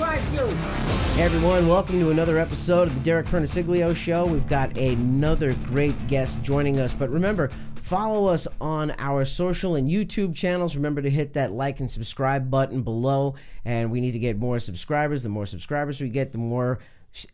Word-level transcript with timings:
Hey 0.00 1.24
everyone, 1.24 1.68
welcome 1.68 2.00
to 2.00 2.08
another 2.08 2.38
episode 2.38 2.88
of 2.88 2.94
the 2.94 3.00
Derek 3.00 3.26
Pernesiglio 3.26 3.94
Show. 3.94 4.24
We've 4.24 4.46
got 4.46 4.74
another 4.78 5.52
great 5.66 6.06
guest 6.06 6.42
joining 6.42 6.80
us, 6.80 6.94
but 6.94 7.10
remember, 7.10 7.50
follow 7.74 8.24
us 8.24 8.48
on 8.62 8.92
our 8.96 9.26
social 9.26 9.76
and 9.76 9.90
YouTube 9.90 10.34
channels. 10.34 10.74
Remember 10.74 11.02
to 11.02 11.10
hit 11.10 11.34
that 11.34 11.52
like 11.52 11.80
and 11.80 11.90
subscribe 11.90 12.50
button 12.50 12.80
below, 12.80 13.34
and 13.66 13.90
we 13.90 14.00
need 14.00 14.12
to 14.12 14.18
get 14.18 14.38
more 14.38 14.58
subscribers. 14.58 15.22
The 15.22 15.28
more 15.28 15.44
subscribers 15.44 16.00
we 16.00 16.08
get, 16.08 16.32
the 16.32 16.38
more 16.38 16.78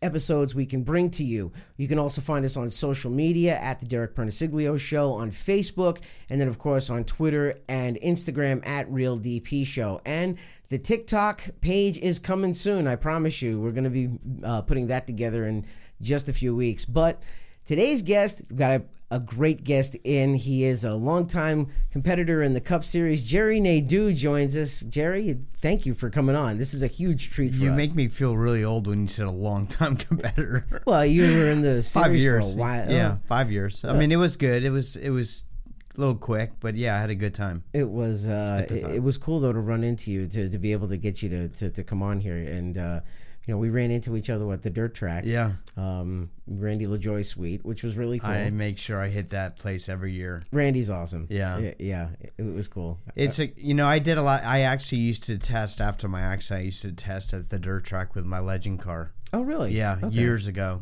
episodes 0.01 0.55
we 0.55 0.65
can 0.65 0.83
bring 0.83 1.09
to 1.11 1.23
you. 1.23 1.51
You 1.77 1.87
can 1.87 1.99
also 1.99 2.21
find 2.21 2.43
us 2.45 2.57
on 2.57 2.69
social 2.69 3.11
media 3.11 3.57
at 3.57 3.79
the 3.79 3.85
Derek 3.85 4.15
Pernesiglio 4.15 4.79
Show 4.79 5.13
on 5.13 5.31
Facebook, 5.31 5.99
and 6.29 6.41
then 6.41 6.47
of 6.47 6.57
course 6.57 6.89
on 6.89 7.03
Twitter 7.03 7.59
and 7.67 7.97
Instagram 8.01 8.65
at 8.67 8.89
Real 8.91 9.17
DP 9.17 9.65
Show. 9.65 10.01
And 10.05 10.37
the 10.69 10.77
TikTok 10.77 11.49
page 11.61 11.97
is 11.99 12.19
coming 12.19 12.53
soon. 12.53 12.87
I 12.87 12.95
promise 12.95 13.41
you, 13.41 13.59
we're 13.59 13.71
going 13.71 13.83
to 13.83 13.89
be 13.89 14.09
uh, 14.43 14.61
putting 14.61 14.87
that 14.87 15.07
together 15.07 15.45
in 15.45 15.65
just 16.01 16.27
a 16.29 16.33
few 16.33 16.55
weeks. 16.55 16.85
But 16.85 17.21
today's 17.67 18.01
guest, 18.01 18.41
we've 18.49 18.57
got 18.57 18.71
a, 18.71 18.83
a 19.11 19.19
great 19.19 19.63
guest 19.63 19.95
in. 20.03 20.33
He 20.35 20.63
is 20.63 20.83
a 20.83 20.93
longtime 20.95 21.67
competitor 21.91 22.41
in 22.41 22.53
the 22.53 22.61
Cup 22.61 22.83
Series. 22.83 23.23
Jerry 23.23 23.59
Nadeau 23.59 24.11
joins 24.11 24.57
us. 24.57 24.81
Jerry, 24.81 25.37
thank 25.57 25.85
you 25.85 25.93
for 25.93 26.09
coming 26.09 26.35
on. 26.35 26.57
This 26.57 26.73
is 26.73 26.81
a 26.81 26.87
huge 26.87 27.29
treat 27.29 27.53
for 27.53 27.57
You 27.61 27.71
us. 27.71 27.77
make 27.77 27.93
me 27.93 28.07
feel 28.07 28.35
really 28.35 28.63
old 28.63 28.87
when 28.87 29.01
you 29.03 29.07
said 29.07 29.27
a 29.27 29.31
long 29.31 29.67
time 29.67 29.95
competitor. 30.07 30.81
well, 30.85 31.05
you 31.05 31.21
were 31.37 31.51
in 31.51 31.61
the 31.61 31.83
series 31.83 31.93
five 31.93 32.15
years. 32.15 32.45
for 32.53 32.57
a 32.57 32.59
while. 32.59 32.89
Yeah, 32.89 33.17
five 33.27 33.51
years. 33.51 33.85
I 33.85 33.93
mean, 33.93 34.11
it 34.11 34.17
was 34.17 34.37
good. 34.37 34.63
It 34.63 34.71
was 34.71 34.95
it 34.95 35.09
was 35.09 35.43
a 35.95 35.99
little 35.99 36.15
quick, 36.15 36.51
but 36.59 36.75
yeah, 36.75 36.95
I 36.95 36.99
had 36.99 37.09
a 37.09 37.15
good 37.15 37.33
time. 37.33 37.63
It 37.73 37.89
was 37.89 38.29
uh, 38.29 38.65
it, 38.69 38.95
it 38.95 39.03
was 39.03 39.17
cool 39.17 39.39
though 39.39 39.53
to 39.53 39.59
run 39.59 39.83
into 39.83 40.11
you 40.11 40.27
to, 40.27 40.49
to 40.49 40.57
be 40.57 40.71
able 40.71 40.87
to 40.89 40.97
get 40.97 41.21
you 41.21 41.29
to, 41.29 41.47
to, 41.49 41.69
to 41.71 41.83
come 41.83 42.01
on 42.03 42.19
here 42.19 42.37
and 42.37 42.77
uh, 42.77 42.99
you 43.47 43.53
know 43.53 43.57
we 43.57 43.69
ran 43.69 43.89
into 43.91 44.15
each 44.17 44.29
other 44.29 44.51
at 44.51 44.61
the 44.61 44.69
dirt 44.69 44.93
track. 44.93 45.23
Yeah, 45.25 45.53
Um, 45.77 46.29
Randy 46.45 46.85
LaJoie 46.85 47.25
Suite, 47.25 47.63
which 47.65 47.81
was 47.83 47.95
really 47.95 48.19
cool. 48.19 48.29
I 48.29 48.49
make 48.49 48.77
sure 48.77 49.01
I 49.01 49.07
hit 49.07 49.29
that 49.29 49.57
place 49.57 49.87
every 49.89 50.11
year. 50.11 50.43
Randy's 50.51 50.91
awesome. 50.91 51.27
Yeah. 51.29 51.57
yeah, 51.59 51.73
yeah, 51.79 52.09
it, 52.19 52.33
it 52.37 52.53
was 52.53 52.67
cool. 52.67 52.99
It's 53.15 53.39
a 53.39 53.47
you 53.57 53.73
know 53.73 53.87
I 53.87 53.99
did 53.99 54.17
a 54.17 54.21
lot. 54.21 54.43
I 54.43 54.61
actually 54.61 54.99
used 54.99 55.23
to 55.23 55.37
test 55.37 55.79
after 55.81 56.07
my 56.07 56.21
accident. 56.21 56.61
I 56.61 56.65
used 56.65 56.81
to 56.83 56.91
test 56.91 57.33
at 57.33 57.49
the 57.49 57.57
dirt 57.57 57.85
track 57.85 58.13
with 58.15 58.25
my 58.25 58.39
legend 58.39 58.79
car. 58.81 59.13
oh 59.33 59.41
really? 59.41 59.71
Yeah, 59.73 59.97
Okay. 60.03 60.15
years 60.15 60.45
ago. 60.47 60.81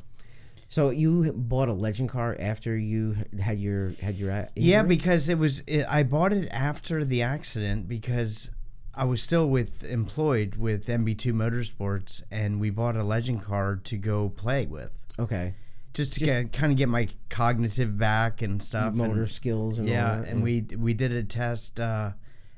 So 0.67 0.89
you 0.89 1.31
bought 1.31 1.69
a 1.69 1.73
legend 1.73 2.09
car 2.09 2.35
after 2.39 2.75
you 2.75 3.15
had 3.39 3.59
your 3.59 3.91
had 4.01 4.15
your 4.15 4.31
a- 4.31 4.49
Yeah, 4.55 4.81
because 4.81 5.29
it 5.29 5.37
was 5.37 5.59
it, 5.67 5.85
I 5.87 6.01
bought 6.01 6.33
it 6.33 6.47
after 6.49 7.05
the 7.05 7.21
accident 7.21 7.87
because 7.87 8.49
I 8.95 9.03
was 9.05 9.21
still 9.21 9.47
with 9.49 9.83
employed 9.83 10.55
with 10.55 10.87
MB2 10.87 11.33
Motorsports 11.33 12.23
and 12.31 12.59
we 12.59 12.69
bought 12.69 12.95
a 12.95 13.03
legend 13.03 13.41
car 13.43 13.75
to 13.83 13.97
go 13.97 14.29
play 14.29 14.65
with. 14.65 14.91
okay, 15.19 15.53
Just 15.93 16.13
to 16.13 16.19
Just- 16.19 16.31
get, 16.31 16.53
kind 16.53 16.71
of 16.71 16.77
get 16.77 16.89
my 16.89 17.07
cognitive 17.29 17.97
back 17.97 18.41
and 18.41 18.61
stuff. 18.63 18.93
motor 18.93 19.21
and, 19.21 19.29
skills 19.29 19.79
and 19.79 19.87
all 19.89 19.93
yeah, 19.93 20.21
and 20.23 20.41
we 20.43 20.65
we 20.77 20.93
did 20.93 21.11
a 21.11 21.23
test 21.23 21.79
uh, 21.79 22.11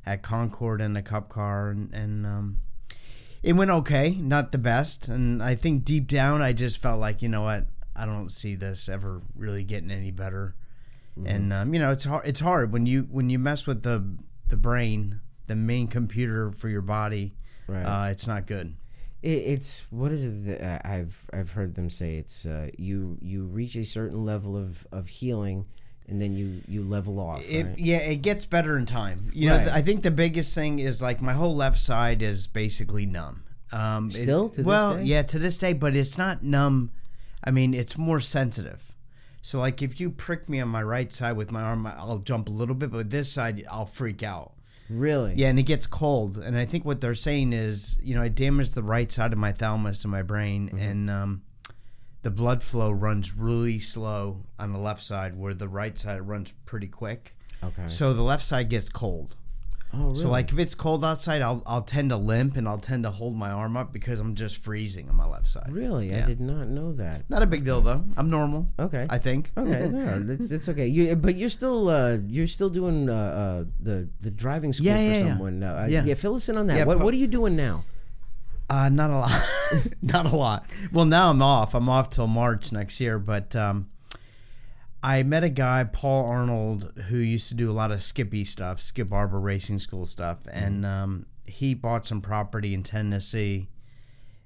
at 0.06 0.22
Concord 0.22 0.80
in 0.82 0.96
a 0.96 1.02
cup 1.02 1.30
car 1.30 1.70
and, 1.70 1.94
and 1.94 2.26
um, 2.26 2.58
it 3.44 3.54
went 3.54 3.72
okay, 3.72 4.12
not 4.20 4.52
the 4.52 4.58
best. 4.58 5.08
And 5.08 5.42
I 5.42 5.56
think 5.56 5.86
deep 5.86 6.08
down 6.08 6.42
I 6.42 6.54
just 6.54 6.78
felt 6.80 7.00
like 7.00 7.22
you 7.22 7.30
know 7.30 7.42
what 7.44 7.66
I 7.96 8.06
don't 8.06 8.30
see 8.32 8.56
this 8.56 8.90
ever 8.90 9.22
really 9.36 9.64
getting 9.64 9.92
any 9.92 10.12
better. 10.12 10.56
Mm-hmm. 11.18 11.28
And 11.28 11.54
um, 11.54 11.74
you 11.74 11.80
know 11.80 11.92
it's 11.92 12.04
hard. 12.04 12.28
It's 12.28 12.40
hard 12.42 12.72
when 12.72 12.86
you 12.86 13.08
when 13.10 13.30
you 13.30 13.40
mess 13.40 13.66
with 13.66 13.82
the 13.84 14.04
the 14.48 14.58
brain, 14.58 15.20
the 15.48 15.56
main 15.56 15.88
computer 15.88 16.52
for 16.52 16.70
your 16.70 16.82
body. 16.82 17.34
Right. 17.68 17.84
Uh, 17.84 18.12
it's 18.12 18.28
not 18.28 18.48
good. 18.48 18.76
It, 19.22 19.30
it's 19.30 19.86
what 19.90 20.12
is 20.12 20.26
it 20.26 20.46
that 20.46 20.62
uh, 20.86 20.88
I've 20.88 21.20
I've 21.34 21.52
heard 21.52 21.76
them 21.76 21.90
say? 21.90 22.16
It's 22.18 22.46
uh, 22.46 22.70
you 22.78 23.18
you 23.22 23.46
reach 23.46 23.76
a 23.76 23.84
certain 23.84 24.24
level 24.24 24.56
of, 24.56 24.86
of 24.92 25.08
healing, 25.10 25.66
and 26.08 26.22
then 26.22 26.36
you 26.36 26.62
you 26.68 26.84
level 26.84 27.20
off. 27.20 27.44
It, 27.48 27.66
right? 27.66 27.78
Yeah, 27.80 27.98
it 27.98 28.18
gets 28.22 28.46
better 28.46 28.78
in 28.78 28.86
time. 28.86 29.32
You 29.34 29.50
Right. 29.50 29.66
know, 29.66 29.74
I 29.74 29.82
think 29.82 30.04
the 30.04 30.12
biggest 30.12 30.54
thing 30.56 30.80
is 30.80 31.02
like 31.02 31.22
my 31.22 31.34
whole 31.34 31.56
left 31.56 31.80
side 31.80 32.22
is 32.22 32.48
basically 32.48 33.06
numb. 33.06 33.44
Um, 33.74 34.08
it- 34.08 34.12
Still 34.14 34.50
to 34.50 34.56
this 34.58 34.66
well, 34.66 34.96
day? 34.98 35.04
yeah, 35.04 35.24
to 35.24 35.40
this 35.40 35.58
day, 35.58 35.74
but 35.74 35.96
it's 35.96 36.18
not 36.18 36.44
numb. 36.44 36.92
I 37.44 37.52
mean, 37.52 37.74
it's 37.74 37.98
more 37.98 38.20
sensitive. 38.20 38.94
So, 39.42 39.60
like, 39.60 39.82
if 39.82 40.00
you 40.00 40.10
prick 40.10 40.50
me 40.50 40.60
on 40.60 40.68
my 40.70 40.84
right 40.84 41.12
side 41.12 41.38
with 41.38 41.52
my 41.52 41.62
arm, 41.62 41.86
I'll 41.86 42.18
jump 42.20 42.50
a 42.50 42.52
little 42.52 42.76
bit, 42.76 42.92
but 42.92 43.10
this 43.10 43.32
side, 43.32 43.66
I'll 43.72 43.86
freak 43.86 44.22
out. 44.24 44.54
Really? 44.90 45.34
Yeah, 45.36 45.50
and 45.50 45.60
it 45.60 45.64
gets 45.64 45.86
cold. 45.88 46.38
And 46.38 46.58
I 46.58 46.66
think 46.66 46.86
what 46.86 47.02
they're 47.02 47.16
saying 47.16 47.54
is, 47.54 47.98
you 48.02 48.16
know, 48.16 48.22
I 48.22 48.30
damaged 48.30 48.74
the 48.76 48.84
right 48.84 49.12
side 49.12 49.34
of 49.34 49.40
my 49.40 49.52
thalamus 49.52 50.04
in 50.06 50.12
my 50.12 50.22
brain, 50.22 50.68
Mm-hmm. 50.70 50.78
and 50.78 51.10
um, 51.10 51.42
the 52.22 52.32
blood 52.32 52.64
flow 52.64 52.92
runs 52.92 53.34
really 53.36 53.80
slow 53.80 54.46
on 54.60 54.72
the 54.74 54.80
left 54.80 55.04
side, 55.04 55.38
where 55.38 55.54
the 55.54 55.68
right 55.70 55.98
side 55.98 56.22
runs 56.22 56.54
pretty 56.66 56.88
quick. 56.88 57.36
Okay. 57.64 57.88
So 57.88 58.14
the 58.14 58.22
left 58.22 58.46
side 58.46 58.70
gets 58.70 58.90
cold. 58.90 59.36
Oh, 59.94 59.98
really? 60.10 60.16
So 60.16 60.30
like 60.30 60.52
if 60.52 60.60
it's 60.60 60.76
cold 60.76 61.04
outside, 61.06 61.42
I'll 61.42 61.62
I'll 61.66 61.82
tend 61.82 62.10
to 62.12 62.18
limp 62.18 62.56
and 62.58 62.68
I'll 62.68 62.78
tend 62.78 63.04
to 63.04 63.12
hold 63.12 63.36
my 63.36 63.50
arm 63.52 63.76
up 63.78 63.92
because 63.94 64.20
I'm 64.20 64.36
just 64.36 64.58
freezing 64.58 65.10
on 65.10 65.16
my 65.16 65.26
left 65.28 65.48
side. 65.50 65.70
really, 65.72 66.14
I 66.14 66.22
did 66.26 66.40
not 66.42 66.68
know 66.68 66.94
that. 66.94 67.30
Not 67.30 67.42
a 67.42 67.46
big 67.46 67.64
deal 67.66 67.82
though. 67.82 68.04
I'm 68.18 68.30
normal. 68.30 68.68
Okay. 68.80 69.06
I 69.10 69.18
think. 69.18 69.52
Okay, 69.58 69.88
no, 69.92 70.26
it's, 70.30 70.52
it's 70.52 70.70
okay. 70.70 70.88
You, 70.88 71.16
but 71.16 71.36
you're 71.36 71.50
still 71.50 71.90
uh, 71.90 72.18
you're 72.28 72.48
still 72.48 72.70
doing 72.70 73.10
uh, 73.10 73.14
uh, 73.14 73.64
the 73.80 74.10
the 74.22 74.32
driving 74.32 74.74
school 74.74 74.88
Yeah, 74.88 74.98
for 74.98 75.02
yeah, 75.04 75.14
yeah. 75.14 75.20
someone. 75.20 75.64
Uh, 75.64 75.88
Yeah. 75.90 76.04
yeah, 76.06 76.14
fill 76.16 76.36
us 76.36 76.50
in 76.50 76.58
on 76.58 76.68
that. 76.68 76.78
Yeah, 76.78 76.84
what 76.86 76.98
pu- 77.00 77.04
what 77.06 77.14
are 77.14 77.18
you 77.18 77.28
doing 77.28 77.56
now? 77.56 77.84
Uh, 78.70 78.90
not 78.90 79.10
a 79.10 79.16
lot. 79.18 79.50
not 80.02 80.26
a 80.26 80.36
lot. 80.36 80.66
Well, 80.92 81.06
now 81.06 81.30
I'm 81.30 81.42
off. 81.42 81.74
I'm 81.74 81.88
off 81.88 82.10
till 82.10 82.28
March 82.28 82.74
next 82.74 83.00
year. 83.00 83.18
But 83.18 83.56
um, 83.56 83.90
I 85.08 85.24
met 85.24 85.46
a 85.46 85.50
guy, 85.50 85.86
Paul 85.86 86.26
Arnold, 86.26 86.92
who 87.08 87.16
used 87.16 87.48
to 87.48 87.54
do 87.54 87.72
a 87.72 87.72
lot 87.72 87.92
of 87.94 88.02
Skippy 88.02 88.44
stuff, 88.44 88.82
Skip 88.82 89.08
Barber 89.08 89.40
Racing 89.40 89.80
School 89.80 90.06
stuff, 90.06 90.40
and 90.52 90.86
um, 90.86 91.26
he 91.46 91.74
bought 91.74 92.06
some 92.06 92.20
property 92.20 92.74
in 92.74 92.84
Tennessee, 92.84 93.70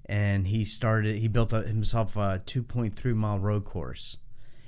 and 0.06 0.46
he 0.46 0.64
started. 0.64 1.16
He 1.16 1.28
built 1.28 1.52
a, 1.52 1.64
himself 1.64 2.16
a 2.16 2.44
2.3 2.46 3.16
mile 3.16 3.40
road 3.40 3.66
course. 3.66 4.18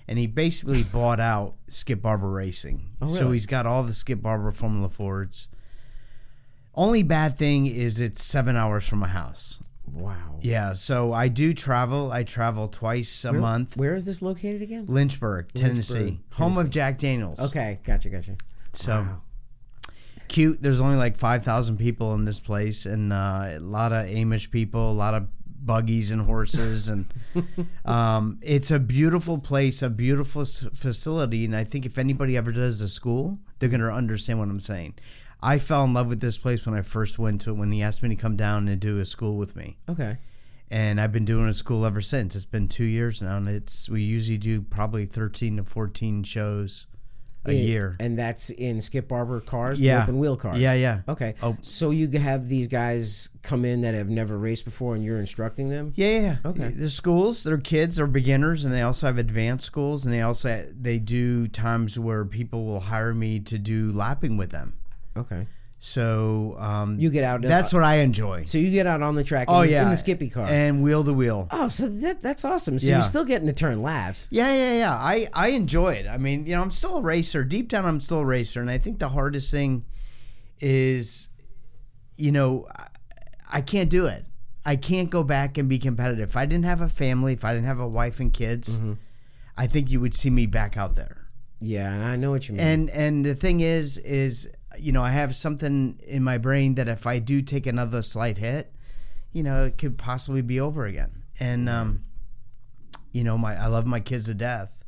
And 0.08 0.18
he 0.18 0.26
basically 0.26 0.82
bought 0.92 1.20
out 1.20 1.58
Skip 1.68 2.02
Barber 2.02 2.32
Racing. 2.32 2.90
Oh, 3.00 3.14
So 3.14 3.32
he's 3.32 3.46
got 3.46 3.68
all 3.68 3.84
the 3.84 3.94
Skip 3.94 4.20
Barber 4.20 4.52
Formula 4.52 4.90
Fords. 4.90 5.48
Only 6.74 7.04
bad 7.04 7.38
thing 7.38 7.68
is 7.68 8.00
it's 8.00 8.24
seven 8.24 8.56
hours 8.56 8.88
from 8.88 8.98
my 8.98 9.10
house. 9.10 9.60
Wow. 9.94 10.40
Yeah, 10.42 10.74
so 10.74 11.14
I 11.14 11.28
do 11.28 11.54
travel. 11.54 12.12
I 12.12 12.24
travel 12.24 12.68
twice 12.68 13.24
a 13.26 13.32
Where- 13.32 13.42
month. 13.42 13.78
Where 13.78 13.96
is 13.96 14.06
this 14.06 14.22
located 14.22 14.62
again? 14.62 14.86
Lynchburg, 14.88 15.54
Tennessee, 15.54 15.94
Lynchburg, 15.94 16.20
home 16.34 16.52
Tennessee. 16.54 16.62
of 16.62 16.70
Jack 16.72 16.98
Daniels. 16.98 17.40
Okay, 17.40 17.80
gotcha, 17.84 18.10
gotcha. 18.10 18.36
so 18.74 19.02
Wow. 19.02 19.22
cute. 20.28 20.62
There's 20.62 20.82
only 20.82 20.98
like 20.98 21.18
five 21.18 21.44
thousand 21.44 21.78
people 21.78 22.14
in 22.16 22.26
this 22.26 22.40
place, 22.40 22.86
and 22.86 23.14
uh, 23.14 23.52
a 23.54 23.60
lot 23.60 23.92
of 23.94 24.06
Amish 24.08 24.50
people, 24.52 24.92
a 24.92 24.94
lot 24.94 25.14
of 25.14 25.28
buggies 25.66 26.12
and 26.12 26.22
horses, 26.24 26.90
and 26.90 27.06
um, 27.86 28.40
it's 28.42 28.72
a 28.72 28.80
beautiful 28.80 29.38
place, 29.38 29.82
a 29.82 29.90
beautiful 29.90 30.42
s- 30.42 30.68
facility. 30.74 31.46
And 31.46 31.56
I 31.56 31.64
think 31.64 31.86
if 31.86 31.98
anybody 31.98 32.36
ever 32.36 32.52
does 32.52 32.80
the 32.80 32.90
school, 32.90 33.40
they're 33.60 33.70
gonna 33.70 33.88
understand 33.94 34.40
what 34.40 34.50
I'm 34.50 34.60
saying. 34.60 34.96
I 35.44 35.60
fell 35.60 35.84
in 35.84 35.94
love 35.94 36.08
with 36.08 36.22
this 36.22 36.38
place 36.38 36.66
when 36.66 36.74
I 36.76 36.82
first 36.82 37.20
went 37.20 37.42
to 37.42 37.50
it. 37.52 37.54
When 37.58 37.72
he 37.72 37.82
asked 37.84 38.02
me 38.02 38.10
to 38.10 38.16
come 38.16 38.36
down 38.38 38.68
and 38.68 38.80
do 38.80 39.00
a 39.00 39.06
school 39.06 39.36
with 39.38 39.56
me. 39.56 39.78
Okay. 39.90 40.18
and 40.72 41.00
I've 41.00 41.12
been 41.12 41.26
doing 41.26 41.48
a 41.50 41.54
school 41.54 41.86
ever 41.86 42.02
since. 42.02 42.36
It's 42.36 42.46
been 42.46 42.68
two 42.68 42.86
years 42.86 43.22
now, 43.22 43.38
and 43.38 43.48
it's 43.48 43.90
we 43.90 44.02
usually 44.02 44.38
do 44.40 44.62
probably 44.62 45.06
thirteen 45.06 45.58
to 45.58 45.64
fourteen 45.64 46.24
shows 46.24 46.88
a 47.46 47.52
It- 47.52 47.66
year. 47.68 47.96
and 48.00 48.18
that's 48.18 48.50
in 48.50 48.80
Skip 48.82 49.10
Barber 49.10 49.42
cars, 49.42 49.80
Yeah. 49.80 50.04
open 50.04 50.18
wheel 50.18 50.38
cars. 50.38 50.58
Yeah, 50.60 50.74
yeah. 50.74 51.02
Okay. 51.08 51.36
Oh. 51.44 51.58
So 51.62 51.92
you 51.92 52.08
have 52.18 52.48
these 52.48 52.68
guys 52.68 53.30
come 53.44 53.66
in 53.66 53.82
that 53.82 53.94
have 53.94 54.10
never 54.10 54.36
raced 54.38 54.64
before, 54.66 54.96
and 54.96 55.04
you're 55.04 55.20
instructing 55.20 55.70
them. 55.70 55.92
Yeah, 55.96 56.20
yeah. 56.22 56.36
Okay. 56.46 56.70
The 56.70 56.90
schools, 56.90 57.44
they're 57.44 57.58
kids, 57.58 57.98
they're 57.98 58.08
beginners, 58.08 58.64
and 58.66 58.74
they 58.74 58.82
also 58.82 59.08
have 59.08 59.18
advanced 59.18 59.66
schools, 59.66 60.06
and 60.06 60.14
they 60.14 60.22
also 60.22 60.66
they 60.72 60.98
do 61.00 61.46
times 61.48 62.00
where 62.00 62.24
people 62.26 62.66
will 62.66 62.80
hire 62.80 63.14
me 63.14 63.42
to 63.42 63.60
do 63.60 63.92
lapping 63.92 64.38
with 64.38 64.52
them. 64.52 64.74
Okay. 65.16 65.48
So 65.80 66.56
um, 66.60 66.98
You 66.98 67.10
get 67.10 67.26
out. 67.26 67.42
That's 67.42 67.74
what 67.74 67.84
I 67.84 67.96
enjoy. 67.98 68.46
So 68.46 68.58
you 68.58 68.72
get 68.72 68.88
out 68.88 69.02
on 69.02 69.16
the 69.16 69.24
track. 69.24 69.48
Oh 69.50 69.64
the, 69.64 69.72
yeah, 69.72 69.84
in 69.84 69.90
the 69.90 69.98
Skippy 69.98 70.30
car. 70.30 70.48
and 70.48 70.82
wheel 70.82 71.04
to 71.04 71.12
wheel. 71.14 71.48
oh, 71.52 71.68
so 71.68 71.90
that 71.90 72.22
that's 72.22 72.46
awesome. 72.46 72.80
So 72.80 72.88
Yeah. 72.88 72.94
you're 72.96 73.04
still 73.04 73.26
getting 73.26 73.48
to 73.48 73.54
turn 73.54 73.82
laps. 73.82 74.30
Yeah, 74.32 74.48
yeah, 74.54 74.78
yeah. 74.78 74.94
I, 74.94 75.28
I 75.34 75.50
enjoy 75.50 75.94
it. 75.96 76.08
I 76.08 76.18
mean, 76.18 76.46
you 76.46 76.56
know, 76.56 76.62
I'm 76.62 76.72
still 76.72 76.98
a 76.98 77.02
racer. 77.02 77.44
Deep 77.44 77.68
down, 77.68 77.86
I'm 77.86 78.00
still 78.00 78.20
a 78.20 78.26
racer. 78.26 78.62
And 78.62 78.72
I 78.72 78.78
think 78.78 79.00
the 79.00 79.10
hardest 79.10 79.52
thing 79.52 79.84
is, 80.60 81.28
you 82.16 82.32
know, 82.32 82.66
I, 82.74 82.88
I 83.52 83.62
can't 83.62 83.90
do 83.90 84.06
it. 84.06 84.26
I 84.66 84.78
can't 84.78 85.10
go 85.10 85.24
back 85.24 85.58
and 85.58 85.68
be 85.68 85.78
competitive. 85.80 86.30
If 86.30 86.38
I 86.38 86.46
didn't 86.46 86.64
have 86.66 86.80
a 86.80 86.88
family, 86.88 87.34
if 87.34 87.44
I 87.44 87.54
didn't 87.54 87.66
have 87.68 87.82
a 87.82 87.88
wife 87.88 88.20
and 88.20 88.32
kids, 88.34 88.78
Mm-hmm. 88.80 88.94
I 89.56 89.68
think 89.68 89.92
you 89.92 90.00
would 90.00 90.16
see 90.16 90.32
me 90.32 90.48
back 90.48 90.78
out 90.78 90.96
there. 90.96 91.28
Yeah, 91.60 91.94
and 91.94 92.04
I 92.04 92.16
know 92.16 92.32
what 92.32 92.48
you 92.50 92.56
mean. 92.56 92.64
And 92.66 92.90
and 92.90 93.24
the 93.24 93.36
thing 93.36 93.62
is, 93.62 94.00
is 94.00 94.50
you 94.78 94.92
know, 94.92 95.04
I 95.04 95.12
have 95.12 95.36
something 95.36 96.00
in 96.06 96.24
my 96.24 96.38
brain 96.38 96.76
that 96.76 96.88
if 96.88 97.06
I 97.06 97.20
do 97.20 97.42
take 97.42 97.66
another 97.66 98.02
slight 98.02 98.38
hit, 98.38 98.72
you 99.32 99.44
know, 99.44 99.66
it 99.66 99.78
could 99.78 99.98
possibly 99.98 100.42
be 100.42 100.60
over 100.60 100.86
again. 100.86 101.24
And 101.40 101.68
um, 101.68 102.04
you 103.12 103.24
know, 103.24 103.38
my 103.38 103.56
I 103.56 103.68
love 103.68 103.86
my 103.86 104.00
kids 104.00 104.26
to 104.26 104.34
death. 104.34 104.84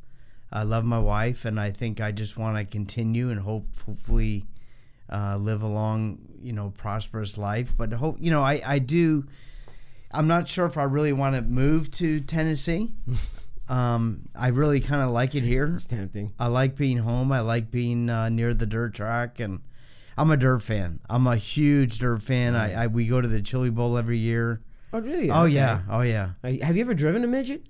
I 0.52 0.64
love 0.64 0.86
my 0.86 1.00
wife, 1.00 1.46
and 1.46 1.60
I 1.60 1.72
think 1.72 2.00
I 2.00 2.12
just 2.12 2.38
want 2.38 2.58
to 2.58 2.66
continue 2.66 3.30
and 3.30 3.40
hope, 3.40 3.66
hopefully, 3.86 4.46
uh, 5.12 5.38
live 5.38 5.64
a 5.64 5.68
long, 5.68 6.20
you 6.40 6.54
know, 6.54 6.72
prosperous 6.78 7.38
life. 7.38 7.74
But 7.76 7.92
hope, 7.94 8.18
you 8.20 8.32
know, 8.32 8.44
I 8.44 8.62
I 8.66 8.80
do. 8.80 9.26
I'm 10.12 10.28
not 10.28 10.48
sure 10.48 10.66
if 10.66 10.78
I 10.78 10.84
really 10.84 11.14
want 11.14 11.36
to 11.36 11.42
move 11.42 11.92
to 11.92 12.22
Tennessee. 12.22 12.94
um, 13.70 14.30
I 14.36 14.50
really 14.50 14.80
kind 14.80 15.02
of 15.02 15.10
like 15.10 15.36
it 15.36 15.44
here. 15.44 15.72
It's 15.74 15.86
tempting. 15.86 16.34
I 16.40 16.48
like 16.48 16.76
being 16.76 16.98
home. 17.00 17.32
I 17.32 17.42
like 17.42 17.72
being 17.72 18.10
uh, 18.10 18.30
near 18.30 18.54
the 18.54 18.66
dirt 18.66 18.94
track, 18.94 19.40
and 19.40 19.62
I'm 20.18 20.32
a 20.32 20.38
dirt 20.38 20.60
fan. 20.62 21.00
I'm 21.10 21.28
a 21.28 21.36
huge 21.36 22.00
dirt 22.00 22.22
fan. 22.24 22.56
I, 22.56 22.84
I 22.84 22.88
we 22.88 23.06
go 23.08 23.20
to 23.22 23.28
the 23.28 23.42
Chili 23.42 23.70
Bowl 23.70 23.98
every 23.98 24.18
year. 24.18 24.62
Oh, 24.94 25.00
really? 25.00 25.30
Oh 25.30 25.44
Okay. 25.44 25.54
yeah, 25.56 25.82
oh 25.90 26.02
yeah. 26.02 26.30
Uh, 26.44 26.54
Have 26.62 26.76
you 26.78 26.82
ever 26.82 26.94
driven 26.94 27.24
a 27.24 27.28
midget? 27.28 27.64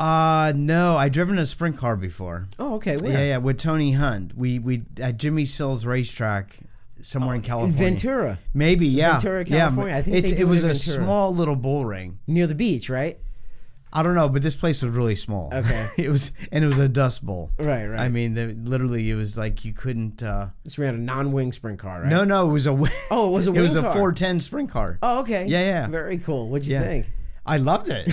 Uh 0.00 0.52
no, 0.54 0.96
I 0.96 1.08
driven 1.08 1.38
a 1.38 1.46
sprint 1.46 1.76
car 1.76 1.96
before. 1.96 2.46
Oh, 2.58 2.74
okay. 2.74 2.96
Where? 2.96 3.10
Yeah, 3.10 3.24
yeah, 3.24 3.36
with 3.38 3.58
Tony 3.58 3.92
Hunt. 3.92 4.36
We 4.36 4.58
we 4.60 4.82
at 5.00 5.16
Jimmy 5.16 5.44
Sills 5.44 5.84
racetrack 5.84 6.58
somewhere 7.00 7.34
in 7.34 7.40
In 7.40 7.46
California. 7.46 7.78
Ventura, 7.78 8.38
Maybe, 8.54 8.86
yeah. 8.86 9.14
Ventura, 9.14 9.44
Yeah, 9.46 9.58
California. 9.60 9.96
I 9.96 10.02
think 10.02 10.16
it's, 10.18 10.30
it 10.32 10.44
was 10.44 10.62
in 10.62 10.70
a 10.70 10.74
Ventura. 10.74 11.04
small 11.04 11.34
little 11.34 11.56
bull 11.56 11.84
ring. 11.84 12.18
near 12.28 12.46
the 12.46 12.54
beach, 12.54 12.88
right? 12.90 13.18
I 13.92 14.02
don't 14.02 14.14
know, 14.14 14.28
but 14.28 14.42
this 14.42 14.54
place 14.56 14.82
was 14.82 14.94
really 14.94 15.16
small. 15.16 15.50
Okay. 15.52 15.88
it 15.98 16.08
was 16.08 16.32
and 16.52 16.62
it 16.64 16.66
was 16.66 16.78
a 16.78 16.88
dust 16.88 17.24
bowl. 17.24 17.50
Right, 17.58 17.86
right. 17.86 18.00
I 18.00 18.08
mean, 18.08 18.34
the, 18.34 18.46
literally, 18.48 19.10
it 19.10 19.14
was 19.14 19.36
like 19.38 19.64
you 19.64 19.72
couldn't. 19.72 20.22
uh 20.22 20.48
This 20.64 20.78
ran 20.78 20.94
a 20.94 20.98
non-wing 20.98 21.52
sprint 21.52 21.78
car, 21.78 22.02
right? 22.02 22.08
No, 22.08 22.24
no, 22.24 22.48
it 22.48 22.52
was 22.52 22.66
a. 22.66 22.78
Oh, 23.10 23.28
it 23.28 23.32
was 23.32 23.46
a 23.46 23.52
wing. 23.52 23.60
it 23.64 23.64
was 23.64 23.76
wing 23.76 23.84
a 23.84 23.92
410 23.92 24.40
sprint 24.40 24.70
car. 24.70 24.98
Oh, 25.02 25.20
okay. 25.20 25.46
Yeah, 25.46 25.60
yeah. 25.60 25.86
Very 25.88 26.18
cool. 26.18 26.48
What'd 26.48 26.66
you 26.66 26.74
Yeah. 26.74 26.82
think? 26.82 27.12
I 27.46 27.56
loved 27.56 27.88
it. 27.88 28.10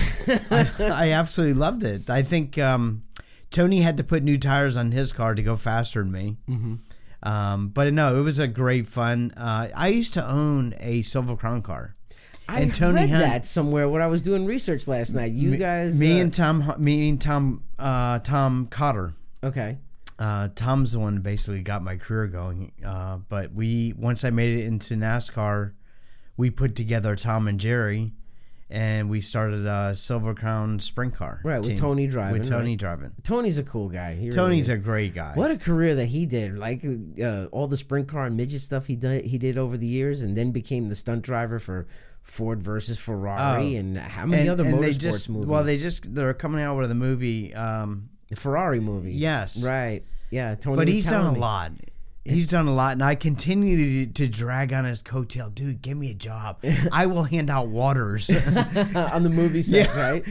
I, 0.50 0.70
I 1.06 1.10
absolutely 1.12 1.54
loved 1.54 1.82
it. 1.84 2.08
I 2.08 2.22
think 2.22 2.56
um, 2.58 3.02
Tony 3.50 3.80
had 3.82 3.98
to 3.98 4.04
put 4.04 4.22
new 4.22 4.38
tires 4.38 4.78
on 4.78 4.92
his 4.92 5.12
car 5.12 5.34
to 5.34 5.42
go 5.42 5.56
faster 5.56 6.02
than 6.02 6.10
me. 6.10 6.38
Mm-hmm. 6.48 6.74
Um, 7.22 7.68
but 7.68 7.92
no, 7.92 8.18
it 8.18 8.22
was 8.22 8.38
a 8.38 8.48
great 8.48 8.86
fun. 8.86 9.32
Uh, 9.36 9.68
I 9.76 9.88
used 9.88 10.14
to 10.14 10.26
own 10.26 10.74
a 10.80 11.02
Silver 11.02 11.36
Crown 11.36 11.60
car. 11.60 11.96
I 12.48 12.60
And 12.60 12.74
Tony 12.74 13.00
read 13.00 13.10
Hunt- 13.10 13.22
that 13.24 13.46
somewhere 13.46 13.88
when 13.88 14.02
I 14.02 14.06
was 14.06 14.22
doing 14.22 14.46
research 14.46 14.86
last 14.86 15.14
night. 15.14 15.32
You 15.32 15.50
Me- 15.50 15.56
guys, 15.58 15.98
me 16.00 16.18
uh, 16.18 16.22
and 16.22 16.32
Tom, 16.32 16.74
me 16.78 17.08
and 17.08 17.20
Tom, 17.20 17.64
uh, 17.78 18.18
Tom 18.20 18.66
Cotter. 18.70 19.14
okay, 19.42 19.78
Uh, 20.18 20.48
Tom's 20.54 20.92
the 20.92 20.98
one 20.98 21.14
that 21.16 21.22
basically 21.22 21.60
got 21.62 21.82
my 21.82 21.96
career 21.96 22.26
going. 22.28 22.72
Uh, 22.84 23.18
but 23.28 23.52
we 23.52 23.92
once 23.98 24.24
I 24.24 24.30
made 24.30 24.58
it 24.60 24.64
into 24.64 24.94
NASCAR, 24.94 25.72
we 26.36 26.50
put 26.50 26.74
together 26.76 27.16
Tom 27.16 27.48
and 27.48 27.58
Jerry, 27.60 28.12
and 28.70 29.10
we 29.10 29.20
started 29.20 29.66
a 29.66 29.94
Silver 29.94 30.32
Crown 30.34 30.80
sprint 30.80 31.14
car. 31.14 31.40
Right, 31.44 31.60
with. 31.60 31.76
Tony 31.78 32.06
driving, 32.06 32.38
With 32.38 32.48
Tony 32.48 32.70
right. 32.70 32.78
driving. 32.78 33.12
Tony's 33.24 33.58
a 33.58 33.62
cool 33.62 33.88
guy. 33.90 34.14
He 34.14 34.30
Tony's 34.30 34.68
is. 34.68 34.74
a 34.74 34.78
great 34.78 35.14
guy. 35.14 35.32
What 35.34 35.50
a 35.50 35.56
career 35.58 35.94
that 35.96 36.06
he 36.06 36.24
did! 36.26 36.56
Like 36.58 36.82
uh, 37.22 37.46
all 37.46 37.66
the 37.66 37.76
sprint 37.76 38.08
car 38.08 38.24
and 38.26 38.36
midget 38.36 38.60
stuff 38.62 38.86
he 38.86 38.96
did, 38.96 39.24
he 39.26 39.36
did 39.36 39.58
over 39.58 39.76
the 39.76 39.86
years, 39.86 40.22
and 40.22 40.36
then 40.36 40.50
became 40.52 40.88
the 40.88 40.94
stunt 40.96 41.22
driver 41.22 41.58
for 41.58 41.86
Ford 42.26 42.62
versus 42.62 42.98
Ferrari, 42.98 43.76
Oh. 43.76 43.80
and 43.80 43.96
how 43.96 44.26
many 44.26 44.48
other 44.48 44.64
they 44.64 44.72
motorsports 44.72 44.98
just, 44.98 45.30
movies? 45.30 45.46
Well, 45.48 45.64
they 45.64 45.78
just 45.78 46.14
they're 46.14 46.34
coming 46.34 46.60
out 46.60 46.76
with 46.76 46.90
a 46.90 46.94
movie. 46.94 47.54
Um, 47.54 48.10
the 48.28 48.36
Ferrari 48.36 48.80
movie. 48.80 49.12
yes, 49.12 49.64
right. 49.64 50.04
Yeah, 50.30 50.54
Tony. 50.56 50.76
but 50.76 50.88
he's 50.88 51.06
done 51.06 51.24
a 51.26 51.32
me. 51.32 51.38
lot. 51.38 51.72
He's 52.28 52.48
done 52.48 52.66
a 52.66 52.74
lot, 52.74 52.92
and 52.92 53.04
I 53.04 53.14
continue 53.14 54.06
to, 54.06 54.12
to 54.14 54.28
drag 54.28 54.72
on 54.72 54.84
his 54.84 55.00
coattail. 55.00 55.54
Dude, 55.54 55.80
give 55.80 55.96
me 55.96 56.10
a 56.10 56.14
job. 56.14 56.58
I 56.92 57.06
will 57.06 57.22
hand 57.22 57.50
out 57.50 57.68
waters. 57.68 58.28
on 58.30 59.22
the 59.22 59.30
movie 59.30 59.62
sets, 59.62 59.96
right? 59.96 60.24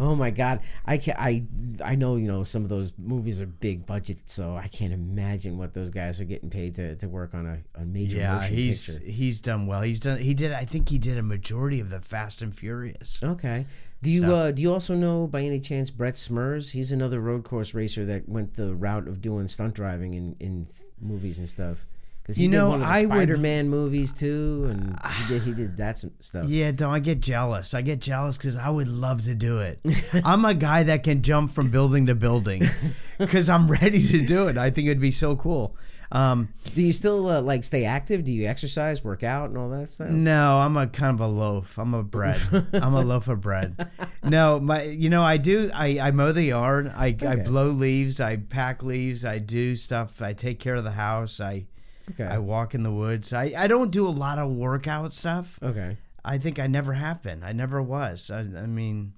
Oh 0.00 0.14
my 0.14 0.30
god, 0.30 0.60
I 0.86 0.96
can 0.96 1.14
I 1.18 1.44
I 1.84 1.94
know 1.94 2.16
you 2.16 2.26
know 2.26 2.42
some 2.44 2.62
of 2.62 2.68
those 2.68 2.92
movies 2.98 3.40
are 3.40 3.46
big 3.46 3.86
budget, 3.86 4.18
so 4.26 4.56
I 4.56 4.68
can't 4.68 4.92
imagine 4.92 5.58
what 5.58 5.74
those 5.74 5.90
guys 5.90 6.20
are 6.20 6.24
getting 6.24 6.50
paid 6.50 6.76
to, 6.76 6.96
to 6.96 7.08
work 7.08 7.34
on 7.34 7.46
a, 7.46 7.80
a 7.80 7.84
major 7.84 8.18
yeah, 8.18 8.36
motion 8.36 8.54
he's 8.54 8.86
picture. 8.86 9.10
he's 9.10 9.40
done 9.40 9.66
well. 9.66 9.82
He's 9.82 10.00
done. 10.00 10.18
He 10.18 10.34
did. 10.34 10.52
I 10.52 10.64
think 10.64 10.88
he 10.88 10.98
did 10.98 11.18
a 11.18 11.22
majority 11.22 11.80
of 11.80 11.90
the 11.90 12.00
Fast 12.00 12.42
and 12.42 12.54
Furious. 12.54 13.20
Okay. 13.22 13.66
Do 14.02 14.10
you 14.10 14.34
uh, 14.34 14.50
do 14.50 14.60
you 14.60 14.72
also 14.72 14.96
know 14.96 15.28
by 15.28 15.42
any 15.42 15.60
chance 15.60 15.90
Brett 15.90 16.14
Smurs? 16.14 16.72
He's 16.72 16.90
another 16.90 17.20
road 17.20 17.44
course 17.44 17.72
racer 17.72 18.04
that 18.06 18.28
went 18.28 18.54
the 18.54 18.74
route 18.74 19.06
of 19.06 19.20
doing 19.20 19.46
stunt 19.46 19.74
driving 19.74 20.14
in, 20.14 20.36
in 20.40 20.66
movies 21.02 21.38
and 21.38 21.48
stuff. 21.48 21.84
Because 22.22 22.36
he 22.36 22.44
You 22.44 22.50
did 22.50 22.56
know, 22.56 22.68
one 22.68 22.74
of 22.82 22.86
the 22.86 22.86
I 22.86 23.00
would- 23.04 23.14
Spider-Man 23.16 23.68
movies 23.68 24.12
too, 24.12 24.68
and 24.70 24.96
he 25.18 25.26
did 25.34 25.42
he 25.42 25.52
did 25.52 25.76
that 25.78 25.98
stuff. 26.20 26.46
Yeah, 26.46 26.70
don't 26.70 26.92
I 26.92 27.00
get 27.00 27.18
jealous? 27.20 27.74
I 27.74 27.82
get 27.82 28.00
jealous 28.00 28.36
because 28.36 28.56
I 28.56 28.68
would 28.68 28.86
love 28.86 29.22
to 29.22 29.34
do 29.34 29.58
it. 29.58 29.80
I'm 30.24 30.44
a 30.44 30.54
guy 30.54 30.84
that 30.84 31.02
can 31.02 31.22
jump 31.22 31.50
from 31.50 31.70
building 31.70 32.06
to 32.06 32.14
building 32.14 32.62
because 33.18 33.48
I'm 33.48 33.68
ready 33.68 34.06
to 34.08 34.24
do 34.24 34.46
it. 34.46 34.56
I 34.56 34.70
think 34.70 34.86
it'd 34.86 35.00
be 35.00 35.10
so 35.10 35.34
cool. 35.34 35.76
Um, 36.12 36.50
Do 36.74 36.82
you 36.82 36.92
still 36.92 37.26
uh, 37.28 37.40
like 37.40 37.64
stay 37.64 37.84
active? 37.86 38.22
Do 38.24 38.32
you 38.32 38.46
exercise, 38.46 39.02
work 39.02 39.22
out, 39.22 39.48
and 39.48 39.56
all 39.58 39.70
that 39.70 39.88
stuff? 39.88 40.10
No, 40.10 40.58
I'm 40.58 40.76
a 40.76 40.86
kind 40.86 41.14
of 41.14 41.20
a 41.20 41.26
loaf. 41.26 41.78
I'm 41.78 41.94
a 41.94 42.02
bread. 42.04 42.40
I'm 42.74 42.94
a 42.94 43.00
loaf 43.00 43.28
of 43.28 43.40
bread. 43.40 43.90
No, 44.22 44.60
my 44.60 44.82
you 44.82 45.08
know 45.08 45.22
I 45.24 45.38
do. 45.38 45.70
I, 45.74 45.98
I 45.98 46.10
mow 46.10 46.32
the 46.32 46.42
yard. 46.44 46.92
I, 46.94 47.16
I 47.26 47.36
blow 47.36 47.68
leaves. 47.68 48.20
I 48.20 48.36
pack 48.36 48.82
leaves. 48.82 49.24
I 49.24 49.38
do 49.38 49.74
stuff. 49.74 50.20
I 50.20 50.34
take 50.34 50.60
care 50.60 50.74
of 50.74 50.84
the 50.84 50.92
house. 50.92 51.40
I 51.40 51.66
Okay. 52.10 52.24
I 52.24 52.38
walk 52.38 52.74
in 52.74 52.82
the 52.82 52.92
woods. 52.92 53.32
I, 53.32 53.52
I 53.56 53.68
don't 53.68 53.90
do 53.92 54.06
a 54.06 54.10
lot 54.10 54.38
of 54.38 54.50
workout 54.50 55.12
stuff. 55.12 55.58
okay. 55.62 55.96
I 56.24 56.36
think 56.38 56.58
I 56.58 56.66
never 56.66 56.92
have 56.92 57.22
been. 57.22 57.42
I 57.42 57.52
never 57.52 57.80
was. 57.80 58.30
I, 58.30 58.40
I 58.40 58.66
mean, 58.66 59.14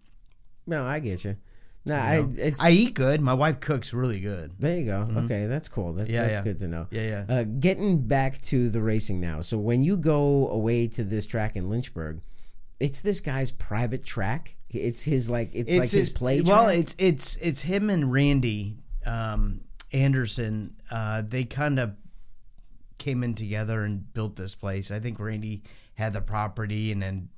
No, 0.66 0.86
I 0.86 1.00
get 1.00 1.24
you. 1.24 1.36
No, 1.86 1.96
I 1.96 2.24
it's 2.36 2.62
I 2.62 2.70
eat 2.70 2.94
good. 2.94 3.20
My 3.20 3.34
wife 3.34 3.60
cooks 3.60 3.92
really 3.92 4.20
good. 4.20 4.52
there. 4.58 4.78
You 4.78 4.86
go. 4.86 5.06
Okay, 5.24 5.46
that's 5.46 5.68
cool. 5.68 5.92
That's 5.92 6.08
Yeah, 6.08 6.22
that's 6.26 6.38
yeah. 6.38 6.44
good 6.44 6.58
to 6.60 6.68
know. 6.68 6.86
Yeah, 6.90 7.24
yeah. 7.28 7.34
Uh, 7.36 7.42
getting 7.44 8.06
back 8.06 8.40
to 8.42 8.70
the 8.70 8.80
racing 8.80 9.20
now. 9.20 9.42
So 9.42 9.58
when 9.58 9.84
you 9.84 9.96
go 9.98 10.48
away 10.48 10.88
to 10.88 11.04
this 11.04 11.26
track 11.26 11.56
in 11.56 11.68
Lynchburg, 11.68 12.20
it's 12.80 13.00
this 13.00 13.20
guy's 13.20 13.50
private 13.50 14.04
track. 14.04 14.56
It's 14.70 15.02
his 15.02 15.28
like 15.28 15.50
it's, 15.52 15.74
like 15.76 15.90
his, 15.90 16.08
play. 16.08 16.40
Well, 16.40 16.64
track? 16.64 16.78
it's 16.78 16.96
it's 16.98 17.36
it's 17.36 17.60
him 17.60 17.90
and 17.90 18.10
Randy 18.10 18.78
um, 19.06 19.60
Anderson. 19.92 20.76
Uh, 20.90 21.22
they 21.26 21.44
kind 21.44 21.78
of 21.78 21.94
came 22.98 23.22
in 23.22 23.34
together 23.34 23.84
and 23.84 24.12
built 24.14 24.36
this 24.36 24.54
place. 24.54 24.90
I 24.90 25.00
think 25.00 25.20
Randy 25.20 25.62
had 25.94 26.14
the 26.14 26.20
property, 26.20 26.90
and 26.92 27.02
then 27.02 27.28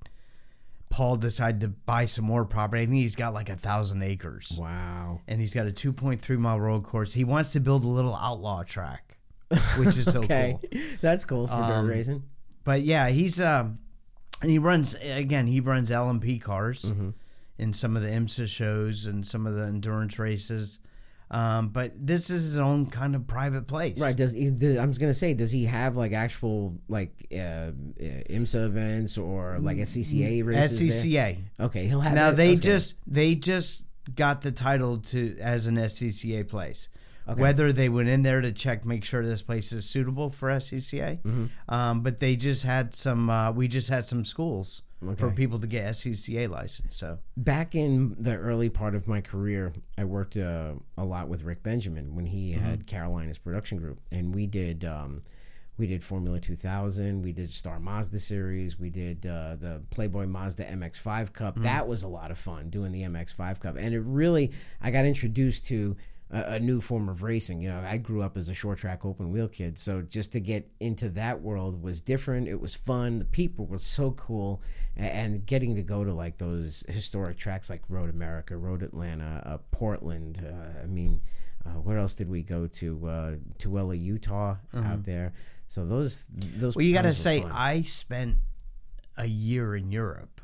Paul 0.97 1.17
decided 1.19 1.61
to 1.61 1.69
buy 1.69 2.07
some 2.07 2.25
more 2.25 2.47
property. 2.47 2.83
I 2.83 2.87
think 2.87 2.97
he's 2.97 3.17
got 3.17 3.35
like 3.35 3.51
a 3.51 3.55
thousand 3.57 4.03
acres, 4.03 4.57
wow. 4.59 5.21
and 5.29 5.39
he's 5.39 5.53
got 5.53 5.67
a 5.67 5.73
two 5.73 5.93
point 5.93 6.23
three 6.23 6.39
mile 6.39 6.59
road 6.59 6.85
course. 6.85 7.13
He 7.13 7.23
wants 7.23 7.53
to 7.53 7.61
build 7.61 7.85
a 7.85 7.89
little 7.89 8.17
outlaw 8.17 8.63
track, 8.63 9.19
which 9.77 9.89
is 9.99 10.05
so 10.11 10.21
Okay, 10.21 10.57
cool. 10.73 10.81
that's 11.03 11.27
cool 11.27 11.47
for 11.49 11.53
Um, 11.53 11.87
dirt 11.87 11.93
racing. 11.93 12.23
But 12.65 12.81
yeah, 12.81 13.11
he's 13.11 13.39
um, 13.43 13.79
and 14.41 14.51
he 14.51 14.59
runs 14.59 14.95
again. 14.95 15.47
He 15.47 15.61
runs 15.61 15.91
LMP 15.91 16.41
cars 16.41 16.87
Mm-hmm. 16.87 17.11
in 17.59 17.75
some 17.75 17.95
of 17.95 18.03
the 18.03 18.09
IMSA 18.09 18.49
shows 18.49 19.05
and 19.05 19.27
some 19.27 19.47
of 19.47 19.55
the 19.55 19.65
endurance 19.67 20.19
races. 20.19 20.79
Um, 21.31 21.69
but 21.71 21.93
this 21.97 22.31
is 22.31 22.43
his 22.43 22.59
own 22.59 22.87
kind 22.87 23.17
of 23.17 23.27
private 23.27 23.67
place, 23.67 23.99
Right? 23.99 24.15
Does 24.17 24.33
he, 24.33 24.49
do- 24.51 24.79
I'm 24.79 24.91
just 24.91 25.01
gonna 25.01 25.13
say, 25.15 25.35
does 25.35 25.51
he 25.51 25.65
have 25.65 25.97
like 25.97 26.13
actual 26.13 26.79
like 26.89 27.27
uh, 27.33 27.37
uh, 27.37 27.73
IMSA 27.99 28.65
events 28.67 29.19
or 29.19 29.59
like 29.61 29.79
SCCA 29.79 30.45
races? 30.47 30.79
there? 30.79 30.89
SCCA. 30.89 31.39
Okay, 31.61 31.87
he'll 31.89 32.01
have. 32.01 32.15
Now 32.15 32.31
that- 32.31 32.37
they 32.37 32.55
just 32.55 32.95
they 33.09 33.35
just 33.35 33.83
got 34.15 34.43
the 34.43 34.53
title 34.53 34.99
to 34.99 35.37
as 35.41 35.67
an 35.67 35.75
SCCA 35.77 36.47
place. 36.49 36.89
Okay. 37.29 37.41
Whether 37.43 37.73
they 37.73 37.89
went 37.89 38.09
in 38.09 38.23
there 38.23 38.41
to 38.41 38.53
check, 38.53 38.85
make 38.85 39.05
sure 39.05 39.27
this 39.27 39.43
place 39.43 39.73
is 39.73 39.85
suitable 39.91 40.31
for 40.31 40.49
SCCA, 40.49 41.21
Mm-hmm. 41.23 41.75
um, 41.75 42.03
but 42.03 42.21
they 42.21 42.37
just 42.37 42.63
had 42.63 42.95
some. 42.95 43.29
Uh, 43.29 43.51
we 43.51 43.67
just 43.67 43.89
had 43.89 44.07
some 44.07 44.25
schools 44.25 44.83
for 45.17 45.31
people 45.31 45.59
to 45.61 45.67
get 45.67 45.85
SCCA 45.93 46.49
license. 46.49 46.97
So 46.97 47.19
back 47.37 47.75
in 47.75 48.15
the 48.19 48.35
early 48.37 48.69
part 48.71 48.95
of 48.95 49.07
my 49.07 49.21
career, 49.21 49.73
I 49.99 50.05
worked 50.05 50.37
uh, 50.37 50.73
a 50.97 51.05
lot 51.05 51.29
with 51.29 51.43
Rick 51.43 51.63
Benjamin 51.63 52.15
when 52.17 52.27
he 52.27 52.53
Mm-hmm. 52.53 52.65
had 52.65 52.87
Carolina's 52.87 53.39
production 53.39 53.79
group, 53.79 54.01
and 54.11 54.35
we 54.35 54.47
did 54.47 54.85
um, 54.85 55.23
we 55.79 55.87
did 55.87 56.03
Formula 56.03 56.41
2000, 56.41 57.21
we 57.23 57.33
did 57.33 57.51
Star 57.51 57.79
Mazda 57.79 58.19
series, 58.19 58.79
we 58.79 58.89
did 58.89 59.27
uh, 59.27 59.57
the 59.57 59.83
Playboy 59.91 60.27
Mazda 60.27 60.65
MX5 60.65 61.33
Cup. 61.35 61.55
Mm-hmm. 61.55 61.65
That 61.65 61.87
was 61.87 62.03
a 62.03 62.09
lot 62.09 62.31
of 62.31 62.39
fun 62.39 62.71
doing 62.71 62.93
the 62.93 63.03
MX5 63.03 63.61
Cup, 63.61 63.77
and 63.79 63.95
it 63.95 64.01
really 64.01 64.53
I 64.81 64.91
got 64.91 65.05
introduced 65.05 65.67
to. 65.67 65.97
A, 66.31 66.55
a 66.55 66.59
new 66.59 66.81
form 66.81 67.09
of 67.09 67.23
racing. 67.23 67.61
You 67.61 67.69
know, 67.69 67.81
I 67.81 67.99
grew 67.99 68.23
up 68.23 68.37
as 68.37 68.49
a 68.49 68.55
short 68.55 68.79
track 68.79 69.05
open 69.05 69.31
wheel 69.31 69.49
kid, 69.49 69.79
so 69.79 70.03
just 70.03 70.33
to 70.33 70.41
get 70.41 70.69
into 70.81 71.09
that 71.11 71.41
world 71.41 71.81
was 71.81 72.01
different. 72.01 72.49
It 72.49 72.61
was 72.61 72.75
fun. 72.75 73.19
The 73.19 73.25
people 73.25 73.67
were 73.67 73.79
so 73.79 74.11
cool, 74.13 74.61
and 74.97 75.47
getting 75.47 75.77
to 75.77 75.83
go 75.83 76.03
to 76.03 76.13
like 76.13 76.39
those 76.39 76.85
historic 76.89 77.37
tracks 77.37 77.71
like 77.71 77.83
Road 77.89 78.11
America, 78.11 78.57
Road 78.57 78.83
Atlanta, 78.83 79.43
uh, 79.47 79.59
Portland. 79.71 80.45
Uh, 80.45 80.83
I 80.83 80.87
mean, 80.87 81.21
uh, 81.65 81.71
where 81.81 81.99
else 81.99 82.15
did 82.15 82.29
we 82.29 82.43
go 82.43 82.67
to? 82.67 83.09
Uh, 83.09 83.33
Tooele, 83.59 84.01
Utah, 84.01 84.57
out 84.75 85.05
there. 85.05 85.33
So 85.69 85.85
those 85.87 86.27
those. 86.29 86.73
Mm-hmm. 86.73 86.79
Well, 86.79 86.87
you 86.87 86.95
got 86.95 87.03
to 87.03 87.15
say, 87.15 87.43
fun. 87.43 87.53
I 87.55 87.83
spent 87.83 88.37
a 89.17 89.27
year 89.27 89.77
in 89.77 89.91
Europe, 89.91 90.36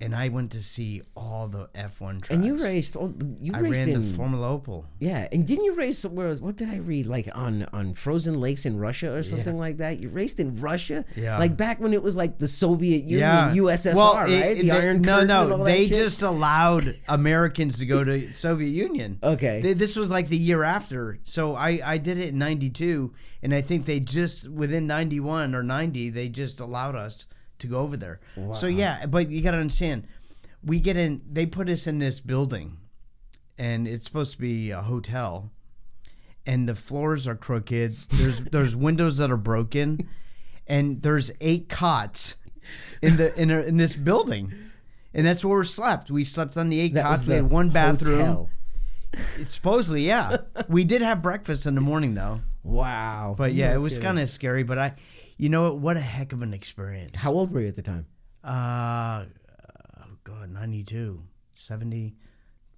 and 0.00 0.14
I 0.14 0.28
went 0.28 0.52
to 0.52 0.62
see 0.62 1.02
all 1.16 1.48
the 1.48 1.66
F1 1.74 2.22
tracks. 2.22 2.30
And 2.30 2.44
you 2.44 2.62
raced. 2.62 2.96
oh, 2.96 3.12
You 3.40 3.52
I 3.54 3.58
raced 3.58 3.80
ran 3.80 3.88
in 3.88 4.02
the 4.12 4.16
Formula 4.16 4.46
Opel. 4.56 4.84
Yeah, 5.00 5.26
and 5.32 5.44
didn't 5.44 5.64
you 5.64 5.74
race 5.74 5.98
somewhere? 5.98 6.32
What 6.36 6.54
did 6.56 6.68
I 6.70 6.76
read? 6.76 7.06
Like 7.06 7.28
on 7.34 7.66
on 7.72 7.94
frozen 7.94 8.38
lakes 8.38 8.64
in 8.64 8.78
Russia 8.78 9.12
or 9.12 9.22
something 9.24 9.58
like 9.58 9.78
that. 9.78 9.98
You 9.98 10.08
raced 10.08 10.38
in 10.38 10.60
Russia, 10.60 11.04
Yeah. 11.16 11.38
like 11.38 11.56
back 11.56 11.80
when 11.80 11.92
it 11.92 12.02
was 12.02 12.14
like 12.16 12.38
the 12.38 12.46
Soviet 12.46 13.02
Union, 13.04 13.54
USSR, 13.56 13.96
Well, 13.96 14.14
right? 14.14 14.30
it- 14.30 14.58
the 14.58 14.68
they- 14.68 14.70
Iron 14.70 15.02
no, 15.02 15.14
Curtain 15.16 15.30
all 15.32 15.46
no, 15.48 15.56
that 15.58 15.64
they 15.64 15.88
just 15.88 16.22
allowed 16.22 16.96
Americans 17.08 17.78
to 17.78 17.86
go 17.86 18.04
to 18.04 18.32
Soviet 18.32 18.70
Union. 18.70 19.18
Okay. 19.22 19.60
They- 19.62 19.72
this 19.74 19.96
was 19.96 20.10
like 20.10 20.28
the 20.28 20.38
year 20.38 20.62
after, 20.62 21.18
so 21.24 21.54
I 21.56 21.80
I 21.84 21.98
did 21.98 22.18
it 22.18 22.28
in 22.28 22.38
'92, 22.38 23.12
and 23.42 23.52
I 23.52 23.62
think 23.62 23.84
they 23.86 23.98
just 24.00 24.48
within 24.48 24.86
'91 24.86 25.54
or 25.56 25.62
'90 25.64 26.10
they 26.10 26.28
just 26.28 26.60
allowed 26.60 26.94
us 26.94 27.26
to 27.60 27.66
go 27.66 27.78
over 27.78 27.96
there. 27.96 28.20
So 28.54 28.66
yeah, 28.66 29.06
but 29.06 29.30
you 29.30 29.42
got 29.42 29.52
to 29.52 29.58
understand, 29.58 30.06
we 30.62 30.80
get 30.80 30.96
in. 30.96 31.22
They 31.30 31.46
put 31.46 31.68
us 31.68 31.86
in 31.86 31.98
this 31.98 32.20
building, 32.20 32.78
and 33.58 33.86
it's 33.88 34.04
supposed 34.04 34.32
to 34.32 34.38
be 34.38 34.70
a 34.70 34.82
hotel, 34.82 35.50
and 36.46 36.68
the 36.68 36.74
floors 36.74 37.26
are 37.28 37.34
crooked. 37.36 37.96
There's 38.10 38.40
there's 38.52 38.74
windows 38.76 39.18
that 39.18 39.30
are 39.30 39.36
broken, 39.36 40.08
and 40.66 41.02
there's 41.02 41.30
eight 41.40 41.68
cots 41.68 42.36
in 43.02 43.16
the 43.16 43.40
in, 43.40 43.50
a, 43.50 43.60
in 43.62 43.76
this 43.76 43.96
building, 43.96 44.52
and 45.14 45.26
that's 45.26 45.44
where 45.44 45.58
we 45.58 45.64
slept. 45.64 46.10
We 46.10 46.24
slept 46.24 46.56
on 46.56 46.68
the 46.68 46.80
eight 46.80 46.94
That 46.94 47.04
cots. 47.04 47.26
We 47.26 47.34
had 47.34 47.50
one 47.50 47.70
bathroom. 47.70 48.18
hotel. 48.18 48.50
It's 49.38 49.54
supposedly, 49.54 50.06
yeah. 50.06 50.36
we 50.68 50.84
did 50.84 51.00
have 51.00 51.22
breakfast 51.22 51.64
in 51.64 51.74
the 51.74 51.80
morning 51.80 52.14
though, 52.14 52.42
Wow. 52.62 53.34
but 53.38 53.54
yeah, 53.54 53.70
No 53.70 53.76
it 53.76 53.78
was 53.78 53.98
kind 53.98 54.18
of 54.18 54.28
scary. 54.28 54.64
But 54.64 54.78
I, 54.78 54.94
you 55.38 55.48
know 55.48 55.62
what? 55.62 55.78
What 55.78 55.96
a 55.96 56.00
heck 56.00 56.32
of 56.32 56.42
an 56.42 56.52
experience. 56.52 57.18
How 57.20 57.32
old 57.32 57.52
were 57.52 57.60
you 57.62 57.68
at 57.68 57.76
the 57.76 57.82
time? 57.82 58.06
Uh, 58.44 59.24
oh 60.00 60.16
god, 60.24 60.50
92, 60.50 61.22
70, 61.56 62.14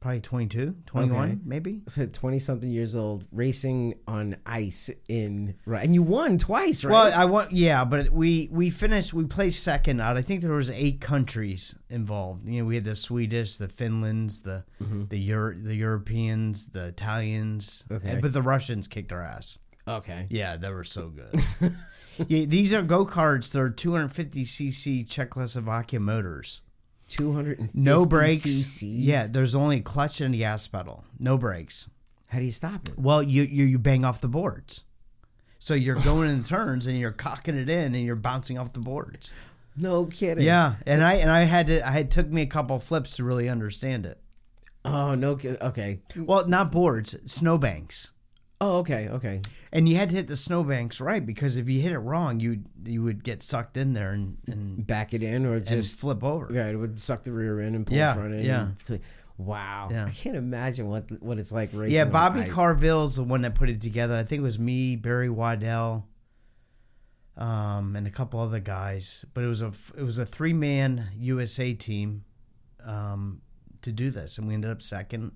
probably 0.00 0.21
22, 0.21 0.75
21, 0.87 1.23
Okay. 1.31 1.38
maybe. 1.45 1.83
Twenty 2.12 2.38
something 2.38 2.71
years 2.71 2.97
old, 2.97 3.25
racing 3.31 3.95
on 4.09 4.37
ice 4.47 4.90
in 5.09 5.55
right, 5.67 5.85
and 5.85 5.95
you 5.95 6.02
won 6.02 6.38
twice, 6.38 6.83
right? 6.85 6.93
Well, 6.93 7.12
I 7.14 7.26
want 7.26 7.52
yeah, 7.52 7.85
but 7.85 8.11
we 8.11 8.49
we 8.50 8.71
finished. 8.71 9.12
We 9.12 9.25
placed 9.26 9.62
second 9.62 10.00
out. 10.00 10.17
I 10.17 10.23
think 10.23 10.40
there 10.40 10.52
was 10.52 10.71
eight 10.71 11.00
countries 11.00 11.75
involved. 11.90 12.49
You 12.49 12.61
know, 12.61 12.64
we 12.64 12.75
had 12.76 12.85
the 12.85 12.97
Swedish, 12.97 13.57
the 13.57 13.69
Finlands, 13.69 14.43
the 14.43 14.64
the 15.09 15.19
Euro, 15.19 15.55
the 15.55 15.75
Europeans, 15.75 16.69
the 16.69 16.87
Italians, 16.87 17.85
Okay. 17.90 18.19
but 18.21 18.33
the 18.33 18.43
Russians 18.43 18.88
kicked 18.88 19.12
our 19.12 19.23
ass. 19.23 19.59
okay. 19.87 20.26
Yeah, 20.31 20.57
they 20.57 20.71
were 20.71 20.85
so 20.85 21.09
good. 21.11 21.35
yeah, 22.29 22.45
these 22.47 22.73
are 22.75 22.83
go 22.83 23.05
karts. 23.07 23.50
They're 23.50 23.69
250 23.69 24.45
cc 24.45 25.09
Czechoslovakia 25.09 26.00
motors. 26.00 26.61
Two 27.09 27.33
hundred 27.33 27.59
and 27.59 27.75
No 27.75 28.07
brakes. 28.07 28.43
CCs. 28.43 28.95
Yeah, 28.99 29.26
there's 29.29 29.55
only 29.57 29.79
a 29.79 29.83
clutch 29.83 30.21
and 30.21 30.33
a 30.35 30.38
gas 30.38 30.69
pedal. 30.69 31.05
No 31.19 31.37
brakes. 31.37 31.88
How 32.29 32.38
do 32.38 32.45
you 32.45 32.52
stop 32.52 32.88
it? 32.88 32.97
Well, 32.99 33.23
you 33.23 33.43
you, 33.43 33.64
you 33.64 33.79
bang 33.79 34.05
off 34.05 34.21
the 34.21 34.29
boards. 34.29 34.85
So 35.59 35.75
you're 35.75 35.97
going 36.02 36.31
in 36.31 36.45
turns 36.45 36.87
and 36.87 36.97
you're 36.97 37.11
cocking 37.11 37.57
it 37.57 37.69
in 37.69 37.95
and 37.95 38.05
you're 38.05 38.14
bouncing 38.17 38.59
off 38.59 38.73
the 38.73 38.79
boards. 38.81 39.33
No 39.76 40.07
kidding. 40.07 40.45
Yeah, 40.45 40.75
and 40.87 41.02
I 41.02 41.14
and 41.14 41.31
I 41.31 41.40
had 41.40 41.67
to 41.67 41.87
I 41.87 41.90
had 41.90 42.11
took 42.11 42.29
me 42.29 42.43
a 42.43 42.47
couple 42.47 42.79
flips 42.79 43.17
to 43.17 43.25
really 43.25 43.49
understand 43.49 44.07
it. 44.07 44.21
Oh 44.85 45.14
no. 45.17 45.33
Okay. 45.61 46.00
Well, 46.17 46.47
not 46.47 46.71
boards, 46.71 47.17
snowbanks. 47.26 48.12
Oh 48.62 48.79
okay. 48.79 49.09
Okay. 49.09 49.40
And 49.73 49.88
you 49.88 49.97
had 49.97 50.11
to 50.11 50.14
hit 50.17 50.29
the 50.29 50.37
snowbanks 50.37 51.00
right 51.00 51.25
because 51.25 51.57
if 51.57 51.69
you 51.69 51.81
hit 51.81 51.93
it 51.93 51.99
wrong, 51.99 52.40
you 52.40 52.61
you 52.85 53.02
would 53.02 53.25
get 53.25 53.43
sucked 53.43 53.76
in 53.76 53.95
there 53.95 54.12
and 54.12 54.37
and, 54.47 54.87
Back 54.87 55.14
it 55.14 55.23
in 55.23 55.47
or 55.47 55.61
just 55.61 55.99
flip 55.99 56.23
over. 56.23 56.52
Yeah, 56.52 56.67
it 56.69 56.76
would 56.76 57.00
suck 57.00 57.23
the 57.23 57.33
rear 57.33 57.61
end 57.61 57.75
and 57.75 57.87
pull 57.87 57.97
Yeah, 57.97 58.12
the 58.12 58.21
front 58.21 58.35
end. 58.35 58.45
yeah. 58.45 58.69
and 58.88 59.00
wow. 59.38 59.88
Yeah. 59.90 60.05
I 60.07 60.11
can't 60.11 60.37
imagine 60.37 60.88
what 60.88 61.23
what 61.23 61.38
it's 61.38 61.52
like 61.52 61.71
racing. 61.73 61.95
Yeah, 61.95 62.05
Bobby. 62.05 62.45
Carville's 62.45 63.17
the 63.17 63.25
one 63.25 63.40
that 63.43 63.55
put 63.55 63.71
it 63.71 63.81
together. 63.81 64.17
I 64.17 64.25
think 64.25 64.40
it 64.40 64.45
was 64.45 64.59
me, 64.59 64.95
Barry 64.97 65.31
Waddell, 65.31 66.07
um, 67.38 67.97
and 67.97 68.07
a 68.07 68.11
couple 68.11 68.40
other 68.40 68.61
guys. 68.61 69.25
But 69.33 69.45
it 69.45 69.49
was 69.49 69.62
a 69.62 69.73
it 69.97 70.02
was 70.02 70.19
a 70.19 70.26
three 70.26 70.52
man 70.52 71.09
USA 71.17 71.73
team 71.73 72.25
um, 72.85 73.40
to 73.83 73.93
do 73.93 74.11
this, 74.11 74.37
and 74.37 74.47
we 74.47 74.52
ended 74.55 74.71
up 74.71 74.83
second. 74.83 75.33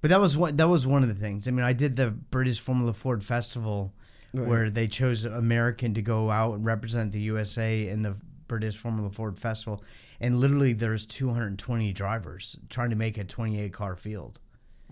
But 0.00 0.10
that 0.10 0.20
was 0.20 0.36
one 0.36 0.56
that 0.56 0.68
was 0.68 0.86
one 0.86 1.02
of 1.02 1.08
the 1.08 1.14
things. 1.14 1.46
I 1.46 1.50
mean, 1.50 1.64
I 1.64 1.72
did 1.72 1.96
the 1.96 2.10
British 2.10 2.60
Formula 2.60 2.92
Ford 2.92 3.22
Festival 3.24 3.92
Right. 4.32 4.46
where 4.46 4.70
they 4.70 4.86
chose 4.86 5.24
American 5.24 5.94
to 5.94 6.02
go 6.02 6.30
out 6.30 6.54
and 6.54 6.64
represent 6.64 7.10
the 7.12 7.20
USA 7.22 7.88
in 7.88 8.02
the 8.02 8.14
British 8.46 8.76
Formula 8.76 9.10
Ford 9.10 9.36
Festival, 9.40 9.82
and 10.20 10.38
literally 10.38 10.72
there's 10.72 11.04
220 11.04 11.92
drivers 11.92 12.56
trying 12.68 12.90
to 12.90 12.96
make 12.96 13.18
a 13.18 13.24
28 13.24 13.72
car 13.72 13.96
field. 13.96 14.38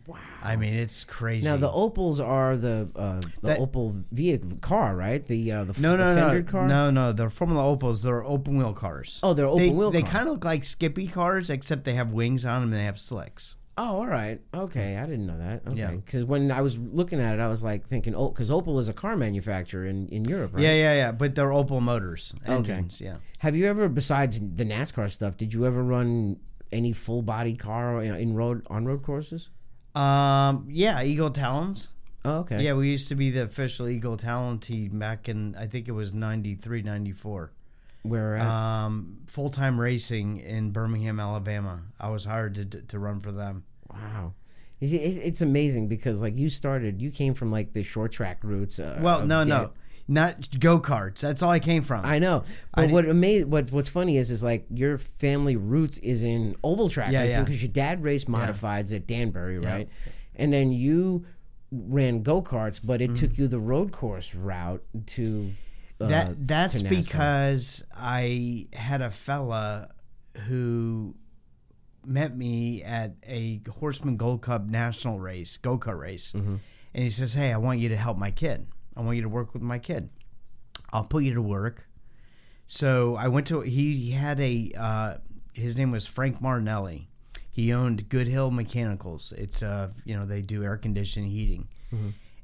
Wow. 0.09 0.19
I 0.43 0.57
mean, 0.57 0.75
it's 0.75 1.05
crazy. 1.05 1.47
Now 1.47 1.57
the 1.57 1.69
Opels 1.71 2.19
are 2.27 2.57
the 2.57 2.89
uh, 2.97 3.21
the 3.21 3.31
That- 3.49 3.59
Opel 3.61 4.03
vehicle 4.11 4.57
car, 4.61 4.97
right? 4.97 5.25
The 5.25 5.53
uh, 5.53 5.65
the, 5.65 5.81
no, 5.81 5.93
the 5.93 5.99
no, 5.99 6.15
no, 6.15 6.21
fendered 6.21 6.49
car. 6.49 6.67
no, 6.67 6.91
no. 6.91 7.13
They're 7.13 7.31
Formula 7.31 7.63
Opels. 7.63 8.03
They're 8.03 8.25
open 8.25 8.57
wheel 8.59 8.73
cars. 8.73 9.21
Oh, 9.23 9.35
they're 9.35 9.47
open 9.47 9.63
they, 9.67 9.71
wheel 9.71 9.91
They 9.91 10.03
kind 10.03 10.27
of 10.27 10.35
look 10.35 10.45
like 10.47 10.65
Skippy 10.65 11.07
cars, 11.09 11.49
except 11.51 11.85
they 11.85 11.93
have 11.95 12.11
wings 12.13 12.45
on 12.47 12.63
them 12.63 12.73
and 12.73 12.81
they 12.81 12.87
have 12.87 12.99
slicks. 12.99 13.55
Oh, 13.81 13.99
all 14.01 14.07
right. 14.09 14.41
Okay, 14.53 14.97
I 14.97 15.07
didn't 15.07 15.27
know 15.27 15.39
that. 15.39 15.63
Okay, 15.69 15.77
Yeah. 15.79 15.93
because 15.93 16.25
when 16.25 16.51
I 16.51 16.63
was 16.63 16.77
looking 16.77 17.21
at 17.21 17.35
it, 17.35 17.41
I 17.41 17.47
was 17.47 17.63
like 17.63 17.87
thinking, 17.87 18.13
oh, 18.15 18.29
because 18.31 18.51
Opel 18.51 18.81
is 18.81 18.89
a 18.89 18.93
car 18.93 19.17
manufacturer 19.17 19.87
in 19.87 20.09
in 20.09 20.25
Europe, 20.25 20.55
right? 20.55 20.63
Yeah, 20.65 20.75
yeah, 20.75 20.95
yeah. 20.95 21.13
But 21.13 21.37
they're 21.37 21.51
Opel 21.51 21.81
motors, 21.81 22.35
engines. 22.45 23.01
Yeah. 23.01 23.19
Have 23.39 23.55
you 23.55 23.67
ever, 23.67 23.89
besides 23.89 24.41
the 24.41 24.65
NASCAR 24.65 25.09
stuff, 25.09 25.37
did 25.37 25.55
you 25.55 25.65
ever 25.65 25.83
run 25.83 26.39
any 26.73 26.93
full 26.93 27.23
body 27.23 27.55
car 27.55 28.03
in, 28.03 28.15
in 28.17 28.35
road 28.35 28.67
on 28.69 28.85
road 28.85 29.03
courses? 29.05 29.49
Um. 29.95 30.67
Yeah. 30.69 31.01
Eagle 31.03 31.31
Talons. 31.31 31.89
Oh, 32.25 32.39
okay. 32.39 32.63
Yeah, 32.65 32.75
we 32.75 32.91
used 32.91 33.09
to 33.09 33.15
be 33.15 33.31
the 33.31 33.45
official 33.45 33.89
Eagle 33.89 34.17
Talon 34.17 34.59
team 34.59 34.99
back 34.99 35.29
in 35.29 35.55
I 35.57 35.69
think 35.69 35.87
it 35.87 35.93
was 35.93 36.13
93, 36.13 36.83
94. 36.83 37.53
Where 38.03 38.37
at? 38.37 38.47
Um, 38.47 39.19
full 39.27 39.51
time 39.51 39.79
racing 39.81 40.39
in 40.39 40.71
Birmingham, 40.73 41.21
Alabama. 41.21 41.83
I 42.01 42.09
was 42.11 42.25
hired 42.25 42.55
to 42.57 42.65
to 42.65 42.99
run 42.99 43.21
for 43.21 43.33
them. 43.33 43.65
Wow. 43.99 44.35
It's, 44.81 44.93
it's 44.93 45.41
amazing 45.43 45.89
because 45.89 46.23
like 46.23 46.37
you 46.37 46.49
started, 46.49 47.03
you 47.03 47.11
came 47.11 47.35
from 47.35 47.51
like 47.51 47.73
the 47.73 47.83
short 47.83 48.13
track 48.13 48.39
routes. 48.43 48.79
Uh, 48.79 48.99
Well, 49.03 49.27
no, 49.27 49.43
no, 49.43 49.73
not 50.07 50.59
go 50.61 50.79
karts. 50.81 51.21
That's 51.21 51.43
all 51.43 51.51
I 51.51 51.59
came 51.59 51.83
from. 51.83 52.05
I 52.07 52.19
know, 52.19 52.45
I 52.73 52.87
but 52.87 52.93
what 52.93 53.05
ama- 53.07 53.47
what 53.47 53.73
what's 53.73 53.89
funny 53.89 54.17
is 54.17 54.31
is 54.31 54.43
like 54.45 54.67
your 54.73 54.97
family 54.99 55.57
roots 55.57 55.99
is 55.99 56.23
in 56.23 56.55
oval 56.63 56.89
track 56.89 57.11
Yeah, 57.13 57.23
racing 57.23 57.39
yeah. 57.41 57.45
because 57.45 57.63
your 57.63 57.73
dad 57.73 58.03
raced 58.05 58.29
modifieds 58.29 58.95
at 58.95 59.07
Danbury, 59.07 59.59
right? 59.59 59.89
And 60.37 60.53
then 60.53 60.71
you 60.71 61.27
ran 61.73 62.23
go 62.23 62.41
karts, 62.41 62.81
but 62.83 63.01
it 63.03 63.17
took 63.17 63.37
you 63.37 63.49
the 63.49 63.59
road 63.61 63.91
course 63.93 64.35
route 64.35 64.83
to 65.07 65.53
uh, 66.01 66.07
that 66.07 66.47
that's 66.47 66.83
to 66.83 66.89
because 66.89 67.85
I 67.95 68.69
had 68.73 69.03
a 69.03 69.11
fella 69.11 69.91
who 70.47 71.17
met 72.09 72.37
me 72.37 72.83
at 72.83 73.15
a 73.27 73.61
Horseman 73.79 74.17
Gold 74.17 74.43
Cup 74.43 74.67
national 74.67 75.21
race, 75.21 75.57
go 75.59 75.79
kart 75.79 75.99
race, 76.01 76.33
Mm-hmm. 76.33 76.57
and 76.95 77.03
he 77.05 77.11
says, 77.11 77.35
"Hey, 77.35 77.53
I 77.53 77.59
want 77.59 77.79
you 77.81 77.89
to 77.91 77.97
help 77.97 78.17
my 78.19 78.31
kid. 78.31 78.67
I 78.97 79.03
want 79.03 79.17
you 79.17 79.23
to 79.23 79.29
work 79.29 79.53
with 79.53 79.63
my 79.63 79.79
kid. 79.79 80.11
I'll 80.93 81.05
put 81.05 81.23
you 81.25 81.35
to 81.35 81.43
work." 81.43 81.87
So 82.67 83.17
I 83.17 83.29
went 83.29 83.47
to 83.49 83.61
he, 83.63 83.95
he 83.97 84.11
had 84.13 84.41
a 84.41 84.71
uh, 84.77 85.15
his 85.55 85.77
name 85.79 85.91
was 85.91 86.07
Frank 86.07 86.41
Martinelli. 86.43 87.09
He 87.51 87.73
owned 87.73 88.09
Good 88.09 88.29
Hill 88.29 88.51
Mechanicals. 88.51 89.33
It's 89.37 89.63
uh 89.63 89.91
you 90.05 90.15
know 90.17 90.27
they 90.27 90.43
do 90.43 90.65
air 90.65 90.77
conditioning 90.77 91.31
heating. 91.31 91.69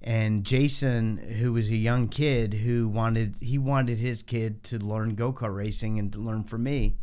And 0.06 0.44
Jason, 0.44 1.16
who 1.16 1.52
was 1.54 1.70
a 1.70 1.76
young 1.76 2.08
kid 2.08 2.52
who 2.54 2.88
wanted 2.88 3.36
he 3.40 3.58
wanted 3.58 3.98
his 3.98 4.22
kid 4.22 4.62
to 4.64 4.78
learn 4.78 5.14
go 5.14 5.32
kart 5.32 5.54
racing 5.54 5.98
and 5.98 6.12
to 6.12 6.18
learn 6.18 6.44
from 6.44 6.64
me, 6.64 6.96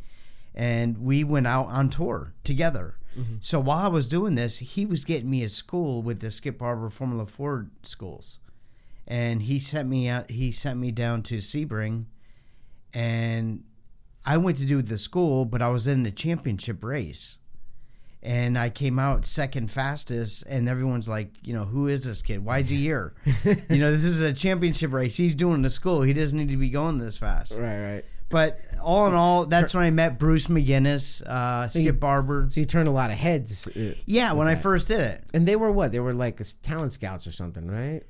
and 0.53 0.97
we 0.97 1.23
went 1.23 1.47
out 1.47 1.67
on 1.67 1.89
tour 1.89 2.33
together. 2.43 2.97
Mm-hmm. 3.17 3.35
So 3.41 3.59
while 3.59 3.85
I 3.85 3.89
was 3.89 4.07
doing 4.07 4.35
this, 4.35 4.59
he 4.59 4.85
was 4.85 5.03
getting 5.03 5.29
me 5.29 5.43
a 5.43 5.49
school 5.49 6.01
with 6.01 6.21
the 6.21 6.31
Skip 6.31 6.59
Barber 6.59 6.89
Formula 6.89 7.25
Ford 7.25 7.69
schools, 7.83 8.39
and 9.07 9.43
he 9.43 9.59
sent 9.59 9.89
me 9.89 10.07
out. 10.07 10.29
He 10.29 10.51
sent 10.51 10.79
me 10.79 10.91
down 10.91 11.23
to 11.23 11.37
Sebring, 11.37 12.05
and 12.93 13.63
I 14.25 14.37
went 14.37 14.57
to 14.57 14.65
do 14.65 14.81
the 14.81 14.97
school, 14.97 15.45
but 15.45 15.61
I 15.61 15.69
was 15.69 15.87
in 15.87 16.03
the 16.03 16.11
championship 16.11 16.83
race. 16.83 17.37
And 18.23 18.55
I 18.55 18.69
came 18.69 18.99
out 18.99 19.25
second 19.25 19.71
fastest, 19.71 20.43
and 20.43 20.69
everyone's 20.69 21.07
like, 21.07 21.31
you 21.41 21.55
know, 21.55 21.65
who 21.65 21.87
is 21.87 22.05
this 22.05 22.21
kid? 22.21 22.45
Why 22.45 22.59
is 22.59 22.69
he 22.69 22.77
here? 22.77 23.15
you 23.43 23.79
know, 23.79 23.91
this 23.91 24.03
is 24.03 24.21
a 24.21 24.31
championship 24.31 24.93
race. 24.93 25.17
He's 25.17 25.33
doing 25.33 25.63
the 25.63 25.71
school. 25.71 26.03
He 26.03 26.13
doesn't 26.13 26.37
need 26.37 26.49
to 26.49 26.57
be 26.57 26.69
going 26.69 26.99
this 26.99 27.17
fast. 27.17 27.53
right, 27.53 27.81
right. 27.81 28.05
But 28.31 28.59
all 28.81 29.07
in 29.07 29.13
all, 29.13 29.45
that's 29.45 29.73
when 29.73 29.83
I 29.83 29.91
met 29.91 30.17
Bruce 30.17 30.47
MacInnes, 30.47 31.21
uh, 31.23 31.67
Skip 31.67 31.83
you- 31.83 31.93
Barber. 31.93 32.47
So 32.49 32.59
you 32.59 32.65
turned 32.65 32.87
a 32.87 32.91
lot 32.91 33.11
of 33.11 33.17
heads, 33.17 33.67
uh, 33.67 33.93
Yeah, 34.05 34.31
when 34.33 34.47
I 34.47 34.55
first 34.55 34.87
did 34.87 34.99
it. 35.01 35.23
and 35.33 35.47
they 35.47 35.55
were 35.55 35.71
what? 35.71 35.91
They 35.91 35.99
were 35.99 36.13
like 36.13 36.41
talent 36.63 36.93
scouts 36.93 37.27
or 37.27 37.31
something, 37.31 37.67
right? 37.69 38.01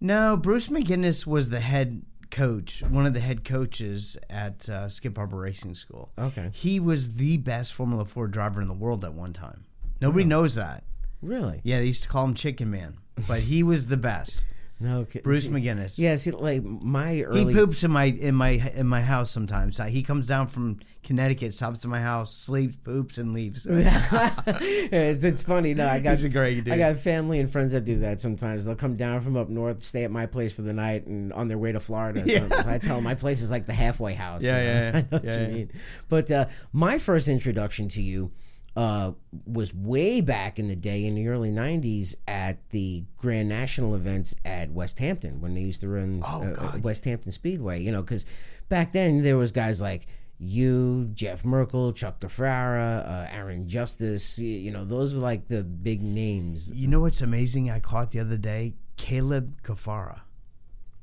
No, 0.00 0.36
Bruce 0.36 0.68
MacInnes 0.68 1.26
was 1.26 1.50
the 1.50 1.60
head 1.60 2.02
coach, 2.30 2.82
one 2.88 3.06
of 3.06 3.14
the 3.14 3.20
head 3.20 3.44
coaches 3.44 4.16
at 4.28 4.68
uh, 4.68 4.88
Skip 4.88 5.14
Barber 5.14 5.36
Racing 5.38 5.74
School. 5.74 6.12
Okay. 6.18 6.50
He 6.52 6.78
was 6.80 7.14
the 7.14 7.36
best 7.38 7.72
Formula 7.72 8.04
Ford 8.04 8.30
driver 8.32 8.60
in 8.60 8.68
the 8.68 8.74
world 8.74 9.04
at 9.04 9.14
one 9.14 9.32
time. 9.32 9.64
Nobody 10.00 10.24
knows 10.24 10.56
that. 10.56 10.84
Really? 11.22 11.60
Yeah, 11.62 11.78
they 11.78 11.86
used 11.86 12.02
to 12.02 12.08
call 12.08 12.24
him 12.24 12.34
Chicken 12.34 12.70
Man, 12.70 12.98
but 13.26 13.40
he 13.40 13.62
was 13.62 13.86
the 13.86 13.96
best. 13.96 14.44
No. 14.80 14.98
Okay. 15.00 15.20
Bruce 15.20 15.44
See- 15.44 15.50
MacInnes. 15.50 15.98
Yeah. 15.98 16.16
See, 16.16 16.30
like 16.32 16.62
my 16.62 17.24
He 17.32 17.44
poops 17.52 17.84
in 17.84 17.90
my 17.90 18.04
in 18.04 18.34
my 18.34 18.50
in 18.74 18.86
my 18.86 19.00
house 19.00 19.30
sometimes. 19.30 19.78
He 19.78 20.02
comes 20.02 20.26
down 20.26 20.48
from 20.48 20.80
Connecticut, 21.04 21.54
stops 21.54 21.84
at 21.84 21.90
my 21.90 22.00
house, 22.00 22.34
sleeps, 22.34 22.76
poops, 22.76 23.18
and 23.18 23.32
leaves. 23.32 23.66
it's, 23.70 25.24
it's 25.24 25.42
funny. 25.42 25.74
No, 25.74 25.86
I 25.86 26.00
got 26.00 26.12
He's 26.12 26.24
a 26.24 26.28
great 26.28 26.64
dude. 26.64 26.74
I 26.74 26.78
got 26.78 26.98
family 26.98 27.38
and 27.40 27.50
friends 27.50 27.72
that 27.72 27.84
do 27.84 27.98
that 28.00 28.20
sometimes. 28.20 28.64
They'll 28.64 28.74
come 28.74 28.96
down 28.96 29.20
from 29.20 29.36
up 29.36 29.48
north, 29.48 29.80
stay 29.80 30.04
at 30.04 30.10
my 30.10 30.26
place 30.26 30.52
for 30.52 30.62
the 30.62 30.72
night, 30.72 31.06
and 31.06 31.32
on 31.32 31.48
their 31.48 31.58
way 31.58 31.72
to 31.72 31.80
Florida. 31.80 32.22
or 32.22 32.26
Yeah. 32.26 32.62
So 32.62 32.70
I 32.70 32.78
tell 32.78 32.96
them 32.96 33.04
my 33.04 33.14
place 33.14 33.42
is 33.42 33.50
like 33.50 33.66
the 33.66 33.74
halfway 33.74 34.14
house. 34.14 34.42
Yeah, 34.42 34.58
you 34.58 34.64
know? 34.64 34.72
yeah, 34.72 34.82
yeah. 34.82 34.88
I 34.96 35.00
know 35.00 35.06
what 35.10 35.24
you 35.24 35.30
yeah. 35.30 35.46
mean. 35.48 35.70
But 36.08 36.30
uh, 36.30 36.46
my 36.72 36.98
first 36.98 37.28
introduction 37.28 37.88
to 37.88 38.02
you 38.02 38.32
uh, 38.76 39.12
was 39.46 39.72
way 39.72 40.20
back 40.20 40.58
in 40.58 40.66
the 40.66 40.76
day 40.76 41.04
in 41.04 41.14
the 41.14 41.28
early 41.28 41.50
'90s 41.50 42.16
at 42.26 42.58
the 42.70 43.04
Grand 43.16 43.48
National 43.48 43.94
events 43.94 44.34
at 44.44 44.70
West 44.70 44.98
Hampton 44.98 45.40
when 45.40 45.54
they 45.54 45.60
used 45.60 45.80
to 45.82 45.88
run 45.88 46.22
Oh, 46.26 46.42
uh, 46.58 46.78
West 46.82 47.04
Hampton 47.04 47.32
Speedway. 47.32 47.80
You 47.80 47.92
know, 47.92 48.02
because 48.02 48.26
back 48.68 48.92
then 48.92 49.22
there 49.22 49.36
was 49.36 49.52
guys 49.52 49.80
like 49.80 50.06
you, 50.38 51.10
Jeff 51.14 51.44
Merkel, 51.44 51.92
Chuck 51.92 52.20
DeFrara, 52.20 53.06
uh, 53.06 53.26
Aaron 53.30 53.68
Justice. 53.68 54.38
You 54.38 54.72
know, 54.72 54.84
those 54.84 55.14
were 55.14 55.20
like 55.20 55.48
the 55.48 55.62
big 55.62 56.02
names. 56.02 56.72
You 56.72 56.88
know 56.88 57.00
what's 57.00 57.22
amazing? 57.22 57.70
I 57.70 57.80
caught 57.80 58.10
the 58.10 58.20
other 58.20 58.36
day. 58.36 58.74
Caleb 58.96 59.60
Kafara 59.62 60.20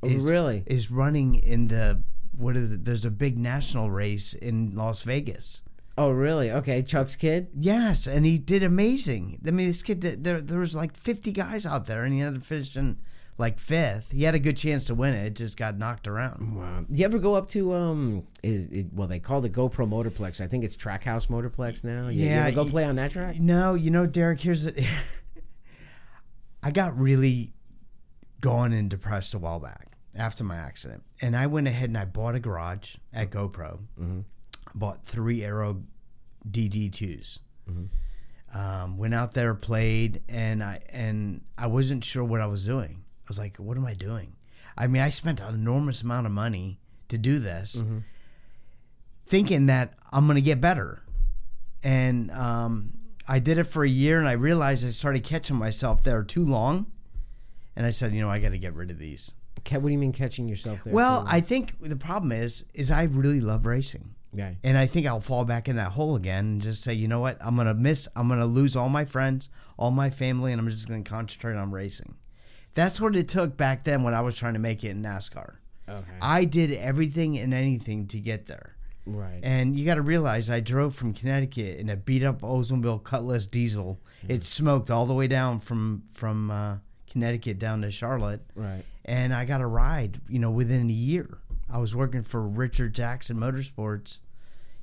is 0.03 0.29
really? 0.29 0.63
is 0.65 0.89
running 0.91 1.35
in 1.35 1.67
the 1.67 2.01
what 2.37 2.55
is 2.55 2.71
it? 2.71 2.85
There's 2.85 3.05
a 3.05 3.11
big 3.11 3.37
national 3.37 3.91
race 3.91 4.33
in 4.33 4.75
Las 4.75 5.01
Vegas. 5.01 5.61
Oh, 6.01 6.09
really? 6.11 6.49
Okay, 6.51 6.81
Chuck's 6.81 7.15
kid. 7.15 7.49
Yes, 7.53 8.07
and 8.07 8.25
he 8.25 8.37
did 8.37 8.63
amazing. 8.63 9.39
I 9.47 9.51
mean, 9.51 9.67
this 9.67 9.83
kid 9.83 9.99
did- 9.99 10.23
there 10.23 10.41
there 10.41 10.59
was 10.59 10.75
like 10.75 10.95
50 10.97 11.31
guys 11.31 11.65
out 11.65 11.85
there, 11.85 12.03
and 12.03 12.13
he 12.13 12.19
had 12.19 12.33
to 12.35 12.41
finish 12.41 12.75
in 12.75 12.97
like 13.37 13.59
fifth. 13.59 14.11
He 14.11 14.23
had 14.23 14.33
a 14.35 14.39
good 14.39 14.57
chance 14.57 14.85
to 14.85 14.95
win 14.95 15.13
it. 15.13 15.25
It 15.25 15.35
just 15.35 15.57
got 15.57 15.77
knocked 15.77 16.07
around. 16.07 16.55
Wow. 16.57 16.85
Do 16.89 16.97
you 16.99 17.05
ever 17.05 17.19
go 17.19 17.35
up 17.35 17.49
to 17.51 17.73
um? 17.73 18.25
Is 18.43 18.65
it, 18.65 18.87
well, 18.93 19.07
they 19.07 19.19
call 19.19 19.43
it 19.45 19.51
GoPro 19.53 19.87
Motorplex. 19.87 20.41
I 20.41 20.47
think 20.47 20.63
it's 20.63 20.75
Trackhouse 20.77 21.27
Motorplex 21.27 21.83
now. 21.83 22.07
You, 22.07 22.23
you 22.23 22.29
Yeah, 22.29 22.45
ever 22.47 22.55
go 22.55 22.63
y- 22.63 22.69
play 22.69 22.83
on 22.85 22.95
that 22.95 23.11
track? 23.11 23.39
No, 23.39 23.73
you 23.75 23.91
know, 23.91 24.05
Derek. 24.05 24.41
Here's 24.41 24.65
it. 24.65 24.83
I 26.63 26.71
got 26.71 26.97
really 26.99 27.53
gone 28.39 28.73
and 28.73 28.89
depressed 28.89 29.33
a 29.33 29.39
while 29.39 29.59
back 29.59 29.97
after 30.15 30.43
my 30.43 30.55
accident, 30.55 31.03
and 31.21 31.35
I 31.35 31.47
went 31.47 31.67
ahead 31.67 31.89
and 31.89 31.97
I 31.97 32.05
bought 32.05 32.35
a 32.35 32.39
garage 32.39 32.95
at 33.13 33.29
GoPro. 33.31 33.79
Bought 34.73 35.03
three 35.05 35.43
Aero 35.43 35.83
DD2s. 36.49 37.39
Um, 38.53 38.97
went 38.97 39.13
out 39.13 39.33
there, 39.33 39.53
played, 39.55 40.23
and 40.27 40.61
I 40.61 40.81
and 40.89 41.41
I 41.57 41.67
wasn't 41.67 42.03
sure 42.03 42.23
what 42.23 42.41
I 42.41 42.47
was 42.47 42.65
doing. 42.65 43.03
I 43.25 43.27
was 43.29 43.39
like, 43.39 43.57
"What 43.57 43.77
am 43.77 43.85
I 43.85 43.93
doing?" 43.93 44.35
I 44.77 44.87
mean, 44.87 45.01
I 45.01 45.09
spent 45.09 45.39
an 45.39 45.53
enormous 45.55 46.01
amount 46.01 46.25
of 46.25 46.33
money 46.33 46.79
to 47.07 47.17
do 47.17 47.39
this, 47.39 47.81
thinking 49.25 49.67
that 49.67 49.93
I'm 50.11 50.25
going 50.25 50.35
to 50.35 50.41
get 50.41 50.59
better 50.59 51.01
and 51.83 52.31
um, 52.31 52.93
I 53.27 53.39
did 53.39 53.57
it 53.57 53.63
for 53.65 53.83
a 53.83 53.89
year, 53.89 54.19
and 54.19 54.27
I 54.27 54.33
realized 54.33 54.85
I 54.85 54.89
started 54.89 55.23
catching 55.23 55.55
myself 55.55 56.03
there 56.03 56.23
too 56.23 56.45
long, 56.45 56.91
and 57.75 57.85
I 57.85 57.91
said, 57.91 58.13
you 58.13 58.21
know, 58.21 58.29
I 58.29 58.39
got 58.39 58.49
to 58.49 58.57
get 58.57 58.73
rid 58.73 58.91
of 58.91 58.99
these. 58.99 59.31
What 59.69 59.83
do 59.83 59.89
you 59.89 59.97
mean 59.97 60.11
catching 60.11 60.47
yourself 60.47 60.83
there? 60.83 60.93
Well, 60.93 61.23
I 61.27 61.39
think 61.39 61.81
the 61.81 61.95
problem 61.95 62.31
is, 62.31 62.65
is 62.73 62.91
I 62.91 63.03
really 63.03 63.41
love 63.41 63.65
racing, 63.65 64.15
yeah. 64.33 64.53
and 64.63 64.77
I 64.77 64.87
think 64.87 65.05
I'll 65.07 65.21
fall 65.21 65.45
back 65.45 65.67
in 65.67 65.75
that 65.75 65.91
hole 65.91 66.15
again 66.15 66.45
and 66.45 66.61
just 66.61 66.83
say, 66.83 66.93
you 66.93 67.07
know 67.07 67.19
what, 67.19 67.37
I'm 67.41 67.55
gonna 67.55 67.73
miss, 67.73 68.07
I'm 68.15 68.27
gonna 68.27 68.45
lose 68.45 68.75
all 68.75 68.89
my 68.89 69.05
friends, 69.05 69.49
all 69.77 69.91
my 69.91 70.09
family, 70.09 70.51
and 70.51 70.61
I'm 70.61 70.69
just 70.69 70.87
gonna 70.87 71.03
concentrate 71.03 71.55
on 71.55 71.71
racing. 71.71 72.15
That's 72.73 73.01
what 73.01 73.15
it 73.15 73.27
took 73.27 73.57
back 73.57 73.83
then 73.83 74.03
when 74.03 74.13
I 74.13 74.21
was 74.21 74.37
trying 74.37 74.53
to 74.53 74.59
make 74.59 74.83
it 74.83 74.91
in 74.91 75.01
NASCAR. 75.01 75.55
Okay. 75.89 76.11
I 76.21 76.45
did 76.45 76.71
everything 76.71 77.37
and 77.37 77.53
anything 77.53 78.07
to 78.07 78.19
get 78.19 78.45
there. 78.45 78.75
right. 79.05 79.39
And 79.43 79.77
you 79.77 79.85
got 79.85 79.95
to 79.95 80.01
realize, 80.01 80.49
I 80.49 80.59
drove 80.61 80.95
from 80.95 81.13
Connecticut 81.13 81.79
in 81.79 81.89
a 81.89 81.97
beat 81.97 82.23
up 82.23 82.41
Oldsmobile 82.41 83.03
Cutlass 83.03 83.47
diesel. 83.47 83.99
It 84.27 84.43
smoked 84.43 84.89
all 84.89 85.05
the 85.05 85.13
way 85.13 85.27
down 85.27 85.59
from 85.59 86.03
from 86.13 86.51
uh, 86.51 86.77
Connecticut 87.09 87.57
down 87.57 87.81
to 87.81 87.91
Charlotte, 87.91 88.41
right. 88.55 88.83
and 89.03 89.33
I 89.33 89.45
got 89.45 89.61
a 89.61 89.65
ride. 89.65 90.21
You 90.29 90.39
know, 90.39 90.51
within 90.51 90.87
a 90.89 90.93
year, 90.93 91.39
I 91.71 91.77
was 91.77 91.95
working 91.95 92.23
for 92.23 92.41
Richard 92.47 92.93
Jackson 92.93 93.37
Motorsports. 93.37 94.19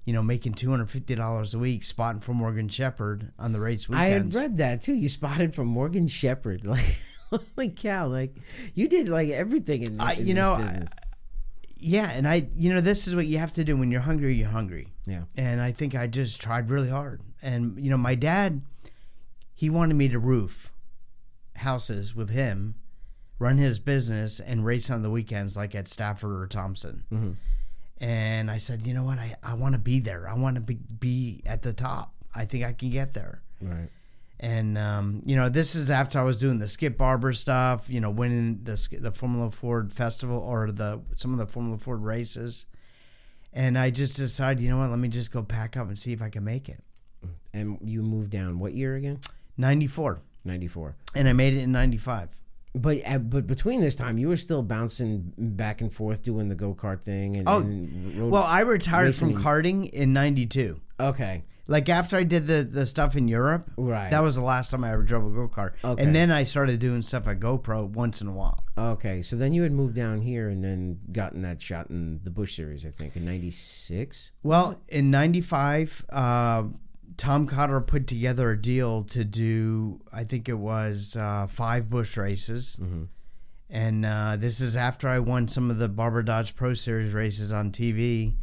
You 0.04 0.14
know, 0.14 0.22
making 0.22 0.54
two 0.54 0.70
hundred 0.70 0.88
fifty 0.90 1.14
dollars 1.14 1.52
a 1.52 1.58
week, 1.58 1.84
spotting 1.84 2.22
for 2.22 2.32
Morgan 2.32 2.68
Shepherd 2.68 3.30
on 3.38 3.52
the 3.52 3.60
race 3.60 3.90
weekends. 3.90 4.34
I 4.34 4.40
had 4.40 4.50
read 4.50 4.56
that 4.56 4.80
too. 4.80 4.94
You 4.94 5.06
spotted 5.08 5.54
for 5.54 5.64
Morgan 5.64 6.08
Shepherd. 6.08 6.64
Like, 7.30 7.44
holy 7.56 7.68
cow! 7.68 8.06
Like, 8.06 8.34
you 8.74 8.88
did 8.88 9.06
like 9.10 9.28
everything 9.28 9.82
in, 9.82 10.00
I- 10.00 10.14
in 10.14 10.20
you 10.20 10.24
this 10.28 10.34
know, 10.36 10.52
I- 10.54 10.62
business. 10.62 10.92
yeah, 11.76 12.08
and 12.10 12.26
I, 12.26 12.48
you 12.56 12.72
know, 12.72 12.80
this 12.80 13.06
is 13.06 13.14
what 13.14 13.26
you 13.26 13.36
have 13.36 13.52
to 13.52 13.64
do 13.64 13.76
when 13.76 13.90
you're 13.90 14.00
hungry. 14.00 14.32
You're 14.34 14.48
hungry. 14.48 14.88
yeah. 15.04 15.24
and 15.36 15.60
I 15.60 15.72
think 15.72 15.94
I 15.94 16.06
just 16.06 16.40
tried 16.40 16.70
really 16.70 16.88
hard. 16.88 17.20
And 17.42 17.78
you 17.78 17.90
know, 17.90 17.98
my 17.98 18.14
dad, 18.14 18.62
he 19.54 19.68
wanted 19.68 19.92
me 19.96 20.08
to 20.08 20.18
roof 20.18 20.72
houses 21.56 22.14
with 22.14 22.30
him, 22.30 22.76
run 23.38 23.56
his 23.58 23.78
business, 23.78 24.40
and 24.40 24.64
race 24.64 24.90
on 24.90 25.02
the 25.02 25.10
weekends, 25.10 25.56
like 25.56 25.74
at 25.74 25.88
Stafford 25.88 26.32
or 26.42 26.46
Thompson. 26.46 27.04
Mhm. 27.12 27.36
And 28.00 28.50
I 28.50 28.58
said, 28.58 28.86
you 28.86 28.94
know 28.94 29.04
what, 29.04 29.18
I, 29.18 29.34
I 29.42 29.54
want 29.54 29.74
to 29.74 29.80
be 29.80 29.98
there. 30.00 30.28
I 30.28 30.34
want 30.34 30.54
to 30.56 30.62
be, 30.62 30.74
be 31.00 31.42
at 31.46 31.62
the 31.62 31.72
top. 31.72 32.14
I 32.34 32.44
think 32.44 32.64
I 32.64 32.72
can 32.72 32.90
get 32.90 33.12
there. 33.12 33.42
Right. 33.60 33.88
And 34.40 34.78
um, 34.78 35.22
you 35.24 35.34
know, 35.34 35.48
this 35.48 35.74
is 35.74 35.90
after 35.90 36.18
I 36.20 36.22
was 36.22 36.38
doing 36.38 36.60
the 36.60 36.68
Skip 36.68 36.96
Barber 36.96 37.32
stuff. 37.32 37.90
You 37.90 38.00
know, 38.00 38.10
winning 38.10 38.60
the 38.62 38.98
the 39.00 39.10
Formula 39.10 39.50
Ford 39.50 39.92
Festival 39.92 40.38
or 40.38 40.70
the 40.70 41.00
some 41.16 41.32
of 41.32 41.38
the 41.38 41.46
Formula 41.46 41.76
Ford 41.76 42.02
races. 42.04 42.64
And 43.52 43.76
I 43.76 43.90
just 43.90 44.14
decided, 44.16 44.62
you 44.62 44.68
know 44.70 44.78
what, 44.78 44.90
let 44.90 44.98
me 45.00 45.08
just 45.08 45.32
go 45.32 45.42
pack 45.42 45.76
up 45.76 45.88
and 45.88 45.98
see 45.98 46.12
if 46.12 46.22
I 46.22 46.28
can 46.28 46.44
make 46.44 46.68
it. 46.68 46.80
And 47.52 47.78
you 47.82 48.02
moved 48.02 48.30
down 48.30 48.60
what 48.60 48.74
year 48.74 48.94
again? 48.94 49.18
94 49.56 50.20
Ninety 50.44 50.68
four. 50.68 50.94
and 51.16 51.28
i 51.28 51.32
made 51.32 51.54
it 51.54 51.62
in 51.62 51.72
95 51.72 52.28
But 52.80 52.98
uh, 53.06 53.18
but 53.18 53.46
between 53.46 53.80
this 53.80 53.96
time, 53.96 54.18
you 54.18 54.28
were 54.28 54.36
still 54.36 54.62
bouncing 54.62 55.32
back 55.36 55.80
and 55.80 55.92
forth 55.92 56.22
doing 56.22 56.48
the 56.48 56.54
go 56.54 56.74
kart 56.74 57.02
thing. 57.02 57.36
And, 57.36 57.48
Oh, 57.48 57.58
and 57.60 58.16
road- 58.18 58.30
well 58.32 58.42
i 58.44 58.60
retired 58.60 59.14
from 59.16 59.30
in- 59.30 59.36
karting 59.36 59.90
in 59.90 60.12
92 60.12 60.80
okay, 61.00 61.44
like 61.66 61.88
after 61.88 62.16
i 62.16 62.24
did 62.24 62.46
the, 62.46 62.62
the 62.62 62.84
stuff 62.86 63.16
in 63.16 63.28
europe 63.28 63.70
right. 63.76 64.10
that 64.10 64.22
was 64.22 64.34
the 64.34 64.42
last 64.42 64.70
time 64.70 64.82
i 64.84 64.90
ever 64.92 65.02
drove 65.02 65.24
a 65.24 65.30
go-kart 65.34 65.72
Okay. 65.84 66.02
and 66.02 66.14
then 66.14 66.30
i 66.30 66.42
started 66.44 66.80
doing 66.80 67.02
stuff 67.02 67.28
at 67.28 67.38
gopro 67.40 67.86
once 67.88 68.20
in 68.20 68.26
a 68.28 68.32
while 68.32 68.64
okay. 68.76 69.22
So 69.22 69.36
then 69.36 69.52
you 69.52 69.62
had 69.64 69.72
moved 69.72 69.94
down 69.96 70.20
here 70.22 70.48
and 70.48 70.62
then 70.62 70.98
gotten 71.12 71.42
that 71.42 71.60
shot 71.60 71.90
in 71.90 72.20
the 72.24 72.30
Busch 72.30 72.54
Series, 72.54 72.86
I 72.86 72.90
think, 72.90 73.16
in 73.16 73.24
'96. 73.24 74.32
well 74.42 74.80
in 74.88 75.10
95 75.10 76.04
uh, 76.10 76.62
tom 77.18 77.46
cotter 77.46 77.80
put 77.82 78.06
together 78.06 78.50
a 78.52 78.60
deal 78.60 79.02
to 79.04 79.22
do 79.24 80.00
i 80.12 80.24
think 80.24 80.48
it 80.48 80.58
was 80.58 81.14
uh, 81.16 81.46
five 81.46 81.90
Busch 81.90 82.16
races 82.16 82.76
Mm-hmm. 82.80 83.02
and 83.70 84.06
uh, 84.06 84.36
this 84.38 84.60
is 84.62 84.76
after 84.76 85.08
I 85.08 85.18
won 85.18 85.46
some 85.48 85.70
of 85.70 85.76
the 85.78 85.88
Barber 85.90 86.22
Dodge 86.22 86.56
Pro 86.56 86.72
Series 86.72 87.12
races 87.12 87.52
on 87.52 87.70
TV. 87.70 88.36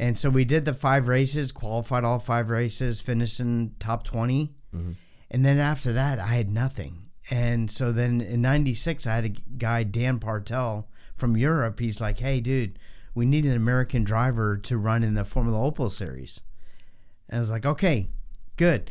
And 0.00 0.16
so 0.18 0.30
we 0.30 0.44
did 0.44 0.64
the 0.64 0.74
five 0.74 1.06
races, 1.08 1.52
qualified 1.52 2.02
all 2.04 2.18
five 2.18 2.50
races, 2.50 3.00
finished 3.00 3.38
in 3.40 3.74
top 3.78 4.02
20. 4.04 4.52
Mhm. 4.74 4.94
And 5.30 5.44
then 5.44 5.58
after 5.58 5.92
that, 5.92 6.18
I 6.18 6.26
had 6.28 6.50
nothing. 6.50 7.10
And 7.30 7.70
so 7.70 7.92
then 7.92 8.20
in 8.20 8.40
96, 8.42 9.06
I 9.06 9.14
had 9.14 9.24
a 9.26 9.28
guy, 9.28 9.82
Dan 9.84 10.18
Partel 10.18 10.88
from 11.16 11.36
Europe. 11.36 11.78
He's 11.78 12.00
like, 12.00 12.18
hey, 12.20 12.40
dude, 12.40 12.78
we 13.14 13.26
need 13.26 13.44
an 13.44 13.56
American 13.56 14.02
driver 14.04 14.56
to 14.56 14.76
run 14.78 15.04
in 15.04 15.14
the 15.14 15.24
Formula 15.24 15.58
Opel 15.70 15.90
series. 15.90 16.40
And 17.28 17.36
I 17.36 17.40
was 17.40 17.50
like, 17.50 17.66
okay, 17.66 18.08
good 18.56 18.90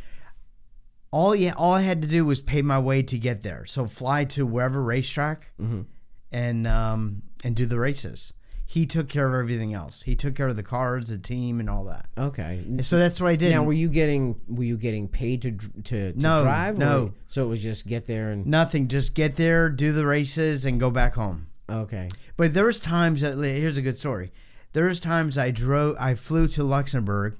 all 1.09 1.33
yeah, 1.33 1.53
all 1.55 1.73
I 1.73 1.81
had 1.81 2.01
to 2.01 2.07
do 2.07 2.25
was 2.25 2.41
pay 2.41 2.61
my 2.61 2.77
way 2.79 3.01
to 3.01 3.17
get 3.17 3.41
there. 3.41 3.65
So 3.65 3.85
fly 3.87 4.25
to 4.25 4.45
wherever 4.45 4.83
racetrack 4.83 5.51
Mhm. 5.59 5.85
and 6.33 6.67
um, 6.67 7.21
and 7.45 7.55
do 7.55 7.65
the 7.65 7.79
races. 7.79 8.33
He 8.65 8.85
took 8.85 9.07
care 9.07 9.25
of 9.25 9.33
everything 9.33 9.73
else. 9.73 10.01
He 10.01 10.17
took 10.17 10.35
care 10.35 10.49
of 10.49 10.57
the 10.57 10.63
cars, 10.63 11.07
the 11.07 11.17
team, 11.17 11.61
and 11.61 11.69
all 11.69 11.85
that. 11.85 12.07
Okay. 12.17 12.61
And 12.65 12.85
so 12.85 12.99
that's 12.99 13.21
what 13.21 13.29
I 13.29 13.37
did. 13.37 13.51
Now, 13.53 13.63
were 13.63 13.71
you 13.71 13.87
getting 13.87 14.35
were 14.49 14.65
you 14.65 14.75
getting 14.75 15.07
paid 15.07 15.41
to 15.43 15.51
to, 15.83 16.11
to 16.11 16.19
No, 16.19 16.43
drive? 16.43 16.77
no. 16.77 17.03
or- 17.05 17.13
so 17.27 17.45
it 17.45 17.47
was 17.47 17.63
just 17.63 17.87
get 17.87 18.05
there 18.05 18.31
and 18.31 18.45
Nothing. 18.45 18.89
Just 18.89 19.13
get 19.13 19.37
there, 19.37 19.69
do 19.69 19.93
the 19.93 20.05
races, 20.05 20.65
and 20.65 20.77
go 20.77 20.89
back 20.91 21.15
home. 21.15 21.47
okay. 21.69 22.09
But 22.35 22.53
there 22.53 22.65
was 22.65 22.81
times 22.81 23.21
that 23.21 23.37
here's 23.37 23.77
a 23.77 23.81
good 23.81 23.97
story. 23.97 24.33
There 24.73 24.85
was 24.85 24.99
times 24.99 25.37
I 25.37 25.51
drove, 25.51 25.95
I 25.97 26.15
flew 26.15 26.47
to 26.49 26.63
Luxembourg. 26.65 27.37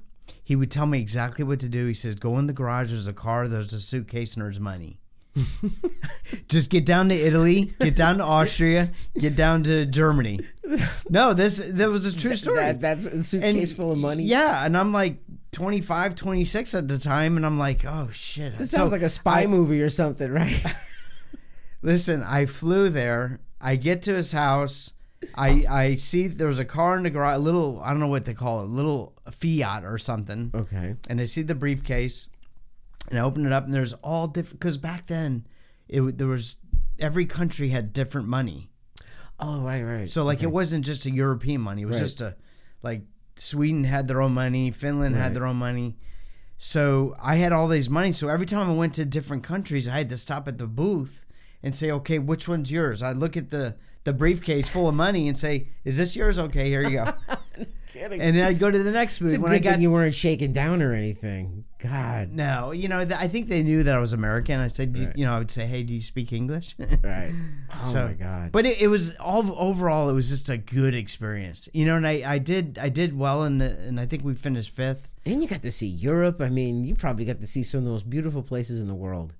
He 0.48 0.56
would 0.56 0.70
tell 0.70 0.86
me 0.86 0.98
exactly 0.98 1.44
what 1.44 1.60
to 1.60 1.68
do. 1.68 1.84
He 1.84 1.92
says, 1.92 2.14
"Go 2.14 2.38
in 2.38 2.46
the 2.46 2.54
garage. 2.54 2.88
There's 2.88 3.06
a 3.06 3.12
car. 3.12 3.46
There's 3.46 3.74
a 3.74 3.82
suitcase, 3.82 4.32
and 4.32 4.42
there's 4.42 4.58
money." 4.58 4.98
Just 6.48 6.70
get 6.70 6.86
down 6.86 7.10
to 7.10 7.14
Italy, 7.14 7.70
get 7.78 7.94
down 7.94 8.16
to 8.16 8.24
Austria, 8.24 8.88
get 9.18 9.36
down 9.36 9.64
to 9.64 9.84
Germany. 9.84 10.40
No, 11.10 11.34
this 11.34 11.58
that 11.58 11.90
was 11.90 12.06
a 12.06 12.16
true 12.16 12.34
story. 12.34 12.56
That, 12.56 12.80
that's 12.80 13.04
a 13.04 13.22
suitcase 13.22 13.72
full 13.72 13.92
of 13.92 13.98
money. 13.98 14.22
Yeah, 14.22 14.64
and 14.64 14.74
I'm 14.74 14.90
like 14.90 15.18
25, 15.52 16.14
26 16.14 16.74
at 16.74 16.88
the 16.88 16.98
time, 16.98 17.36
and 17.36 17.44
I'm 17.44 17.58
like, 17.58 17.84
oh 17.84 18.08
shit. 18.10 18.56
This 18.56 18.70
sounds 18.70 18.90
like 18.90 19.02
a 19.02 19.10
spy 19.10 19.42
I- 19.42 19.46
movie 19.48 19.82
or 19.82 19.90
something, 19.90 20.32
right? 20.32 20.64
Listen, 21.82 22.22
I 22.22 22.46
flew 22.46 22.88
there. 22.88 23.40
I 23.60 23.76
get 23.76 24.00
to 24.04 24.14
his 24.14 24.32
house. 24.32 24.94
I 25.34 25.64
I 25.68 25.94
see 25.96 26.26
there 26.28 26.46
was 26.46 26.58
a 26.58 26.64
car 26.64 26.96
in 26.96 27.02
the 27.02 27.10
garage, 27.10 27.36
a 27.36 27.40
little 27.40 27.80
I 27.82 27.90
don't 27.90 28.00
know 28.00 28.08
what 28.08 28.24
they 28.24 28.34
call 28.34 28.62
it, 28.62 28.66
little 28.68 29.14
Fiat 29.30 29.84
or 29.84 29.98
something. 29.98 30.50
okay. 30.54 30.94
And 31.08 31.20
I 31.20 31.24
see 31.24 31.42
the 31.42 31.54
briefcase, 31.54 32.28
and 33.10 33.18
I 33.18 33.22
open 33.22 33.44
it 33.46 33.52
up, 33.52 33.64
and 33.64 33.74
there's 33.74 33.92
all 33.94 34.28
different. 34.28 34.60
Because 34.60 34.78
back 34.78 35.06
then, 35.06 35.46
it 35.88 36.18
there 36.18 36.26
was 36.28 36.56
every 36.98 37.26
country 37.26 37.68
had 37.70 37.92
different 37.92 38.28
money. 38.28 38.70
Oh, 39.40 39.60
right, 39.60 39.82
right. 39.82 40.08
So 40.08 40.24
like 40.24 40.42
it 40.42 40.50
wasn't 40.50 40.84
just 40.84 41.06
a 41.06 41.10
European 41.10 41.60
money. 41.60 41.82
It 41.82 41.86
was 41.86 41.96
Right. 41.96 42.02
just 42.02 42.20
a 42.20 42.36
like 42.82 43.02
Sweden 43.36 43.84
had 43.84 44.08
their 44.08 44.20
own 44.20 44.34
money, 44.34 44.70
Finland 44.70 45.14
Right. 45.14 45.22
had 45.22 45.34
their 45.34 45.46
own 45.46 45.56
money. 45.56 45.96
So 46.58 47.14
I 47.20 47.36
had 47.36 47.52
all 47.52 47.68
these 47.68 47.88
money. 47.88 48.12
So 48.12 48.28
every 48.28 48.46
time 48.46 48.68
I 48.68 48.74
went 48.74 48.94
to 48.94 49.04
different 49.04 49.42
countries, 49.44 49.86
I 49.88 49.98
had 49.98 50.08
to 50.08 50.16
stop 50.16 50.48
at 50.48 50.58
the 50.58 50.66
booth 50.66 51.24
and 51.62 51.74
say, 51.74 51.90
"Okay, 51.90 52.18
which 52.18 52.48
one's 52.48 52.70
yours?" 52.70 53.00
I 53.02 53.12
look 53.12 53.36
at 53.36 53.50
the 53.50 53.76
the 54.08 54.12
briefcase 54.14 54.66
full 54.68 54.88
of 54.88 54.94
money 54.94 55.28
and 55.28 55.36
say, 55.36 55.68
"Is 55.84 55.96
this 55.98 56.16
yours?" 56.16 56.38
Okay, 56.38 56.68
here 56.68 56.82
you 56.82 56.90
go. 56.90 57.12
kidding. 57.92 58.20
and 58.20 58.36
then 58.36 58.44
I'd 58.48 58.58
go 58.58 58.70
to 58.70 58.82
the 58.82 58.90
next 58.90 59.18
booth 59.18 59.28
it's 59.30 59.38
a 59.38 59.40
when 59.40 59.50
good 59.52 59.56
I 59.56 59.58
got 59.64 59.72
thing 59.74 59.82
you 59.82 59.90
weren't 59.92 60.14
shaken 60.14 60.52
down 60.52 60.80
or 60.82 60.92
anything. 60.92 61.64
God. 61.78 62.30
no, 62.32 62.72
you 62.72 62.88
know, 62.88 63.04
th- 63.04 63.20
I 63.20 63.28
think 63.28 63.46
they 63.48 63.62
knew 63.62 63.82
that 63.84 63.94
I 63.94 63.98
was 64.00 64.12
American. 64.12 64.58
I 64.60 64.68
said, 64.68 64.96
you- 64.96 65.06
Right. 65.06 65.16
you 65.18 65.24
know, 65.26 65.32
I 65.32 65.38
would 65.38 65.50
say, 65.50 65.66
"Hey, 65.66 65.82
do 65.82 65.92
you 65.94 66.00
speak 66.02 66.32
English?" 66.32 66.74
Right. 67.02 67.32
Oh 67.80 67.82
So- 67.92 68.06
my 68.08 68.12
God. 68.14 68.52
But 68.52 68.66
it, 68.66 68.80
it 68.82 68.88
was 68.88 69.14
all 69.16 69.44
overall, 69.58 70.08
it 70.08 70.14
was 70.14 70.28
just 70.28 70.48
a 70.48 70.56
good 70.58 70.94
experience, 70.94 71.68
you 71.74 71.84
know. 71.86 71.96
And 71.96 72.06
I, 72.06 72.22
I 72.26 72.38
did, 72.38 72.78
I 72.80 72.88
did 72.88 73.16
well, 73.18 73.44
in 73.44 73.58
the, 73.58 73.76
and 73.86 74.00
I 74.00 74.06
think 74.06 74.24
we 74.24 74.34
finished 74.34 74.70
fifth. 74.70 75.08
and 75.26 75.42
you 75.42 75.48
got 75.48 75.62
to 75.62 75.70
see 75.70 75.86
Europe. 75.86 76.40
I 76.40 76.48
mean, 76.48 76.84
you 76.84 76.94
probably 76.94 77.24
got 77.26 77.40
to 77.40 77.46
see 77.46 77.62
some 77.62 77.78
of 77.78 77.84
the 77.84 77.90
most 77.90 78.08
beautiful 78.08 78.42
places 78.42 78.80
in 78.80 78.86
the 78.88 78.94
world. 78.94 79.34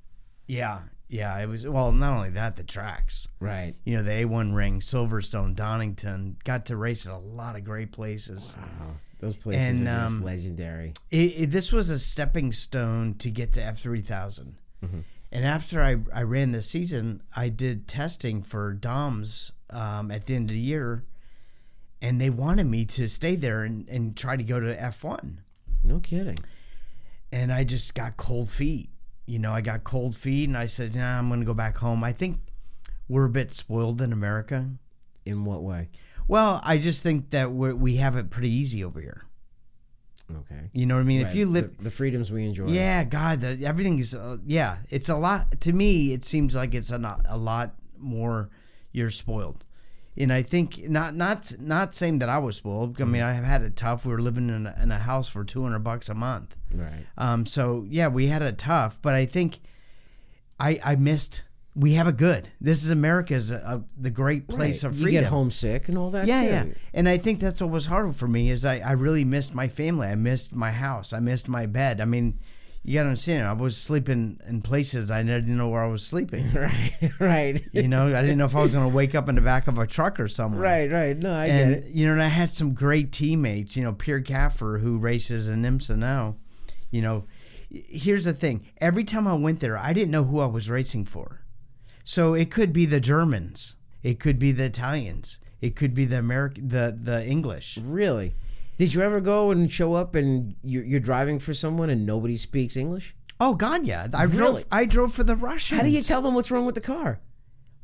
Yeah, 0.46 0.81
yeah. 1.08 1.38
It 1.38 1.48
was 1.48 1.66
well, 1.66 1.92
not 1.92 2.16
only 2.16 2.30
that, 2.30 2.56
the 2.56 2.62
tracks. 2.64 3.28
Right. 3.40 3.74
You 3.84 3.96
know, 3.96 4.02
the 4.02 4.10
A1 4.10 4.54
ring, 4.54 4.80
Silverstone, 4.80 5.54
Donington. 5.54 6.36
Got 6.44 6.66
to 6.66 6.76
race 6.76 7.06
at 7.06 7.12
a 7.12 7.18
lot 7.18 7.56
of 7.56 7.64
great 7.64 7.92
places. 7.92 8.54
Wow. 8.56 8.94
Those 9.20 9.36
places 9.36 9.80
And, 9.80 9.88
are 9.88 10.02
just 10.04 10.16
um, 10.16 10.22
legendary. 10.22 10.92
It, 11.10 11.16
it, 11.40 11.50
this 11.50 11.72
was 11.72 11.90
a 11.90 11.98
stepping 11.98 12.52
stone 12.52 13.14
to 13.14 13.30
get 13.30 13.52
to 13.54 13.62
F 13.64 13.80
three 13.80 14.02
And 14.10 15.44
after 15.44 15.82
I, 15.82 15.96
I 16.14 16.22
ran 16.22 16.52
this 16.52 16.70
season, 16.70 17.22
I 17.34 17.48
did 17.48 17.88
testing 17.88 18.42
for 18.42 18.72
DOMS 18.72 19.52
um, 19.70 20.10
at 20.12 20.26
the 20.26 20.36
end 20.36 20.50
of 20.50 20.54
the 20.54 20.60
year, 20.60 21.04
and 22.00 22.20
they 22.20 22.30
wanted 22.30 22.66
me 22.66 22.84
to 22.84 23.08
stay 23.08 23.34
there 23.34 23.64
and, 23.64 23.88
and 23.88 24.16
try 24.16 24.36
to 24.36 24.44
go 24.44 24.60
to 24.60 24.74
F1. 24.76 25.38
No 25.82 25.98
kidding. 26.00 26.38
and 27.32 27.52
I 27.52 27.64
just 27.64 27.94
got 27.94 28.16
cold 28.16 28.48
feet. 28.50 28.88
You 29.28 29.38
know, 29.38 29.52
I 29.52 29.60
got 29.60 29.84
cold 29.84 30.16
feet, 30.16 30.48
and 30.48 30.56
I 30.56 30.66
said, 30.66 30.96
"Nah, 30.96 31.18
I'm 31.18 31.28
going 31.28 31.40
to 31.40 31.46
go 31.46 31.54
back 31.54 31.76
home." 31.76 32.02
I 32.02 32.12
think 32.12 32.38
we're 33.08 33.26
a 33.26 33.30
bit 33.30 33.52
spoiled 33.52 34.00
in 34.00 34.12
America. 34.12 34.70
In 35.26 35.44
what 35.44 35.62
way? 35.62 35.90
Well, 36.26 36.60
I 36.64 36.78
just 36.78 37.02
think 37.02 37.30
that 37.30 37.52
we 37.52 37.72
we 37.74 37.96
have 37.96 38.16
it 38.16 38.30
pretty 38.30 38.50
easy 38.50 38.82
over 38.82 39.00
here. 39.00 39.24
Okay. 40.30 40.70
You 40.72 40.86
know 40.86 40.94
what 40.94 41.00
I 41.00 41.04
mean? 41.04 41.22
Right. 41.22 41.30
If 41.30 41.36
you 41.36 41.46
live, 41.46 41.76
the, 41.78 41.84
the 41.84 41.90
freedoms 41.90 42.30
we 42.30 42.44
enjoy. 42.44 42.66
yeah, 42.68 43.04
God, 43.04 43.40
the, 43.40 43.64
everything 43.64 43.98
is, 43.98 44.14
uh, 44.14 44.36
yeah, 44.44 44.78
it's 44.90 45.08
a 45.08 45.16
lot. 45.16 45.60
To 45.60 45.72
me, 45.72 46.12
it 46.12 46.24
seems 46.24 46.54
like 46.54 46.74
it's 46.74 46.90
a, 46.90 47.18
a 47.28 47.36
lot 47.36 47.74
more. 47.98 48.50
You're 48.92 49.10
spoiled, 49.10 49.64
and 50.18 50.33
I 50.33 50.42
think 50.42 50.88
not 50.90 51.14
not 51.14 51.52
not 51.61 51.94
saying 51.94 52.18
that 52.18 52.28
I 52.28 52.38
was 52.38 52.57
spoiled. 52.57 53.00
I 53.00 53.04
mean, 53.04 53.22
I 53.22 53.33
have 53.33 53.44
had 53.44 53.62
it 53.62 53.76
tough. 53.76 54.04
We 54.04 54.12
were 54.12 54.20
living 54.20 54.48
in 54.48 54.66
a, 54.66 54.76
in 54.83 54.90
a 54.92 54.98
house 54.98 55.28
for 55.28 55.44
two 55.44 55.62
hundred 55.62 55.81
bucks 55.81 56.09
a 56.09 56.14
month. 56.14 56.54
Right. 56.74 57.07
Um, 57.16 57.46
so 57.46 57.87
yeah, 57.88 58.09
we 58.09 58.26
had 58.26 58.42
it 58.42 58.59
tough, 58.59 59.00
but 59.00 59.14
I 59.14 59.24
think 59.26 59.61
I 60.61 60.81
I 60.85 60.96
missed. 60.96 61.44
We 61.74 61.92
have 61.94 62.09
it 62.09 62.16
good. 62.16 62.48
This 62.61 62.83
is 62.85 62.90
America's 62.90 63.52
a, 63.52 63.57
a, 63.59 63.85
the 63.96 64.11
great 64.11 64.48
place 64.48 64.83
Right. 64.83 64.90
of 64.90 64.96
freedom. 64.96 65.14
You 65.14 65.20
get 65.20 65.28
homesick 65.31 65.88
and 65.88 65.96
all 65.96 66.11
that. 66.11 66.26
yeah, 66.26 66.40
too. 66.64 66.68
yeah, 66.70 66.74
and 66.92 67.09
I 67.09 67.18
think 67.18 67.38
that's 67.38 67.61
what 67.61 67.70
was 67.70 67.87
hard 67.87 68.16
for 68.16 68.26
me 68.26 68.50
is 68.50 68.64
I 68.64 68.78
I 68.78 68.92
really 68.92 69.24
missed 69.24 69.54
my 69.54 69.68
family. 69.68 70.09
I 70.09 70.16
missed 70.16 70.52
my 70.54 70.72
house. 70.72 71.12
I 71.12 71.20
missed 71.20 71.48
my 71.48 71.66
bed. 71.66 72.00
I 72.00 72.04
mean, 72.04 72.40
you 72.84 72.94
gotta 72.94 73.08
understand. 73.08 73.46
I 73.46 73.52
was 73.52 73.76
sleeping 73.76 74.40
in 74.46 74.62
places 74.62 75.10
I 75.10 75.22
didn't 75.22 75.56
know 75.56 75.68
where 75.68 75.84
I 75.84 75.88
was 75.88 76.06
sleeping. 76.06 76.50
Right. 76.54 77.12
Right. 77.18 77.64
You 77.72 77.88
know, 77.88 78.06
I 78.06 78.22
didn't 78.22 78.38
know 78.38 78.44
if 78.46 78.56
I 78.56 78.62
was 78.62 78.72
gonna 78.74 78.88
wake 78.88 79.14
up 79.14 79.28
in 79.28 79.34
the 79.34 79.40
back 79.40 79.66
of 79.68 79.78
a 79.78 79.86
truck 79.86 80.18
or 80.20 80.28
somewhere. 80.28 80.60
right. 80.62 80.90
Right. 80.90 81.16
No, 81.18 81.34
I 81.34 81.46
get 81.48 81.62
and 81.62 81.74
it. 81.74 81.90
you 81.92 82.06
know, 82.06 82.12
and 82.12 82.22
I 82.22 82.28
had 82.28 82.50
some 82.50 82.72
great 82.74 83.12
teammates. 83.12 83.76
You 83.76 83.84
know, 83.84 83.92
Pierre 83.92 84.22
Kaffer, 84.22 84.80
who 84.80 84.98
races 84.98 85.48
in 85.48 85.62
IMSA 85.62 85.96
now. 85.98 86.36
You 86.90 87.02
know, 87.02 87.24
here's 87.70 88.24
the 88.24 88.32
thing: 88.32 88.64
every 88.80 89.04
time 89.04 89.26
I 89.26 89.34
went 89.34 89.60
there, 89.60 89.76
I 89.76 89.92
didn't 89.92 90.10
know 90.10 90.24
who 90.24 90.40
I 90.40 90.46
was 90.46 90.70
racing 90.70 91.04
for. 91.04 91.42
So 92.04 92.32
it 92.32 92.50
could 92.50 92.72
be 92.72 92.86
the 92.86 93.00
Germans, 93.00 93.76
it 94.02 94.18
could 94.18 94.38
be 94.38 94.50
the 94.52 94.64
Italians, 94.64 95.38
it 95.60 95.76
could 95.76 95.92
be 95.94 96.06
the 96.06 96.18
American, 96.18 96.68
the 96.68 96.96
the 96.98 97.26
English. 97.26 97.76
Really? 97.76 98.32
Did 98.78 98.94
you 98.94 99.02
ever 99.02 99.20
go 99.20 99.50
and 99.50 99.70
show 99.70 99.92
up 99.94 100.14
and 100.14 100.54
you're, 100.64 100.84
you're 100.84 101.00
driving 101.00 101.38
for 101.40 101.52
someone 101.52 101.90
and 101.90 102.06
nobody 102.06 102.36
speaks 102.38 102.76
English? 102.76 103.14
Oh 103.40 103.54
God, 103.54 103.86
yeah! 103.86 104.08
I 104.14 104.22
Really? 104.24 104.36
drove. 104.36 104.64
I 104.72 104.84
drove 104.86 105.12
for 105.12 105.22
the 105.24 105.36
Russians. 105.36 105.78
How 105.80 105.84
do 105.84 105.90
you 105.92 106.00
tell 106.00 106.22
them 106.22 106.34
what's 106.34 106.50
wrong 106.50 106.64
with 106.64 106.74
the 106.74 106.80
car? 106.80 107.20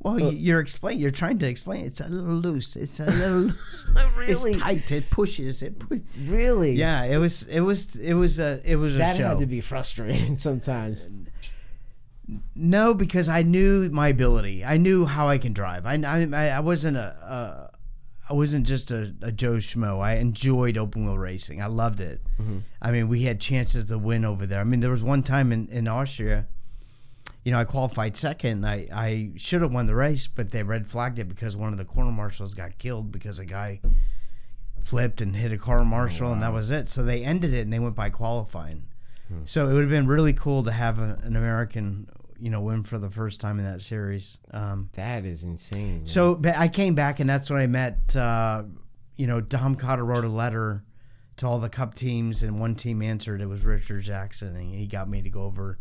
Well, 0.00 0.14
uh, 0.14 0.30
you 0.30 0.36
you're 0.36 0.60
explain. 0.60 0.98
You're 0.98 1.10
trying 1.10 1.38
to 1.38 1.48
explain. 1.48 1.84
It's 1.86 2.00
a 2.00 2.08
little 2.08 2.34
loose. 2.34 2.74
It's 2.76 2.98
a 3.00 3.06
little 3.06 3.38
loose. 3.54 3.90
Really? 4.16 4.52
It's 4.52 4.60
tight. 4.60 4.90
It 4.92 5.10
pushes. 5.10 5.62
It. 5.62 5.78
Pu- 5.78 6.02
Really? 6.26 6.72
yeah. 6.72 7.04
It 7.04 7.18
was. 7.18 7.42
It 7.44 7.60
was. 7.60 7.94
It 7.96 8.14
was 8.14 8.38
a. 8.38 8.60
It 8.64 8.76
was 8.76 8.94
a 8.96 8.98
That 8.98 9.16
show. 9.16 9.28
had 9.28 9.38
to 9.38 9.46
be 9.46 9.60
frustrating 9.60 10.36
sometimes. 10.48 11.08
No, 12.54 12.94
because 12.94 13.28
I 13.28 13.42
knew 13.42 13.88
my 13.90 14.08
ability. 14.08 14.64
I 14.64 14.76
knew 14.78 15.04
how 15.04 15.28
I 15.28 15.38
can 15.38 15.52
drive. 15.52 15.84
I 15.86 15.94
I, 15.94 16.48
I 16.48 16.60
wasn't 16.60 16.96
a, 16.96 17.00
a 17.00 17.73
I 18.28 18.32
wasn't 18.32 18.66
just 18.66 18.90
a, 18.90 19.14
a 19.20 19.30
Joe 19.30 19.56
Schmo. 19.56 20.00
I 20.00 20.14
enjoyed 20.14 20.78
open 20.78 21.04
wheel 21.04 21.18
racing. 21.18 21.60
I 21.60 21.66
loved 21.66 22.00
it. 22.00 22.22
Mm-hmm. 22.40 22.58
I 22.80 22.90
mean, 22.90 23.08
we 23.08 23.22
had 23.22 23.40
chances 23.40 23.86
to 23.86 23.98
win 23.98 24.24
over 24.24 24.46
there. 24.46 24.60
I 24.60 24.64
mean, 24.64 24.80
there 24.80 24.90
was 24.90 25.02
one 25.02 25.22
time 25.22 25.52
in, 25.52 25.68
in 25.68 25.86
Austria, 25.86 26.46
you 27.44 27.52
know, 27.52 27.58
I 27.58 27.64
qualified 27.64 28.16
second. 28.16 28.66
I, 28.66 28.88
I 28.92 29.32
should 29.36 29.60
have 29.60 29.72
won 29.72 29.86
the 29.86 29.94
race, 29.94 30.26
but 30.26 30.50
they 30.50 30.62
red 30.62 30.86
flagged 30.86 31.18
it 31.18 31.28
because 31.28 31.56
one 31.56 31.72
of 31.72 31.78
the 31.78 31.84
corner 31.84 32.10
marshals 32.10 32.54
got 32.54 32.78
killed 32.78 33.12
because 33.12 33.38
a 33.38 33.44
guy 33.44 33.80
flipped 34.82 35.20
and 35.20 35.36
hit 35.36 35.52
a 35.52 35.58
car 35.58 35.80
oh, 35.80 35.84
marshal, 35.84 36.32
and 36.32 36.42
that 36.42 36.52
was 36.52 36.70
it. 36.70 36.88
So 36.88 37.02
they 37.02 37.22
ended 37.22 37.52
it 37.52 37.60
and 37.60 37.72
they 37.72 37.78
went 37.78 37.94
by 37.94 38.08
qualifying. 38.08 38.84
Hmm. 39.28 39.40
So 39.44 39.68
it 39.68 39.74
would 39.74 39.82
have 39.82 39.90
been 39.90 40.06
really 40.06 40.32
cool 40.32 40.62
to 40.64 40.72
have 40.72 40.98
a, 40.98 41.18
an 41.22 41.36
American, 41.36 42.08
you 42.38 42.50
know, 42.50 42.60
win 42.60 42.82
for 42.82 42.98
the 42.98 43.10
first 43.10 43.40
time 43.40 43.58
in 43.58 43.64
that 43.64 43.80
series. 43.82 44.38
Um, 44.50 44.90
That 44.94 45.24
is 45.24 45.44
insane. 45.44 45.98
man. 45.98 46.06
so 46.06 46.40
I 46.56 46.68
came 46.68 46.94
back, 46.94 47.20
and 47.20 47.28
that's 47.30 47.48
when 47.50 47.60
I 47.60 47.66
met, 47.66 48.14
uh, 48.16 48.64
you 49.16 49.26
know, 49.26 49.40
Tom 49.40 49.74
Cotter 49.76 50.04
wrote 50.04 50.24
a 50.24 50.28
letter 50.28 50.84
to 51.36 51.46
all 51.46 51.58
the 51.58 51.68
Cup 51.68 51.94
teams, 51.94 52.42
and 52.42 52.60
one 52.60 52.74
team 52.74 53.02
answered. 53.02 53.40
It 53.40 53.46
was 53.46 53.64
Richard 53.64 54.02
Jackson, 54.02 54.54
and 54.56 54.70
he 54.72 54.86
got 54.86 55.08
me 55.08 55.22
to 55.22 55.30
go 55.30 55.42
over, 55.42 55.78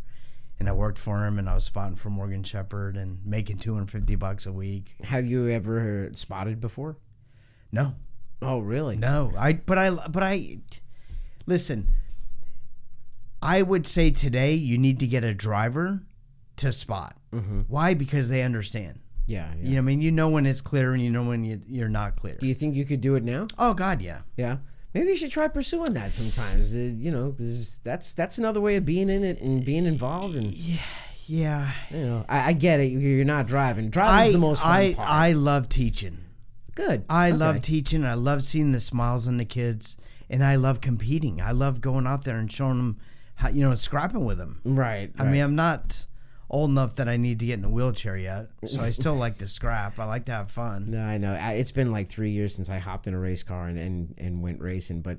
and 0.60 0.68
I 0.70 0.72
worked 0.72 1.00
for 1.00 1.26
him, 1.26 1.38
and 1.40 1.50
I 1.50 1.54
was 1.56 1.64
spotting 1.64 1.96
for 1.96 2.10
Morgan 2.10 2.44
Shepherd 2.44 2.96
and 2.98 3.26
making 3.26 3.58
two 3.58 3.74
hundred 3.74 3.92
fifty 3.92 4.16
bucks 4.16 4.46
a 4.46 4.52
week. 4.52 4.96
have 5.04 5.26
you 5.26 5.50
ever 5.50 6.12
spotted 6.16 6.60
before? 6.62 6.98
No, 7.72 7.96
Oh, 8.42 8.60
really? 8.60 8.98
no, 8.98 9.32
I 9.38 9.54
but 9.54 9.78
I 9.78 9.90
but 9.92 10.22
I 10.24 10.58
listen. 11.46 11.90
I 13.42 13.62
would 13.62 13.86
say 13.86 14.10
today 14.10 14.54
you 14.54 14.78
need 14.78 15.00
to 15.00 15.08
get 15.08 15.24
a 15.24 15.34
driver 15.34 16.02
to 16.58 16.72
spot. 16.72 17.18
Why? 17.68 17.94
Because 17.94 18.30
they 18.30 18.44
understand. 18.44 19.00
Yeah. 19.26 19.52
yeah. 19.58 19.68
You 19.68 19.74
know, 19.74 19.78
I 19.80 19.82
mean, 19.82 20.02
you 20.02 20.12
know 20.12 20.30
when 20.30 20.46
it's 20.46 20.62
clear 20.62 20.94
and 20.94 21.02
you 21.02 21.10
know 21.10 21.24
when 21.24 21.44
you, 21.44 21.62
you're 21.68 21.90
not 21.90 22.16
clear. 22.16 22.36
Do 22.36 22.48
you 22.48 22.54
think 22.54 22.76
you 22.76 22.86
could 22.86 23.02
do 23.02 23.16
it 23.16 23.24
now? 23.24 23.48
Oh 23.58 23.74
God, 23.74 24.02
yeah. 24.02 24.22
Yeah. 24.38 24.58
Maybe 24.94 25.10
you 25.10 25.16
should 25.16 25.32
try 25.32 25.48
pursuing 25.48 25.94
that 25.94 26.14
sometimes. 26.14 26.74
Uh, 26.76 26.80
you 26.80 27.10
know, 27.10 27.36
that's 27.84 28.14
that's 28.14 28.38
another 28.38 28.62
way 28.62 28.76
of 28.76 28.86
being 28.86 29.10
in 29.10 29.24
it 29.24 29.42
and 29.42 29.66
being 29.66 29.86
involved. 29.86 30.36
And 30.36 30.54
Yeah. 30.54 30.78
Yeah. 31.26 31.72
You 31.90 32.06
know, 32.06 32.26
I, 32.28 32.50
I 32.50 32.54
get 32.54 32.80
it. 32.80 32.88
You're 32.88 33.26
not 33.26 33.48
driving. 33.48 33.90
Driving's 33.90 34.30
I 34.30 34.34
the 34.34 34.40
most 34.40 34.62
fun 34.62 34.72
I 34.72 34.94
part. 34.94 35.10
I 35.10 35.32
love 35.32 35.70
teaching. 35.70 36.18
Good. 36.76 37.06
I 37.08 37.32
love 37.32 37.62
teaching. 37.62 38.04
I 38.04 38.16
love 38.16 38.44
seeing 38.44 38.72
the 38.72 38.82
smiles 38.82 39.28
on 39.28 39.38
the 39.38 39.46
kids, 39.46 39.96
and 40.28 40.44
I 40.44 40.56
love 40.56 40.82
competing. 40.82 41.40
I 41.40 41.52
love 41.52 41.82
going 41.82 42.08
out 42.08 42.24
there 42.24 42.38
and 42.38 42.52
showing 42.52 42.78
them 42.78 42.98
how 43.36 43.50
you 43.50 43.62
know 43.62 43.76
scrapping 43.76 44.26
with 44.26 44.40
them. 44.40 44.60
Right. 44.66 45.12
I 45.20 45.24
right. 45.24 45.32
mean, 45.32 45.42
I'm 45.42 45.56
not 45.56 46.08
old 46.54 46.70
enough 46.70 46.96
that 46.96 47.10
I 47.10 47.18
need 47.18 47.40
to 47.40 47.46
get 47.46 47.60
in 47.60 47.66
a 47.66 47.70
wheelchair 47.70 48.16
yet, 48.16 48.48
so 48.64 48.80
I 48.82 48.92
still 48.92 49.16
like 49.16 49.40
to 49.40 49.48
scrap. 49.48 50.00
I 50.00 50.06
like 50.06 50.26
to 50.26 50.32
have 50.32 50.52
fun. 50.52 50.92
No, 50.92 51.02
I 51.04 51.18
know. 51.18 51.34
I, 51.34 51.54
it's 51.54 51.72
been 51.72 51.92
like 51.92 52.08
three 52.10 52.32
years 52.32 52.56
since 52.56 52.70
I 52.70 52.78
hopped 52.78 53.08
in 53.08 53.14
a 53.14 53.20
race 53.20 53.44
car 53.44 53.68
and 53.68 53.78
and, 53.80 54.14
and 54.18 54.42
went 54.42 54.62
racing. 54.62 55.02
But 55.02 55.18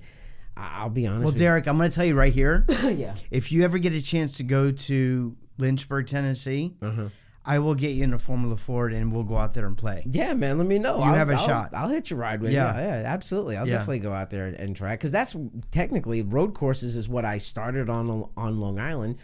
I- 0.57 0.79
I'll 0.81 0.91
be 0.91 1.07
honest. 1.07 1.25
Well, 1.25 1.33
with 1.33 1.39
Derek, 1.39 1.67
I'm 1.67 1.77
going 1.77 1.91
to 1.91 1.95
tell 1.95 2.05
you 2.07 2.15
right 2.15 2.33
here. 2.33 2.65
yeah. 2.85 3.15
if 3.31 3.51
you 3.53 3.65
ever 3.65 3.79
get 3.79 3.93
a 3.93 4.01
chance 4.01 4.37
to 4.39 4.45
go 4.45 4.71
to 4.71 5.37
Lynchburg, 5.59 6.07
Tennessee, 6.07 6.77
Uh-huh. 6.81 7.09
I 7.47 7.59
will 7.59 7.75
get 7.75 7.91
you 7.91 8.05
in 8.05 8.15
a 8.15 8.19
Formula 8.19 8.57
Ford 8.57 8.95
and 8.95 9.13
we'll 9.13 9.25
go 9.25 9.37
out 9.37 9.53
there 9.53 9.67
and 9.67 9.77
play. 9.77 10.03
Yeah, 10.11 10.33
man. 10.33 10.57
Let 10.57 10.67
me 10.67 10.79
know. 10.79 10.97
You 10.97 11.03
I'll, 11.05 11.15
have 11.15 11.29
a 11.29 11.35
I'll- 11.35 11.47
shot. 11.47 11.71
I'll 11.75 11.91
hit 11.91 12.09
your 12.09 12.19
ride 12.19 12.41
with 12.41 12.53
Yeah. 12.53 12.75
you. 12.75 12.81
Yeah, 12.87 13.01
yeah, 13.03 13.13
absolutely. 13.13 13.57
I'll 13.59 13.67
Yeah. 13.69 13.75
definitely 13.75 13.99
go 13.99 14.15
out 14.15 14.31
there 14.31 14.47
and, 14.47 14.57
and 14.57 14.75
try 14.75 14.93
because 14.95 15.11
that's 15.11 15.37
technically 15.71 16.23
road 16.23 16.55
courses 16.55 16.97
is 16.97 17.07
what 17.09 17.25
I 17.27 17.37
started 17.39 17.91
on 17.91 18.31
on 18.37 18.61
Long 18.61 18.79
Island 18.79 19.19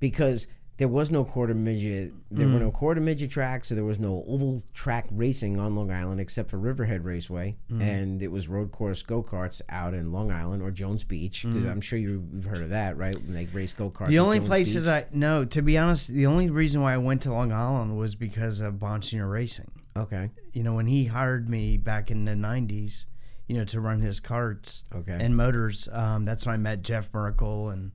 because 0.00 0.48
there 0.82 0.88
was 0.88 1.12
no 1.12 1.24
quarter 1.24 1.54
midget, 1.54 2.12
there 2.28 2.48
Mm. 2.48 2.54
were 2.54 2.58
no 2.58 2.72
quarter 2.72 3.00
midget 3.00 3.30
tracks, 3.30 3.68
so 3.68 3.76
there 3.76 3.84
was 3.84 4.00
no 4.00 4.24
oval 4.26 4.60
track 4.74 5.06
racing 5.12 5.60
on 5.60 5.76
Long 5.76 5.92
Island 5.92 6.20
except 6.20 6.50
for 6.50 6.58
Riverhead 6.58 7.04
Raceway, 7.04 7.54
Mm. 7.70 7.80
and 7.80 8.20
it 8.22 8.32
was 8.32 8.48
road 8.48 8.72
course 8.72 9.04
go 9.04 9.22
karts 9.22 9.62
out 9.68 9.94
in 9.94 10.10
Long 10.10 10.32
Island 10.32 10.60
or 10.60 10.72
Jones 10.72 11.04
Beach. 11.04 11.44
'cause 11.44 11.64
I'm 11.66 11.80
sure 11.80 12.00
you've 12.00 12.44
heard 12.46 12.62
of 12.62 12.70
that, 12.70 12.96
right? 12.96 13.14
When 13.14 13.32
they 13.32 13.46
race 13.46 13.72
go 13.74 13.90
karts. 13.90 14.06
Mm. 14.06 14.10
The 14.10 14.18
only 14.18 14.40
places 14.40 14.88
I 14.88 15.04
no, 15.12 15.44
to 15.44 15.62
be 15.62 15.78
honest, 15.78 16.08
the 16.08 16.26
only 16.26 16.50
reason 16.50 16.82
why 16.82 16.94
I 16.94 16.98
went 16.98 17.20
to 17.22 17.32
Long 17.32 17.52
Island 17.52 17.96
was 17.96 18.16
because 18.16 18.58
of 18.58 18.74
Bonsignor 18.80 19.30
Racing. 19.30 19.70
okay, 19.94 20.30
You 20.52 20.64
know, 20.64 20.74
when 20.74 20.86
he 20.86 21.04
hired 21.04 21.48
me 21.48 21.76
back 21.76 22.10
in 22.10 22.24
the 22.24 22.34
'90s, 22.34 23.06
you 23.46 23.56
know, 23.56 23.64
to 23.66 23.80
run 23.80 24.00
his 24.00 24.18
carts 24.20 24.82
okay, 24.92 25.16
and 25.20 25.36
motors, 25.36 25.88
um, 25.92 26.24
that's 26.24 26.44
when 26.44 26.54
I 26.54 26.56
met 26.58 26.82
Jeff 26.82 27.12
Merkel 27.14 27.70
and 27.70 27.92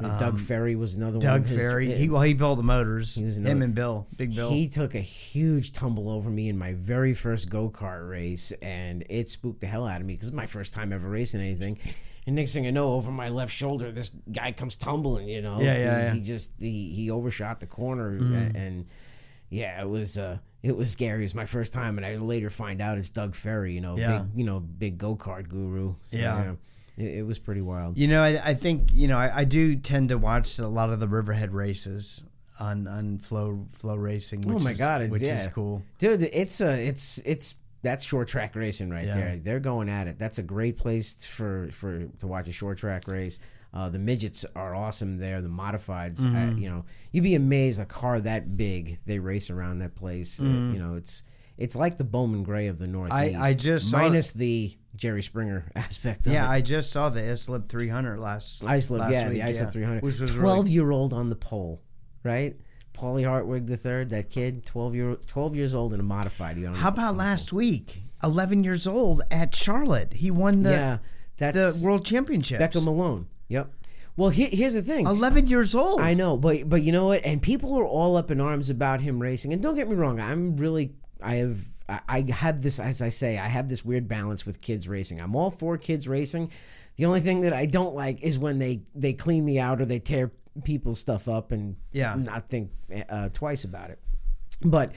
hmm 0.00 0.18
Doug 0.18 0.38
Ferry 0.40 0.74
was 0.76 0.94
another 0.94 1.18
one. 1.18 1.20
Doug 1.20 1.42
of 1.42 1.48
his- 1.48 1.56
Ferry. 1.58 1.92
He 1.92 2.08
well, 2.08 2.22
he 2.22 2.34
built 2.34 2.56
the 2.56 2.62
motors. 2.64 3.14
He 3.14 3.24
was 3.24 3.36
him 3.36 3.62
and 3.62 3.74
Bill, 3.74 4.06
Big 4.16 4.34
Bill. 4.34 4.50
He 4.50 4.68
took 4.68 4.94
a 4.94 5.00
huge 5.00 5.72
tumble 5.72 6.10
over 6.10 6.28
me 6.30 6.48
in 6.48 6.58
my 6.58 6.72
very 6.74 7.14
first 7.14 7.48
go 7.48 7.70
kart 7.70 8.08
race, 8.08 8.52
and 8.62 9.04
it 9.08 9.28
spooked 9.28 9.60
the 9.60 9.66
hell 9.66 9.86
out 9.86 10.00
of 10.00 10.06
me 10.06 10.14
because 10.14 10.28
it's 10.28 10.36
my 10.36 10.46
first 10.46 10.72
time 10.72 10.92
ever 10.92 11.08
racing 11.08 11.40
anything. 11.40 11.78
And 12.26 12.34
next 12.36 12.54
thing 12.54 12.66
I 12.66 12.70
know, 12.70 12.94
over 12.94 13.10
my 13.12 13.28
left 13.28 13.52
shoulder, 13.52 13.92
this 13.92 14.10
guy 14.32 14.50
comes 14.52 14.76
tumbling. 14.76 15.28
You 15.28 15.42
know, 15.42 15.60
Yeah, 15.60 15.76
yeah, 15.76 15.78
yeah. 16.06 16.12
He 16.14 16.20
just 16.22 16.52
he, 16.58 16.90
he 16.90 17.10
overshot 17.10 17.60
the 17.60 17.66
corner, 17.66 18.18
Mm-hmm. 18.18 18.56
and 18.56 18.86
yeah, 19.50 19.80
it 19.80 19.88
was 19.88 20.18
uh 20.18 20.38
it 20.62 20.74
was 20.76 20.90
scary. 20.90 21.20
It 21.20 21.24
was 21.26 21.34
my 21.34 21.44
first 21.46 21.72
time, 21.72 21.98
and 21.98 22.06
I 22.06 22.16
later 22.16 22.48
find 22.50 22.80
out 22.80 22.96
it's 22.98 23.10
Doug 23.10 23.34
Ferry. 23.34 23.74
You 23.74 23.80
know, 23.82 23.96
Yeah. 23.98 24.18
big 24.20 24.38
you 24.38 24.44
know 24.44 24.58
big 24.58 24.98
go 24.98 25.14
kart 25.16 25.48
guru. 25.48 25.94
So, 26.08 26.16
Yeah. 26.16 26.54
It, 26.96 27.18
it 27.18 27.22
was 27.26 27.38
pretty 27.38 27.60
wild. 27.60 27.96
You 27.98 28.08
know, 28.08 28.22
I, 28.22 28.40
I 28.44 28.54
think 28.54 28.90
you 28.92 29.08
know 29.08 29.18
I, 29.18 29.40
I 29.40 29.44
do 29.44 29.76
tend 29.76 30.10
to 30.10 30.18
watch 30.18 30.58
a 30.58 30.68
lot 30.68 30.90
of 30.90 31.00
the 31.00 31.08
Riverhead 31.08 31.52
races 31.52 32.24
on 32.60 32.86
on 32.86 33.18
flow 33.18 33.66
FloRacing. 33.76 34.46
Which 34.46 34.62
Oh 34.62 34.64
my 34.64 34.70
is, 34.72 34.78
God, 34.78 35.02
it's- 35.02 35.10
which 35.10 35.22
is 35.22 35.46
cool. 35.48 35.82
dude 35.98 36.22
it's 36.22 36.60
uh 36.60 36.76
it's 36.78 37.18
it's 37.24 37.56
that's 37.82 38.04
short 38.04 38.28
track 38.28 38.54
racing 38.56 38.90
right 38.90 39.04
Yeah. 39.06 39.14
there 39.16 39.36
they're 39.36 39.60
going 39.60 39.88
at 39.90 40.06
it 40.06 40.18
that's 40.18 40.38
a 40.38 40.42
great 40.42 40.76
place 40.78 41.26
for 41.26 41.68
for 41.72 42.06
to 42.20 42.26
watch 42.26 42.48
a 42.48 42.52
short 42.52 42.78
track 42.78 43.06
race 43.08 43.38
uh, 43.74 43.88
the 43.88 43.98
midgets 43.98 44.46
are 44.54 44.74
awesome 44.74 45.18
there 45.18 45.42
the 45.42 45.48
modifieds 45.48 46.24
uh, 46.24 46.28
Mm-hmm. 46.28 46.58
you 46.58 46.70
know 46.70 46.84
you'd 47.12 47.24
be 47.24 47.34
amazed 47.34 47.80
a 47.80 47.84
car 47.84 48.20
that 48.20 48.56
big 48.56 49.00
they 49.04 49.18
race 49.18 49.50
around 49.50 49.80
that 49.80 49.96
place 49.96 50.40
Uh, 50.40 50.44
you 50.44 50.78
know 50.78 50.94
it's 50.94 51.24
it's 51.56 51.76
like 51.76 51.96
the 51.96 52.04
Bowman 52.04 52.42
Gray 52.42 52.66
of 52.68 52.78
the 52.78 52.86
Northeast. 52.86 53.34
Mm-hmm. 53.34 53.42
I 53.42 53.54
just 53.54 53.90
saw- 53.90 53.98
minus 53.98 54.32
the 54.32 54.76
Jerry 54.96 55.22
Springer 55.22 55.70
aspect. 55.76 56.26
Of 56.26 56.32
Yeah, 56.32 56.46
it. 56.46 56.50
I 56.50 56.60
just 56.60 56.90
saw 56.90 57.08
the 57.08 57.22
Islip 57.30 57.68
300 57.68 58.18
last. 58.18 58.64
Islip, 58.64 59.00
last 59.00 59.12
yeah, 59.12 59.28
week, 59.28 59.38
the 59.38 59.48
Islip 59.48 59.66
yeah, 59.68 59.72
300. 59.72 60.02
which 60.02 60.20
was 60.20 60.30
12 60.30 60.42
really 60.58 60.70
year 60.70 60.90
old 60.90 61.12
on 61.12 61.28
the 61.28 61.36
pole, 61.36 61.82
right? 62.22 62.56
Paulie 62.92 63.26
Hartwig 63.26 63.66
the 63.66 63.76
third, 63.76 64.10
that 64.10 64.30
kid, 64.30 64.64
12 64.66 64.94
year 64.94 65.14
12 65.26 65.56
years 65.56 65.74
old 65.74 65.92
and 65.92 66.00
a 66.00 66.04
modified. 66.04 66.56
You 66.56 66.68
know, 66.70 66.74
How 66.74 66.88
about 66.90 67.16
last 67.16 67.52
week? 67.52 68.02
11 68.22 68.62
years 68.64 68.86
old 68.86 69.22
at 69.30 69.54
Charlotte. 69.54 70.12
He 70.14 70.30
won 70.30 70.62
the 70.62 70.70
yeah, 70.70 70.98
that's 71.36 71.80
the 71.80 71.84
World 71.86 72.06
championship. 72.06 72.60
Beckham 72.60 72.84
Malone. 72.84 73.26
Yep. 73.48 73.70
Well, 74.16 74.30
he, 74.30 74.44
here's 74.44 74.74
the 74.74 74.82
thing. 74.82 75.06
11 75.08 75.48
years 75.48 75.74
old. 75.74 76.00
I 76.00 76.14
know, 76.14 76.36
but 76.36 76.68
but 76.68 76.82
you 76.84 76.92
know 76.92 77.06
what? 77.06 77.24
And 77.24 77.42
people 77.42 77.76
are 77.76 77.84
all 77.84 78.16
up 78.16 78.30
in 78.30 78.40
arms 78.40 78.70
about 78.70 79.00
him 79.00 79.20
racing. 79.20 79.52
And 79.52 79.60
don't 79.60 79.74
get 79.74 79.88
me 79.88 79.96
wrong, 79.96 80.20
I'm 80.20 80.56
really 80.56 80.94
I 81.24 81.34
have 81.36 81.58
I, 82.08 82.20
have 82.30 82.62
this 82.62 82.78
as 82.80 83.02
I 83.02 83.08
say, 83.10 83.38
I 83.38 83.46
have 83.48 83.68
this 83.68 83.84
weird 83.84 84.08
balance 84.08 84.46
with 84.46 84.60
kids 84.60 84.88
racing. 84.88 85.20
I'm 85.20 85.34
all 85.36 85.50
for 85.50 85.76
kids 85.78 86.08
racing. 86.08 86.50
The 86.96 87.04
only 87.06 87.20
thing 87.20 87.42
that 87.42 87.52
I 87.52 87.66
don't 87.66 87.94
like 87.94 88.22
is 88.22 88.38
when 88.38 88.58
they 88.58 88.82
they 88.94 89.12
clean 89.12 89.44
me 89.44 89.58
out 89.58 89.80
or 89.80 89.84
they 89.84 89.98
tear 89.98 90.30
people's 90.64 91.00
stuff 91.00 91.28
up 91.28 91.50
and 91.52 91.76
Yeah. 91.92 92.14
not 92.14 92.48
think 92.48 92.70
uh, 93.08 93.28
twice 93.30 93.64
about 93.64 93.90
it. 93.90 93.98
But 94.62 94.92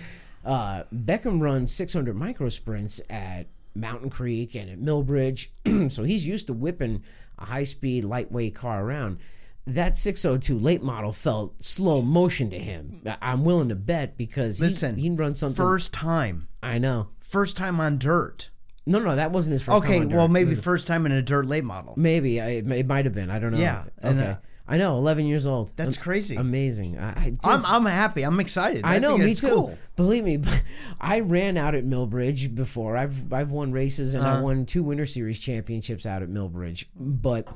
uh, 0.45 0.83
Beckham 0.93 1.41
runs 1.41 1.73
600 1.73 2.15
micro 2.15 2.49
sprints 2.49 3.01
at 3.09 3.47
Mountain 3.75 4.09
Creek 4.11 4.55
and 4.55 4.69
at 4.69 4.79
Millbridge, 4.79 5.49
so 5.91 6.03
he's 6.03 6.25
used 6.25 6.47
to 6.47 6.53
whipping 6.53 7.03
a 7.39 7.45
high 7.45 7.63
speed, 7.63 8.03
lightweight 8.03 8.55
car 8.55 8.83
around. 8.83 9.17
That 9.67 9.97
602 9.97 10.57
late 10.57 10.81
model 10.81 11.11
felt 11.11 11.61
slow 11.63 12.01
motion 12.01 12.49
to 12.51 12.57
him. 12.59 13.01
I- 13.05 13.17
I'm 13.21 13.43
willing 13.43 13.69
to 13.69 13.75
bet 13.75 14.17
because 14.17 14.59
he, 14.59 14.65
Listen, 14.65 14.95
he 14.95 15.09
run 15.09 15.35
something. 15.35 15.57
First 15.57 15.91
time. 15.93 16.47
I 16.63 16.77
know. 16.77 17.09
First 17.19 17.57
time 17.57 17.79
on 17.79 17.97
dirt. 17.97 18.49
No, 18.85 18.99
no, 18.99 19.15
that 19.17 19.31
wasn't 19.31 19.51
his 19.51 19.61
first. 19.63 19.83
Okay, 19.83 20.05
well, 20.05 20.29
maybe 20.29 20.55
first 20.55 20.87
time 20.87 21.05
in 21.05 21.11
a 21.11 21.21
dirt 21.21 21.45
late 21.45 21.65
model. 21.65 21.93
maybe 21.97 22.39
I, 22.39 22.49
it, 22.51 22.71
it 22.71 22.87
might 22.87 23.03
have 23.03 23.13
been. 23.13 23.29
I 23.29 23.39
don't 23.39 23.51
know. 23.51 23.57
Yeah, 23.59 23.83
and, 24.01 24.17
Okay. 24.19 24.29
uh, 24.29 24.35
I 24.69 24.77
know. 24.77 24.97
11 24.97 25.25
years 25.25 25.45
old. 25.45 25.73
That's 25.75 25.97
Am- 25.97 26.03
crazy. 26.03 26.35
Amazing. 26.37 26.97
I, 26.97 27.09
I, 27.09 27.29
dude, 27.31 27.39
I'm, 27.43 27.65
I'm 27.65 27.85
happy. 27.85 28.23
I'm 28.23 28.39
excited. 28.39 28.85
I 28.85 28.99
know, 28.99 29.17
me 29.17 29.33
too. 29.35 29.49
cool. 29.49 29.77
Believe 29.97 30.23
me, 30.23 30.39
I 31.01 31.19
ran 31.19 31.57
out 31.57 31.75
at 31.75 31.83
Millbridge 31.83 32.55
before. 32.55 32.95
I've 32.95 33.33
I've 33.33 33.51
won 33.51 33.73
races 33.73 34.13
and 34.13 34.25
I 34.25 34.35
Uh-huh. 34.35 34.43
won 34.43 34.65
two 34.65 34.83
Winter 34.83 35.05
Series 35.05 35.39
championships 35.39 36.05
out 36.05 36.21
at 36.21 36.29
Millbridge. 36.29 36.85
But 36.95 37.47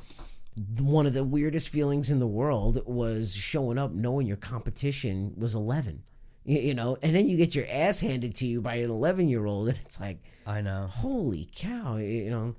one 0.78 1.06
of 1.06 1.14
the 1.14 1.24
weirdest 1.24 1.68
feelings 1.70 2.10
in 2.10 2.18
the 2.18 2.26
world 2.26 2.82
was 2.86 3.34
showing 3.34 3.78
up 3.78 3.92
knowing 3.92 4.26
your 4.26 4.36
competition 4.36 5.34
was 5.36 5.54
11. 5.54 6.02
You, 6.44 6.74
know, 6.74 6.96
and 7.02 7.14
then 7.14 7.28
you 7.28 7.36
get 7.36 7.54
your 7.54 7.66
ass 7.70 8.00
handed 8.00 8.34
to 8.36 8.46
you 8.46 8.60
by 8.60 8.74
an 8.76 8.90
11 8.90 9.28
year 9.28 9.46
old, 9.46 9.68
and 9.68 9.78
it's 9.86 10.00
like, 10.00 10.18
I 10.46 10.60
know. 10.60 10.88
holy 10.90 11.48
cow! 11.54 11.96
You 11.98 12.30
know, 12.30 12.56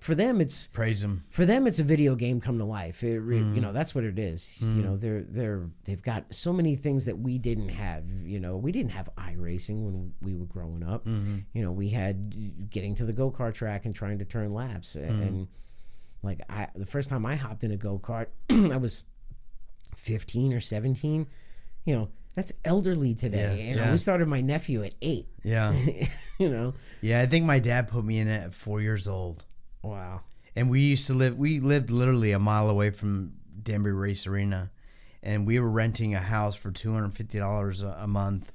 for 0.00 0.14
them 0.14 0.40
it's 0.40 0.66
Praise 0.68 1.00
them 1.02 1.24
for 1.30 1.44
them 1.46 1.66
it's 1.66 1.78
a 1.80 1.84
video 1.84 2.14
game 2.14 2.40
come 2.40 2.58
to 2.58 2.64
life 2.64 3.02
it, 3.02 3.20
Mm. 3.20 3.54
you 3.54 3.60
know 3.62 3.72
that's 3.72 3.94
what 3.94 4.04
it 4.04 4.18
is 4.18 4.60
you 4.60 4.82
know 4.82 4.96
they're 4.96 5.22
they're 5.22 5.68
they've 5.84 6.02
got 6.02 6.32
so 6.34 6.52
many 6.52 6.76
things 6.76 7.06
that 7.06 7.18
we 7.18 7.38
didn't 7.38 7.70
have 7.70 8.04
you 8.22 8.38
know 8.38 8.56
we 8.58 8.72
didn't 8.72 8.92
have 8.92 9.08
iRacing 9.18 9.84
when 9.84 10.12
we 10.20 10.34
were 10.34 10.44
growing 10.44 10.82
up 10.82 11.06
Mm-hmm. 11.06 11.38
you 11.54 11.62
know 11.62 11.72
we 11.72 11.88
had 11.88 12.70
getting 12.70 12.94
to 12.96 13.04
the 13.06 13.12
go-kart 13.14 13.54
track 13.54 13.86
and 13.86 13.94
trying 13.94 14.18
to 14.18 14.24
turn 14.26 14.52
laps 14.52 14.96
Mm. 14.96 15.08
and 15.26 15.48
like 16.26 16.40
I 16.50 16.68
the 16.74 16.86
first 16.86 17.08
time 17.08 17.24
I 17.24 17.36
hopped 17.36 17.64
in 17.64 17.70
a 17.70 17.76
go-kart 17.76 18.26
I 18.50 18.76
was 18.76 19.04
15 19.96 20.52
or 20.52 20.60
17 20.60 21.26
you 21.84 21.94
know 21.94 22.08
that's 22.34 22.52
elderly 22.64 23.14
today 23.14 23.56
Yeah, 23.58 23.68
you 23.70 23.76
know 23.76 23.82
yeah. 23.84 23.92
we 23.92 23.98
started 23.98 24.28
my 24.28 24.40
nephew 24.42 24.82
at 24.82 24.94
8 25.00 25.26
Yeah. 25.42 25.72
you 26.38 26.48
know 26.50 26.74
Yeah, 27.00 27.20
I 27.22 27.26
think 27.26 27.46
my 27.46 27.58
dad 27.58 27.88
put 27.88 28.04
me 28.04 28.18
in 28.18 28.28
it 28.28 28.42
at 28.44 28.54
four 28.54 28.80
years 28.82 29.06
old. 29.08 29.44
wow 29.82 30.20
And 30.54 30.68
we 30.68 30.80
used 30.80 31.06
to 31.06 31.14
live, 31.14 31.36
we 31.38 31.60
lived 31.60 31.90
literally 31.90 32.32
a 32.32 32.38
mile 32.38 32.68
away 32.68 32.90
from 32.90 33.32
Danbury 33.62 33.94
Race 33.94 34.26
Arena. 34.26 34.70
And 35.22 35.46
we 35.46 35.58
were 35.58 35.68
renting 35.70 36.14
a 36.14 36.20
house 36.20 36.54
for 36.54 36.70
$250 36.70 37.82
a, 37.82 38.04
a 38.04 38.06
month. 38.06 38.52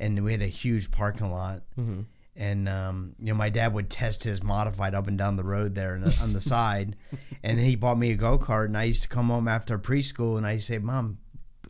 And 0.00 0.24
we 0.24 0.32
had 0.32 0.42
a 0.42 0.46
huge 0.46 0.90
parking 0.90 1.30
lot. 1.30 1.62
Mm-hmm. 1.78 2.02
And, 2.38 2.68
um, 2.68 3.16
you 3.18 3.26
know, 3.26 3.34
my 3.34 3.50
dad 3.50 3.74
would 3.74 3.90
test 3.90 4.22
his 4.22 4.42
modified 4.44 4.94
up 4.94 5.08
and 5.08 5.18
down 5.18 5.34
the 5.36 5.42
road 5.42 5.74
there 5.74 5.94
and 5.94 6.04
on 6.22 6.32
the 6.32 6.40
side. 6.54 6.94
And 7.42 7.58
he 7.58 7.74
bought 7.74 7.98
me 7.98 8.12
a 8.12 8.14
go 8.14 8.38
kart. 8.38 8.66
And 8.66 8.78
I 8.78 8.84
used 8.84 9.02
to 9.02 9.08
come 9.08 9.26
home 9.26 9.48
after 9.48 9.76
preschool 9.76 10.36
and 10.36 10.46
I 10.46 10.58
say, 10.58 10.78
Mom, 10.78 11.18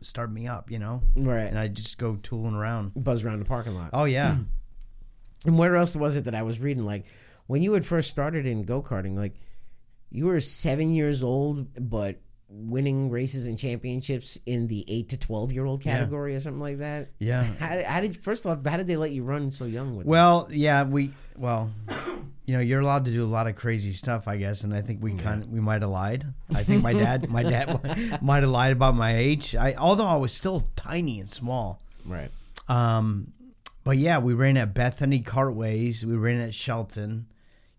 start 0.03 0.31
me 0.31 0.47
up, 0.47 0.69
you 0.69 0.77
know? 0.77 1.01
right 1.15 1.47
And 1.47 1.57
I'd 1.57 1.75
just 1.75 1.97
go 1.97 2.17
tooling 2.21 2.53
around. 2.53 2.91
buzz 2.95 3.23
around 3.23 3.39
the 3.39 3.45
parking 3.45 3.75
lot 3.75 3.89
Oh, 3.93 4.05
yeah. 4.05 4.37
And 5.45 5.57
where 5.57 5.75
else 5.77 5.95
was 5.95 6.17
it 6.17 6.25
that 6.25 6.35
I 6.35 6.43
was 6.43 6.59
reading? 6.59 6.85
Like 6.85 7.05
when 7.47 7.63
you 7.63 7.71
had 7.73 7.85
first 7.85 8.09
started 8.09 8.45
in 8.45 8.63
go 8.63 8.81
karting, 8.81 9.15
like 9.15 9.35
you 10.11 10.25
were 10.25 10.39
seven 10.39 10.93
years 10.93 11.23
old, 11.23 11.67
but 11.89 12.19
winning 12.49 13.09
races 13.11 13.47
and 13.47 13.57
championships 13.59 14.37
in 14.45 14.67
the 14.67 14.83
eight 14.87 15.09
to 15.09 15.17
twelve 15.17 15.51
year 15.51 15.65
old 15.65 15.81
category 15.81 16.35
or 16.35 16.39
something 16.39 16.61
like 16.61 16.79
that. 16.79 17.09
Yeah. 17.19 17.43
How, 17.59 17.81
how 17.85 18.01
did 18.01 18.17
first 18.23 18.45
off, 18.45 18.65
how 18.65 18.77
did 18.77 18.87
they 18.87 18.95
let 18.95 19.11
you 19.11 19.23
run 19.23 19.51
so 19.51 19.65
young 19.65 19.95
with? 19.95 20.07
Well, 20.07 20.47
yeah, 20.51 20.83
we 20.83 21.11
well, 21.37 21.71
you 22.45 22.53
know, 22.53 22.59
you're 22.59 22.79
allowed 22.79 23.05
to 23.05 23.11
do 23.11 23.23
a 23.23 23.25
lot 23.25 23.47
of 23.47 23.55
crazy 23.55 23.93
stuff, 23.93 24.27
I 24.27 24.37
guess, 24.37 24.63
and 24.63 24.73
I 24.73 24.81
think 24.81 25.03
we 25.03 25.13
kind 25.13 25.43
of 25.43 25.49
we 25.49 25.59
might 25.59 25.81
have 25.81 25.91
lied. 25.91 26.25
I 26.53 26.63
think 26.63 26.81
my 26.81 26.93
dad, 26.93 27.29
my 27.29 27.43
dad 27.43 28.21
might 28.21 28.41
have 28.41 28.49
lied 28.49 28.71
about 28.71 28.95
my 28.95 29.15
age. 29.15 29.55
I 29.55 29.75
although 29.75 30.07
I 30.07 30.15
was 30.15 30.33
still 30.33 30.61
tiny 30.75 31.19
and 31.19 31.29
small. 31.29 31.81
right? 32.05 32.31
Um, 32.67 33.33
but 33.83 33.97
yeah, 33.97 34.17
we 34.19 34.33
ran 34.33 34.57
at 34.57 34.73
Bethany 34.73 35.19
Cartways. 35.19 36.05
We 36.05 36.15
ran 36.15 36.41
at 36.41 36.53
Shelton. 36.53 37.27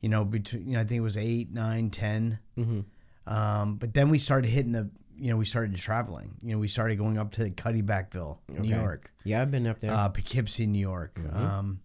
You 0.01 0.09
know, 0.09 0.25
between 0.25 0.67
you 0.67 0.75
know, 0.75 0.81
I 0.81 0.85
think 0.85 0.99
it 0.99 1.03
was 1.03 1.17
eight, 1.17 1.53
nine, 1.53 1.91
10. 1.91 2.39
Mm-hmm. 2.57 2.81
Um, 3.27 3.77
but 3.77 3.95
then 3.95 4.11
we 4.11 4.19
started 4.19 4.49
hitting 4.49 4.73
the. 4.73 4.91
You 5.17 5.31
know, 5.31 5.37
we 5.37 5.45
started 5.45 5.77
traveling. 5.77 6.37
You 6.41 6.55
know, 6.55 6.59
we 6.59 6.67
started 6.69 6.97
going 6.97 7.19
up 7.19 7.33
to 7.33 7.51
Cuddebackville, 7.51 8.39
New 8.59 8.75
York 8.75 9.13
Yeah, 9.23 9.43
I've 9.43 9.51
been 9.51 9.67
up 9.67 9.79
there. 9.81 9.91
uh, 9.93 10.09
Poughkeepsie, 10.09 10.67
New 10.67 10.79
York. 10.79 11.21
Um, 11.31 11.81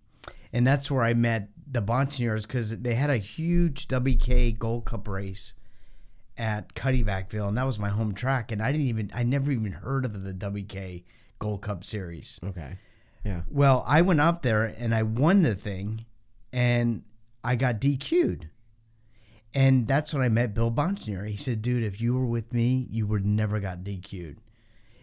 and 0.54 0.66
that's 0.66 0.90
where 0.90 1.04
I 1.04 1.14
met 1.16 1.50
the 1.70 1.82
Bonsignors 1.82 2.44
because 2.44 2.80
they 2.80 2.96
had 2.96 3.10
a 3.10 3.18
huge 3.18 3.88
WK 3.90 4.58
Gold 4.58 4.86
Cup 4.86 5.10
race 5.10 5.54
at 6.38 6.74
Cuddebackville, 6.76 7.50
and 7.50 7.58
that 7.58 7.66
was 7.66 7.78
my 7.78 7.90
home 7.90 8.14
track. 8.14 8.54
And 8.54 8.62
I 8.62 8.72
didn't 8.72 8.88
even, 8.88 9.12
I 9.14 9.24
never 9.24 9.52
even 9.52 9.74
heard 9.74 10.06
of 10.06 10.24
the 10.24 10.34
WK 10.34 11.04
Gold 11.38 11.62
Cup 11.62 11.84
Series. 11.84 12.40
Okay. 12.42 12.78
Yeah. 13.26 13.42
Well, 13.50 13.84
I 13.86 14.02
went 14.02 14.22
up 14.22 14.44
there 14.44 14.64
and 14.64 14.96
I 14.96 15.04
won 15.04 15.42
the 15.42 15.56
thing, 15.56 16.06
and 16.54 17.04
I 17.44 17.58
got 17.58 17.82
DQ'd. 17.82 18.48
And 19.56 19.88
that's 19.88 20.14
when 20.14 20.22
I 20.22 20.28
met 20.30 20.54
Bill 20.54 20.70
Bonsignor. 20.72 21.28
He 21.30 21.38
said, 21.38 21.62
"Dude, 21.62 21.84
if 21.84 22.02
you 22.02 22.14
were 22.14 22.26
with 22.26 22.54
me, 22.54 22.88
you 22.92 23.08
would 23.08 23.26
never 23.26 23.60
got 23.62 23.80
DQ'd." 23.86 24.38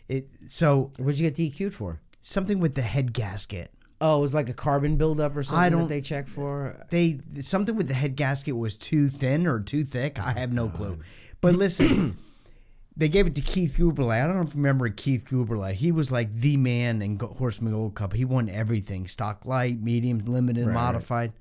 It 0.08 0.28
so 0.48 0.92
What'd 0.98 1.18
you 1.18 1.30
get 1.30 1.36
DQ'd 1.36 1.72
for? 1.74 2.00
something 2.20 2.60
with 2.60 2.74
the 2.74 2.82
head 2.82 3.12
gasket. 3.12 3.72
Oh, 4.00 4.18
it 4.18 4.20
was 4.20 4.34
like 4.34 4.48
a 4.48 4.52
carbon 4.54 4.96
buildup 4.96 5.34
or 5.36 5.42
something 5.42 5.64
I 5.64 5.70
don't- 5.70 5.82
that 5.82 5.88
they 5.88 6.00
check 6.02 6.28
for. 6.28 6.76
They 6.90 7.20
something 7.40 7.76
with 7.76 7.88
the 7.88 7.94
head 7.94 8.14
gasket 8.16 8.56
was 8.56 8.76
too 8.76 9.08
thin 9.08 9.46
or 9.46 9.58
too 9.60 9.84
thick. 9.84 10.18
I 10.24 10.32
have 10.32 10.52
no 10.52 10.68
clue. 10.68 10.98
But 11.40 11.54
listen, 11.54 12.16
they 12.96 13.08
gave 13.08 13.26
it 13.26 13.34
to 13.36 13.40
Keith 13.40 13.76
Guberle. 13.78 14.10
I 14.10 14.26
don't 14.26 14.36
know 14.36 14.42
if 14.42 14.48
you 14.54 14.56
remember 14.60 14.88
Keith 14.90 15.24
Guberle. 15.30 15.72
He 15.72 15.92
was 15.92 16.12
like 16.12 16.32
the 16.32 16.56
man 16.58 17.00
in 17.00 17.18
Horseman 17.18 17.72
Gold 17.72 17.94
Cup. 17.94 18.12
He 18.12 18.24
won 18.26 18.48
everything: 18.50 19.06
stock, 19.08 19.46
light, 19.46 19.80
medium, 19.80 20.18
limited, 20.26 20.66
Right, 20.66 20.74
right. 20.74 20.80
modified. 20.92 21.32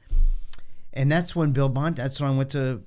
And 0.94 1.10
that's 1.12 1.36
when 1.36 1.52
Bill 1.52 1.70
Bont. 1.70 1.96
That's 1.96 2.20
when 2.20 2.32
I 2.32 2.38
went 2.38 2.50
to 2.52 2.82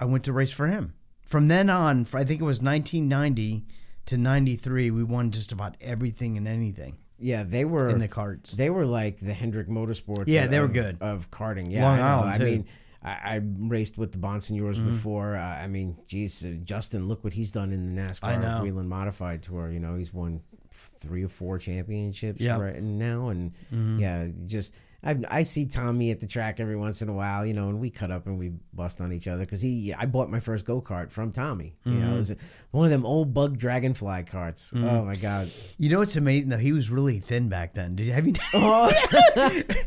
I 0.00 0.04
went 0.04 0.24
to 0.24 0.32
race 0.32 0.52
for 0.52 0.66
him. 0.66 0.94
From 1.26 1.48
then 1.48 1.68
on, 1.70 2.06
I 2.14 2.24
think 2.24 2.40
it 2.40 2.44
was 2.44 2.62
1990 2.62 3.66
to 4.06 4.16
93, 4.16 4.90
we 4.90 5.04
won 5.04 5.30
just 5.30 5.52
about 5.52 5.76
everything 5.80 6.38
and 6.38 6.48
anything 6.48 6.96
Yeah, 7.18 7.42
they 7.42 7.66
were 7.66 7.90
in 7.90 7.98
the 7.98 8.08
carts. 8.08 8.52
They 8.52 8.70
were 8.70 8.86
like 8.86 9.18
the 9.18 9.34
Hendrick 9.34 9.68
Motorsports. 9.68 10.24
Yeah, 10.28 10.44
of, 10.44 10.50
they 10.50 10.60
were 10.60 10.68
good. 10.68 10.96
of 11.02 11.30
karting. 11.30 11.70
Yeah, 11.70 11.82
Long 11.84 11.98
I. 11.98 12.08
Island, 12.08 12.30
I 12.42 12.44
mean, 12.46 12.66
I, 13.02 13.10
I 13.10 13.40
raced 13.68 13.98
with 13.98 14.12
the 14.12 14.18
Bonsignores 14.18 14.76
Mm-hmm. 14.76 14.90
before. 14.92 15.36
Uh, 15.36 15.42
I 15.42 15.66
mean, 15.66 15.98
geez, 16.06 16.44
uh, 16.46 16.54
Justin, 16.64 17.06
look 17.06 17.22
what 17.22 17.34
he's 17.34 17.52
done 17.52 17.72
in 17.72 17.94
the 17.94 18.00
NASCAR. 18.00 18.62
Whelen 18.62 18.88
Modified 18.88 19.42
Tour. 19.42 19.70
You 19.70 19.80
know, 19.80 19.96
he's 19.96 20.14
won 20.14 20.40
three 20.70 21.22
or 21.24 21.28
four 21.28 21.58
championships. 21.58 22.42
Mm-hmm. 22.42 22.60
right 22.62 22.82
now, 22.82 23.28
and 23.28 23.52
yeah, 24.00 24.28
just. 24.46 24.78
I, 25.04 25.16
I 25.28 25.42
see 25.44 25.66
Tommy 25.66 26.10
at 26.10 26.18
the 26.18 26.26
track 26.26 26.58
every 26.58 26.74
once 26.74 27.02
in 27.02 27.08
a 27.08 27.12
while, 27.12 27.46
you 27.46 27.54
know, 27.54 27.68
and 27.68 27.78
we 27.78 27.88
cut 27.88 28.10
up 28.10 28.26
and 28.26 28.36
we 28.36 28.50
bust 28.74 29.00
on 29.00 29.12
each 29.12 29.28
other 29.28 29.44
because 29.44 29.62
he. 29.62 29.94
I 29.94 30.06
bought 30.06 30.28
my 30.28 30.40
first 30.40 30.64
go 30.64 30.80
kart 30.80 31.12
from 31.12 31.30
Tommy. 31.30 31.76
You 31.84 31.92
Mm-hmm. 31.92 32.00
know, 32.08 32.14
it 32.14 32.18
was 32.18 32.34
one 32.72 32.84
of 32.86 32.90
them 32.90 33.06
old 33.06 33.32
bug 33.32 33.58
dragonfly 33.58 34.24
carts. 34.24 34.72
Oh 34.74 35.04
my 35.04 35.14
god! 35.14 35.52
You 35.78 35.88
know 35.90 36.00
what's 36.00 36.16
amazing 36.16 36.48
though? 36.48 36.56
He 36.56 36.72
was 36.72 36.90
really 36.90 37.20
thin 37.20 37.48
back 37.48 37.74
then. 37.74 37.94
Did 37.94 38.06
you 38.06 38.12
have 38.12 38.26
you 38.26 38.34
Oh, 38.54 38.90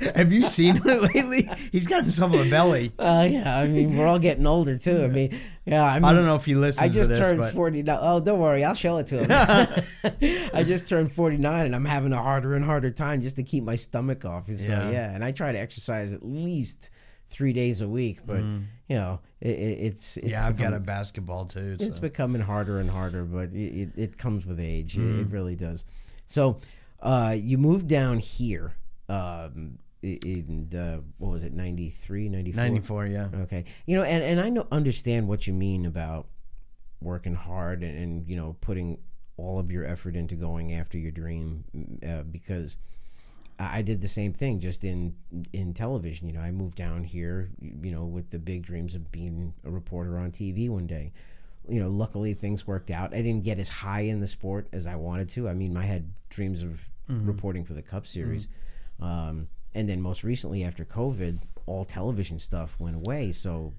have 0.16 0.32
you 0.32 0.46
seen 0.46 0.76
him 0.76 1.02
lately? 1.14 1.50
He's 1.74 1.88
got 1.88 2.04
himself 2.04 2.34
a 2.34 2.50
belly. 2.50 2.94
Uh, 2.98 3.28
yeah, 3.30 3.58
I 3.58 3.68
mean, 3.68 3.98
we're 3.98 4.08
all 4.08 4.20
getting 4.20 4.48
older 4.48 4.78
too. 4.78 5.04
I 5.04 5.08
mean, 5.08 5.38
yeah, 5.66 5.84
I, 5.84 5.96
mean, 5.96 6.06
I 6.06 6.14
don't 6.14 6.26
know 6.26 6.36
if 6.36 6.46
he 6.46 6.56
listens 6.56 6.84
I 6.84 6.94
just 6.94 7.10
this, 7.10 7.20
turned 7.20 7.40
but 7.40 7.54
49. 7.54 7.98
Oh, 8.02 8.20
don't 8.20 8.40
worry, 8.40 8.64
I'll 8.64 8.74
show 8.74 8.98
it 8.98 9.08
to 9.08 9.20
him. 9.24 9.32
I 10.54 10.64
just 10.64 10.88
turned 10.88 11.12
49 11.12 11.66
and 11.68 11.76
I'm 11.76 11.86
having 11.86 12.14
a 12.14 12.22
harder 12.22 12.56
and 12.56 12.66
harder 12.66 12.92
time 12.92 13.22
just 13.22 13.36
to 13.38 13.44
keep 13.44 13.64
my 13.64 13.76
stomach 13.76 14.26
off. 14.26 14.48
So, 14.48 14.72
Yeah. 14.72 14.90
yeah, 14.92 15.14
and 15.16 15.24
I 15.24 15.32
try 15.32 15.52
to 15.52 15.60
exercise 15.60 16.14
at 16.14 16.24
least 16.26 16.90
three 17.28 17.54
days 17.54 17.82
a 17.82 17.88
week, 17.88 18.20
but, 18.26 18.40
you 18.42 18.66
know, 18.90 19.20
it, 19.40 19.50
it, 19.52 19.80
it's, 19.86 20.18
it's. 20.18 20.28
Yeah, 20.28 20.46
I've 20.46 20.58
got 20.58 20.74
a 20.74 20.80
basketball 20.80 21.46
too. 21.46 21.78
It's 21.80 22.00
becoming 22.00 22.42
harder 22.42 22.80
and 22.80 22.90
harder, 22.90 23.24
but 23.24 23.50
it, 23.54 23.56
it, 23.58 23.90
it 23.96 24.18
comes 24.18 24.46
with 24.46 24.60
age. 24.60 24.98
It, 24.98 25.02
Mm-hmm. 25.02 25.22
it 25.22 25.28
really 25.32 25.56
does. 25.56 25.86
So, 26.28 26.60
uh, 27.02 27.36
you 27.38 27.58
moved 27.58 27.88
down 27.88 28.20
here. 28.20 28.74
Um, 29.10 29.80
in 30.02 30.68
the, 30.70 31.04
what 31.18 31.32
was 31.32 31.44
it, 31.44 31.54
93, 31.54 32.30
94? 32.30 32.64
94, 32.64 33.06
yeah. 33.08 33.30
Okay. 33.42 33.66
You 33.86 33.98
know, 33.98 34.04
and, 34.04 34.24
and 34.24 34.42
I 34.42 34.50
know 34.50 34.68
understand 34.72 35.28
what 35.28 35.48
you 35.48 35.54
mean 35.54 35.86
about 35.86 36.28
working 37.02 37.36
hard 37.36 37.84
and, 37.84 37.98
and 37.98 38.28
you 38.28 38.36
know 38.36 38.56
putting 38.62 38.98
all 39.38 39.60
of 39.60 39.72
your 39.72 39.86
effort 39.86 40.16
into 40.16 40.36
going 40.36 40.74
after 40.74 40.98
your 40.98 41.12
dream 41.12 41.64
uh, 42.08 42.22
because 42.24 42.78
I 43.60 43.82
did 43.82 44.02
the 44.02 44.08
same 44.08 44.34
thing 44.34 44.60
just 44.60 44.84
in 44.84 45.16
in 45.54 45.74
television. 45.74 46.28
You 46.28 46.36
know, 46.36 46.42
I 46.42 46.52
moved 46.52 46.78
down 46.78 47.04
here, 47.04 47.50
you 47.60 47.92
know, 47.92 48.06
with 48.06 48.30
the 48.30 48.40
big 48.40 48.64
dreams 48.64 48.96
of 48.96 49.12
being 49.12 49.54
a 49.64 49.72
reporter 49.72 50.18
on 50.18 50.32
TV 50.32 50.70
one 50.70 50.88
day. 50.88 51.12
You 51.68 51.80
know, 51.80 51.90
luckily 51.90 52.34
things 52.34 52.66
worked 52.66 52.90
out. 52.90 53.14
I 53.14 53.22
didn't 53.22 53.44
get 53.44 53.60
as 53.60 53.70
high 53.70 54.02
in 54.02 54.20
the 54.20 54.28
sport 54.28 54.68
as 54.74 54.88
I 54.88 54.96
wanted 54.96 55.30
to. 55.30 55.48
I 55.48 55.54
mean, 55.54 55.78
I 55.78 55.84
had 55.84 56.12
dreams 56.30 56.64
of 56.64 56.82
reporting 57.26 57.66
for 57.66 57.74
the 57.74 57.82
Cup 57.82 58.08
Series, 58.08 58.48
um, 59.00 59.48
and 59.74 59.88
then 59.88 60.02
most 60.02 60.24
recently 60.24 60.64
after 60.64 60.86
COVID, 60.86 61.40
all 61.66 61.86
television 61.86 62.40
stuff 62.40 62.80
went 62.80 62.96
away. 62.96 63.32
So 63.32 63.74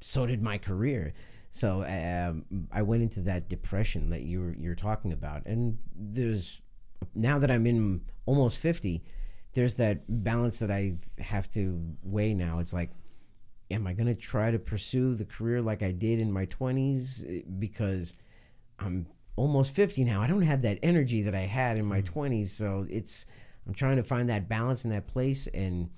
so 0.00 0.26
did 0.26 0.42
my 0.42 0.58
career. 0.58 1.12
So 1.50 1.82
um, 1.82 2.66
I 2.72 2.82
went 2.82 3.02
into 3.02 3.20
that 3.22 3.48
depression 3.48 4.10
that 4.10 4.22
you're 4.22 4.54
you're 4.54 4.74
talking 4.74 5.12
about, 5.12 5.46
and 5.46 5.78
there's 5.94 6.60
now 7.14 7.38
that 7.38 7.50
I'm 7.50 7.66
in 7.66 8.02
almost 8.24 8.58
fifty, 8.58 9.02
there's 9.54 9.74
that 9.76 10.02
balance 10.08 10.60
that 10.60 10.70
I 10.70 10.98
have 11.18 11.50
to 11.50 11.96
weigh 12.02 12.34
now. 12.34 12.60
It's 12.60 12.72
like, 12.72 12.92
am 13.70 13.86
I 13.86 13.94
going 13.94 14.06
to 14.06 14.14
try 14.14 14.50
to 14.50 14.58
pursue 14.58 15.14
the 15.14 15.24
career 15.24 15.60
like 15.60 15.82
I 15.82 15.90
did 15.90 16.20
in 16.20 16.30
my 16.30 16.44
twenties 16.44 17.26
because 17.58 18.16
I'm 18.78 19.06
almost 19.34 19.74
fifty 19.74 20.04
now? 20.04 20.22
I 20.22 20.28
don't 20.28 20.42
have 20.42 20.62
that 20.62 20.78
energy 20.84 21.22
that 21.22 21.34
I 21.34 21.46
had 21.46 21.76
in 21.76 21.84
my 21.84 22.00
twenties, 22.00 22.52
so 22.52 22.86
it's 22.88 23.26
I'm 23.70 23.74
trying 23.74 23.98
to 23.98 24.02
find 24.02 24.28
that 24.30 24.48
balance 24.48 24.84
in 24.84 24.90
that 24.90 25.06
place 25.06 25.46
and. 25.46 25.90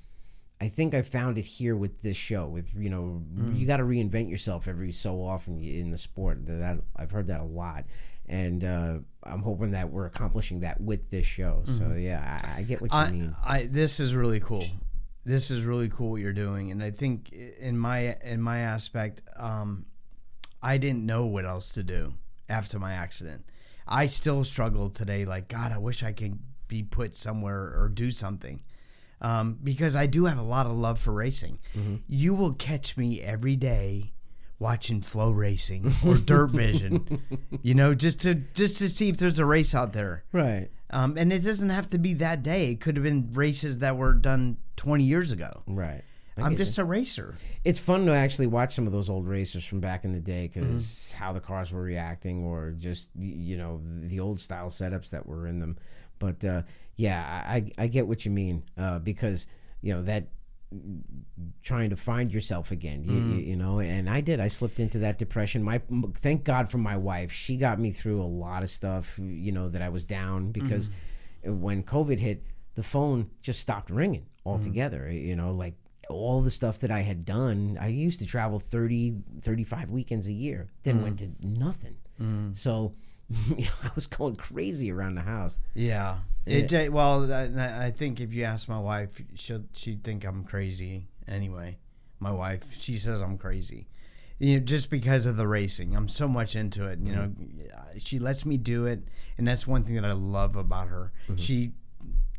I 0.61 0.69
think 0.69 0.95
I 0.95 1.03
found 1.03 1.39
it 1.39 1.45
here 1.45 1.75
with 1.75 2.03
this 2.03 2.17
show. 2.17 2.47
With 2.47 2.73
you 2.73 2.89
know, 2.89 3.21
you 3.53 3.67
got 3.67 3.79
to 3.79 3.83
reinvent 3.83 4.31
yourself 4.31 4.69
every 4.69 4.93
so 4.93 5.17
often 5.17 5.59
in 5.59 5.91
the 5.91 5.99
sport. 5.99 6.47
That 6.47 6.79
I've 6.95 7.11
heard 7.11 7.27
that 7.27 7.41
a 7.41 7.45
lot, 7.45 7.85
and 8.29 8.65
uh, 8.65 8.99
I'm 9.25 9.43
hoping 9.43 9.73
that 9.73 9.91
we're 9.91 10.07
accomplishing 10.07 10.61
that 10.61 10.81
with 10.81 11.11
this 11.11 11.27
show. 11.27 11.63
So 11.65 11.95
yeah, 11.99 12.41
I, 12.45 12.61
I 12.61 12.63
get 12.63 12.81
what 12.81 12.93
you 12.93 12.97
I, 12.97 13.11
mean. 13.11 13.37
I 13.45 13.65
this 13.65 13.99
is 13.99 14.15
really 14.15 14.39
cool. 14.39 14.65
This 15.25 15.51
is 15.51 15.65
really 15.65 15.89
cool 15.89 16.13
what 16.13 16.21
you're 16.21 16.33
doing, 16.33 16.71
and 16.71 16.81
I 16.81 16.93
think 16.93 17.33
in 17.33 17.77
my 17.77 18.15
in 18.23 18.41
my 18.41 18.61
aspect, 18.61 19.21
um, 19.37 19.87
I 20.63 20.79
didn't 20.79 21.05
know 21.05 21.27
what 21.27 21.45
else 21.45 21.73
to 21.73 21.83
do 21.83 22.15
after 22.49 22.79
my 22.79 22.93
accident. 22.93 23.47
I 23.89 24.07
still 24.07 24.45
struggle 24.45 24.91
today. 24.91 25.25
Like 25.25 25.49
God, 25.49 25.73
I 25.73 25.79
wish 25.79 26.05
I 26.05 26.13
could 26.13 26.39
be 26.73 26.83
put 26.83 27.15
somewhere 27.15 27.61
or 27.79 27.91
do 27.93 28.11
something. 28.11 28.63
Um, 29.21 29.59
because 29.63 29.95
I 29.95 30.07
do 30.07 30.25
have 30.25 30.39
a 30.39 30.43
lot 30.43 30.67
of 30.67 30.73
love 30.73 30.99
for 30.99 31.13
racing. 31.13 31.61
You 32.09 32.35
will 32.35 32.55
catch 32.55 32.97
me 32.97 33.21
every 33.21 33.55
day 33.57 34.13
watching 34.59 35.01
FloRacing 35.01 36.05
or 36.05 36.17
dirt 36.19 36.51
vision, 36.65 37.23
you 37.63 37.75
know, 37.75 37.95
just 37.95 38.21
to 38.23 38.35
just 38.35 38.79
to 38.79 38.89
see 38.89 39.09
if 39.11 39.19
there's 39.19 39.39
a 39.39 39.45
race 39.45 39.75
out 39.75 39.93
there. 39.93 40.25
Right, 40.33 40.71
Um, 40.91 41.17
and 41.19 41.33
it 41.33 41.45
doesn't 41.45 41.71
have 41.71 41.89
to 41.91 41.99
be 41.99 42.15
that 42.15 42.43
day. 42.43 42.71
It 42.73 42.81
could 42.81 42.97
have 42.97 43.05
been 43.05 43.31
races 43.33 43.79
that 43.79 43.97
were 43.97 44.15
done 44.15 44.57
20 44.77 45.05
years 45.05 45.31
ago. 45.31 45.63
right. 45.67 46.03
I 46.39 46.47
I'm 46.47 46.53
get 46.53 46.65
just 46.65 46.79
a 46.79 46.85
racer. 46.85 47.35
it's 47.63 47.79
fun 47.79 48.07
to 48.07 48.13
actually 48.15 48.47
watch 48.47 48.75
some 48.75 48.87
of 48.87 48.93
those 48.95 49.11
old 49.11 49.29
racers 49.29 49.67
from 49.67 49.81
back 49.81 50.05
in 50.07 50.13
the 50.13 50.19
day 50.21 50.49
because 50.51 51.13
how 51.19 51.31
the 51.35 51.41
cars 51.41 51.71
were 51.71 51.83
reacting 51.83 52.43
or 52.45 52.71
just 52.71 53.11
you 53.15 53.59
know 53.59 53.83
the 53.85 54.19
old 54.19 54.41
style 54.41 54.69
setups 54.71 55.11
that 55.11 55.27
were 55.27 55.47
in 55.47 55.61
them 55.61 55.77
but 56.23 56.49
uh, 56.49 56.63
yeah 56.97 57.45
I, 57.47 57.67
I 57.77 57.87
get 57.89 58.07
what 58.07 58.25
you 58.25 58.31
mean 58.31 58.63
uh, 58.79 59.01
because 59.01 59.49
you 59.81 59.93
know 59.93 60.03
that 60.03 60.29
trying 61.63 61.91
to 61.91 61.97
find 61.97 62.33
yourself 62.33 62.71
again 62.71 63.05
you, 63.05 63.11
mm. 63.11 63.31
you, 63.35 63.45
you 63.51 63.57
know 63.57 63.81
and 63.81 64.09
i 64.09 64.21
did. 64.23 64.41
I 64.41 64.49
slipped 64.49 64.81
into 64.81 65.01
that 65.01 65.19
depression. 65.19 65.63
My 65.63 65.83
thank 66.15 66.45
god 66.45 66.71
for 66.71 66.79
my 66.79 66.97
wife. 66.97 67.31
She 67.33 67.57
got 67.57 67.79
me 67.79 67.91
through 67.91 68.23
a 68.23 68.31
lot 68.45 68.63
of 68.63 68.71
stuff 68.71 69.19
you 69.19 69.53
know 69.53 69.69
that 69.69 69.83
i 69.83 69.89
was 69.89 70.05
down 70.05 70.53
because 70.53 70.89
mm-hmm. 70.89 71.61
when 71.61 71.83
covid 71.83 72.19
hit 72.19 72.43
the 72.75 72.83
phone 72.83 73.29
just 73.43 73.61
stopped 73.61 73.91
ringing 73.91 74.23
mm. 74.23 74.51
altogether 74.51 75.11
you 75.11 75.37
know 75.37 75.53
like 75.53 75.75
all 76.09 76.41
the 76.41 76.51
stuff 76.51 76.79
that 76.79 76.91
i 76.91 77.01
had 77.01 77.25
done 77.25 77.77
i 77.81 77.89
used 77.89 78.19
to 78.21 78.27
travel 78.27 78.59
30 78.59 79.15
35 79.41 79.91
weekends 79.91 80.27
a 80.29 80.33
year 80.33 80.69
then 80.85 81.01
mm. 81.01 81.03
went 81.03 81.19
to 81.19 81.31
nothing. 81.43 81.97
So 82.55 82.95
you 83.57 83.65
know, 83.65 83.71
i 83.85 83.91
was 83.95 84.07
going 84.07 84.37
crazy 84.37 84.91
around 84.91 85.15
the 85.15 85.23
house 85.23 85.59
Yeah. 85.75 86.19
It, 86.45 86.75
uh, 86.75 86.91
well, 86.91 87.33
I, 87.33 87.87
I 87.87 87.91
think 87.93 88.21
if 88.21 88.33
you 88.35 88.43
ask 88.43 88.69
my 88.69 88.79
wife, 88.79 89.23
she'll 89.35 89.63
she'd 89.75 90.03
think 90.03 90.25
I'm 90.25 90.43
crazy 90.43 91.07
anyway. 91.29 91.79
My 92.19 92.33
wife, 92.33 92.81
she 92.81 92.97
says 92.99 93.21
I'm 93.21 93.39
crazy. 93.39 93.87
You 94.41 94.59
know, 94.59 94.65
just 94.65 94.91
because 94.91 95.25
of 95.27 95.37
the 95.37 95.47
racing, 95.47 95.95
I'm 95.95 96.09
so 96.09 96.27
much 96.27 96.57
into 96.57 96.89
it. 96.89 96.99
You 96.99 97.13
know, 97.13 97.33
she 97.99 98.19
lets 98.19 98.45
me 98.45 98.57
do 98.57 98.87
it, 98.87 99.05
and 99.39 99.47
that's 99.47 99.69
one 99.69 99.85
thing 99.85 99.95
that 99.95 100.05
I 100.05 100.15
love 100.15 100.57
about 100.57 100.89
her. 100.89 101.13
She 101.37 101.75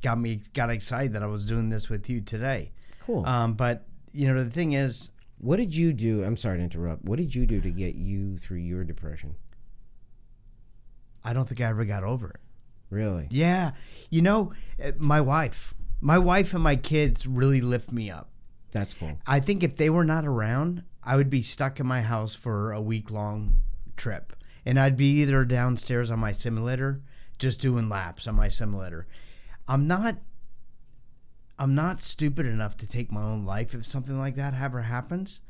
got 0.02 0.20
me 0.20 0.42
got 0.54 0.70
excited 0.70 1.14
that 1.14 1.24
I 1.24 1.28
was 1.28 1.46
doing 1.46 1.70
this 1.70 1.90
with 1.90 2.10
you 2.10 2.20
today. 2.20 2.74
cool 3.00 3.26
Um, 3.26 3.54
but 3.54 3.86
you 4.12 4.28
know, 4.28 4.44
the 4.44 4.50
thing 4.50 4.74
is, 4.74 5.12
What 5.38 5.58
did 5.58 5.74
you 5.74 5.94
do? 5.94 6.26
I'm 6.26 6.36
sorry 6.36 6.58
to 6.58 6.64
interrupt. 6.64 7.06
What 7.06 7.20
did 7.20 7.34
you 7.34 7.46
do 7.46 7.62
to 7.62 7.72
get 7.72 7.96
you 7.96 8.38
through 8.38 8.58
your 8.58 8.84
depression? 8.84 9.36
I 11.24 11.34
don't 11.34 11.48
think 11.48 11.62
I 11.62 11.66
ever 11.66 11.86
got 11.86 12.04
over 12.04 12.30
it. 12.30 12.40
Really? 12.90 13.28
Yeah. 13.32 13.72
You 14.10 14.22
know, 14.22 14.54
uh, 14.84 14.92
my 14.98 15.22
wife, 15.22 15.74
my 16.00 16.20
wife 16.20 16.54
and 16.54 16.64
my 16.64 16.76
kids 16.76 17.26
really 17.26 17.62
lift 17.62 17.92
me 17.92 18.12
up. 18.12 18.30
That's 18.72 18.94
cool. 18.94 19.18
I 19.28 19.40
think 19.40 19.64
if 19.64 19.78
they 19.78 19.90
were 19.90 20.04
not 20.04 20.26
around, 20.26 20.84
I 21.04 21.16
would 21.16 21.30
be 21.30 21.42
stuck 21.42 21.80
in 21.80 21.88
my 21.88 22.02
house 22.02 22.36
for 22.36 22.72
a 22.72 22.82
week 22.82 23.12
long 23.12 23.56
trip, 23.96 24.34
and 24.66 24.80
I'd 24.80 24.98
be 24.98 25.22
either 25.22 25.46
downstairs 25.46 26.10
on 26.10 26.20
my 26.20 26.32
simulator, 26.32 27.02
just 27.38 27.62
doing 27.62 27.88
laps 27.88 28.28
on 28.28 28.36
my 28.36 28.48
simulator. 28.48 29.08
I'm 29.68 29.88
not. 29.88 30.18
I'm 31.60 31.76
not 31.76 32.02
stupid 32.02 32.48
enough 32.48 32.78
to 32.78 32.88
take 32.88 33.12
my 33.12 33.22
own 33.22 33.46
life 33.46 33.76
if 33.76 33.86
something 33.86 34.18
like 34.18 34.36
that 34.36 34.56
ever 34.56 34.82
happens. 34.82 35.42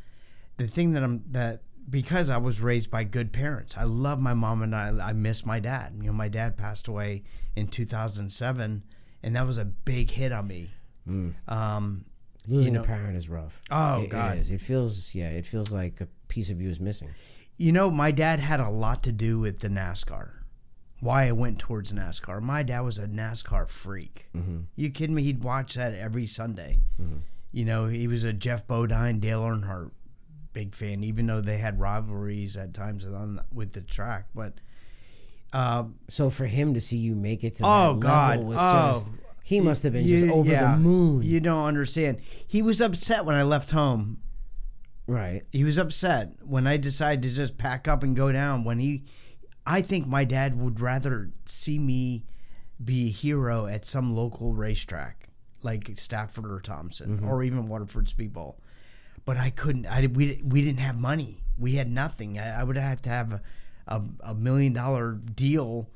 The 0.58 0.68
thing 0.68 0.92
that 0.92 1.04
I'm 1.04 1.24
that 1.32 1.62
because 1.90 2.30
I 2.30 2.38
was 2.38 2.62
raised 2.62 2.90
by 2.92 3.04
good 3.04 3.32
parents. 3.34 3.76
I 3.78 3.84
love 3.84 4.20
my 4.20 4.34
mom 4.34 4.62
and 4.62 4.76
I. 4.76 4.90
I 5.10 5.14
miss 5.14 5.46
my 5.46 5.60
dad. 5.60 5.94
You 6.00 6.08
know, 6.08 6.14
my 6.14 6.30
dad 6.30 6.58
passed 6.58 6.88
away 6.88 7.24
in 7.56 7.68
2007, 7.68 8.84
and 9.24 9.36
that 9.36 9.46
was 9.46 9.58
a 9.58 9.66
big 9.66 10.10
hit 10.12 10.32
on 10.32 10.48
me. 10.48 10.72
Mm. 11.08 11.34
Um, 11.48 12.06
Losing 12.48 12.74
know- 12.74 12.84
a 12.84 12.86
parent 12.86 13.16
is 13.18 13.30
rough. 13.30 13.62
Oh, 13.72 14.02
It- 14.04 14.10
God. 14.10 14.38
it 14.38 14.42
is. 14.42 14.52
It 14.52 14.62
feels 14.62 15.14
yeah. 15.16 15.30
It 15.30 15.46
feels 15.46 15.72
like 15.72 16.02
a 16.02 16.08
piece 16.28 16.50
of 16.50 16.60
you 16.62 16.70
is 16.70 16.80
missing. 16.80 17.10
You 17.58 17.72
know, 17.72 17.92
my 17.92 18.12
dad 18.12 18.40
had 18.40 18.60
a 18.60 18.70
lot 18.70 19.04
to 19.04 19.12
do 19.12 19.40
with 19.40 19.60
the 19.60 19.70
NASCAR. 19.70 20.30
Why 21.00 21.28
I 21.28 21.32
went 21.34 21.60
towards 21.60 21.92
NASCAR. 21.92 22.42
My 22.42 22.64
dad 22.64 22.82
was 22.82 22.98
a 22.98 23.08
NASCAR 23.08 23.68
freak. 23.68 24.30
Mm-hmm. 24.36 24.62
You 24.76 24.90
kidding 24.90 25.16
me? 25.16 25.24
He'd 25.24 25.44
watch 25.44 25.76
that 25.76 25.94
every 25.94 26.26
Sunday. 26.26 26.80
Mm-hmm. 27.02 27.18
You 27.52 27.66
know, 27.66 27.88
he 27.88 28.08
was 28.08 28.24
a 28.24 28.34
Geoff 28.34 28.66
Bodine, 28.68 29.20
Dale 29.20 29.44
Earnhardt 29.44 29.92
big 30.54 30.74
fan, 30.76 31.04
even 31.04 31.26
though 31.28 31.42
they 31.42 31.58
had 31.58 31.80
rivalries 31.80 32.56
at 32.58 32.74
times 32.74 33.06
on 33.06 33.42
with 33.52 33.74
the 33.74 33.82
track. 33.82 34.28
But 34.36 34.60
uh, 35.52 35.86
So 36.10 36.30
for 36.30 36.46
him 36.46 36.74
to 36.74 36.82
see 36.82 36.98
you 36.98 37.16
make 37.16 37.44
it 37.44 37.56
to 37.56 37.64
Oh, 37.66 37.96
God. 37.96 38.40
was 38.44 38.58
Oh. 38.60 38.92
just 38.94 39.14
he 39.44 39.60
must 39.60 39.84
have 39.84 39.92
been 39.94 40.08
just 40.08 40.26
over 40.26 40.50
yeah, 40.50 40.72
the 40.76 40.78
moon. 40.80 41.22
You 41.24 41.40
don't 41.42 41.66
understand. 41.66 42.20
He 42.48 42.62
was 42.62 42.80
upset 42.82 43.26
when 43.26 43.36
I 43.36 43.44
left 43.44 43.72
home 43.72 44.20
right. 45.06 45.44
he 45.52 45.64
was 45.66 45.78
upset 45.78 46.34
when 46.46 46.66
I 46.66 46.78
decided 46.78 47.24
to 47.24 47.36
just 47.36 47.58
pack 47.58 47.88
up 47.88 48.04
and 48.04 48.16
go 48.16 48.32
down. 48.32 48.64
When 48.64 48.80
he, 48.80 49.04
I 49.66 49.82
think 49.82 50.08
my 50.08 50.24
dad 50.24 50.58
would 50.60 50.80
rather 50.80 51.32
see 51.46 51.78
me 51.78 52.24
be 52.84 53.08
a 53.08 53.12
hero 53.12 53.66
at 53.66 53.86
some 53.86 54.16
local 54.16 54.54
racetrack 54.54 55.28
like 55.62 55.92
Stafford 55.96 56.46
or 56.50 56.60
Thompson 56.60 57.24
or 57.26 57.44
even 57.44 57.68
Waterford 57.68 58.08
Speedbowl. 58.08 58.56
But 59.26 59.38
I 59.38 59.50
couldn't. 59.50 59.86
I 59.86 60.08
we 60.08 60.42
we 60.44 60.62
didn't 60.62 60.80
have 60.80 60.98
money. 60.98 61.44
We 61.58 61.76
had 61.76 61.90
nothing. 61.90 62.40
I, 62.40 62.62
I 62.62 62.64
would 62.64 62.78
have 62.78 63.02
to 63.04 63.10
have 63.10 63.32
a, 63.34 63.42
a, 63.88 64.02
a 64.22 64.34
million 64.36 64.74
dollar 64.74 65.14
deal 65.14 65.90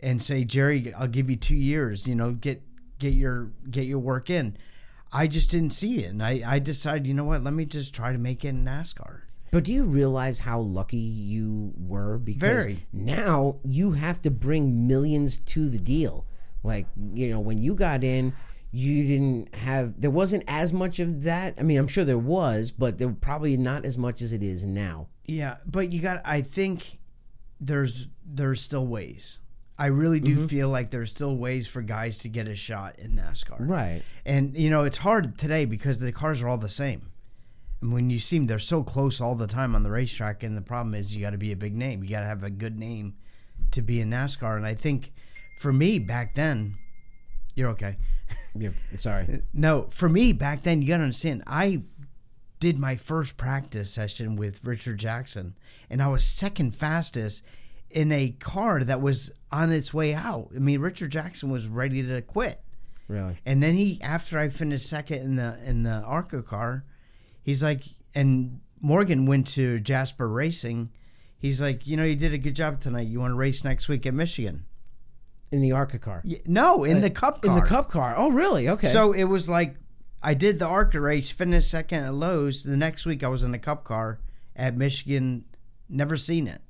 and 0.00 0.22
say, 0.22 0.44
Jerry, 0.44 0.92
I'll 0.94 1.08
give 1.08 1.30
you 1.30 1.36
two 1.36 1.56
years. 1.56 2.06
You 2.06 2.14
know, 2.14 2.32
get 2.32 2.62
get 2.98 3.14
your 3.14 3.50
get 3.70 3.84
your 3.84 3.98
work 3.98 4.30
in. 4.30 4.56
I 5.12 5.28
just 5.28 5.50
didn't 5.50 5.70
see 5.70 5.98
it, 5.98 6.10
and 6.10 6.22
I, 6.22 6.42
I 6.44 6.58
decided, 6.58 7.06
you 7.06 7.14
know 7.14 7.24
what? 7.24 7.44
Let 7.44 7.54
me 7.54 7.64
just 7.64 7.94
try 7.94 8.12
to 8.12 8.18
make 8.18 8.44
it 8.44 8.48
in 8.48 8.64
NASCAR. 8.64 9.20
But 9.52 9.62
do 9.62 9.72
you 9.72 9.84
realize 9.84 10.40
how 10.40 10.58
lucky 10.58 10.96
you 10.96 11.72
were? 11.76 12.18
Because 12.18 12.64
Very. 12.66 12.78
now 12.92 13.58
you 13.62 13.92
have 13.92 14.20
to 14.22 14.30
bring 14.32 14.88
millions 14.88 15.38
to 15.38 15.68
the 15.68 15.78
deal. 15.78 16.26
Like, 16.64 16.86
you 17.12 17.30
know, 17.30 17.38
when 17.38 17.58
you 17.58 17.74
got 17.74 18.02
in, 18.02 18.34
you 18.74 19.06
didn't 19.06 19.54
have, 19.54 20.00
there 20.00 20.10
wasn't 20.10 20.42
as 20.48 20.72
much 20.72 20.98
of 20.98 21.22
that. 21.22 21.54
I 21.58 21.62
mean, 21.62 21.78
I'm 21.78 21.86
sure 21.86 22.04
there 22.04 22.18
was, 22.18 22.72
but 22.72 22.98
there 22.98 23.08
probably 23.08 23.56
not 23.56 23.84
as 23.84 23.96
much 23.96 24.20
as 24.20 24.32
it 24.32 24.42
is 24.42 24.66
now. 24.66 25.06
Yeah, 25.26 25.58
but 25.64 25.92
you 25.92 26.02
got. 26.02 26.20
I 26.24 26.42
think 26.42 26.98
there's 27.60 28.08
there's 28.26 28.60
still 28.60 28.86
ways. 28.86 29.38
I 29.78 29.86
really 29.86 30.20
do 30.20 30.36
mm-hmm. 30.36 30.46
feel 30.46 30.68
like 30.68 30.90
there's 30.90 31.10
still 31.10 31.36
ways 31.36 31.66
for 31.66 31.82
guys 31.82 32.18
to 32.18 32.28
get 32.28 32.46
a 32.46 32.54
shot 32.54 32.98
in 32.98 33.16
NASCAR. 33.16 33.56
Right. 33.58 34.02
And 34.24 34.56
you 34.56 34.70
know, 34.70 34.84
it's 34.84 34.98
hard 34.98 35.38
today 35.38 35.64
because 35.64 35.98
the 35.98 36.12
cars 36.12 36.42
are 36.42 36.48
all 36.48 36.58
the 36.58 36.68
same. 36.68 37.10
And 37.80 37.92
when 37.92 38.10
you 38.10 38.18
see 38.18 38.38
them, 38.38 38.46
they're 38.46 38.58
so 38.58 38.82
close 38.82 39.20
all 39.20 39.34
the 39.34 39.46
time 39.46 39.74
on 39.74 39.82
the 39.82 39.90
racetrack. 39.90 40.42
And 40.42 40.56
the 40.56 40.62
problem 40.62 40.94
is, 40.94 41.14
you 41.14 41.22
got 41.22 41.30
to 41.30 41.38
be 41.38 41.52
a 41.52 41.56
big 41.56 41.74
name. 41.74 42.02
You 42.02 42.10
got 42.10 42.20
to 42.20 42.26
have 42.26 42.42
a 42.42 42.50
good 42.50 42.78
name 42.78 43.14
to 43.70 43.82
be 43.82 44.00
in 44.00 44.10
NASCAR. 44.10 44.56
And 44.56 44.66
I 44.66 44.74
think 44.74 45.12
for 45.58 45.72
me 45.72 45.98
back 45.98 46.34
then, 46.34 46.76
you're 47.54 47.70
okay. 47.70 47.96
Yeah, 48.54 48.70
sorry. 48.96 49.42
No, 49.52 49.88
for 49.90 50.08
me 50.08 50.32
back 50.32 50.62
then, 50.62 50.80
you 50.80 50.88
got 50.88 50.98
to 50.98 51.04
understand. 51.04 51.42
I 51.46 51.82
did 52.60 52.78
my 52.78 52.96
first 52.96 53.36
practice 53.36 53.92
session 53.92 54.36
with 54.36 54.64
Richard 54.64 54.98
Jackson, 54.98 55.54
and 55.90 56.02
I 56.02 56.08
was 56.08 56.24
second 56.24 56.74
fastest 56.74 57.42
in 57.90 58.10
a 58.10 58.30
car 58.40 58.82
that 58.84 59.00
was 59.00 59.32
on 59.52 59.70
its 59.70 59.92
way 59.92 60.14
out. 60.14 60.50
I 60.54 60.58
mean, 60.58 60.80
Richard 60.80 61.10
Jackson 61.10 61.50
was 61.50 61.66
ready 61.66 62.02
to 62.06 62.22
quit. 62.22 62.60
Really? 63.08 63.36
And 63.44 63.62
then 63.62 63.74
he, 63.74 64.00
after 64.02 64.38
I 64.38 64.48
finished 64.48 64.86
second 64.88 65.22
in 65.22 65.36
the 65.36 65.58
in 65.64 65.82
the 65.82 66.02
ARCA 66.06 66.42
car, 66.42 66.84
he's 67.42 67.62
like, 67.62 67.84
and 68.14 68.60
Morgan 68.80 69.26
went 69.26 69.46
to 69.48 69.80
Jasper 69.80 70.28
Racing. 70.28 70.90
He's 71.38 71.60
like, 71.60 71.86
you 71.86 71.96
know, 71.96 72.04
you 72.04 72.16
did 72.16 72.32
a 72.32 72.38
good 72.38 72.56
job 72.56 72.80
tonight. 72.80 73.08
You 73.08 73.20
want 73.20 73.32
to 73.32 73.36
race 73.36 73.64
next 73.64 73.88
week 73.88 74.06
at 74.06 74.14
Michigan? 74.14 74.64
In 75.54 75.60
the 75.60 75.72
ARCA 75.72 75.98
car. 75.98 76.22
Y- 76.24 76.40
No, 76.46 76.84
in 76.84 77.00
the 77.00 77.06
uh, 77.06 77.10
Cup 77.10 77.42
car. 77.42 77.50
In 77.50 77.60
the 77.60 77.66
Cup 77.66 77.88
car. 77.90 78.14
Oh, 78.16 78.30
really? 78.30 78.68
Okay. 78.68 78.88
So 78.88 79.12
it 79.12 79.24
was 79.24 79.48
like 79.48 79.76
I 80.22 80.34
did 80.34 80.58
the 80.58 80.66
ARCA 80.66 81.00
race, 81.00 81.30
finished 81.30 81.70
second 81.70 82.04
at 82.04 82.14
Lowe's. 82.14 82.62
The 82.62 82.76
next 82.76 83.06
week 83.06 83.22
I 83.22 83.28
was 83.28 83.44
in 83.44 83.52
the 83.52 83.58
Cup 83.58 83.84
car 83.84 84.18
at 84.56 84.76
Michigan. 84.76 85.44
Never 85.88 86.16
seen 86.16 86.48
it. 86.48 86.60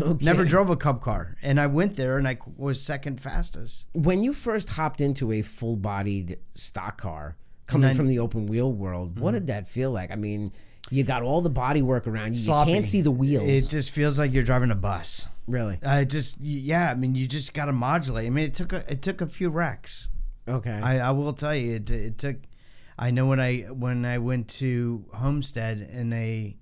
Okay. 0.00 0.24
Never 0.24 0.44
drove 0.44 0.70
a 0.70 0.76
Cup 0.76 1.00
car, 1.02 1.36
and 1.42 1.58
I 1.58 1.66
went 1.66 1.96
there 1.96 2.16
and 2.16 2.28
I 2.28 2.38
was 2.56 2.80
second 2.80 3.20
fastest. 3.20 3.86
when 3.92 4.22
you 4.22 4.32
first 4.32 4.70
hopped 4.70 5.00
into 5.00 5.32
a 5.32 5.42
full-bodied 5.42 6.38
stock 6.54 7.00
car 7.00 7.36
coming 7.66 7.88
Nine- 7.88 7.96
from 7.96 8.06
the 8.06 8.18
open 8.20 8.46
wheel 8.46 8.72
world 8.72 9.18
what 9.18 9.30
mm-hmm. 9.30 9.38
did 9.38 9.46
that 9.48 9.68
feel 9.68 9.90
like 9.92 10.10
i 10.10 10.16
mean 10.16 10.52
you 10.90 11.04
got 11.04 11.22
all 11.22 11.40
the 11.40 11.50
body 11.50 11.82
work 11.82 12.06
around 12.08 12.32
you 12.32 12.38
Sloppy. 12.38 12.70
you 12.70 12.76
can't 12.76 12.86
see 12.86 13.00
the 13.00 13.10
wheels 13.10 13.48
It 13.48 13.68
just 13.68 13.90
feels 13.90 14.18
like 14.18 14.32
you're 14.32 14.42
driving 14.42 14.70
a 14.70 14.74
bus. 14.76 15.28
Really 15.50 15.78
I 15.84 16.04
just 16.04 16.38
yeah, 16.40 16.90
I 16.90 16.94
mean 16.94 17.14
you 17.14 17.26
just 17.26 17.54
got 17.54 17.66
to 17.66 17.72
modulate. 17.72 18.26
I 18.26 18.30
mean 18.30 18.44
it 18.44 18.54
took 18.54 18.72
a 18.72 18.90
it 18.90 19.02
took 19.02 19.20
a 19.20 19.26
few 19.26 19.50
wrecks. 19.50 20.08
okay 20.48 20.78
I, 20.82 20.98
I 20.98 21.10
will 21.10 21.32
tell 21.32 21.54
you 21.54 21.76
it, 21.76 21.90
it 21.90 22.18
took. 22.18 22.36
I 22.98 23.10
know 23.10 23.26
when 23.26 23.40
I 23.40 23.62
when 23.62 24.04
I 24.04 24.18
went 24.18 24.48
to 24.60 25.04
Homestead 25.14 25.80
in 25.92 26.12
a 26.12 26.56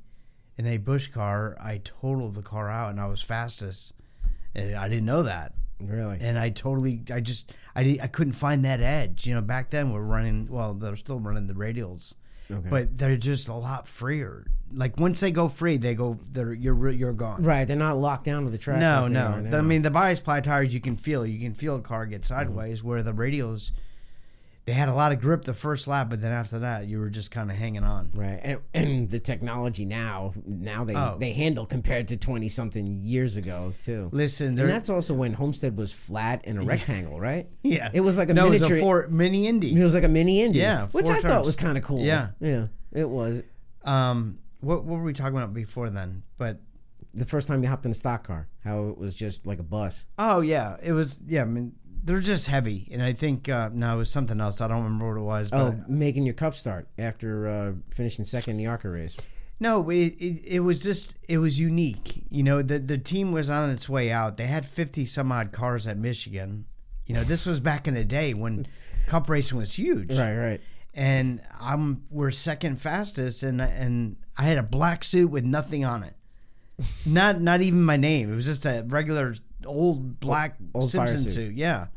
in 0.56 0.66
a 0.66 0.78
Busch 0.78 1.08
car, 1.08 1.56
I 1.60 1.80
totaled 1.84 2.34
the 2.34 2.42
car 2.42 2.70
out 2.70 2.90
and 2.90 3.00
I 3.00 3.06
was 3.06 3.22
fastest. 3.22 3.92
And 4.54 4.74
I 4.74 4.88
didn't 4.88 5.04
know 5.04 5.24
that, 5.24 5.52
really 5.78 6.18
and 6.20 6.38
I 6.38 6.50
totally 6.50 7.02
I 7.12 7.20
just 7.20 7.52
I 7.76 7.82
di- 7.84 8.00
I 8.00 8.06
couldn't 8.06 8.32
find 8.32 8.64
that 8.64 8.80
edge. 8.80 9.26
You 9.26 9.34
know, 9.34 9.42
back 9.42 9.70
then 9.70 9.92
we're 9.92 10.02
running 10.02 10.48
well, 10.48 10.74
they're 10.74 10.96
still 10.96 11.20
running 11.20 11.46
the 11.46 11.54
radials, 11.54 12.14
okay 12.50 12.68
but 12.70 12.96
they're 12.98 13.16
just 13.16 13.48
a 13.48 13.54
lot 13.54 13.86
freer. 13.86 14.46
Like 14.72 14.98
once 15.00 15.20
they 15.20 15.30
go 15.30 15.48
free, 15.48 15.76
they 15.78 15.94
go 15.94 16.18
they're 16.30 16.52
you're 16.52 16.90
you're 16.90 17.12
gone. 17.14 17.42
right 17.42 17.66
they're 17.66 17.76
not 17.76 17.96
locked 17.96 18.24
down 18.24 18.44
to 18.44 18.50
the 18.50 18.58
track 18.58 18.78
No, 18.80 19.02
like 19.04 19.12
no. 19.12 19.40
now. 19.40 19.58
I 19.58 19.62
mean, 19.62 19.82
the 19.82 19.90
bias 19.90 20.20
ply 20.20 20.40
tires 20.40 20.74
you 20.74 20.80
can 20.80 20.96
feel. 20.96 21.24
You 21.26 21.38
can 21.40 21.54
feel 21.54 21.76
a 21.76 21.80
car 21.80 22.04
get 22.06 22.20
Mm-hmm. 22.22 22.34
sideways. 22.34 22.84
Where 22.84 23.02
the 23.02 23.12
radials, 23.12 23.70
they 24.66 24.74
had 24.74 24.90
a 24.90 24.94
lot 24.94 25.12
of 25.12 25.20
grip 25.22 25.44
the 25.44 25.54
first 25.54 25.88
lap, 25.88 26.10
but 26.10 26.20
then 26.20 26.30
after 26.32 26.58
that, 26.58 26.86
you 26.86 26.98
were 26.98 27.08
just 27.08 27.30
kind 27.30 27.50
of 27.50 27.56
hanging 27.56 27.82
on. 27.84 28.10
right 28.14 28.38
and, 28.42 28.60
and 28.74 29.08
the 29.08 29.18
technology 29.20 29.86
now 29.86 30.34
now 30.44 30.84
they 30.84 30.94
Oh. 30.94 31.16
they 31.18 31.32
handle 31.32 31.64
compared 31.64 32.08
to 32.08 32.18
20 32.18 32.50
something 32.50 33.00
years 33.02 33.38
ago 33.38 33.72
too 33.82 34.10
Listen, 34.12 34.58
and 34.58 34.68
that's 34.68 34.90
also 34.90 35.14
when 35.14 35.32
homestead 35.32 35.78
was 35.78 35.90
flat 35.94 36.42
and 36.44 36.58
a 36.58 36.62
rectangle 36.62 37.18
right 37.18 37.46
yeah, 37.62 37.88
it 37.94 38.02
was 38.02 38.18
like 38.18 38.28
a 38.28 38.34
no, 38.34 38.44
miniature 38.50 38.66
it 38.66 38.70
was 38.72 38.78
a 38.78 38.82
Ford 38.82 39.12
Mini 39.12 39.46
Indy. 39.46 39.74
it 39.74 39.82
was 39.82 39.94
like 39.94 40.04
a 40.04 40.08
mini 40.08 40.42
Indy, 40.42 40.58
Yeah, 40.58 40.88
which 40.88 41.06
four 41.06 41.14
I 41.14 41.20
thought 41.22 41.46
was 41.46 41.56
kind 41.56 41.78
of 41.78 41.84
cool. 41.84 42.04
Yeah. 42.04 42.28
yeah, 42.38 42.66
it 42.92 43.08
was. 43.08 43.40
Um, 43.84 44.38
what 44.60 44.84
what 44.84 44.98
were 44.98 45.04
we 45.04 45.12
talking 45.12 45.36
about 45.36 45.54
before 45.54 45.90
then? 45.90 46.22
But 46.36 46.60
the 47.14 47.24
first 47.26 47.48
time 47.48 47.62
you 47.62 47.68
hopped 47.68 47.84
in 47.84 47.90
a 47.90 47.94
stock 47.94 48.24
car, 48.24 48.48
how 48.64 48.88
it 48.88 48.98
was 48.98 49.14
just 49.14 49.46
like 49.46 49.58
a 49.58 49.62
bus. 49.64 50.04
oh 50.18 50.40
yeah, 50.40 50.76
it 50.82 50.92
was 50.92 51.20
yeah. 51.26 51.42
I 51.42 51.44
mean, 51.46 51.72
they're 52.04 52.20
just 52.20 52.46
heavy, 52.46 52.88
and 52.92 53.02
I 53.02 53.12
think 53.12 53.48
uh, 53.48 53.70
no, 53.72 53.94
it 53.94 53.98
was 53.98 54.10
something 54.10 54.40
else. 54.40 54.60
I 54.60 54.68
don't 54.68 54.82
remember 54.84 55.08
what 55.08 55.20
it 55.20 55.24
was. 55.24 55.50
But 55.50 55.58
Oh, 55.58 55.84
making 55.88 56.24
your 56.24 56.34
cup 56.34 56.54
start 56.54 56.88
after 56.98 57.46
uh, 57.48 57.72
finishing 57.94 58.24
second 58.24 58.52
in 58.52 58.56
the 58.58 58.66
ARCA 58.66 58.88
race. 58.88 59.16
No, 59.60 59.88
it, 59.90 60.14
it 60.20 60.44
it 60.44 60.60
was 60.60 60.82
just 60.82 61.18
it 61.28 61.38
was 61.38 61.58
unique. 61.58 62.24
You 62.30 62.42
know, 62.44 62.62
the 62.62 62.78
the 62.78 62.98
team 62.98 63.32
was 63.32 63.50
on 63.50 63.70
its 63.70 63.88
way 63.88 64.12
out. 64.12 64.36
They 64.36 64.46
had 64.46 64.64
fifty 64.64 65.04
some 65.06 65.32
odd 65.32 65.50
cars 65.52 65.86
at 65.86 65.96
Michigan. 65.96 66.66
You 67.06 67.14
know, 67.14 67.24
this 67.24 67.46
was 67.46 67.58
back 67.58 67.88
in 67.88 67.94
the 67.94 68.04
day 68.04 68.34
when 68.34 68.66
cup 69.06 69.28
racing 69.30 69.58
was 69.58 69.74
huge. 69.74 70.16
Right, 70.16 70.36
right. 70.36 70.60
And 70.94 71.40
I'm 71.60 72.04
we're 72.10 72.30
second 72.30 72.80
fastest, 72.80 73.42
and 73.42 73.60
and 73.60 74.16
I 74.38 74.42
had 74.44 74.56
a 74.58 74.62
black 74.62 75.02
suit 75.04 75.30
with 75.30 75.44
nothing 75.44 75.84
on 75.84 76.02
it. 76.04 76.14
Not 77.04 77.40
not 77.40 77.60
even 77.60 77.82
my 77.82 77.96
name. 77.96 78.32
It 78.32 78.36
was 78.36 78.44
just 78.46 78.64
a 78.64 78.84
regular 78.86 79.34
old 79.66 80.20
black 80.20 80.56
Old 80.74 80.90
fire 80.92 81.06
Simpson 81.08 81.24
suit. 81.24 81.32
suit. 81.32 81.54
Yeah. 81.56 81.88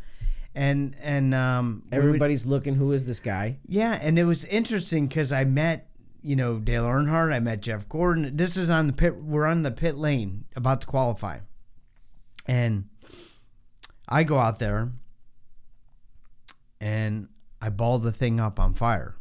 And 0.55 0.95
and 1.01 1.35
um 1.35 1.83
we 1.91 1.97
would- 1.97 2.05
Everybody's 2.05 2.45
looking. 2.47 2.75
Who 2.75 2.91
is 2.91 3.05
this 3.05 3.19
guy? 3.19 3.59
yeah, 3.67 3.99
and 4.01 4.17
it 4.17 4.23
was 4.25 4.43
interesting 4.45 5.07
because 5.07 5.31
I 5.31 5.43
met, 5.45 5.87
you 6.23 6.35
know, 6.35 6.57
Dale 6.57 6.85
Earnhardt. 6.85 7.31
I 7.33 7.39
met 7.39 7.61
Jeff 7.61 7.87
Gordon. 7.87 8.35
This 8.35 8.57
is 8.57 8.69
on 8.71 8.87
the 8.87 8.93
pit. 8.93 9.15
We're 9.21 9.45
on 9.45 9.61
the 9.61 9.71
pit 9.71 9.95
lane 9.97 10.45
about 10.55 10.81
to 10.81 10.87
qualify, 10.87 11.39
and 12.47 12.89
I 14.09 14.23
go 14.23 14.39
out 14.39 14.57
there, 14.59 14.91
and 16.79 17.27
I 17.61 17.69
balled 17.69 18.03
the 18.03 18.11
thing 18.11 18.39
up 18.39 18.59
on 18.59 18.73
fire. 18.73 19.15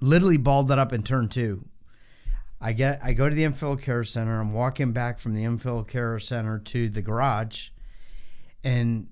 Literally 0.00 0.36
balled 0.36 0.70
it 0.70 0.78
up 0.78 0.92
in 0.92 1.02
turn 1.02 1.28
two. 1.28 1.64
I 2.60 2.72
get 2.72 3.00
I 3.02 3.12
go 3.14 3.28
to 3.28 3.34
the 3.34 3.44
infield 3.44 3.80
care 3.82 4.04
center. 4.04 4.40
I'm 4.40 4.52
walking 4.52 4.92
back 4.92 5.18
from 5.18 5.34
the 5.34 5.44
infield 5.44 5.88
care 5.88 6.18
center 6.18 6.58
to 6.58 6.88
the 6.88 7.00
garage, 7.02 7.68
and 8.62 9.08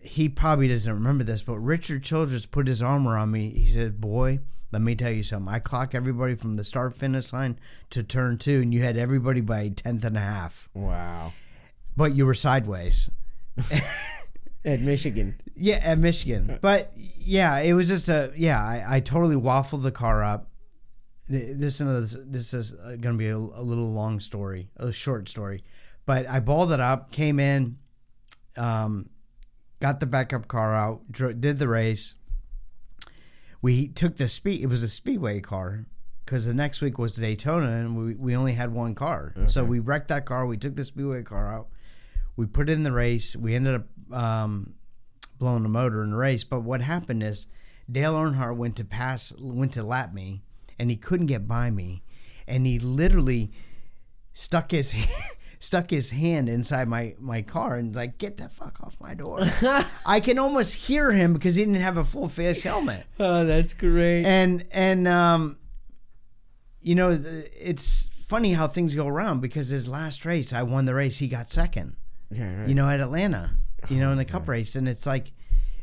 he 0.00 0.28
probably 0.28 0.68
doesn't 0.68 0.92
remember 0.92 1.22
this, 1.24 1.42
but 1.42 1.58
Richard 1.58 2.02
Childress 2.02 2.46
put 2.46 2.66
his 2.66 2.80
arm 2.82 3.06
around 3.06 3.30
me. 3.30 3.50
He 3.50 3.66
said, 3.66 4.00
"Boy, 4.00 4.40
let 4.72 4.80
me 4.82 4.94
tell 4.94 5.12
you 5.12 5.22
something. 5.22 5.52
I 5.52 5.58
clock 5.58 5.94
everybody 5.94 6.34
from 6.34 6.56
the 6.56 6.64
start 6.64 6.94
finish 6.96 7.32
line 7.32 7.58
to 7.90 8.02
turn 8.02 8.38
two, 8.38 8.60
and 8.62 8.72
you 8.72 8.80
had 8.82 8.96
everybody 8.96 9.40
by 9.42 9.60
a 9.60 9.70
tenth 9.70 10.04
and 10.04 10.16
a 10.16 10.20
half, 10.20 10.68
Wow. 10.74 11.32
but 11.96 12.14
you 12.14 12.24
were 12.26 12.34
sideways." 12.34 13.10
At 14.64 14.80
Michigan. 14.80 15.40
Yeah, 15.56 15.80
at 15.82 15.98
Michigan. 15.98 16.58
But 16.62 16.92
yeah, 16.96 17.58
it 17.58 17.72
was 17.72 17.88
just 17.88 18.08
a 18.08 18.32
yeah. 18.36 18.62
I, 18.62 18.84
I 18.96 19.00
totally 19.00 19.34
waffled 19.34 19.82
the 19.82 19.90
car 19.90 20.22
up. 20.22 20.51
Th- 21.32 21.56
This 21.56 21.78
this 21.78 22.16
this 22.24 22.54
is 22.54 22.70
going 22.72 23.00
to 23.00 23.18
be 23.18 23.28
a, 23.28 23.36
a 23.36 23.62
little 23.64 23.90
long 23.92 24.20
story, 24.20 24.70
a 24.76 24.92
short 24.92 25.28
story, 25.28 25.64
but 26.06 26.28
I 26.28 26.38
balled 26.40 26.70
it 26.72 26.78
up, 26.80 27.10
came 27.10 27.40
in, 27.40 27.78
um, 28.56 29.08
got 29.80 29.98
the 30.00 30.06
backup 30.06 30.46
car 30.46 30.74
out, 30.74 31.10
dro- 31.10 31.32
did 31.32 31.58
the 31.58 31.68
race. 31.68 32.14
We 33.60 33.88
took 33.88 34.16
the 34.16 34.28
speed. 34.28 34.60
It 34.62 34.66
was 34.66 34.82
a 34.82 34.88
speedway 34.88 35.40
car 35.40 35.86
because 36.24 36.46
the 36.46 36.54
next 36.54 36.82
week 36.82 36.98
was 36.98 37.14
Daytona, 37.14 37.68
and 37.68 37.96
we, 37.96 38.14
we 38.14 38.36
only 38.36 38.52
had 38.54 38.72
one 38.72 38.94
car. 38.94 39.34
So 39.46 39.64
we 39.64 39.78
wrecked 39.78 40.08
that 40.08 40.24
car. 40.26 40.46
We 40.46 40.56
took 40.56 40.74
the 40.76 40.84
speedway 40.84 41.22
car 41.22 41.52
out. 41.52 41.68
We 42.36 42.46
put 42.46 42.68
it 42.68 42.72
in 42.72 42.82
the 42.82 42.92
race. 42.92 43.36
We 43.36 43.54
ended 43.54 43.74
up 43.76 43.86
um, 44.16 44.74
blowing 45.38 45.62
the 45.62 45.68
motor 45.68 46.02
in 46.02 46.10
the 46.10 46.16
race. 46.16 46.42
But 46.44 46.60
what 46.62 46.80
happened 46.80 47.22
is 47.22 47.46
Dale 47.90 48.16
Earnhardt 48.16 48.56
went 48.56 48.76
to 48.76 48.84
pass, 48.84 49.32
went 49.40 49.74
to 49.74 49.82
lap 49.84 50.12
me, 50.12 50.42
and 50.82 50.90
he 50.90 50.96
couldn't 50.96 51.26
get 51.26 51.46
by 51.46 51.70
me, 51.70 52.02
and 52.46 52.66
he 52.66 52.78
literally 52.80 53.52
stuck 54.32 54.72
his 54.72 54.92
stuck 55.60 55.90
his 55.90 56.10
hand 56.10 56.48
inside 56.48 56.88
my 56.88 57.14
my 57.20 57.40
car 57.42 57.76
and 57.76 57.94
like 57.94 58.18
get 58.18 58.36
the 58.36 58.48
fuck 58.48 58.82
off 58.82 58.96
my 59.00 59.14
door. 59.14 59.38
I 60.04 60.18
can 60.20 60.38
almost 60.38 60.74
hear 60.74 61.12
him 61.12 61.32
because 61.32 61.54
he 61.54 61.64
didn't 61.64 61.80
have 61.80 61.96
a 61.98 62.04
full 62.04 62.28
face 62.28 62.62
helmet, 62.62 63.06
Oh, 63.20 63.44
that's 63.44 63.74
great. 63.74 64.24
and 64.26 64.64
and 64.72 65.06
um, 65.06 65.58
you 66.80 66.96
know 66.96 67.10
it's 67.22 68.08
funny 68.26 68.54
how 68.54 68.66
things 68.66 68.94
go 68.94 69.06
around 69.06 69.40
because 69.40 69.68
his 69.68 69.86
last 69.88 70.24
race 70.24 70.52
I 70.52 70.62
won 70.64 70.84
the 70.86 70.94
race, 70.94 71.18
he 71.18 71.28
got 71.28 71.48
second 71.48 71.96
yeah, 72.30 72.60
right. 72.60 72.68
you 72.68 72.74
know, 72.74 72.88
at 72.88 72.98
Atlanta, 73.00 73.50
you 73.88 74.00
know, 74.00 74.10
in 74.10 74.18
the 74.18 74.24
cup 74.24 74.48
race. 74.48 74.74
And 74.74 74.88
it's 74.88 75.06
like, 75.06 75.32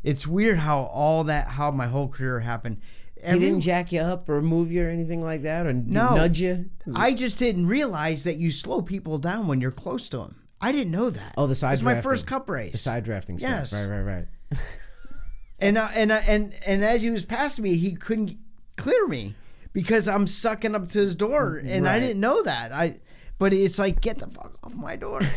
it's 0.02 0.26
weird 0.26 0.58
how 0.58 0.80
all 0.80 1.24
that, 1.24 1.46
how 1.46 1.70
my 1.70 1.86
whole 1.86 2.08
career 2.08 2.40
happened. 2.40 2.80
He 3.24 3.38
didn't 3.38 3.60
jack 3.60 3.92
you 3.92 4.00
up 4.00 4.28
or 4.28 4.40
move 4.42 4.70
you 4.72 4.84
or 4.84 4.88
anything 4.88 5.22
like 5.22 5.42
that 5.42 5.66
or 5.66 5.72
No. 5.72 6.14
nudge 6.14 6.40
you? 6.40 6.70
I 6.94 7.12
just 7.14 7.38
didn't 7.38 7.66
realize 7.66 8.24
that 8.24 8.36
you 8.36 8.52
slow 8.52 8.82
people 8.82 9.18
down 9.18 9.46
when 9.46 9.60
you're 9.60 9.70
close 9.70 10.08
to 10.10 10.18
them. 10.18 10.36
I 10.60 10.72
didn't 10.72 10.92
know 10.92 11.10
that. 11.10 11.34
Oh, 11.36 11.46
the 11.46 11.54
side 11.54 11.74
It's 11.74 11.82
my 11.82 12.00
first 12.00 12.26
cup 12.26 12.48
race. 12.50 12.72
The 12.72 12.78
side 12.78 13.04
drafting 13.04 13.38
Yes. 13.38 13.70
stuff. 13.70 13.88
Right, 13.88 14.00
right, 14.02 14.26
right. 14.50 14.58
and 15.58 15.78
uh, 15.78 15.88
and 15.94 16.12
uh, 16.12 16.20
and 16.26 16.54
and 16.66 16.84
as 16.84 17.02
he 17.02 17.10
was 17.10 17.24
passing 17.24 17.64
me, 17.64 17.76
he 17.76 17.94
couldn't 17.94 18.36
clear 18.76 19.06
me 19.08 19.34
because 19.72 20.08
I'm 20.08 20.26
sucking 20.26 20.74
up 20.74 20.88
to 20.88 20.98
his 20.98 21.14
door, 21.16 21.56
and 21.64 21.88
I 21.88 21.98
didn't 22.00 22.20
know 22.20 22.42
that. 22.42 22.72
I, 22.72 22.96
but 23.38 23.52
it's 23.52 23.78
like 23.78 24.00
get 24.00 24.18
the 24.18 24.26
fuck 24.26 24.56
off 24.62 24.74
my 24.74 24.96
door. 24.96 25.20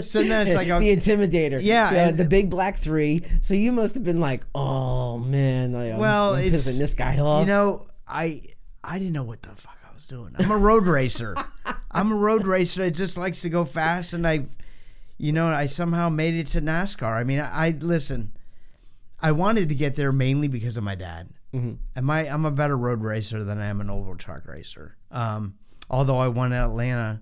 so 0.00 0.22
then 0.22 0.46
it's 0.46 0.54
like 0.54 0.68
the 0.68 0.74
okay, 0.74 0.96
intimidator. 0.96 1.58
Yeah, 1.60 2.08
and- 2.08 2.16
the 2.18 2.24
big 2.24 2.50
black 2.50 2.76
three. 2.76 3.22
So 3.40 3.54
you 3.54 3.72
must 3.72 3.94
have 3.94 4.04
been 4.04 4.20
like, 4.20 4.44
oh 4.54 5.18
man, 5.18 5.72
Well, 5.72 6.34
I'm 6.34 6.44
it's 6.44 6.68
pissing 6.68 6.78
this 6.78 6.94
guy 6.94 7.18
off. 7.18 7.40
You 7.40 7.46
know, 7.46 7.86
I 8.06 8.42
I 8.82 8.98
didn't 8.98 9.12
know 9.12 9.24
what 9.24 9.42
the 9.42 9.50
fuck 9.50 9.76
I 9.88 9.92
was 9.92 10.06
doing. 10.06 10.34
I'm 10.38 10.50
a 10.50 10.56
road 10.56 10.86
racer. 10.86 11.36
I'm 11.90 12.12
a 12.12 12.16
road 12.16 12.46
racer 12.46 12.84
that 12.84 12.92
just 12.92 13.16
likes 13.16 13.40
to 13.42 13.48
go 13.48 13.64
fast, 13.64 14.12
and 14.12 14.26
I, 14.26 14.46
you 15.18 15.32
know, 15.32 15.46
I 15.46 15.66
somehow 15.66 16.08
made 16.08 16.34
it 16.34 16.46
to 16.48 16.60
NASCAR. 16.60 17.12
I 17.12 17.24
mean, 17.24 17.40
I, 17.40 17.66
I 17.66 17.70
listen. 17.80 18.32
I 19.22 19.32
wanted 19.32 19.68
to 19.68 19.74
get 19.74 19.96
there 19.96 20.12
mainly 20.12 20.48
because 20.48 20.76
of 20.76 20.84
my 20.84 20.94
dad. 20.94 21.28
Mm-hmm. 21.52 21.74
And 21.96 22.06
my 22.06 22.20
I'm 22.28 22.44
a 22.44 22.50
better 22.50 22.78
road 22.78 23.02
racer 23.02 23.42
than 23.44 23.58
I 23.58 23.66
am 23.66 23.80
an 23.80 23.90
oval 23.90 24.16
truck 24.16 24.46
racer. 24.46 24.96
Um, 25.10 25.54
although 25.90 26.18
I 26.18 26.28
won 26.28 26.52
at 26.52 26.64
Atlanta 26.64 27.20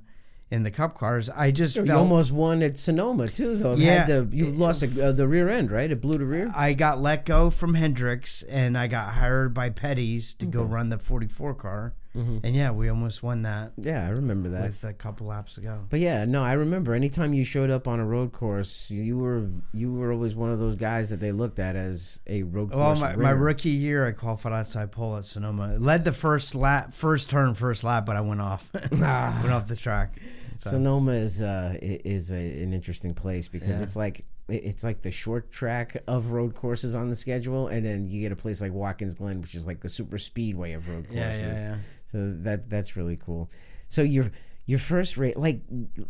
in 0.51 0.63
the 0.63 0.71
Cup 0.71 0.97
cars, 0.97 1.29
I 1.29 1.51
just 1.51 1.77
you 1.77 1.85
felt 1.85 2.01
almost 2.01 2.33
won 2.33 2.63
at 2.63 2.79
Sonoma 2.79 3.29
too, 3.29 3.57
though. 3.57 3.75
Yeah. 3.75 4.07
had 4.07 4.31
the, 4.31 4.37
you 4.37 4.47
lost 4.47 4.83
a, 4.83 5.09
uh, 5.09 5.13
the 5.13 5.29
rear 5.29 5.49
end, 5.49 5.71
right? 5.71 5.91
It 5.91 6.01
blew 6.01 6.19
the 6.19 6.25
rear. 6.25 6.51
I 6.55 6.73
got 6.73 7.01
let 7.01 7.27
go 7.27 7.51
from 7.51 7.75
Hendricks 7.75 8.43
and 8.45 8.77
I 8.77 8.87
got 8.87 9.13
hired 9.13 9.53
by 9.53 9.71
Petty's 9.71 10.35
to 10.35 10.47
go 10.47 10.63
mm-hmm. 10.63 10.73
run 10.73 10.89
the 10.89 10.99
44 10.99 11.55
car. 11.55 11.95
Mm-hmm. 12.17 12.39
And 12.43 12.57
yeah, 12.57 12.71
we 12.71 12.89
almost 12.89 13.23
won 13.23 13.43
that 13.43 13.73
Yeah, 13.77 14.05
I 14.05 14.09
remember 14.09 14.49
that. 14.49 14.63
with 14.63 14.83
a 14.83 14.93
couple 14.93 15.27
laps 15.27 15.59
ago. 15.59 15.85
But 15.89 16.01
yeah, 16.01 16.25
no, 16.25 16.43
I 16.43 16.55
remember. 16.55 16.95
Anytime 16.95 17.33
you 17.33 17.45
showed 17.45 17.71
up 17.71 17.87
on 17.87 18.01
a 18.01 18.05
road 18.05 18.33
course, 18.33 18.91
you 18.91 19.19
were 19.19 19.49
you 19.73 19.93
were 19.93 20.13
always 20.13 20.35
one 20.35 20.51
of 20.51 20.59
those 20.59 20.75
guys 20.75 21.11
that 21.11 21.21
they 21.21 21.33
looked 21.33 21.59
at 21.59 21.77
as 21.77 22.21
a 22.27 22.43
road 22.43 22.71
Well, 22.71 22.95
course. 22.95 23.01
my, 23.01 23.15
my 23.15 23.31
rookie 23.31 23.69
year, 23.69 24.07
I 24.07 24.13
qualified 24.13 24.53
outside 24.53 24.91
pole 24.91 25.17
at 25.17 25.27
Sonoma. 25.27 25.77
Led 25.79 26.05
the 26.05 26.13
first 26.13 26.55
lap, 26.55 26.93
first 26.93 27.31
turn, 27.31 27.55
first 27.55 27.85
lap, 27.85 28.07
but 28.07 28.17
I 28.17 28.21
went 28.23 28.41
off, 28.41 28.69
ah. 29.03 29.39
went 29.43 29.53
off 29.53 29.69
the 29.69 29.77
track. 29.77 30.13
So, 30.59 30.71
Sonoma 30.71 31.13
is 31.13 31.41
uh 31.43 31.77
is 31.81 32.31
a, 32.33 32.37
an 32.37 32.73
interesting 32.73 33.15
place 33.15 33.49
because 33.49 33.69
Yeah. 33.69 33.83
it's 33.83 33.97
like 33.97 34.25
it's 34.49 34.83
like 34.83 35.03
the 35.03 35.11
short 35.11 35.51
track 35.53 36.03
of 36.07 36.31
road 36.31 36.55
courses 36.55 36.95
on 36.97 37.09
the 37.11 37.17
schedule, 37.17 37.69
and 37.69 37.85
then 37.85 38.09
you 38.09 38.21
get 38.23 38.33
a 38.33 38.37
place 38.37 38.61
like 38.61 38.73
Watkins 38.73 39.15
Glen, 39.15 39.41
which 39.41 39.55
is 39.55 39.67
like 39.67 39.81
the 39.81 39.89
super 39.89 40.19
speedway 40.19 40.73
of 40.73 40.89
road 40.89 41.07
courses. 41.09 41.43
yeah, 41.43 41.61
yeah. 41.61 41.77
So 42.13 42.33
that 42.43 42.69
that's 42.71 42.97
really 42.97 43.17
cool. 43.17 43.51
So 43.89 44.03
your 44.03 44.31
your 44.67 44.79
first 44.79 45.17
race, 45.17 45.37
like 45.37 45.61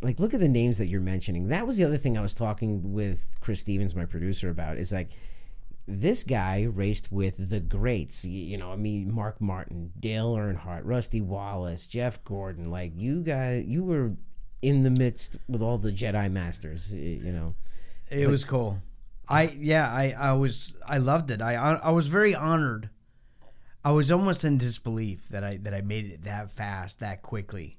like 0.03 0.18
look 0.18 0.34
at 0.34 0.40
the 0.40 0.49
names 0.49 0.78
that 0.78 0.86
you're 0.86 1.01
mentioning. 1.01 1.49
That 1.49 1.66
was 1.66 1.76
the 1.76 1.84
other 1.84 1.96
thing 1.99 2.16
I 2.16 2.20
was 2.22 2.34
talking 2.34 2.92
with 2.92 3.36
Chris 3.40 3.61
Stevens, 3.61 3.94
my 3.94 4.05
producer, 4.05 4.51
about. 4.51 4.78
Is 4.78 4.92
like 4.92 5.11
this 5.86 6.22
guy 6.22 6.62
raced 6.62 7.11
with 7.11 7.51
the 7.51 7.61
greats. 7.61 8.24
You 8.24 8.57
know, 8.59 8.70
I 8.72 8.76
mean, 8.76 9.12
Mark 9.12 9.40
Martin, 9.40 9.92
Dale 9.99 10.34
Earnhardt, 10.34 10.82
Rusty 10.84 11.20
Wallace, 11.20 11.86
Jeff 11.86 12.22
Gordon. 12.24 12.70
Like 12.70 12.92
you 12.94 13.22
guys, 13.22 13.64
you 13.66 13.82
were 13.84 14.12
in 14.62 14.82
the 14.82 14.90
midst 14.90 15.36
with 15.48 15.62
all 15.62 15.78
the 15.78 15.92
Jedi 15.92 16.30
Masters. 16.30 16.92
You 16.94 17.32
know, 17.32 17.54
It 18.11 18.28
was 18.28 18.44
cool. 18.44 18.78
I 19.28 19.54
yeah, 19.59 19.90
I 19.92 20.14
I 20.18 20.32
was 20.32 20.76
I 20.86 20.98
loved 20.98 21.30
it. 21.30 21.40
I 21.42 21.54
I 21.54 21.90
was 21.90 22.09
very 22.09 22.34
honored. 22.34 22.88
I 23.84 23.92
was 23.92 24.11
almost 24.11 24.44
in 24.44 24.59
disbelief 24.59 25.28
that 25.28 25.44
I 25.44 25.59
that 25.59 25.74
I 25.74 25.82
made 25.82 26.06
it 26.06 26.24
that 26.24 26.50
fast, 26.50 27.00
that 27.00 27.22
quickly. 27.22 27.76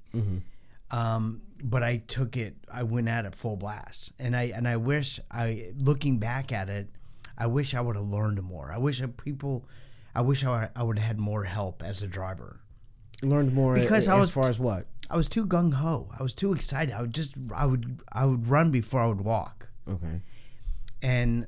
Um, 0.92 1.42
but 1.62 1.82
I 1.82 1.98
took 1.98 2.36
it. 2.36 2.56
I 2.72 2.82
went 2.82 3.08
at 3.08 3.24
it 3.24 3.34
full 3.34 3.56
blast, 3.56 4.12
and 4.18 4.34
I 4.36 4.44
and 4.54 4.66
I 4.66 4.76
wish 4.76 5.20
I 5.30 5.72
looking 5.76 6.18
back 6.18 6.52
at 6.52 6.68
it, 6.68 6.88
I 7.38 7.46
wish 7.46 7.74
I 7.74 7.80
would 7.80 7.96
have 7.96 8.06
learned 8.08 8.42
more. 8.42 8.72
I 8.72 8.78
wish 8.78 9.02
people, 9.22 9.64
I 10.14 10.20
wish 10.22 10.44
I, 10.44 10.70
I 10.74 10.82
would 10.82 10.98
have 10.98 11.06
had 11.06 11.18
more 11.18 11.44
help 11.44 11.82
as 11.82 12.02
a 12.02 12.06
driver. 12.08 12.59
Learned 13.22 13.52
more 13.54 13.74
Because 13.74 14.08
a- 14.08 14.12
I 14.12 14.18
as 14.20 14.30
far 14.30 14.48
as 14.48 14.58
what. 14.58 14.86
I 15.08 15.16
was 15.16 15.28
too 15.28 15.44
gung 15.44 15.74
ho. 15.74 16.08
I 16.18 16.22
was 16.22 16.32
too 16.34 16.52
excited. 16.52 16.94
I 16.94 17.00
would 17.00 17.12
just 17.14 17.34
I 17.54 17.66
would 17.66 18.00
I 18.12 18.24
would 18.26 18.46
run 18.48 18.70
before 18.70 19.00
I 19.00 19.06
would 19.06 19.22
walk. 19.22 19.68
Okay. 19.88 20.20
and 21.02 21.46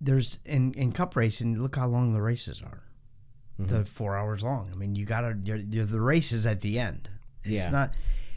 there's 0.00 0.38
in 0.44 0.74
in 0.74 0.92
cup 0.92 1.16
racing 1.16 1.58
look 1.58 1.76
how 1.76 1.86
long 1.88 2.12
the 2.12 2.20
races 2.20 2.60
are 2.62 2.82
mm-hmm. 3.58 3.66
they're 3.66 3.84
four 3.84 4.16
hours 4.16 4.42
long 4.42 4.68
i 4.72 4.76
mean 4.76 4.94
you 4.94 5.04
gotta 5.06 5.36
you're, 5.42 5.56
you're 5.56 5.86
the 5.86 6.00
races 6.00 6.44
at 6.46 6.60
the 6.60 6.78
end 6.78 7.08
it's 7.42 7.64
Yeah. 7.64 7.70
not 7.70 7.94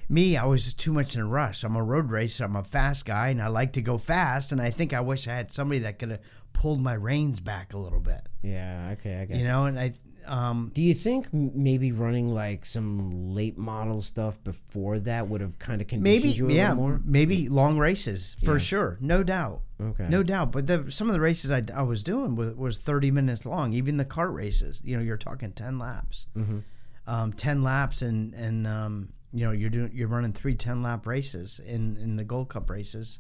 me 0.08 0.38
i 0.38 0.46
was 0.46 0.64
just 0.64 0.80
too 0.80 0.94
much 0.94 1.16
in 1.16 1.22
a 1.22 1.26
rush 1.28 1.64
i'm 1.66 1.76
a 1.76 1.84
road 1.84 2.10
racer 2.12 2.46
i'm 2.46 2.56
a 2.56 2.64
fast 2.64 3.06
guy 3.06 3.28
and 3.28 3.42
i 3.42 3.48
like 3.48 3.74
to 3.74 3.82
go 3.82 3.98
fast 3.98 4.52
and 4.54 4.62
i 4.62 4.72
think 4.72 4.94
i 4.94 5.02
wish 5.02 5.28
i 5.28 5.34
had 5.34 5.52
somebody 5.52 5.80
that 5.82 6.00
could 6.00 6.12
have 6.12 6.22
pulled 6.54 6.80
my 6.82 6.94
reins 6.94 7.40
back 7.42 7.74
a 7.74 7.78
little 7.78 8.00
bit 8.00 8.22
Yeah. 8.42 8.92
Okay. 8.94 9.20
I 9.22 9.26
guess. 9.26 9.38
you 9.38 9.44
know 9.46 9.66
and 9.66 9.78
i 9.78 9.94
um 10.30 10.72
Do 10.74 10.82
you 10.82 10.94
think 10.94 11.34
maybe 11.34 11.92
running 11.92 12.34
like 12.34 12.66
some 12.66 13.34
late 13.34 13.58
model 13.58 14.02
stuff 14.02 14.42
before 14.44 15.00
that 15.02 15.28
would 15.28 15.42
have 15.42 15.58
kind 15.60 15.82
of 15.82 15.88
conditioned 15.88 16.24
maybe 16.24 16.30
you 16.38 16.48
a 16.50 16.54
yeah 16.54 16.70
little 16.70 16.84
more? 16.90 17.02
maybe 17.04 17.50
long 17.50 17.78
races 17.80 18.36
for 18.46 18.54
Yeah. 18.54 18.58
sure 18.60 18.98
no 19.02 19.24
doubt 19.24 19.62
Okay. 19.82 20.08
No 20.10 20.24
doubt, 20.24 20.52
but 20.52 20.68
the, 20.68 20.92
some 20.92 21.08
of 21.08 21.14
the 21.14 21.22
races 21.22 21.50
I, 21.52 21.64
I 21.74 21.84
was 21.84 22.04
doing 22.04 22.36
was, 22.36 22.54
was 22.54 22.78
30 22.80 23.12
minutes 23.12 23.46
long. 23.46 23.72
Even 23.72 23.96
the 23.96 24.04
cart 24.04 24.34
races, 24.34 24.82
you 24.84 24.98
know, 24.98 25.02
you're 25.02 25.16
talking 25.16 25.54
10 25.54 25.80
laps, 25.80 26.28
Mm-hmm. 26.36 26.60
um, 27.08 27.32
10 27.32 27.64
laps, 27.64 28.02
and 28.02 28.34
and 28.34 28.68
um, 28.68 29.14
you 29.32 29.46
know 29.46 29.52
you're 29.54 29.70
doing 29.70 29.90
you're 29.94 30.10
running 30.10 30.34
three 30.34 30.54
10 30.54 30.84
lap 30.84 31.08
races 31.08 31.62
in 31.66 31.96
in 31.96 32.18
the 32.18 32.26
Gold 32.26 32.50
Cup 32.50 32.70
races. 32.70 33.20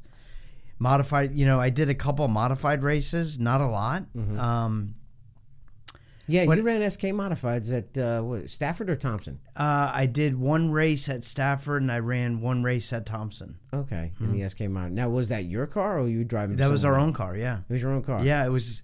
Modified, 0.79 1.33
you 1.33 1.45
know, 1.45 1.61
I 1.61 1.69
did 1.69 1.89
a 1.89 1.95
couple 1.95 2.27
modified 2.27 2.83
races, 2.83 3.39
not 3.39 3.61
a 3.61 3.67
lot. 3.67 4.03
Mm-hmm. 4.13 4.37
Um, 4.37 4.95
Yeah, 6.29 6.45
What- 6.45 6.57
you 6.57 6.63
ran 6.63 6.89
SK 6.89 7.05
modifieds 7.05 7.73
at 7.75 7.97
uh, 7.97 8.21
what, 8.21 8.49
Stafford 8.49 8.89
or 8.89 8.95
Thompson? 8.95 9.39
uh, 9.55 9.91
I 9.93 10.05
did 10.05 10.39
one 10.39 10.69
race 10.71 11.09
at 11.09 11.23
Stafford, 11.23 11.81
and 11.81 11.91
I 11.91 11.99
ran 11.99 12.39
one 12.39 12.61
race 12.63 12.93
at 12.93 13.05
Thompson. 13.05 13.57
Okay, 13.73 14.11
in 14.19 14.31
the 14.31 14.47
SK 14.47 14.61
mod. 14.69 14.91
Now, 14.91 15.09
was 15.09 15.29
that 15.29 15.45
your 15.45 15.65
car 15.67 15.97
or 15.97 16.03
were 16.03 16.07
you 16.07 16.23
driving? 16.23 16.55
Mm-hmm. 16.55 16.63
That 16.65 16.71
was 16.71 16.85
our 16.85 16.93
someone 16.93 17.09
own 17.09 17.13
car, 17.13 17.35
yeah. 17.35 17.59
It 17.67 17.73
was 17.73 17.81
your 17.81 17.91
own 17.91 18.03
car. 18.03 18.23
yeah. 18.23 18.45
It 18.45 18.49
was 18.49 18.83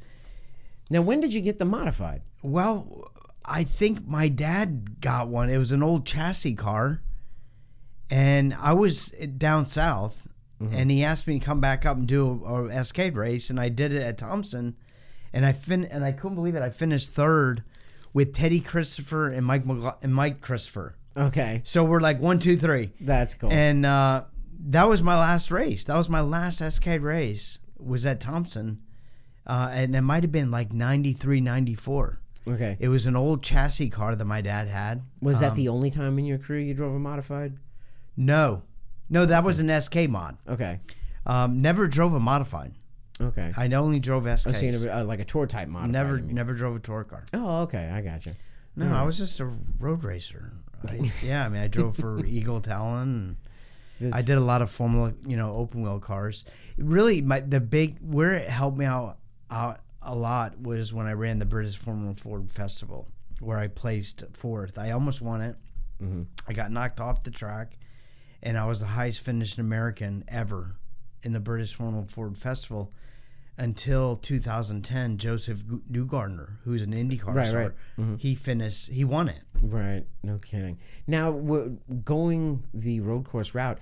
Now, 0.90 1.02
when 1.02 1.22
did 1.22 1.34
you 1.34 1.42
get 1.42 1.58
the 1.60 1.66
modified? 1.66 2.22
Well, 2.44 3.12
I 3.46 3.64
think 3.64 4.08
my 4.08 4.28
dad 4.28 5.00
got 5.02 5.28
one. 5.30 5.50
It 5.52 5.58
was 5.58 5.72
an 5.72 5.84
old 5.84 6.06
chassis 6.06 6.56
car, 6.56 7.02
and 8.10 8.54
I 8.60 8.74
was 8.74 9.10
down 9.38 9.66
south, 9.66 10.28
and 10.60 10.90
he 10.90 11.04
asked 11.04 11.28
me 11.28 11.38
to 11.40 11.46
come 11.46 11.60
back 11.60 11.86
up 11.86 11.98
and 11.98 12.08
do 12.08 12.44
a, 12.46 12.68
a 12.70 12.84
SK 12.84 13.12
race, 13.14 13.50
and 13.52 13.60
I 13.60 13.70
did 13.70 13.94
it 13.94 14.02
at 14.02 14.18
Thompson, 14.18 14.76
and 15.36 15.46
I 15.46 15.52
fin 15.52 15.86
and 15.86 16.04
I 16.04 16.12
couldn't 16.12 16.34
believe 16.36 16.56
it. 16.56 16.64
I 16.64 16.70
finished 16.72 17.10
third 17.12 17.62
with 18.14 18.34
Teddy 18.34 18.60
Christopher 18.62 19.28
and 19.28 19.46
Mike 19.46 19.64
McLa- 19.66 19.98
and 20.04 20.16
Mike 20.16 20.42
Christopher. 20.42 20.96
Okay, 21.18 21.62
So 21.64 21.84
we're 21.84 22.00
like 22.00 22.20
one, 22.20 22.40
two, 22.40 22.58
three, 22.58 22.92
that's 23.00 23.36
cool. 23.36 23.52
and 23.54 23.86
uh, 23.86 24.24
that 24.68 24.88
was 24.90 25.04
my 25.04 25.16
last 25.18 25.52
race. 25.52 25.84
That 25.86 25.96
was 25.96 26.10
my 26.10 26.22
last 26.22 26.62
SK 26.62 26.88
race. 27.00 27.60
Was 27.78 28.06
at 28.06 28.20
Thompson, 28.20 28.82
uh, 29.46 29.70
and 29.72 29.96
it 29.96 30.02
might 30.02 30.24
have 30.24 30.32
been 30.32 30.50
like 30.50 30.74
93, 30.74 31.40
94. 31.42 32.20
okay, 32.48 32.78
It 32.80 32.88
was 32.88 33.06
an 33.06 33.16
old 33.16 33.44
chassis 33.44 33.90
car 33.90 34.16
that 34.16 34.26
my 34.26 34.42
dad 34.42 34.68
had. 34.70 35.04
was 35.22 35.40
that 35.42 35.52
Um, 35.52 35.58
the 35.58 35.70
only 35.70 35.92
time 35.92 36.18
in 36.20 36.26
your 36.26 36.38
career 36.38 36.60
you 36.62 36.74
drove 36.74 36.96
a 36.96 37.00
modified? 37.00 37.58
No, 38.18 38.64
no, 39.10 39.26
that 39.26 39.44
was 39.44 39.60
an 39.60 39.70
SK 39.70 40.08
mod. 40.10 40.38
Okay, 40.50 40.80
Um, 41.26 41.62
never 41.62 41.88
drove 41.88 42.14
a 42.14 42.20
modified. 42.20 42.74
Okay. 43.22 43.52
I 43.58 43.68
only 43.74 44.00
drove 44.00 44.26
I 44.28 44.32
SKs. 44.32 44.56
seeing 44.56 44.76
a, 44.76 45.00
uh, 45.00 45.04
like 45.04 45.20
a 45.20 45.26
tour 45.26 45.48
type 45.48 45.68
model. 45.68 45.90
never, 45.90 46.18
mean. 46.18 46.36
never 46.36 46.54
drove 46.54 46.76
a 46.76 46.80
tour 46.80 47.04
car. 47.04 47.24
Oh, 47.34 47.62
okay, 47.64 47.90
I 47.90 48.02
got 48.02 48.26
you. 48.26 48.36
No, 48.76 48.94
I 48.94 49.04
was 49.04 49.18
just 49.18 49.40
a 49.40 49.46
road 49.80 50.04
racer. 50.04 50.52
I, 50.88 51.12
yeah, 51.24 51.46
I 51.46 51.50
mean, 51.50 51.62
I 51.62 51.68
drove 51.68 51.96
for 51.96 52.26
Eagle 52.26 52.62
Talon. 52.62 53.38
And 54.00 54.14
I 54.14 54.22
did 54.22 54.38
a 54.38 54.42
lot 54.42 54.62
of 54.62 54.70
Formula, 54.70 55.14
you 55.26 55.38
know, 55.38 55.54
open 55.54 55.82
wheel 55.82 56.00
cars. 56.00 56.44
Really, 56.78 57.22
my 57.22 57.40
the 57.40 57.62
big 57.62 57.98
where 58.02 58.34
it 58.34 58.50
helped 58.50 58.78
me 58.78 58.86
out, 58.86 59.18
out 59.50 59.80
a 60.02 60.14
lot 60.14 60.60
was 60.60 60.94
when 60.94 61.08
I 61.08 61.14
ran 61.14 61.40
the 61.40 61.46
British 61.46 61.78
Formula 61.78 62.14
Ford 62.14 62.52
Festival, 62.52 63.08
where 63.40 63.58
I 63.58 63.68
placed 63.68 64.24
fourth. 64.34 64.78
I 64.78 64.92
almost 64.92 65.22
won 65.22 65.42
it. 65.42 65.56
Mm-hmm. 66.02 66.24
I 66.48 66.54
got 66.54 66.72
knocked 66.72 67.00
off 67.00 67.24
the 67.24 67.32
track, 67.32 67.78
and 68.44 68.58
I 68.58 68.66
was 68.66 68.82
the 68.82 68.88
highest 68.88 69.22
finished 69.22 69.58
American 69.58 70.26
ever 70.28 70.76
in 71.24 71.32
the 71.32 71.40
British 71.40 71.74
Formula 71.74 72.06
Ford 72.08 72.38
Festival 72.38 72.92
until 73.58 74.16
2010. 74.18 75.18
Josef 75.18 75.60
Newgarden, 75.92 76.50
who's 76.64 76.82
an 76.82 76.94
IndyCar 76.94 77.34
Right, 77.34 77.48
star, 77.48 77.60
right. 77.62 77.72
Mm-hmm. 78.00 78.16
he 78.18 78.36
finished. 78.36 78.92
He 78.92 79.04
won 79.04 79.30
it. 79.30 79.42
Right, 79.62 80.06
no 80.24 80.38
kidding. 80.38 80.78
Now, 81.08 81.32
w- 81.32 81.78
going 82.04 82.64
the 82.74 83.00
road 83.02 83.26
course 83.26 83.54
route, 83.56 83.80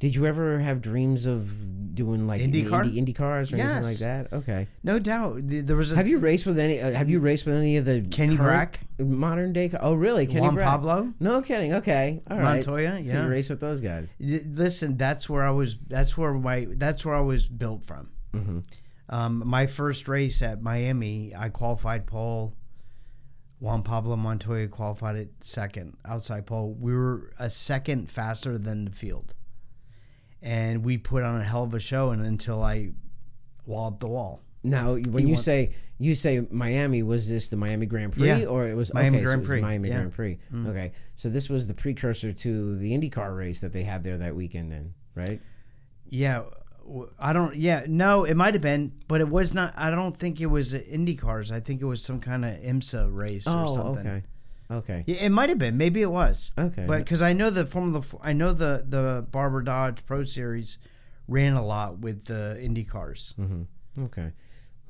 did 0.00 0.14
you 0.14 0.26
ever 0.26 0.58
have 0.58 0.82
dreams 0.82 1.26
of 1.26 1.94
doing 1.94 2.26
like 2.26 2.40
IndyCar? 2.42 2.84
Indy, 2.84 2.98
Indy 2.98 3.12
cars 3.14 3.52
or 3.52 3.56
anything 3.56 3.82
like 3.84 3.96
that? 3.98 4.32
Okay. 4.32 4.66
No 4.82 4.98
doubt. 4.98 5.36
There 5.44 5.76
was 5.76 5.92
a 5.92 5.96
Have 5.96 6.08
you 6.08 6.18
raced 6.18 6.44
with 6.46 6.58
any? 6.58 6.80
Uh, 6.80 6.90
have 6.92 7.08
you 7.08 7.20
raced 7.20 7.46
with 7.46 7.56
any 7.56 7.76
of 7.78 7.84
the 7.86 8.02
Kenny 8.10 8.36
Brack 8.36 8.80
modern 8.98 9.52
day? 9.54 9.70
Oh, 9.80 9.94
really? 9.94 10.26
Kenny 10.26 10.40
Juan 10.42 10.56
Brack? 10.56 10.66
Pablo? 10.66 11.14
No 11.20 11.40
kidding. 11.40 11.74
Okay, 11.74 12.20
all 12.30 12.36
right. 12.36 12.56
Montoya? 12.56 13.02
So 13.02 13.14
Yeah. 13.16 13.22
you 13.24 13.30
race 13.30 13.48
with 13.48 13.60
those 13.60 13.80
guys. 13.80 14.14
Listen, 14.20 14.96
that's 14.98 15.30
where 15.30 15.42
I 15.44 15.50
was. 15.50 15.78
That's 15.86 16.18
where 16.18 16.34
my. 16.34 16.66
That's 16.70 17.04
where 17.06 17.14
I 17.14 17.20
was 17.20 17.46
built 17.46 17.84
from. 17.86 18.10
Mm-hmm. 18.34 18.58
Um, 19.08 19.42
my 19.46 19.66
first 19.66 20.08
race 20.08 20.40
at 20.42 20.62
Miami, 20.62 21.32
I 21.36 21.48
qualified 21.50 22.06
pole. 22.06 22.54
Juan 23.60 23.82
Pablo 23.82 24.16
Montoya 24.16 24.68
qualified 24.68 25.16
at 25.16 25.28
second 25.40 25.96
outside 26.04 26.46
pole. 26.46 26.74
We 26.78 26.94
were 26.94 27.30
a 27.38 27.48
second 27.48 28.10
faster 28.10 28.58
than 28.58 28.84
the 28.84 28.90
field, 28.90 29.34
and 30.42 30.84
we 30.84 30.98
put 30.98 31.22
on 31.22 31.40
a 31.40 31.44
hell 31.44 31.62
of 31.64 31.72
a 31.74 31.80
show. 31.80 32.10
And 32.10 32.24
until 32.26 32.62
I 32.62 32.90
walloped 33.66 34.00
the 34.00 34.08
wall, 34.08 34.42
Now, 34.62 34.94
when 34.94 35.24
He 35.24 35.30
you 35.30 35.36
say 35.36 35.74
you 35.98 36.14
say 36.14 36.46
Miami, 36.50 37.02
was 37.02 37.28
this 37.28 37.48
the 37.48 37.56
Miami 37.56 37.86
Grand 37.86 38.12
Prix 38.12 38.26
Yeah. 38.26 38.46
or 38.46 38.66
it 38.66 38.74
was 38.74 38.92
Miami 38.92 39.18
okay, 39.18 39.24
so 39.24 39.24
Grand 39.28 39.38
it 39.38 39.42
was 39.42 39.48
Prix, 39.50 39.60
Miami 39.60 39.88
yeah. 39.88 39.94
Mm. 39.94 39.98
Grand 39.98 40.12
Prix. 40.12 40.38
Okay, 40.66 40.92
so 41.14 41.28
this 41.30 41.48
was 41.48 41.66
the 41.66 41.74
precursor 41.74 42.32
to 42.32 42.76
the 42.76 42.92
IndyCar 42.92 43.34
race 43.36 43.60
that 43.60 43.72
they 43.72 43.84
have 43.84 44.02
there 44.02 44.18
that 44.18 44.34
weekend, 44.34 44.72
then, 44.72 44.94
right? 45.14 45.40
yeah. 46.08 46.42
I 47.18 47.32
don't. 47.32 47.56
Yeah, 47.56 47.84
no, 47.88 48.24
it 48.24 48.34
might 48.36 48.54
have 48.54 48.62
been, 48.62 48.92
but 49.08 49.20
it 49.20 49.28
was 49.28 49.54
not. 49.54 49.72
I 49.76 49.90
don't 49.90 50.16
think 50.16 50.40
it 50.40 50.46
was 50.46 50.74
Indy 50.74 51.14
cars. 51.16 51.50
I 51.50 51.60
think 51.60 51.80
it 51.80 51.86
was 51.86 52.02
some 52.02 52.20
kind 52.20 52.44
of 52.44 52.52
IMSA 52.58 53.18
race 53.20 53.46
or 53.46 53.64
Oh, 53.64 53.74
something. 53.74 54.06
okay, 54.06 54.22
okay, 54.70 55.04
Yeah, 55.06 55.16
it 55.24 55.30
might 55.30 55.48
have 55.48 55.58
been. 55.58 55.76
Maybe 55.76 56.02
it 56.02 56.10
was. 56.10 56.52
okay. 56.58 56.84
But 56.86 56.98
because 56.98 57.22
I 57.22 57.32
know 57.32 57.50
the 57.50 57.64
Formula, 57.66 58.02
I 58.22 58.32
know 58.34 58.52
the 58.52 58.84
the 58.86 59.26
Barber 59.30 59.62
Dodge 59.62 60.04
Pro 60.04 60.24
Series 60.24 60.78
ran 61.26 61.54
a 61.54 61.64
lot 61.64 61.98
with 62.00 62.26
the 62.26 62.60
Indy 62.62 62.84
cars, 62.84 63.34
mm-hmm. 63.38 64.04
okay, 64.04 64.32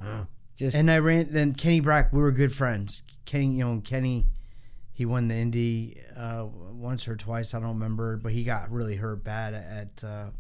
wow, 0.01 0.27
just 0.57 0.77
and 0.77 0.91
I 0.91 0.99
ran. 0.99 1.29
Then 1.31 1.55
Kenny 1.55 1.79
Brack, 1.81 2.13
we 2.13 2.21
were 2.21 2.33
good 2.33 2.53
friends. 2.53 3.03
Kenny, 3.25 3.53
you 3.53 3.65
know, 3.65 3.81
Kenny, 3.85 4.27
he 4.93 5.07
won 5.07 5.29
the 5.29 5.37
Indy 5.37 6.01
uh, 6.17 6.45
once 6.73 7.07
or 7.07 7.15
twice. 7.17 7.55
I 7.55 7.61
don't 7.61 7.75
remember, 7.75 8.17
but 8.17 8.33
he 8.33 8.43
got 8.43 8.71
really 8.73 8.97
hurt 8.97 9.23
bad 9.23 9.55
at 9.55 10.03
uh, 10.05 10.31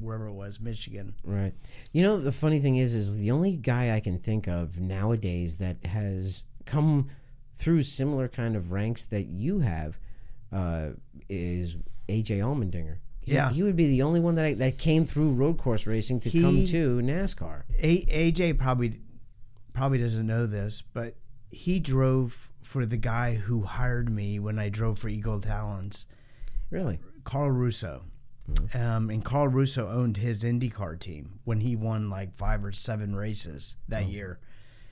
wherever 0.00 0.26
it 0.26 0.32
was, 0.32 0.60
Michigan. 0.60 1.14
Right. 1.24 1.52
You 1.92 2.02
know, 2.02 2.18
the 2.20 2.32
funny 2.32 2.58
thing 2.58 2.76
is, 2.76 2.94
is 2.94 3.18
the 3.18 3.30
only 3.30 3.56
guy 3.56 3.94
I 3.94 4.00
can 4.00 4.18
think 4.18 4.46
of 4.48 4.78
nowadays 4.78 5.58
that 5.58 5.84
has 5.86 6.44
come 6.66 7.08
through 7.56 7.82
similar 7.84 8.28
kind 8.28 8.56
of 8.56 8.72
ranks 8.72 9.04
that 9.06 9.24
you 9.26 9.60
have 9.60 9.98
uh, 10.52 10.90
is 11.28 11.76
AJ 12.08 12.38
Allmendinger. 12.40 12.96
He, 13.20 13.34
Yeah. 13.34 13.50
he 13.50 13.62
would 13.62 13.76
be 13.76 13.86
the 13.86 14.02
only 14.02 14.18
one 14.20 14.34
that 14.34 14.44
I, 14.44 14.54
that 14.54 14.78
came 14.78 15.06
through 15.06 15.32
road 15.34 15.58
course 15.58 15.86
racing 15.86 16.20
to 16.20 16.30
come 16.30 16.66
to 16.66 17.00
NASCAR. 17.00 17.62
A- 17.78 18.32
AJ 18.32 18.58
probably 18.58 18.98
probably 19.72 19.98
doesn't 19.98 20.26
know 20.26 20.46
this, 20.46 20.82
but 20.82 21.14
he 21.50 21.78
drove 21.78 22.50
for 22.62 22.84
the 22.84 22.96
guy 22.96 23.34
who 23.34 23.62
hired 23.62 24.10
me 24.10 24.38
when 24.38 24.58
I 24.58 24.68
drove 24.68 24.98
for 24.98 25.08
Eagle 25.08 25.40
Talons. 25.40 26.06
Really? 26.70 26.98
Carl 27.24 27.50
Russo. 27.50 28.02
Um, 28.74 29.10
and 29.10 29.24
Carl 29.24 29.48
Russo 29.48 29.88
owned 29.88 30.16
his 30.16 30.44
IndyCar 30.44 30.98
team 30.98 31.40
when 31.44 31.60
he 31.60 31.76
won 31.76 32.10
like 32.10 32.34
five 32.34 32.64
or 32.64 32.72
seven 32.72 33.14
races 33.14 33.76
that 33.88 34.06
year. 34.08 34.38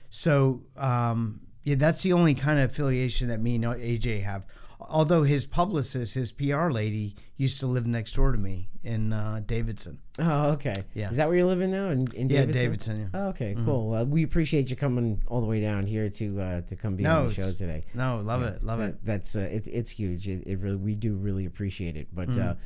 So 0.09 0.63
um, 0.77 1.41
yeah, 1.63 1.75
that's 1.75 2.03
the 2.03 2.13
only 2.13 2.33
kind 2.35 2.59
of 2.59 2.69
affiliation 2.71 3.29
that 3.29 3.39
me 3.39 3.55
and 3.55 3.63
AJ 3.63 4.23
have. 4.23 4.45
Although 4.79 5.21
his 5.23 5.45
publicist, 5.45 6.15
his 6.15 6.31
PR 6.31 6.69
lady, 6.71 7.15
used 7.37 7.59
to 7.59 7.67
live 7.67 7.85
next 7.85 8.13
door 8.15 8.31
to 8.31 8.37
me 8.37 8.67
in 8.83 9.13
uh, 9.13 9.39
Davidson. 9.45 9.99
Oh, 10.17 10.49
okay. 10.53 10.83
Yeah. 10.95 11.11
Is 11.11 11.17
that 11.17 11.27
where 11.27 11.37
you're 11.37 11.45
living 11.45 11.69
now? 11.69 11.89
In, 11.91 12.07
in 12.13 12.29
Yeah, 12.29 12.39
Davidson? 12.45 12.61
Davidson. 12.63 12.99
Yeah. 13.13 13.19
Oh, 13.19 13.27
okay, 13.29 13.55
cool. 13.63 13.89
Well, 13.89 14.05
we 14.07 14.23
appreciate 14.23 14.71
you 14.71 14.75
coming 14.75 15.21
all 15.27 15.39
the 15.39 15.45
way 15.45 15.61
down 15.61 15.85
here 15.85 16.09
to 16.09 16.41
uh, 16.41 16.61
to 16.61 16.75
come 16.75 16.95
be 16.95 17.05
on 17.05 17.27
the 17.27 17.33
show 17.33 17.51
today. 17.51 17.85
No, 17.93 18.17
love 18.23 18.41
it, 18.41 18.63
love 18.63 18.79
That- 18.79 18.89
it. 18.89 19.05
That's 19.05 19.35
uh, 19.35 19.41
it's 19.51 19.67
it's 19.67 19.91
huge. 19.91 20.27
It, 20.27 20.47
it 20.47 20.57
really 20.59 20.77
we 20.77 20.95
do 20.95 21.13
really 21.15 21.45
appreciate 21.45 21.95
it. 21.95 22.07
But 22.11 22.29
Mm. 22.29 22.57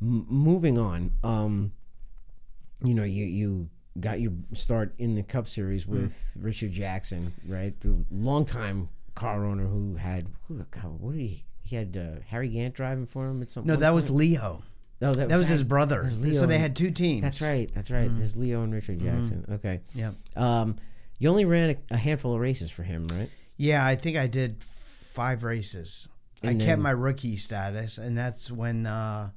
M- 0.00 0.26
moving 0.28 0.78
on, 0.78 1.12
um, 1.24 1.72
you 2.82 2.94
know, 2.94 3.04
you 3.04 3.24
you 3.24 3.68
got 3.98 4.20
your 4.20 4.32
start 4.54 4.94
in 4.98 5.14
the 5.14 5.22
Cup 5.22 5.46
Series 5.48 5.84
Mm. 5.84 5.88
with 5.88 6.36
Richard 6.40 6.72
Jackson, 6.72 7.32
right? 7.46 7.74
Longtime 8.10 8.88
car 9.14 9.44
owner 9.44 9.66
who 9.66 9.96
had 9.96 10.26
who, 10.48 10.64
God, 10.70 11.00
what 11.00 11.12
did 11.12 11.20
he? 11.20 11.44
He 11.62 11.76
had 11.76 11.96
uh, 11.96 12.20
Harry 12.28 12.48
Gant 12.48 12.74
driving 12.74 13.06
for 13.06 13.28
him 13.28 13.42
at 13.42 13.50
some. 13.50 13.66
No, 13.66 13.76
that 13.76 13.94
was? 13.94 14.10
Leo. 14.10 14.62
no, 15.00 15.12
that, 15.12 15.28
That 15.28 15.36
was 15.38 15.48
his 15.48 15.62
brother. 15.62 16.02
was 16.02 16.20
Leo 16.20 16.32
So 16.32 16.46
they 16.46 16.58
had 16.58 16.74
two 16.74 16.90
teams. 16.90 17.22
That's 17.22 17.42
right. 17.42 17.70
That's 17.74 17.90
right. 17.90 18.08
Mm-hmm. 18.08 18.18
There's 18.18 18.36
Leo 18.36 18.62
and 18.62 18.72
Richard 18.74 18.98
Jackson. 19.00 19.44
Okay. 19.52 19.80
Yeah. 19.94 20.12
Um, 20.36 20.76
you 21.18 21.28
only 21.28 21.44
ran 21.44 21.70
a, 21.70 21.94
a 21.94 21.96
handful 21.96 22.34
of 22.34 22.40
races 22.40 22.70
for 22.70 22.82
him, 22.82 23.06
right? 23.08 23.28
Yeah, 23.56 23.84
I 23.84 23.94
think 23.94 24.16
I 24.16 24.26
did 24.26 24.62
five 24.64 25.44
races. 25.44 26.08
And 26.42 26.50
I 26.50 26.54
then- 26.54 26.66
kept 26.66 26.82
my 26.82 26.90
rookie 26.92 27.36
status, 27.36 27.98
and 27.98 28.16
that's 28.16 28.50
when 28.50 28.86
uh, 28.86 29.30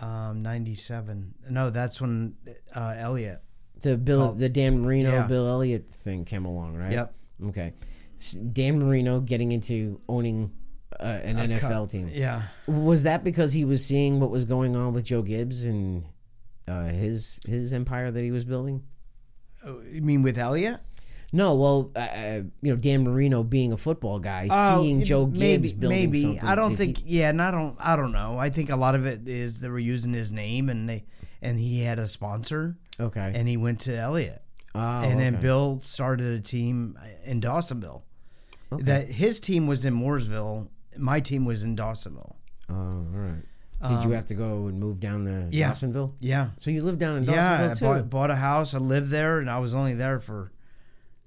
um, 0.00 0.42
'97. 0.42 1.34
No, 1.50 1.70
that's 1.70 2.00
when 2.00 2.34
uh, 2.74 2.94
Elliott. 2.98 3.40
The 3.82 3.96
Bill, 3.96 4.18
Called- 4.26 4.38
the 4.38 4.48
Dan 4.48 4.80
Marino, 4.80 5.12
Yeah. 5.12 5.26
Bill 5.26 5.46
Elliott 5.48 5.88
thing 5.88 6.24
came 6.24 6.44
along, 6.44 6.76
right? 6.76 6.92
Yep. 6.92 7.14
Okay. 7.48 7.72
Dan 8.52 8.80
Marino 8.80 9.20
getting 9.20 9.52
into 9.52 10.00
owning 10.08 10.50
uh, 10.98 11.04
an 11.04 11.36
NFL 11.36 11.60
Cup. 11.60 11.90
team. 11.90 12.10
Yeah. 12.12 12.42
Was 12.66 13.04
that 13.04 13.22
because 13.22 13.52
he 13.52 13.64
was 13.64 13.84
seeing 13.84 14.18
what 14.18 14.30
was 14.30 14.44
going 14.44 14.74
on 14.74 14.94
with 14.94 15.04
Joe 15.04 15.22
Gibbs 15.22 15.64
and 15.64 16.04
uh, 16.66 16.86
his 16.86 17.38
his 17.46 17.72
empire 17.72 18.10
that 18.10 18.22
he 18.24 18.32
was 18.32 18.44
building? 18.44 18.82
Oh, 19.64 19.80
You 19.88 20.02
mean 20.02 20.22
with 20.22 20.38
Elliott? 20.38 20.80
No, 21.32 21.54
well, 21.56 21.90
uh, 21.94 21.98
uh, 21.98 22.42
you 22.62 22.70
know, 22.70 22.76
Dan 22.76 23.04
Marino 23.04 23.42
being 23.42 23.72
a 23.72 23.76
football 23.76 24.18
guy, 24.18 24.48
Oh, 24.50 24.82
seeing 24.82 25.04
Joe 25.04 25.26
Gibbs 25.26 25.38
maybe, 25.40 25.72
building 25.72 25.98
maybe. 25.98 26.22
something. 26.22 26.44
I 26.44 26.54
don't 26.54 26.74
think. 26.76 26.98
he- 26.98 27.18
yeah, 27.18 27.28
and 27.28 27.42
I 27.42 27.50
don't. 27.50 27.76
I 27.78 27.96
don't 27.96 28.12
know. 28.12 28.38
I 28.38 28.48
think 28.48 28.70
a 28.70 28.76
lot 28.76 28.94
of 28.94 29.04
it 29.06 29.28
is 29.28 29.60
they 29.60 29.68
were 29.68 29.78
using 29.78 30.12
his 30.14 30.32
name, 30.32 30.70
and 30.70 30.88
they 30.88 31.04
and 31.42 31.58
he 31.58 31.82
had 31.82 31.98
a 31.98 32.08
sponsor, 32.08 32.76
okay. 32.98 33.32
and 33.34 33.46
he 33.46 33.56
went 33.58 33.80
to 33.80 33.94
Elliott, 33.96 34.42
oh, 34.74 34.80
and 34.80 35.20
then 35.20 35.34
okay. 35.34 35.42
Bill 35.42 35.80
started 35.82 36.32
a 36.32 36.40
team 36.40 36.98
in 37.24 37.40
Dawsonville. 37.42 38.02
Okay. 38.72 38.82
That 38.84 39.08
his 39.08 39.38
team 39.38 39.66
was 39.66 39.84
in 39.84 39.94
Mooresville. 39.94 40.68
My 40.96 41.20
team 41.20 41.44
was 41.44 41.62
in 41.62 41.76
Dawsonville. 41.76 42.36
Oh, 42.70 42.74
all 42.74 43.06
right. 43.12 43.42
Did 43.80 44.02
you 44.04 44.10
have 44.10 44.26
to 44.26 44.34
go 44.34 44.66
and 44.66 44.80
move 44.80 44.98
down 44.98 45.24
to 45.26 45.30
Um, 45.44 45.48
yeah. 45.52 45.70
Dawsonville? 45.70 46.14
Yeah. 46.20 46.48
So 46.58 46.70
you 46.70 46.82
lived 46.82 46.98
down 46.98 47.18
in 47.18 47.24
Dawsonville 47.26 47.32
Yeah, 47.34 47.70
I 47.70 47.74
too? 47.74 47.84
bought, 47.84 48.10
bought 48.10 48.30
a 48.30 48.34
house. 48.36 48.74
I 48.74 48.78
lived 48.78 49.10
there, 49.10 49.38
and 49.38 49.48
I 49.48 49.58
was 49.60 49.74
only 49.76 49.94
there 49.94 50.18
for, 50.18 50.50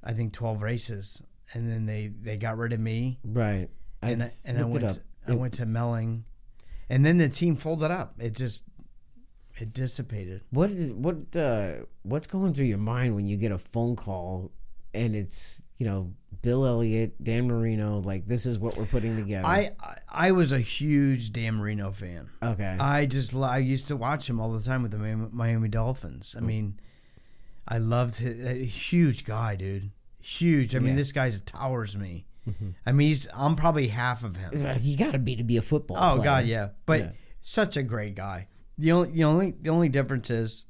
I 0.04 0.14
think, 0.14 0.34
twelve 0.34 0.62
races. 0.62 1.22
and 1.54 1.70
then 1.70 1.86
they 1.86 2.08
they 2.08 2.38
got 2.38 2.58
rid 2.58 2.74
of 2.74 2.80
me, 2.80 3.20
Right. 3.26 3.70
and 4.02 4.24
I, 4.24 4.32
and 4.46 4.58
I 4.58 4.64
went 4.64 4.90
to, 4.90 5.02
I 5.28 5.34
went 5.34 5.54
to 5.56 5.66
Melling, 5.66 6.24
and 6.90 7.06
then 7.06 7.18
the 7.18 7.30
team 7.30 7.56
folded 7.56 7.92
up. 7.92 8.16
It 8.20 8.36
just 8.36 8.64
it 9.58 9.74
dissipated. 9.74 10.44
What 10.50 10.70
what 10.72 11.36
uh, 11.36 11.74
what's 12.04 12.28
going 12.28 12.54
through 12.54 12.68
your 12.68 12.78
mind 12.78 13.16
when 13.16 13.28
you 13.28 13.36
get 13.38 13.52
a 13.52 13.58
phone 13.58 13.96
call 13.98 14.52
and 14.94 15.16
it's 15.16 15.62
you 15.78 15.86
know 15.86 16.14
Bill 16.42 16.66
Elliott, 16.66 17.22
Dan 17.24 17.48
Marino, 17.48 18.00
like 18.00 18.26
this 18.28 18.46
is 18.46 18.58
what 18.58 18.78
we're 18.78 18.86
putting 18.86 19.16
together. 19.18 19.46
I 19.48 19.72
I, 19.82 19.96
I 20.10 20.32
was 20.32 20.52
a 20.54 20.60
huge 20.60 21.32
Dan 21.34 21.56
Marino 21.56 21.92
fan. 21.92 22.30
okay. 22.42 22.78
I 22.80 23.06
just 23.06 23.36
I 23.36 23.58
used 23.58 23.88
to 23.90 23.98
watch 23.98 24.30
him 24.30 24.40
all 24.40 24.52
the 24.54 24.64
time 24.64 24.82
with 24.84 24.92
the 24.92 24.98
Miami, 24.98 25.28
Miami 25.32 25.68
Dolphins. 25.70 26.34
I 26.38 26.42
mean, 26.42 26.80
I 27.72 27.78
loved 27.78 28.18
his, 28.18 28.46
a 28.46 28.54
huge 28.66 29.24
guy, 29.24 29.56
dude. 29.56 29.92
Huge. 30.20 30.76
I 30.76 30.80
mean, 30.80 30.90
Yeah. 30.90 30.96
this 30.98 31.12
guy 31.12 31.32
towers 31.46 31.96
me. 31.96 32.26
Mm-hmm. 32.50 32.70
I 32.86 32.92
mean, 32.92 33.08
he's 33.08 33.28
I'm 33.34 33.56
probably 33.56 33.88
half 33.88 34.24
of 34.24 34.36
him. 34.36 34.52
you 34.82 34.98
got 34.98 35.12
to 35.14 35.20
be 35.20 35.36
to 35.38 35.44
be 35.44 35.58
a 35.58 35.62
football. 35.62 35.98
Oh 35.98 36.16
player. 36.16 36.24
God, 36.24 36.46
yeah. 36.46 36.70
But 36.86 37.00
Yeah. 37.00 37.12
such 37.42 37.78
a 37.78 37.84
great 37.84 38.16
guy. 38.16 38.48
The 38.78 38.92
only 38.92 39.10
the 39.12 39.24
only 39.24 39.52
the 39.62 39.70
only 39.70 39.90
difference 39.90 40.30
is 40.30 40.66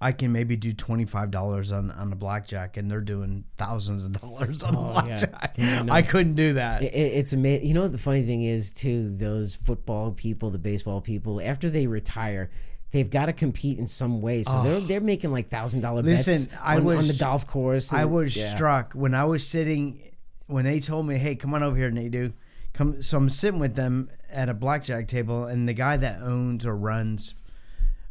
I 0.00 0.12
can 0.12 0.32
maybe 0.32 0.56
do 0.56 0.72
twenty 0.72 1.04
five 1.06 1.30
dollars 1.30 1.72
on 1.72 1.90
on 1.90 2.12
a 2.12 2.16
blackjack, 2.16 2.76
and 2.76 2.90
they're 2.90 3.00
doing 3.00 3.44
thousands 3.56 4.04
of 4.04 4.20
dollars 4.20 4.62
on 4.62 4.76
Oh, 4.76 4.80
a 4.90 4.92
blackjack. 4.92 5.54
Yeah, 5.56 5.80
I 5.80 5.82
know. 5.84 5.92
I 5.92 6.02
couldn't 6.02 6.34
do 6.34 6.54
that. 6.54 6.82
It, 6.82 6.94
it's 6.94 7.32
amazing. 7.32 7.66
You 7.66 7.74
know 7.74 7.82
what 7.82 7.92
the 7.92 7.98
funny 7.98 8.22
thing 8.24 8.42
is 8.42 8.72
too? 8.72 9.08
Those 9.16 9.54
football 9.54 10.10
people, 10.12 10.50
the 10.50 10.58
baseball 10.58 11.00
people, 11.00 11.40
after 11.40 11.70
they 11.70 11.86
retire, 11.86 12.50
they've 12.96 13.10
got 13.10 13.26
to 13.26 13.34
compete 13.34 13.78
in 13.78 13.86
some 13.86 14.22
way. 14.22 14.42
So 14.42 14.62
they're 14.62 14.80
they're 14.80 15.00
making 15.00 15.30
like 15.30 15.48
thousand 15.48 15.82
dollar 15.82 16.02
bets 16.02 16.26
Oh. 16.26 16.30
Listen, 16.32 16.58
I 16.62 16.76
on, 16.76 16.86
on 16.86 17.06
the 17.06 17.16
golf 17.18 17.46
course. 17.46 17.92
I 17.92 18.06
was 18.06 18.34
yeah. 18.36 18.54
struck 18.54 18.94
when 18.94 19.14
I 19.14 19.26
was 19.26 19.46
sitting 19.46 20.02
when 20.46 20.64
they 20.64 20.80
told 20.80 21.06
me, 21.06 21.16
"Hey, 21.16 21.34
come 21.34 21.52
on 21.52 21.62
over 21.62 21.76
here, 21.76 21.90
Nadeau." 21.90 22.32
Come, 22.72 23.02
so 23.02 23.18
I'm 23.18 23.30
sitting 23.30 23.60
with 23.60 23.74
them 23.74 24.10
at 24.30 24.48
a 24.48 24.54
blackjack 24.54 25.08
table, 25.08 25.44
and 25.44 25.68
the 25.68 25.74
guy 25.74 25.96
that 25.96 26.20
owns 26.20 26.64
or 26.66 26.76
runs, 26.76 27.34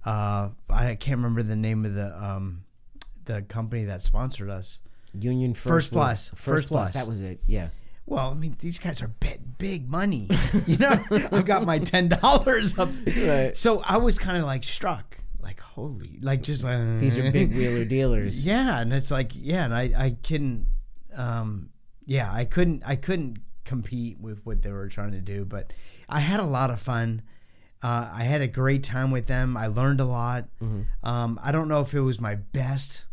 uh, 0.06 0.50
I 0.70 0.96
can't 0.96 1.18
remember 1.18 1.44
the 1.44 1.56
name 1.56 1.86
of 1.86 1.96
the 1.96 2.24
um, 2.24 2.64
the 3.26 3.42
company 3.42 3.86
that 3.86 4.04
sponsored 4.04 4.50
us. 4.50 4.82
Union 5.20 5.54
First 5.54 5.68
First, 5.68 5.92
Plus. 5.92 6.30
First, 6.30 6.42
First 6.42 6.68
Plus. 6.68 6.92
Plus. 6.92 7.04
That 7.04 7.10
was 7.10 7.22
it. 7.22 7.40
Yeah. 7.48 7.70
Well, 8.08 8.30
I 8.32 8.34
mean, 8.36 8.56
these 8.60 8.78
guys 8.80 9.02
are 9.02 9.08
bet 9.08 9.58
big 9.58 9.90
money. 9.90 10.30
You 10.68 10.78
know, 10.78 11.00
I've 11.32 11.46
got 11.46 11.66
my 11.66 11.80
ten 11.80 12.08
dollars 12.10 12.78
up. 12.78 12.90
Right. 13.18 13.58
So 13.58 13.82
I 13.88 13.98
was 13.98 14.18
kind 14.20 14.38
of 14.38 14.44
like 14.44 14.64
struck, 14.64 15.18
like 15.42 15.60
holy, 15.60 16.18
like 16.22 16.42
just 16.42 16.64
like 16.64 17.00
These 17.00 17.18
are 17.20 17.32
big 17.32 17.54
wheeler 17.54 17.86
dealers. 17.96 18.46
Yeah, 18.46 18.80
and 18.80 18.92
it's 18.94 19.12
like 19.12 19.32
yeah, 19.34 19.66
and 19.66 19.74
I 19.74 19.92
I 19.96 20.18
couldn't, 20.24 20.68
um, 21.16 21.70
yeah, 22.06 22.32
I 22.32 22.46
couldn't 22.46 22.84
I 22.86 22.96
couldn't 22.96 23.38
compete 23.64 24.20
with 24.20 24.46
what 24.46 24.62
they 24.62 24.72
were 24.72 24.88
trying 24.88 25.12
to 25.12 25.22
do, 25.22 25.46
but 25.46 25.74
I 26.08 26.20
had 26.20 26.40
a 26.40 26.46
lot 26.46 26.70
of 26.72 26.80
fun. 26.80 27.22
Uh, 27.84 28.10
I 28.12 28.24
had 28.24 28.42
a 28.42 28.48
great 28.48 28.84
time 28.84 29.12
with 29.12 29.28
them. 29.28 29.56
I 29.58 29.68
learned 29.68 30.00
a 30.00 30.06
lot. 30.06 30.46
Um, 31.04 31.40
I 31.44 31.52
don't 31.52 31.68
know 31.68 31.82
if 31.82 31.94
it 31.94 32.02
was 32.02 32.20
my 32.22 32.36
best 32.36 33.06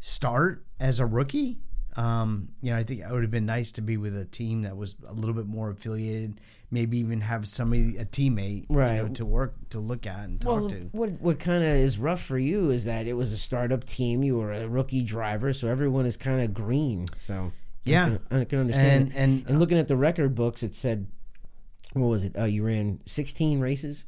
start 0.00 0.64
as 0.80 0.98
a 1.00 1.06
rookie. 1.06 1.58
Um, 1.98 2.50
you 2.62 2.70
know, 2.70 2.76
I 2.76 2.84
think 2.84 3.00
it 3.00 3.10
would 3.10 3.22
have 3.22 3.30
been 3.30 3.46
nice 3.46 3.72
to 3.72 3.82
be 3.82 3.96
with 3.96 4.16
a 4.16 4.24
team 4.24 4.62
that 4.62 4.76
was 4.76 4.94
a 5.06 5.12
little 5.12 5.34
bit 5.34 5.46
more 5.46 5.70
affiliated. 5.70 6.40
Maybe 6.70 6.98
even 6.98 7.22
have 7.22 7.48
somebody, 7.48 7.96
a 7.96 8.04
teammate, 8.04 8.66
you 8.70 8.76
know, 8.76 8.78
Right. 9.02 9.14
to 9.16 9.24
work 9.26 9.54
to 9.70 9.80
look 9.80 10.06
at 10.06 10.20
and 10.28 10.40
talk 10.40 10.60
Well, 10.60 10.70
to. 10.70 10.88
what 10.92 11.20
what 11.20 11.38
kind 11.40 11.64
of 11.64 11.70
is 11.70 11.98
rough 11.98 12.22
for 12.22 12.38
you 12.38 12.70
is 12.70 12.84
that 12.84 13.06
it 13.06 13.14
was 13.14 13.32
a 13.32 13.36
startup 13.36 13.84
team. 13.84 14.22
You 14.22 14.36
were 14.36 14.52
a 14.52 14.68
rookie 14.68 15.02
driver, 15.02 15.52
so 15.52 15.66
everyone 15.68 16.06
is 16.06 16.16
kind 16.16 16.40
of 16.40 16.54
green. 16.54 17.06
So 17.16 17.52
Yeah. 17.84 18.04
I 18.04 18.08
can, 18.08 18.40
I 18.40 18.44
can 18.44 18.58
understand. 18.60 19.12
And- 19.14 19.16
and- 19.40 19.46
and 19.48 19.58
looking 19.58 19.78
at 19.78 19.88
the 19.88 19.96
record 19.96 20.34
books, 20.34 20.62
it 20.62 20.74
said, 20.74 21.06
what 21.94 22.06
was 22.08 22.24
it? 22.24 22.38
Uh, 22.38 22.44
you 22.44 22.62
ran 22.64 23.00
sixteen 23.06 23.60
races 23.60 24.04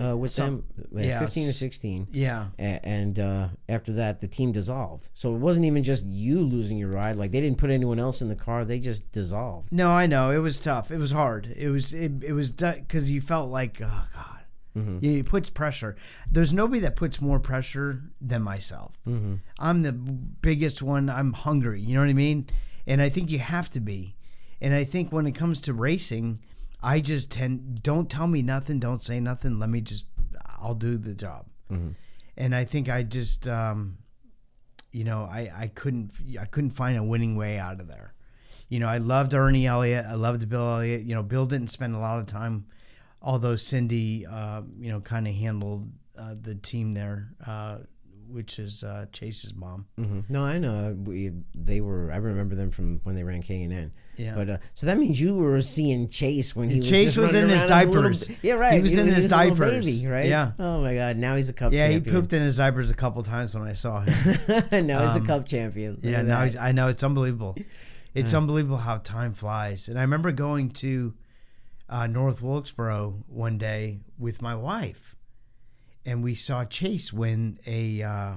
uh, 0.00 0.16
with 0.16 0.30
Some- 0.30 0.64
them, 0.92 0.98
Uh, 1.12 1.18
fifteen 1.20 1.48
or 1.48 1.52
sixteen. 1.52 2.06
Yeah, 2.12 2.46
A- 2.58 2.80
And 2.86 3.18
uh, 3.18 3.48
after 3.68 3.92
that, 3.94 4.20
the 4.20 4.28
team 4.28 4.52
dissolved. 4.52 5.10
So 5.14 5.34
it 5.34 5.38
wasn't 5.38 5.66
even 5.66 5.82
just 5.82 6.04
you 6.06 6.40
losing 6.40 6.78
your 6.78 6.88
ride. 6.90 7.16
Like 7.16 7.30
they 7.30 7.40
didn't 7.40 7.58
put 7.58 7.70
anyone 7.70 7.98
else 7.98 8.22
in 8.22 8.28
the 8.28 8.34
car. 8.36 8.64
They 8.64 8.78
just 8.80 9.10
dissolved. 9.12 9.70
No, 9.72 9.90
I 9.90 10.06
know 10.06 10.30
it 10.30 10.38
was 10.38 10.58
tough. 10.60 10.90
It 10.90 10.98
was 10.98 11.10
hard. 11.12 11.46
It 11.56 11.68
was 11.68 11.92
it, 11.92 12.22
it 12.24 12.32
was 12.32 12.52
because 12.52 13.10
you 13.10 13.20
felt 13.20 13.50
like 13.50 13.80
oh 13.82 14.06
god, 14.14 14.28
Mm-hmm. 14.76 14.98
Yeah, 15.02 15.18
it 15.18 15.26
puts 15.26 15.50
pressure. 15.50 15.96
There's 16.30 16.52
nobody 16.54 16.80
that 16.80 16.96
puts 16.96 17.20
more 17.20 17.38
pressure 17.38 18.02
than 18.22 18.42
myself. 18.42 18.98
Mm-hmm. 19.06 19.34
I'm 19.58 19.82
the 19.82 19.92
biggest 19.92 20.80
one. 20.80 21.10
I'm 21.10 21.34
hungry. 21.34 21.82
You 21.82 21.94
know 21.94 22.00
what 22.00 22.08
I 22.08 22.14
mean? 22.14 22.46
And 22.86 23.02
I 23.02 23.10
think 23.10 23.30
you 23.30 23.38
have 23.38 23.68
to 23.72 23.80
be. 23.80 24.16
And 24.62 24.72
I 24.72 24.84
think 24.84 25.12
when 25.12 25.26
it 25.26 25.32
comes 25.32 25.60
to 25.62 25.74
racing, 25.74 26.40
I 26.82 27.00
just 27.00 27.30
tend 27.30 27.82
don't 27.82 28.10
tell 28.10 28.26
me 28.26 28.42
nothing. 28.42 28.80
Don't 28.80 29.02
say 29.02 29.20
nothing. 29.20 29.58
Let 29.58 29.70
me 29.70 29.80
just 29.80 30.06
I'll 30.60 30.74
do 30.74 30.96
the 30.98 31.14
job. 31.14 31.46
Mm-hmm. 31.70 31.90
And 32.36 32.54
I 32.54 32.64
think 32.64 32.88
I 32.88 33.02
just 33.02 33.46
um, 33.48 33.98
you 34.90 35.04
know 35.04 35.24
I 35.24 35.50
I 35.54 35.66
couldn't 35.68 36.12
I 36.40 36.44
couldn't 36.46 36.70
find 36.70 36.96
a 36.96 37.04
winning 37.04 37.36
way 37.36 37.58
out 37.58 37.80
of 37.80 37.88
there 37.88 38.14
you 38.72 38.78
know, 38.78 38.88
I 38.88 38.96
loved 38.96 39.34
Ernie 39.34 39.66
Elliott. 39.66 40.06
I 40.06 40.14
loved 40.14 40.48
Bill 40.48 40.62
Elliott. 40.62 41.02
You 41.02 41.14
know, 41.14 41.22
Bill 41.22 41.44
didn't 41.44 41.68
spend 41.68 41.94
a 41.94 41.98
lot 41.98 42.18
of 42.18 42.24
time, 42.24 42.64
although 43.20 43.54
Cindy, 43.54 44.24
uh, 44.24 44.62
you 44.80 44.88
know, 44.88 44.98
kind 44.98 45.28
of 45.28 45.34
handled 45.34 45.90
uh, 46.18 46.34
the 46.40 46.54
team 46.54 46.94
there, 46.94 47.34
uh, 47.46 47.80
which 48.32 48.58
is 48.58 48.82
uh, 48.82 49.06
Chase's 49.12 49.54
mom. 49.54 49.86
hmm 49.96 50.20
No, 50.28 50.42
I 50.44 50.58
know. 50.58 50.96
We, 51.04 51.32
they 51.54 51.80
were. 51.80 52.10
I 52.12 52.16
remember 52.16 52.54
them 52.54 52.70
from 52.70 53.00
when 53.04 53.14
they 53.14 53.22
ran 53.24 53.42
K 53.42 53.62
and 53.62 53.72
N. 53.72 53.92
Yeah. 54.16 54.34
But 54.34 54.50
uh, 54.50 54.58
so 54.74 54.86
that 54.86 54.98
means 54.98 55.20
you 55.20 55.34
were 55.34 55.60
seeing 55.60 56.08
Chase 56.08 56.54
when 56.54 56.68
he 56.68 56.78
was 56.80 56.88
Chase 56.88 57.16
was 57.16 57.34
in 57.34 57.48
his 57.48 57.62
little 57.62 57.68
diapers. 57.68 58.26
b- 58.28 58.36
yeah, 58.42 58.54
right. 58.54 58.74
He 58.74 58.80
was 58.80 58.96
in 58.96 59.06
when 59.06 59.14
his 59.14 59.26
diapers. 59.26 59.84
baby, 59.86 60.06
right? 60.06 60.26
Yeah. 60.28 60.52
Oh 60.58 60.80
my 60.82 60.94
God! 60.94 61.16
Now 61.16 61.36
he's 61.36 61.48
a 61.48 61.52
cup. 61.52 61.72
Yeah, 61.72 61.88
he 61.88 62.00
pooped 62.00 62.32
in 62.32 62.42
his 62.42 62.56
diapers 62.56 62.90
a 62.90 62.94
couple 62.94 63.22
times 63.22 63.54
when 63.54 63.66
I 63.66 63.72
saw 63.74 64.00
him. 64.00 64.14
now 64.86 65.06
he's 65.06 65.16
a 65.16 65.20
Um, 65.20 65.26
cup 65.26 65.46
champion. 65.46 65.94
Look 65.94 66.04
yeah, 66.04 66.22
now 66.22 66.44
he's, 66.44 66.56
I 66.56 66.72
know 66.72 66.88
it's 66.88 67.02
unbelievable. 67.02 67.56
It's 68.14 68.34
unbelievable 68.34 68.76
how 68.76 68.98
time 68.98 69.32
flies. 69.32 69.88
And 69.88 69.98
I 69.98 70.02
remember 70.02 70.32
going 70.32 70.68
to 70.84 71.14
uh, 71.88 72.06
North 72.08 72.42
Wilkesboro 72.42 73.24
one 73.26 73.56
day 73.56 74.00
with 74.18 74.42
my 74.42 74.54
wife, 74.54 75.16
and 76.04 76.22
we 76.22 76.34
saw 76.34 76.64
Chase 76.64 77.12
win 77.12 77.58
a. 77.66 78.02
Uh, 78.02 78.32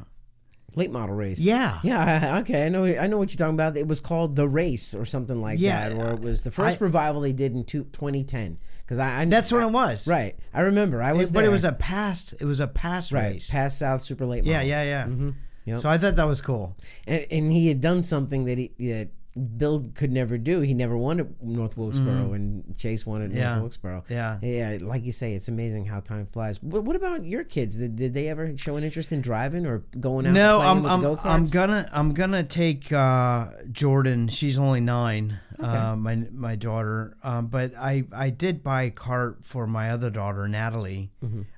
late 0.77 0.91
model 0.91 1.15
race. 1.15 1.39
yeah, 1.39 1.79
Yeah, 1.83 2.37
okay, 2.41 2.65
I 2.65 2.69
know. 2.69 2.83
I 2.83 3.07
know 3.07 3.17
what 3.17 3.29
you're 3.31 3.37
talking 3.37 3.53
about. 3.53 3.77
It 3.77 3.87
was 3.87 4.01
called 4.01 4.35
the 4.35 4.45
race 4.45 4.93
or 4.93 5.05
something 5.05 5.39
like 5.39 5.57
Yeah, 5.57 5.87
that, 5.87 5.97
or 5.97 6.11
it 6.15 6.19
was 6.19 6.43
the 6.43 6.51
first 6.51 6.81
I- 6.81 6.83
revival 6.85 7.21
they 7.21 7.31
did 7.31 7.53
in 7.53 7.63
two, 7.63 7.85
2010. 7.93 8.57
Because 8.81 8.99
I, 8.99 9.21
I 9.21 9.25
That's 9.25 9.53
what 9.53 9.63
it 9.63 9.71
was. 9.71 10.05
Right, 10.05 10.35
I 10.53 10.61
remember. 10.61 11.01
I 11.01 11.13
was 11.13 11.31
but 11.31 11.39
there. 11.39 11.47
it 11.47 11.51
was 11.51 11.63
a 11.63 11.71
past. 11.71 12.33
It 12.41 12.45
was 12.45 12.59
a 12.59 12.67
past 12.67 13.13
right 13.13 13.31
race. 13.35 13.49
PASS 13.49 13.77
South 13.79 14.01
Super 14.01 14.25
Late. 14.25 14.43
yeah, 14.43 14.55
Models. 14.57 14.69
yeah, 14.69 14.83
yeah. 14.83 15.03
Mm-hmm. 15.05 15.29
Yep. 15.63 15.79
So 15.79 15.89
I 15.89 15.97
thought 15.97 16.15
that 16.17 16.27
was 16.27 16.41
cool. 16.41 16.75
and, 17.07 17.25
and 17.31 17.51
he 17.53 17.69
had 17.69 17.79
done 17.79 18.03
something 18.03 18.43
that 18.45 18.57
he 18.57 18.73
that 18.89 19.09
Bill 19.57 19.85
could 19.95 20.11
never 20.13 20.37
do. 20.37 20.61
He 20.61 20.73
never 20.73 20.95
won 20.97 21.19
at 21.19 21.41
North 21.43 21.75
Wilkesboro, 21.77 22.33
and 22.33 22.75
Chase 22.77 23.05
won 23.05 23.21
at 23.21 23.29
Mm-hmm. 23.29 23.37
Yeah. 23.37 23.49
North 23.49 23.61
Wilkesboro. 23.61 24.03
Yeah. 24.09 24.39
yeah. 24.41 24.77
Like 24.81 25.03
you 25.03 25.11
say, 25.11 25.33
it's 25.33 25.49
amazing 25.49 25.85
how 25.85 25.99
time 25.99 26.25
flies. 26.25 26.61
What, 26.63 26.83
what 26.83 26.95
about 26.95 27.25
your 27.25 27.43
kids? 27.43 27.75
Did, 27.75 27.97
did 27.97 28.13
they 28.13 28.29
ever 28.29 28.57
show 28.57 28.77
an 28.77 28.83
interest 28.85 29.11
in 29.11 29.19
driving 29.21 29.65
or 29.65 29.79
going 29.99 30.25
out? 30.25 30.33
No, 30.33 30.61
I'm 30.61 30.85
I'm 30.85 31.17
I'm 31.23 31.43
gonna 31.45 31.89
I'm 31.91 32.13
gonna 32.13 32.43
take 32.43 32.91
uh, 32.93 33.49
Jordan. 33.71 34.29
She's 34.29 34.57
only 34.57 34.79
nine. 34.79 35.37
Uh, 35.59 35.95
my 35.97 36.15
my 36.31 36.55
daughter. 36.55 37.15
Um, 37.23 37.47
but 37.47 37.73
I 37.77 38.03
I 38.13 38.29
did 38.29 38.63
buy 38.63 38.83
a 38.83 38.91
cart 38.91 39.45
for 39.45 39.67
my 39.67 39.89
other 39.91 40.09
daughter 40.09 40.47
Natalie. 40.47 41.11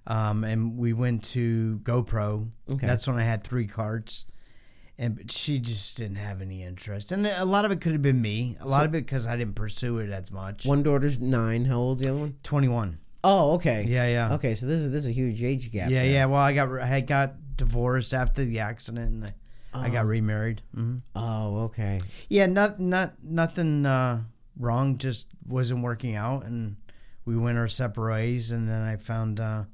Um, 0.08 0.44
and 0.44 0.78
we 0.78 0.94
went 0.94 1.24
to 1.26 1.80
GoPro. 1.84 2.50
Okay. 2.72 2.88
That's 2.88 3.06
when 3.08 3.18
I 3.18 3.24
had 3.24 3.44
three 3.44 3.68
carts. 3.68 4.26
And 5.00 5.16
but 5.16 5.32
she 5.32 5.60
just 5.60 5.96
didn't 5.98 6.16
have 6.18 6.42
any 6.42 6.64
interest, 6.64 7.12
and 7.12 7.28
a 7.28 7.46
lot 7.46 7.66
of 7.66 7.72
it 7.72 7.82
could 7.82 7.92
have 7.92 8.02
been 8.02 8.20
me. 8.20 8.58
A 8.60 8.68
lot 8.68 8.84
of 8.86 8.96
it 8.96 9.06
because 9.06 9.28
I 9.28 9.38
didn't 9.38 9.54
pursue 9.54 10.00
it 10.00 10.10
as 10.10 10.32
much. 10.32 10.66
One 10.66 10.82
daughter's 10.82 11.20
nine. 11.20 11.66
How 11.66 11.78
old's 11.78 12.02
the 12.02 12.10
other 12.10 12.20
one? 12.20 12.36
Twenty 12.42 12.68
one. 12.68 12.98
Oh, 13.24 13.54
okay. 13.54 13.86
Yeah, 13.88 14.08
yeah. 14.08 14.34
Okay, 14.34 14.56
so 14.56 14.66
this 14.66 14.82
is 14.82 14.92
this 14.92 15.04
is 15.04 15.10
a 15.10 15.12
huge 15.12 15.44
age 15.44 15.72
gap. 15.72 15.92
Yeah, 15.92 16.02
there. 16.02 16.12
yeah. 16.12 16.26
Well, 16.26 16.42
I 16.42 16.54
got 16.54 16.72
I 16.82 17.02
got 17.02 17.36
divorced 17.56 18.14
after 18.14 18.44
the 18.44 18.60
accident, 18.60 19.12
and 19.12 19.34
I, 19.74 19.86
I 19.88 19.90
got 19.90 20.06
remarried. 20.08 20.62
hmm 20.74 20.98
Oh, 21.16 21.66
okay. 21.66 22.02
Yeah, 22.30 22.48
not 22.48 22.80
not 22.80 23.22
nothing 23.24 23.86
uh, 23.86 24.24
wrong. 24.58 24.98
Just 24.98 25.28
wasn't 25.46 25.84
working 25.84 26.16
out, 26.16 26.46
and 26.46 26.76
we 27.24 27.38
went 27.38 27.60
our 27.60 27.68
separate 27.68 28.14
ways. 28.14 28.50
And 28.52 28.68
then 28.68 28.82
I 28.82 28.96
found 28.96 29.40
uh, 29.40 29.66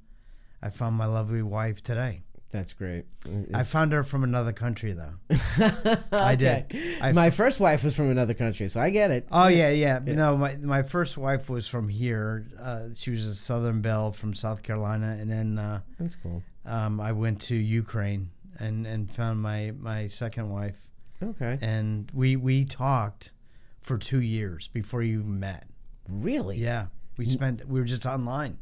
I 0.62 0.70
found 0.70 0.96
my 0.98 1.06
lovely 1.06 1.42
wife 1.44 1.82
today. 1.82 2.23
That's 2.54 2.72
great. 2.74 3.06
I 3.54 3.64
found 3.64 3.92
her 3.94 4.04
from 4.04 4.24
another 4.24 4.54
country, 4.54 4.94
though. 4.94 5.16
I 6.12 6.36
did. 6.36 6.66
I- 7.02 7.12
My 7.12 7.32
first 7.32 7.60
wife 7.60 7.84
was 7.84 7.96
from 7.96 8.12
another 8.12 8.36
country, 8.36 8.68
so 8.68 8.80
I 8.80 8.92
get 8.92 9.10
it. 9.12 9.28
Oh 9.32 9.48
yeah, 9.48 9.70
yeah. 9.72 10.00
No, 10.06 10.38
my 10.38 10.56
my 10.58 10.84
first 10.84 11.18
wife 11.18 11.50
was 11.50 11.68
from 11.68 11.90
here. 11.90 12.46
Uh, 12.60 12.90
she 12.96 13.10
was 13.10 13.26
a 13.26 13.34
Southern 13.34 13.82
Belle 13.82 14.12
from 14.12 14.34
South 14.36 14.62
Carolina, 14.62 15.18
and 15.20 15.30
then 15.32 15.58
uh, 15.58 15.82
That's 16.00 16.16
cool. 16.16 16.44
um, 16.66 17.00
I 17.02 17.12
went 17.12 17.42
to 17.50 17.56
Ukraine 17.56 18.30
and 18.60 18.86
and 18.86 19.12
found 19.12 19.42
my 19.42 19.74
my 19.78 20.08
second 20.08 20.50
wife. 20.52 20.78
Okay. 21.22 21.58
and 21.62 22.12
we 22.14 22.36
we 22.36 22.66
talked 22.66 23.32
for 23.82 23.98
two 23.98 24.22
years 24.22 24.68
before 24.68 25.02
you 25.02 25.24
met. 25.24 25.66
Really? 26.10 26.58
Yeah, 26.58 26.88
we 27.18 27.26
spent 27.26 27.68
we 27.68 27.80
were 27.80 27.86
just 27.86 28.06
online 28.06 28.58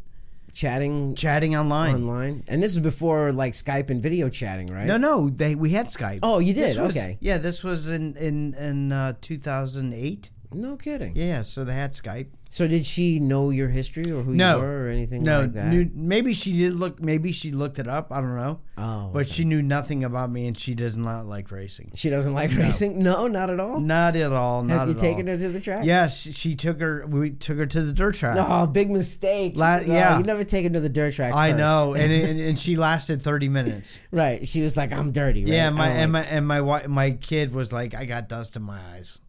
Chatting 0.54 1.16
chatting 1.16 1.56
online. 1.56 1.95
online, 1.95 2.43
and 2.47 2.62
this 2.62 2.74
is 2.74 2.80
before 2.80 3.32
like 3.32 3.54
Skype 3.54 3.89
and 3.89 4.02
video 4.02 4.28
chatting, 4.30 4.68
right? 4.68 4.86
No, 4.86 4.97
no, 4.97 5.30
they 5.30 5.56
we 5.56 5.70
had 5.70 5.88
Skype. 5.88 6.20
Oh, 6.24 6.39
you 6.39 6.54
This 6.54 6.76
did? 6.76 6.82
was- 6.84 6.97
Okay. 6.97 7.18
Yeah, 7.22 7.38
this 7.38 7.64
was 7.64 7.88
in 7.88 8.16
in 8.18 8.54
in 8.56 8.91
uh, 8.91 9.14
2008. 9.22 10.30
No 10.54 10.76
kidding. 10.76 11.14
Yeah, 11.16 11.43
so 11.43 11.64
they 11.64 11.74
had 11.74 11.91
Skype. 11.93 12.28
So 12.54 12.68
did 12.68 12.86
she 12.86 13.18
know 13.20 13.49
your 13.49 13.70
history 13.70 14.12
or 14.12 14.24
who 14.24 14.34
No. 14.36 14.58
you 14.58 14.62
were 14.64 14.86
or 14.88 14.89
anything 14.89 15.24
No, 15.24 15.43
like 15.43 15.54
that? 15.54 15.68
knew, 15.68 15.89
maybe 15.93 16.34
she 16.34 16.52
did 16.52 16.74
look. 16.76 17.02
Maybe 17.02 17.32
she 17.32 17.49
looked 17.54 17.80
it 17.80 17.88
up. 17.88 18.12
I 18.12 18.20
don't 18.20 18.36
know. 18.36 18.60
oh, 18.78 19.10
But 19.14 19.30
she 19.30 19.45
knew 19.45 19.62
nothing 19.62 20.04
about 20.04 20.30
me, 20.30 20.47
and 20.47 20.58
she 20.58 20.76
does 20.76 20.97
not 20.97 21.26
like 21.26 21.49
racing. 21.49 21.91
she 21.95 22.10
doesn't 22.10 22.34
like 22.34 22.54
racing. 22.54 23.02
No, 23.02 23.28
not 23.28 23.49
at 23.49 23.62
all. 23.62 23.80
Not 23.80 24.18
at 24.18 24.34
all. 24.34 24.64
Not 24.64 24.80
Have 24.80 24.88
you 24.89 24.95
taken 24.95 25.30
all. 25.30 25.36
her 25.38 25.41
to 25.41 25.47
the 25.49 25.62
track? 25.62 25.86
Yes, 25.86 26.20
she, 26.24 26.34
she 26.34 26.56
took 26.56 26.82
her. 26.82 27.06
We 27.08 27.30
took 27.30 27.58
her 27.58 27.66
to 27.66 27.82
the 27.84 27.93
dirt 27.93 28.16
track. 28.16 28.36
Oh, 28.38 28.68
big 28.68 28.91
mistake. 28.91 29.56
La- 29.56 29.78
No, 29.80 29.86
yeah. 29.86 30.18
you 30.18 30.24
never 30.26 30.43
take 30.43 30.66
her 30.66 30.70
to 30.72 30.82
the 30.82 30.89
dirt 30.89 31.14
track. 31.14 31.34
I 31.34 31.52
first. 31.52 31.58
know, 31.58 31.93
and, 31.95 32.12
and 32.12 32.38
and 32.38 32.60
she 32.60 32.76
lasted 32.76 33.22
thirty 33.22 33.47
minutes. 33.47 34.02
Right. 34.12 34.45
She 34.45 34.62
was 34.62 34.76
like, 34.76 34.91
"I'm 34.91 35.14
dirty." 35.14 35.45
Right? 35.45 35.54
Yeah, 35.54 35.70
my 35.70 35.88
and 35.88 36.12
like, 36.12 36.26
my 36.26 36.30
and 36.30 36.45
my 36.45 36.58
wi- 36.58 36.88
my 36.88 37.12
kid 37.12 37.54
was 37.54 37.72
like, 37.72 37.95
I 37.95 38.04
got 38.04 38.28
dust 38.28 38.58
in 38.58 38.64
my 38.64 38.80
eyes. 38.93 39.20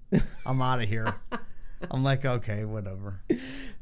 I'm 0.45 0.61
out 0.61 0.83
of 0.83 0.89
here. 0.89 1.07
I'm 1.91 2.03
like, 2.05 2.25
okay, 2.25 2.65
whatever. 2.65 3.21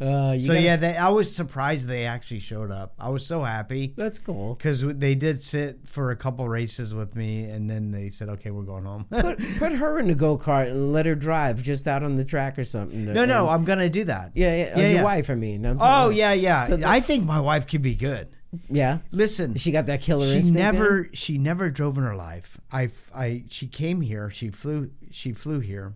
uh, 0.00 0.38
So 0.38 0.48
gotta- 0.54 0.60
yeah, 0.62 0.76
they, 0.76 0.96
I 0.96 1.08
was 1.10 1.34
surprised 1.34 1.86
they 1.86 2.06
actually 2.06 2.40
showed 2.40 2.70
up. 2.70 2.94
I 2.98 3.08
was 3.10 3.26
so 3.26 3.42
happy 3.42 3.92
that's 3.96 4.18
cool. 4.18 4.54
because 4.54 4.80
they 4.82 5.14
did 5.14 5.42
sit 5.42 5.86
for 5.86 6.10
a 6.10 6.16
couple 6.16 6.48
races 6.48 6.94
with 6.94 7.14
me, 7.16 7.44
and 7.44 7.68
then 7.68 7.90
they 7.90 8.10
said, 8.10 8.28
okay, 8.30 8.50
we're 8.50 8.62
going 8.62 8.84
home. 8.84 9.04
Put 9.10 9.38
put 9.58 9.72
her 9.72 9.98
in 9.98 10.08
the 10.08 10.14
go 10.14 10.38
kart 10.38 10.70
and 10.70 10.92
let 10.92 11.06
her 11.06 11.14
drive 11.14 11.62
just 11.62 11.86
out 11.86 12.02
on 12.02 12.16
the 12.16 12.24
track 12.24 12.58
or 12.58 12.64
something. 12.64 13.04
no, 13.04 13.24
no, 13.24 13.48
I'm 13.48 13.64
gonna 13.64 13.88
do 13.90 14.04
that. 14.04 14.32
yeah, 14.34 14.54
yeah, 14.56 14.78
Yeah, 14.78 14.86
your 14.86 14.90
yeah. 14.96 15.02
wife. 15.04 15.30
I 15.30 15.34
mean. 15.34 15.64
I'm 15.66 15.78
Oh 15.80 16.08
yeah, 16.10 16.32
yeah. 16.32 16.64
So 16.64 16.80
I 16.84 17.00
think 17.00 17.24
my 17.24 17.40
wife 17.40 17.66
could 17.66 17.82
be 17.82 17.94
good. 17.94 18.28
yeah. 18.68 18.98
Listen, 19.12 19.54
She 19.56 19.70
got 19.70 19.86
that 19.86 20.00
killer 20.02 20.26
she 20.26 20.38
instinct. 20.38 20.58
in 20.58 20.64
her? 20.64 20.72
never 20.72 21.08
she 21.12 21.38
never 21.38 21.70
drove 21.70 21.96
in 21.98 22.04
her 22.04 22.16
life. 22.16 22.58
I 22.72 22.90
I 23.14 23.44
she 23.48 23.66
came 23.68 24.00
here. 24.00 24.30
She 24.30 24.48
flew 24.50 24.90
she 25.12 25.32
flew 25.32 25.60
here, 25.60 25.94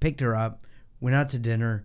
picked 0.00 0.20
her 0.20 0.34
up, 0.34 0.64
went 1.00 1.16
out 1.16 1.28
to 1.28 1.38
dinner. 1.38 1.84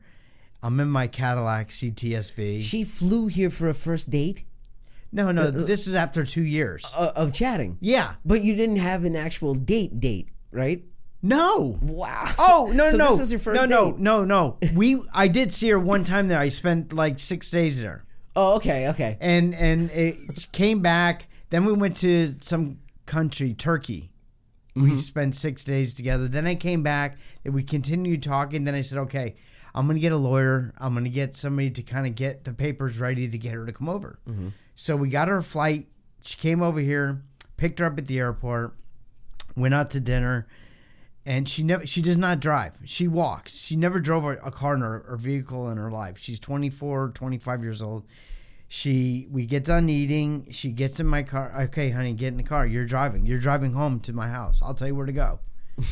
I'm 0.61 0.79
in 0.79 0.89
my 0.89 1.07
Cadillac 1.07 1.69
CTSV. 1.69 2.63
She 2.63 2.83
flew 2.83 3.27
here 3.27 3.49
for 3.49 3.69
a 3.69 3.73
first 3.73 4.09
date 4.09 4.45
no, 5.15 5.31
no, 5.31 5.49
this 5.49 5.87
is 5.87 5.95
after 5.95 6.25
two 6.25 6.43
years. 6.43 6.83
uh, 6.95 7.13
of 7.15 7.31
chatting, 7.31 7.77
Yeah, 7.79 8.15
but 8.25 8.43
you 8.43 8.53
didn't 8.53 8.77
have 8.77 9.05
an 9.05 9.15
actual 9.15 9.55
date 9.55 9.99
date, 9.99 10.27
right? 10.51 10.83
no. 11.21 11.79
Wow. 11.81 12.31
Oh 12.37 12.71
no 12.75 12.91
so 12.91 12.97
no 12.97 13.09
This 13.11 13.21
is 13.21 13.31
your 13.31 13.39
first 13.39 13.59
no 13.59 13.65
no 13.65 13.91
date. 13.93 13.99
no 14.01 14.25
no. 14.25 14.57
We 14.73 15.01
I 15.13 15.27
did 15.29 15.53
see 15.53 15.69
her 15.69 15.79
one 15.79 16.03
time 16.03 16.27
there. 16.27 16.37
I 16.39 16.49
spent 16.49 16.91
like 16.93 17.17
six 17.19 17.49
days 17.49 17.81
there. 17.81 18.03
Oh, 18.35 18.55
okay, 18.57 18.89
okay. 18.89 19.17
and 19.21 19.55
and 19.55 19.89
it 19.91 20.51
came 20.51 20.81
back. 20.81 21.27
Then 21.49 21.63
we 21.63 21.71
went 21.71 21.95
to 21.97 22.35
some 22.41 22.79
country, 23.05 23.53
Turkey. 23.53 24.11
Mm-hmm. 24.75 24.91
We 24.91 24.97
spent 24.97 25.35
six 25.35 25.63
days 25.63 25.93
together. 25.93 26.27
Then 26.27 26.45
I 26.45 26.55
came 26.55 26.83
back 26.83 27.17
and 27.45 27.53
we 27.53 27.63
continued 27.63 28.23
talking. 28.23 28.65
Then 28.65 28.75
I 28.75 28.81
said, 28.81 28.97
okay, 28.99 29.35
I'm 29.73 29.85
going 29.85 29.95
to 29.95 30.01
get 30.01 30.11
a 30.11 30.17
lawyer. 30.17 30.73
I'm 30.77 30.93
going 30.93 31.05
to 31.05 31.09
get 31.09 31.35
somebody 31.35 31.69
to 31.71 31.81
kind 31.81 32.05
of 32.05 32.15
get 32.15 32.43
the 32.43 32.53
papers 32.53 32.99
ready 32.99 33.27
to 33.27 33.37
get 33.37 33.53
her 33.53 33.65
to 33.65 33.73
come 33.73 33.89
over. 33.89 34.19
Mm-hmm. 34.27 34.49
So 34.75 34.95
we 34.95 35.09
got 35.09 35.29
her 35.29 35.41
flight. 35.41 35.87
She 36.23 36.37
came 36.37 36.61
over 36.61 36.79
here, 36.79 37.21
picked 37.57 37.79
her 37.79 37.85
up 37.85 37.97
at 37.97 38.07
the 38.07 38.19
airport, 38.19 38.73
went 39.55 39.73
out 39.73 39.91
to 39.91 39.99
dinner. 39.99 40.47
And 41.25 41.49
she 41.49 41.63
never, 41.63 41.87
she 41.87 42.01
does 42.01 42.17
not 42.17 42.39
drive. 42.39 42.73
She 42.85 43.07
walks. 43.07 43.55
She 43.57 43.75
never 43.75 43.99
drove 43.99 44.25
a, 44.25 44.33
a 44.37 44.51
car 44.51 44.75
in 44.75 44.81
her, 44.81 45.05
or 45.07 45.17
vehicle 45.17 45.69
in 45.69 45.77
her 45.77 45.89
life. 45.89 46.19
She's 46.19 46.39
24, 46.39 47.11
25 47.15 47.63
years 47.63 47.81
old. 47.81 48.05
She, 48.67 49.27
we 49.29 49.45
get 49.45 49.63
done 49.65 49.89
eating. 49.89 50.47
She 50.51 50.71
gets 50.71 50.99
in 50.99 51.05
my 51.07 51.23
car. 51.23 51.53
Okay, 51.63 51.91
honey, 51.91 52.13
get 52.13 52.29
in 52.29 52.37
the 52.37 52.43
car. 52.43 52.65
You're 52.65 52.85
driving. 52.85 53.25
You're 53.25 53.39
driving 53.39 53.73
home 53.73 53.99
to 54.01 54.13
my 54.13 54.27
house. 54.27 54.61
I'll 54.61 54.73
tell 54.73 54.87
you 54.87 54.95
where 54.95 55.05
to 55.05 55.11
go. 55.13 55.39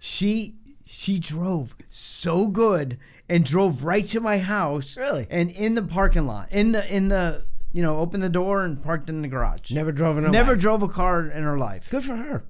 she, 0.00 0.54
she 0.84 1.18
drove 1.18 1.74
so 1.88 2.48
good 2.48 2.98
and 3.28 3.44
drove 3.44 3.82
right 3.84 4.04
to 4.06 4.20
my 4.20 4.38
house. 4.38 4.96
Really? 4.96 5.26
And 5.30 5.50
in 5.50 5.74
the 5.74 5.82
parking 5.82 6.26
lot, 6.26 6.52
in 6.52 6.72
the, 6.72 6.94
in 6.94 7.08
the, 7.08 7.44
you 7.72 7.82
know, 7.82 7.98
opened 7.98 8.22
the 8.22 8.28
door 8.28 8.62
and 8.64 8.82
parked 8.82 9.08
in 9.08 9.22
the 9.22 9.28
garage. 9.28 9.70
Never 9.70 9.92
drove 9.92 10.18
in 10.18 10.24
her 10.24 10.30
Never 10.30 10.52
life. 10.52 10.60
drove 10.60 10.82
a 10.82 10.88
car 10.88 11.26
in 11.26 11.42
her 11.44 11.56
life. 11.58 11.88
Good 11.90 12.04
for 12.04 12.16
her. 12.16 12.44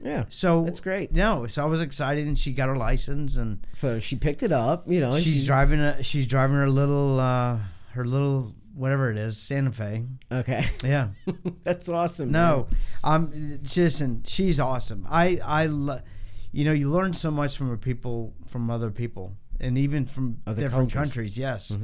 Yeah. 0.00 0.26
So 0.28 0.64
That's 0.64 0.78
great. 0.80 1.10
No, 1.10 1.48
so 1.48 1.60
I 1.62 1.66
was 1.66 1.80
excited, 1.80 2.28
and 2.28 2.38
she 2.38 2.52
got 2.52 2.68
her 2.68 2.76
license, 2.76 3.36
and 3.36 3.66
So 3.72 3.98
she 3.98 4.14
picked 4.14 4.44
it 4.44 4.52
up, 4.52 4.84
you 4.86 5.00
know. 5.00 5.10
and 5.12 5.20
she's, 5.20 5.44
driving. 5.44 5.80
A, 5.80 6.04
she's 6.04 6.24
driving 6.28 6.54
her 6.54 6.70
little, 6.70 7.18
uh, 7.18 7.58
her 7.94 8.04
little 8.04 8.54
whatever 8.78 9.10
it 9.10 9.18
is, 9.18 9.36
Santa 9.36 9.72
Fe. 9.72 10.04
Okay. 10.30 10.64
Yeah. 10.84 11.08
That's 11.64 11.88
awesome. 11.88 12.30
No, 12.30 12.68
I'm 13.02 13.58
just 13.62 13.76
listen, 14.00 14.22
she's 14.26 14.60
awesome. 14.60 15.06
I, 15.10 15.40
I, 15.44 15.66
lo- 15.66 16.00
you 16.52 16.64
know, 16.64 16.72
you 16.72 16.90
learn 16.90 17.12
so 17.12 17.30
much 17.30 17.56
from 17.56 17.76
people, 17.78 18.34
from 18.46 18.70
other 18.70 18.90
people, 18.90 19.36
and 19.60 19.76
even 19.76 20.06
from 20.06 20.38
Other 20.46 20.62
different 20.62 20.92
cultures. 20.92 21.10
countries. 21.10 21.38
Yes, 21.38 21.76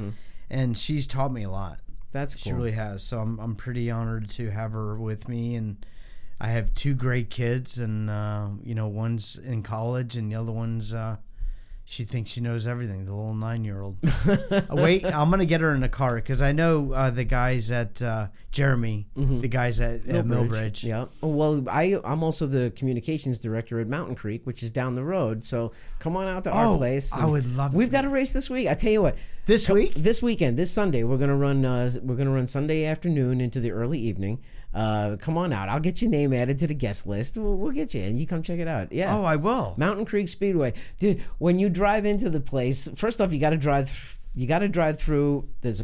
and 0.49 0.77
she's 0.77 1.05
taught 1.07 1.31
me 1.33 1.43
a 1.43 1.49
lot. 1.51 1.79
That's 2.11 2.39
She 2.39 2.53
really 2.53 2.71
has. 2.71 3.03
So 3.03 3.19
I'm, 3.19 3.37
I'm 3.39 3.55
pretty 3.55 3.91
honored 3.91 4.29
to 4.31 4.49
have 4.49 4.71
her 4.71 4.97
with 4.97 5.27
me, 5.27 5.55
and 5.55 5.85
I 6.39 6.47
have 6.47 6.73
two 6.73 6.93
great 6.95 7.29
kids, 7.29 7.77
and 7.77 8.09
uh, 8.09 8.47
you 8.63 8.73
know, 8.73 8.87
one's 8.87 9.37
in 9.37 9.63
college, 9.63 10.15
and 10.15 10.31
the 10.31 10.35
other 10.35 10.51
one's. 10.53 10.93
Uh, 10.93 11.17
she 11.87 12.03
thinks 12.03 12.31
she 12.31 12.41
knows 12.41 12.65
everything. 12.65 13.05
The 13.05 13.13
little 13.13 13.35
nine-year-old. 13.35 13.97
Wait, 14.71 15.05
I'm 15.05 15.29
gonna 15.29 15.45
get 15.45 15.61
her 15.61 15.71
in 15.73 15.81
the 15.81 15.89
car 15.89 16.15
because 16.15 16.41
I 16.41 16.51
know 16.51 16.93
uh, 16.93 17.11
the 17.11 17.23
guys 17.23 17.69
at 17.69 18.01
uh, 18.01 18.27
Jeremy, 18.51 19.07
the 19.15 19.47
guys 19.47 19.79
at, 19.79 20.05
at 20.07 20.25
Millbridge. 20.25 20.83
Yeah. 20.83 21.05
Oh, 21.21 21.27
Well, 21.27 21.63
I 21.69 21.97
I'm 22.03 22.23
also 22.23 22.47
the 22.47 22.71
communications 22.75 23.39
director 23.39 23.79
at 23.79 23.87
Mountain 23.87 24.15
Creek, 24.15 24.41
which 24.45 24.63
is 24.63 24.71
down 24.71 24.95
the 24.95 25.03
road. 25.03 25.43
So 25.43 25.73
come 25.99 26.17
on 26.17 26.27
out 26.27 26.43
to 26.45 26.51
our 26.51 26.65
Oh, 26.73 26.77
place. 26.77 27.13
I 27.13 27.25
would 27.25 27.45
love 27.55 27.75
We've 27.75 27.89
to. 27.89 27.91
got 27.91 28.05
a 28.05 28.09
race 28.09 28.33
this 28.33 28.49
week. 28.49 28.67
I 28.67 28.73
tell 28.73 28.91
you 28.91 29.01
what. 29.03 29.15
This 29.45 29.67
co- 29.67 29.75
week? 29.75 29.93
this 29.93 30.23
weekend, 30.23 30.57
this 30.57 30.71
Sunday, 30.71 31.03
we're 31.03 31.17
gonna 31.17 31.35
run. 31.37 31.63
Uh, 31.63 31.89
we're 32.01 32.15
gonna 32.15 32.31
run 32.33 32.47
Sunday 32.47 32.85
afternoon 32.85 33.39
into 33.41 33.59
the 33.59 33.71
early 33.71 33.99
evening. 33.99 34.39
Uh, 34.75 35.15
come 35.15 35.37
on 35.37 35.53
out. 35.53 35.69
I'll 35.69 35.79
get 35.79 36.01
your 36.01 36.11
name 36.11 36.33
added 36.33 36.59
to 36.59 36.67
the 36.67 36.73
guest 36.73 37.07
list. 37.07 37.37
We'll, 37.37 37.55
we'll 37.55 37.71
get 37.71 37.93
you, 37.93 38.03
and 38.03 38.19
you 38.19 38.27
come 38.27 38.43
check 38.43 38.59
it 38.59 38.67
out. 38.67 38.91
Yeah. 38.91 39.15
Oh, 39.15 39.23
I 39.23 39.37
will. 39.37 39.73
Mountain 39.77 40.05
Creek 40.05 40.27
Speedway, 40.27 40.73
dude. 40.99 41.21
When 41.37 41.57
you 41.59 41.69
drive 41.69 42.05
into 42.05 42.29
the 42.29 42.41
place, 42.41 42.89
first 42.95 43.21
off, 43.21 43.31
you 43.33 43.39
got 43.39 43.51
to 43.51 43.57
drive. 43.57 43.87
th- 43.87 44.17
You 44.35 44.47
got 44.47 44.59
to 44.59 44.67
drive 44.67 44.99
through. 44.99 45.47
There's 45.61 45.81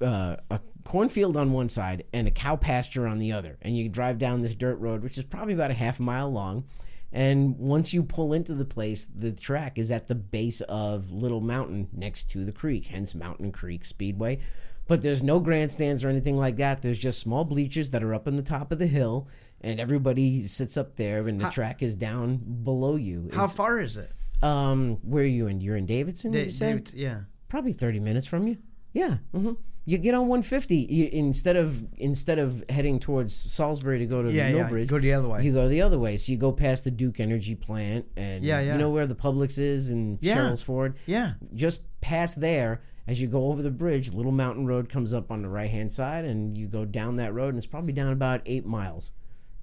a, 0.00 0.04
uh, 0.04 0.36
a 0.50 0.60
cornfield 0.84 1.38
on 1.38 1.52
one 1.54 1.70
side 1.70 2.04
and 2.12 2.28
a 2.28 2.30
cow 2.30 2.56
pasture 2.56 3.06
on 3.06 3.18
the 3.18 3.32
other, 3.32 3.56
and 3.62 3.74
you 3.74 3.88
drive 3.88 4.18
down 4.18 4.42
this 4.42 4.54
dirt 4.54 4.76
road, 4.78 5.02
which 5.02 5.16
is 5.16 5.24
probably 5.24 5.54
about 5.54 5.70
a 5.70 5.74
half 5.74 5.98
mile 5.98 6.30
long. 6.30 6.64
And 7.12 7.56
once 7.58 7.94
you 7.94 8.02
pull 8.02 8.32
into 8.34 8.54
the 8.54 8.64
place, 8.64 9.04
the 9.06 9.32
track 9.32 9.78
is 9.78 9.90
at 9.92 10.08
the 10.08 10.16
base 10.16 10.60
of 10.62 11.12
Little 11.12 11.40
Mountain 11.40 11.88
next 11.92 12.28
to 12.30 12.44
the 12.44 12.52
creek, 12.52 12.88
hence 12.88 13.14
Mountain 13.14 13.52
Creek 13.52 13.84
Speedway. 13.84 14.40
But 14.86 15.00
there's 15.02 15.22
no 15.22 15.40
grandstands 15.40 16.04
or 16.04 16.08
anything 16.08 16.36
like 16.36 16.56
that. 16.56 16.82
There's 16.82 16.98
just 16.98 17.18
small 17.20 17.44
bleachers 17.44 17.90
that 17.90 18.02
are 18.02 18.14
up 18.14 18.26
on 18.26 18.36
the 18.36 18.42
top 18.42 18.70
of 18.70 18.78
the 18.78 18.86
hill, 18.86 19.28
and 19.62 19.80
everybody 19.80 20.42
sits 20.42 20.76
up 20.76 20.96
there, 20.96 21.26
and 21.26 21.40
the 21.40 21.48
track 21.50 21.82
is 21.82 21.94
down 21.96 22.36
below 22.64 22.96
you. 22.96 23.30
How 23.32 23.46
far 23.46 23.80
is 23.80 23.96
it? 23.96 24.10
um, 24.42 24.98
where 25.02 25.22
are 25.24 25.26
you 25.26 25.46
in? 25.46 25.60
You're 25.62 25.76
in 25.76 25.86
Davidson. 25.86 26.32
Da- 26.32 26.44
you 26.44 26.50
said 26.50 26.84
David- 26.84 26.92
yeah. 27.00 27.20
probably 27.48 27.72
thirty 27.72 27.98
minutes 28.00 28.26
from 28.26 28.46
you. 28.46 28.58
Yeah. 28.92 29.16
hmm 29.32 29.52
You 29.86 29.96
get 29.98 30.14
on 30.14 30.28
150 30.28 30.76
you, 30.76 31.08
instead 31.12 31.56
of 31.56 31.82
instead 31.96 32.38
of 32.38 32.62
heading 32.68 32.98
towards 33.00 33.34
Salisbury 33.34 33.98
to 34.00 34.06
go 34.06 34.22
to 34.22 34.30
Yeah, 34.30 34.50
the 34.52 34.58
yeah. 34.58 34.68
Millbridge. 34.68 34.86
Go 34.88 34.98
the 34.98 35.14
other 35.14 35.28
way. 35.28 35.42
You 35.44 35.52
go 35.54 35.66
the 35.68 35.80
other 35.80 35.98
way. 35.98 36.18
So 36.18 36.30
you 36.32 36.36
go 36.38 36.52
past 36.52 36.84
the 36.84 36.90
Duke 36.90 37.20
Energy 37.20 37.54
plant, 37.54 38.04
and 38.16 38.44
Yeah, 38.44 38.60
yeah. 38.60 38.74
you 38.74 38.78
know 38.78 38.90
where 38.90 39.06
the 39.06 39.14
Publix 39.14 39.58
is 39.58 39.88
and 39.88 40.18
Yeah. 40.20 40.36
Sherrills 40.36 40.62
Ford. 40.62 40.96
Yeah. 41.06 41.34
Just 41.54 41.80
past 42.02 42.38
there, 42.40 42.82
as 43.06 43.20
you 43.20 43.28
go 43.28 43.48
over 43.48 43.62
the 43.62 43.70
bridge, 43.70 44.12
Little 44.12 44.32
Mountain 44.32 44.66
Road 44.66 44.88
comes 44.88 45.12
up 45.12 45.30
on 45.30 45.42
the 45.42 45.48
right 45.48 45.70
hand 45.70 45.92
side, 45.92 46.24
and 46.24 46.56
you 46.56 46.66
go 46.66 46.84
down 46.84 47.16
that 47.16 47.34
road, 47.34 47.48
and 47.48 47.58
it's 47.58 47.66
probably 47.66 47.92
down 47.92 48.12
about 48.12 48.40
eight 48.46 48.64
miles. 48.64 49.12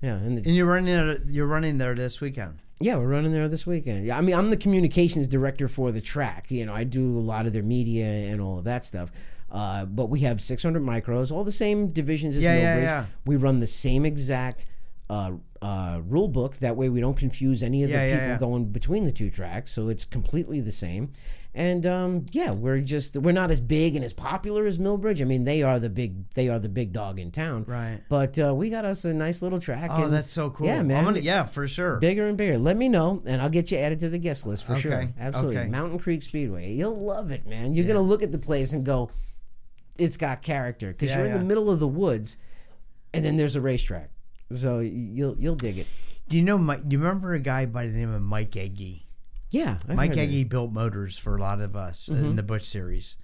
Yeah, 0.01 0.15
and 0.15 0.37
the, 0.37 0.47
And 0.47 0.55
you're 0.55 0.65
running. 0.65 1.21
You're 1.27 1.47
running 1.47 1.77
there 1.77 1.93
this 1.95 2.21
weekend. 2.21 2.59
yeah, 2.79 2.95
we're 2.95 3.07
running 3.07 3.31
there 3.33 3.47
this 3.47 3.67
weekend. 3.67 4.05
Yeah, 4.05 4.17
I 4.17 4.21
mean, 4.21 4.35
I'm 4.35 4.49
the 4.49 4.57
communications 4.57 5.27
director 5.27 5.67
for 5.67 5.91
the 5.91 6.01
track. 6.01 6.49
You 6.49 6.65
know, 6.65 6.73
I 6.73 6.83
do 6.83 7.17
a 7.17 7.21
lot 7.21 7.45
of 7.45 7.53
their 7.53 7.63
media 7.63 8.05
and 8.05 8.41
all 8.41 8.57
of 8.57 8.63
that 8.65 8.85
stuff. 8.85 9.11
Uh, 9.51 9.85
but 9.85 10.05
we 10.05 10.21
have 10.21 10.41
600 10.41 10.81
micros, 10.81 11.31
all 11.31 11.43
the 11.43 11.51
same 11.51 11.89
divisions 11.91 12.37
as 12.37 12.43
Yeah, 12.43 12.55
yeah, 12.55 12.75
Millbridge. 12.75 12.83
yeah. 12.83 13.05
We 13.25 13.35
run 13.35 13.59
the 13.59 13.67
same 13.67 14.05
exact 14.05 14.65
uh, 15.09 15.33
uh, 15.61 15.99
rule 16.07 16.29
book. 16.29 16.55
That 16.55 16.77
way, 16.77 16.87
we 16.89 17.01
don't 17.01 17.17
confuse 17.17 17.61
any 17.61 17.83
of 17.83 17.89
the 17.89 17.95
yeah, 17.97 18.13
people 18.13 18.27
yeah. 18.27 18.37
going 18.39 18.65
between 18.71 19.03
the 19.05 19.11
two 19.11 19.29
tracks. 19.29 19.71
So 19.71 19.89
it's 19.89 20.05
completely 20.05 20.61
the 20.61 20.71
same. 20.71 21.11
And 21.53 21.85
um, 21.85 22.25
yeah, 22.31 22.51
we're 22.51 22.79
just 22.79 23.17
we're 23.17 23.33
not 23.33 23.51
as 23.51 23.59
big 23.59 23.97
and 23.97 24.05
as 24.05 24.13
popular 24.13 24.65
as 24.65 24.77
Millbridge. 24.77 25.19
I 25.21 25.25
mean, 25.25 25.43
they 25.43 25.63
are 25.63 25.79
the 25.79 25.89
big 25.89 26.29
they 26.33 26.47
are 26.47 26.59
the 26.59 26.69
big 26.69 26.93
dog 26.93 27.19
in 27.19 27.29
town. 27.29 27.65
Right. 27.67 27.99
But 28.07 28.39
uh, 28.39 28.55
we 28.55 28.69
got 28.69 28.85
us 28.85 29.03
a 29.03 29.13
nice 29.13 29.41
little 29.41 29.59
track. 29.59 29.89
Oh, 29.93 30.05
and 30.05 30.13
that's 30.13 30.31
so 30.31 30.49
cool. 30.49 30.67
Yeah, 30.67 30.81
man. 30.81 31.03
gonna- 31.03 31.19
yeah, 31.19 31.43
for 31.43 31.67
sure. 31.67 31.97
Bigger 31.99 32.25
and 32.27 32.37
bigger. 32.37 32.57
Let 32.57 32.77
me 32.77 32.87
know, 32.87 33.21
and 33.25 33.41
I'll 33.41 33.49
get 33.49 33.69
you 33.69 33.77
added 33.79 33.99
to 33.99 34.07
the 34.09 34.17
guest 34.17 34.47
list 34.47 34.63
for 34.65 34.77
sure. 34.77 35.09
Absolutely. 35.19 35.57
okay. 35.57 35.69
Mountain 35.69 35.99
Creek 35.99 36.21
Speedway. 36.21 36.71
You'll 36.71 36.95
love 36.95 37.31
it, 37.33 37.45
man. 37.45 37.73
You're 37.73 37.85
gonna 37.87 37.99
look 37.99 38.23
at 38.23 38.31
the 38.31 38.39
place 38.39 38.71
and 38.71 38.85
go, 38.85 39.11
"It's 39.97 40.15
got 40.15 40.41
character," 40.41 40.93
because 40.93 41.09
Yeah, 41.09 41.17
you're 41.17 41.25
in 41.25 41.31
yeah. 41.33 41.37
the 41.39 41.45
middle 41.45 41.69
of 41.69 41.81
the 41.81 41.87
woods, 41.87 42.37
and 43.13 43.25
then 43.25 43.35
there's 43.35 43.57
a 43.57 43.61
racetrack. 43.61 44.09
So 44.53 44.79
you'll 44.79 45.35
you'll 45.37 45.55
dig 45.55 45.79
it. 45.79 45.87
Do 46.29 46.37
you 46.37 46.43
know? 46.43 46.57
Mike, 46.57 46.87
do 46.87 46.93
you 46.95 46.99
remember 46.99 47.33
a 47.33 47.39
guy 47.39 47.65
by 47.65 47.87
the 47.87 47.91
name 47.91 48.13
of 48.13 48.21
Mike 48.21 48.55
Eggy? 48.55 49.00
Yeah, 49.51 49.77
I've 49.87 49.97
Mike 49.97 50.09
heard 50.11 50.17
of 50.17 50.23
it. 50.23 50.27
Eggy 50.27 50.43
built 50.45 50.71
motors 50.71 51.17
for 51.17 51.35
a 51.35 51.39
lot 51.39 51.59
of 51.59 51.75
us 51.75 52.07
in 52.07 52.15
mm-hmm. 52.15 52.35
the 52.35 52.43
Busch 52.43 52.65
series. 52.65 53.17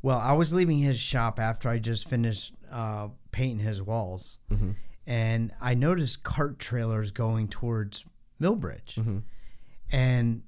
Well, 0.00 0.18
I 0.18 0.32
was 0.32 0.54
leaving 0.54 0.78
his 0.78 0.98
shop 0.98 1.40
after 1.40 1.68
I 1.68 1.78
just 1.78 2.08
finished 2.08 2.54
uh, 2.70 3.08
painting 3.32 3.58
his 3.58 3.82
walls, 3.82 4.38
mm-hmm. 4.50 4.72
and 5.06 5.52
I 5.60 5.74
noticed 5.74 6.22
cart 6.22 6.60
trailers 6.60 7.10
going 7.10 7.48
towards 7.48 8.04
Millbridge, 8.40 8.94
mm-hmm. 8.94 9.18
and 9.90 10.42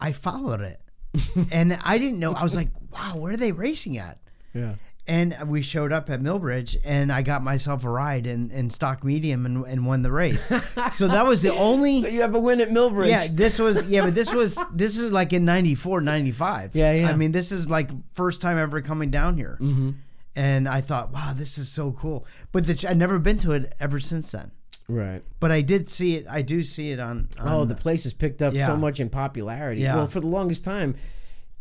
I 0.00 0.12
followed 0.12 0.60
it, 0.60 0.80
and 1.52 1.78
I 1.84 1.98
didn't 1.98 2.18
know. 2.18 2.32
I 2.34 2.42
was 2.42 2.56
like, 2.56 2.70
"Wow, 2.90 3.18
where 3.18 3.34
are 3.34 3.36
they 3.36 3.52
racing 3.52 3.98
at?" 3.98 4.18
Yeah. 4.52 4.74
And 5.04 5.36
we 5.48 5.62
showed 5.62 5.90
up 5.90 6.08
at 6.10 6.20
Millbridge, 6.20 6.76
and 6.84 7.10
I 7.10 7.22
got 7.22 7.42
myself 7.42 7.84
a 7.84 7.90
ride 7.90 8.24
in, 8.24 8.52
in 8.52 8.70
stock 8.70 9.02
medium 9.02 9.44
and, 9.46 9.66
and 9.66 9.84
won 9.84 10.02
the 10.02 10.12
race. 10.12 10.46
so 10.92 11.08
that 11.08 11.26
was 11.26 11.42
the 11.42 11.52
only 11.52 12.02
So 12.02 12.06
you 12.06 12.20
have 12.20 12.36
a 12.36 12.38
win 12.38 12.60
at 12.60 12.68
Millbridge. 12.68 13.08
yeah, 13.08 13.26
this 13.28 13.58
was 13.58 13.84
yeah, 13.86 14.04
but 14.04 14.14
this 14.14 14.32
was 14.32 14.56
this 14.72 14.96
is 14.96 15.10
like 15.10 15.32
in 15.32 15.44
94, 15.44 16.02
95. 16.02 16.76
Yeah, 16.76 16.92
yeah. 16.92 17.10
I 17.10 17.16
mean, 17.16 17.32
this 17.32 17.50
is 17.50 17.68
like 17.68 17.90
first 18.14 18.40
time 18.40 18.58
ever 18.58 18.80
coming 18.80 19.10
down 19.10 19.36
here. 19.36 19.58
Mm-hmm. 19.60 19.90
And 20.36 20.68
I 20.68 20.80
thought, 20.80 21.12
wow, 21.12 21.32
this 21.34 21.58
is 21.58 21.68
so 21.68 21.92
cool. 21.92 22.24
But 22.52 22.66
the, 22.66 22.86
I've 22.88 22.96
never 22.96 23.18
been 23.18 23.38
to 23.38 23.52
it 23.52 23.72
ever 23.80 23.98
since 23.98 24.30
then. 24.30 24.52
Right. 24.88 25.22
But 25.40 25.50
I 25.50 25.62
did 25.62 25.88
see 25.88 26.16
it. 26.16 26.26
I 26.30 26.42
do 26.42 26.62
see 26.62 26.92
it 26.92 27.00
on. 27.00 27.28
on 27.40 27.48
Oh, 27.48 27.64
the 27.64 27.74
place 27.74 28.04
has 28.04 28.12
picked 28.14 28.40
up 28.40 28.54
Yeah. 28.54 28.66
so 28.66 28.76
much 28.76 29.00
in 29.00 29.10
popularity. 29.10 29.82
Yeah. 29.82 29.96
Well, 29.96 30.06
for 30.06 30.20
the 30.20 30.26
longest 30.28 30.64
time, 30.64 30.94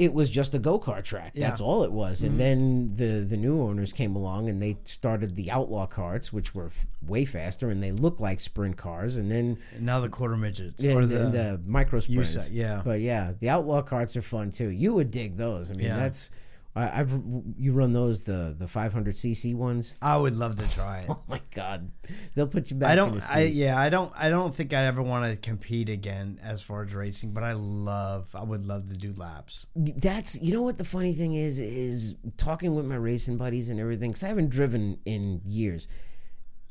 it 0.02 0.12
was 0.12 0.32
just 0.32 0.56
a 0.56 0.60
go 0.60 0.80
kart 0.80 1.04
track. 1.04 1.34
Yeah. 1.36 1.44
Mm-hmm. 1.44 1.50
That's 1.52 1.62
all 1.62 1.84
it 1.84 1.92
was. 1.92 2.24
And 2.24 2.40
then 2.40 2.96
the 2.96 3.24
the 3.24 3.38
new 3.38 3.62
owners 3.62 3.94
came 3.94 4.16
along 4.16 4.50
and 4.50 4.60
they 4.60 4.80
started 4.84 5.36
the 5.36 5.52
outlaw 5.52 5.86
carts, 5.86 6.34
which 6.34 6.56
were 6.56 6.68
f- 6.68 6.88
way 7.06 7.24
faster 7.24 7.70
and 7.70 7.84
they 7.84 7.92
looked 7.92 8.20
like 8.20 8.40
sprint 8.40 8.78
cars. 8.78 9.18
And 9.18 9.30
then 9.30 9.60
now 9.80 10.00
the 10.00 10.10
quarter 10.10 10.36
midgets 10.36 10.84
yeah, 10.84 10.94
or 10.96 11.06
the, 11.06 11.20
the, 11.30 11.62
micro 11.68 12.00
sprints. 12.00 12.36
USAC, 12.36 12.50
yeah. 12.52 12.82
But 12.84 13.02
yeah, 13.02 13.34
the 13.40 13.50
outlaw 13.50 13.84
carts 13.84 14.18
are 14.18 14.24
fun 14.24 14.50
too. 14.50 14.70
You 14.70 14.96
would 14.96 15.12
dig 15.12 15.38
those. 15.38 15.70
I 15.70 15.76
mean, 15.76 15.86
Yeah. 15.86 15.98
that's 15.98 16.32
I, 16.76 17.02
I've 17.02 17.12
you 17.58 17.74
run 17.74 17.92
those 17.94 18.24
the 18.24 18.56
the 18.58 18.68
500 18.68 19.14
cc 19.14 19.54
ones. 19.56 19.98
I 20.02 20.16
would 20.18 20.36
love 20.36 20.58
to 20.60 20.70
try 20.72 21.00
it. 21.02 21.10
Oh 21.12 21.24
my 21.28 21.42
god, 21.54 21.92
they'll 22.36 22.48
put 22.48 22.72
you 22.72 22.78
back. 22.78 22.92
I 22.92 22.96
don't. 22.96 23.22
I 23.30 23.42
yeah. 23.44 23.78
I 23.78 23.90
don't. 23.90 24.12
I 24.16 24.30
don't 24.30 24.56
think 24.56 24.74
I 24.74 24.86
ever 24.86 25.02
want 25.02 25.30
to 25.30 25.36
compete 25.36 25.90
again 25.90 26.40
as 26.42 26.62
far 26.62 26.84
as 26.84 26.94
racing. 26.94 27.34
But 27.34 27.44
I 27.44 27.54
love. 27.54 28.34
I 28.34 28.44
would 28.44 28.64
love 28.64 28.88
to 28.88 28.94
do 28.96 29.14
laps. 29.18 29.68
that's 29.76 30.42
you 30.42 30.54
know 30.54 30.62
what 30.62 30.78
the 30.78 30.86
funny 30.86 31.14
thing 31.14 31.34
is 31.36 31.60
is 31.60 32.16
talking 32.38 32.76
with 32.76 32.86
my 32.86 32.96
racing 32.96 33.38
buddies 33.38 33.70
and 33.70 33.80
everything 33.80 34.10
because 34.12 34.24
i 34.24 34.28
haven't 34.28 34.50
driven 34.50 34.98
in 35.06 35.42
years 35.46 35.88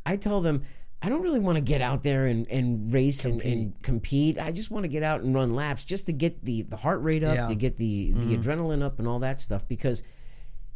i 0.06 0.16
tell 0.16 0.40
them 0.40 0.62
i 1.02 1.08
don't 1.08 1.22
really 1.22 1.40
want 1.40 1.56
to 1.56 1.60
get 1.60 1.80
out 1.80 2.02
there 2.02 2.26
and, 2.26 2.46
and 2.48 2.92
race 2.92 3.24
and, 3.24 3.40
and 3.42 3.82
compete. 3.82 4.38
i 4.38 4.50
just 4.52 4.70
want 4.70 4.84
to 4.84 4.88
get 4.88 5.02
out 5.02 5.20
and 5.22 5.34
run 5.34 5.54
laps 5.54 5.82
just 5.84 6.06
to 6.06 6.12
get 6.12 6.44
the, 6.44 6.62
the 6.62 6.76
heart 6.76 7.02
rate 7.02 7.24
up 7.24 7.34
Yeah. 7.36 7.48
to 7.48 7.54
get 7.54 7.76
the, 7.76 8.12
the 8.12 8.36
mm-hmm. 8.36 8.40
adrenaline 8.40 8.82
up 8.82 8.98
and 8.98 9.08
all 9.08 9.18
that 9.20 9.40
stuff 9.40 9.66
because 9.66 10.02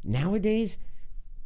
nowadays 0.03 0.77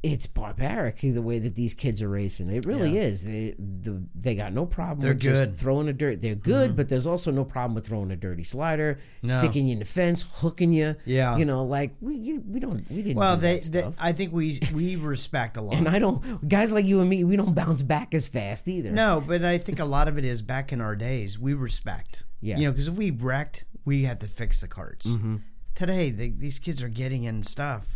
it's 0.00 0.28
barbaric 0.28 1.00
the 1.00 1.18
way 1.20 1.40
that 1.40 1.56
these 1.56 1.74
kids 1.74 2.02
are 2.02 2.08
racing. 2.08 2.48
It 2.50 2.64
really 2.66 2.94
Yeah. 2.94 3.02
is. 3.02 3.24
They 3.24 3.54
the, 3.58 4.00
they 4.14 4.36
got 4.36 4.52
no 4.52 4.64
problem 4.64 5.00
They're 5.00 5.12
with 5.12 5.22
good. 5.22 5.48
Mm-hmm. 5.48 5.56
throwing 5.56 5.88
a 5.88 5.92
dirt. 5.92 6.20
They're 6.20 6.36
good, 6.36 6.76
but 6.76 6.88
there's 6.88 7.06
also 7.06 7.32
no 7.32 7.44
problem 7.44 7.74
with 7.74 7.86
throwing 7.88 8.12
a 8.12 8.16
dirty 8.16 8.44
slider, 8.44 9.00
No. 9.22 9.36
sticking 9.36 9.66
you 9.66 9.72
in 9.72 9.78
the 9.80 9.84
fence, 9.84 10.24
hooking 10.34 10.72
you. 10.72 10.94
Yeah. 11.04 11.36
you 11.36 11.44
know, 11.44 11.64
like 11.64 11.96
we 12.00 12.14
you, 12.14 12.44
we 12.46 12.60
don't 12.60 12.88
we 12.90 13.02
didn't. 13.02 13.16
Well, 13.16 13.34
do 13.36 13.42
they, 13.42 13.58
they. 13.58 13.92
I 13.98 14.12
think 14.12 14.32
we 14.32 14.60
we 14.72 14.94
respect 15.14 15.56
a 15.56 15.60
lot. 15.62 15.74
and 15.74 15.88
I 15.88 15.98
don't. 15.98 16.48
Guys 16.48 16.72
like 16.72 16.84
you 16.84 17.00
and 17.00 17.10
me, 17.10 17.24
we 17.24 17.36
don't 17.36 17.54
bounce 17.54 17.82
back 17.82 18.14
as 18.14 18.26
fast 18.28 18.68
either. 18.68 18.90
No, 18.92 19.20
but 19.26 19.42
I 19.44 19.58
think 19.58 19.80
a 19.80 19.84
lot 19.84 20.06
of 20.06 20.16
it 20.16 20.24
is 20.24 20.42
back 20.42 20.72
in 20.72 20.80
our 20.80 20.94
days. 20.94 21.38
We 21.40 21.54
respect. 21.54 22.24
Yeah. 22.40 22.56
You 22.58 22.66
know, 22.66 22.70
because 22.70 22.86
if 22.86 22.94
we 22.94 23.10
wrecked, 23.10 23.64
we 23.84 24.04
had 24.04 24.20
to 24.20 24.28
fix 24.28 24.60
the 24.60 24.68
carts. 24.68 25.08
Mm-hmm. 25.08 25.36
Today, 25.74 26.10
they, 26.10 26.28
these 26.28 26.58
kids 26.60 26.82
are 26.84 26.88
getting 26.88 27.24
in 27.24 27.42
stuff, 27.42 27.86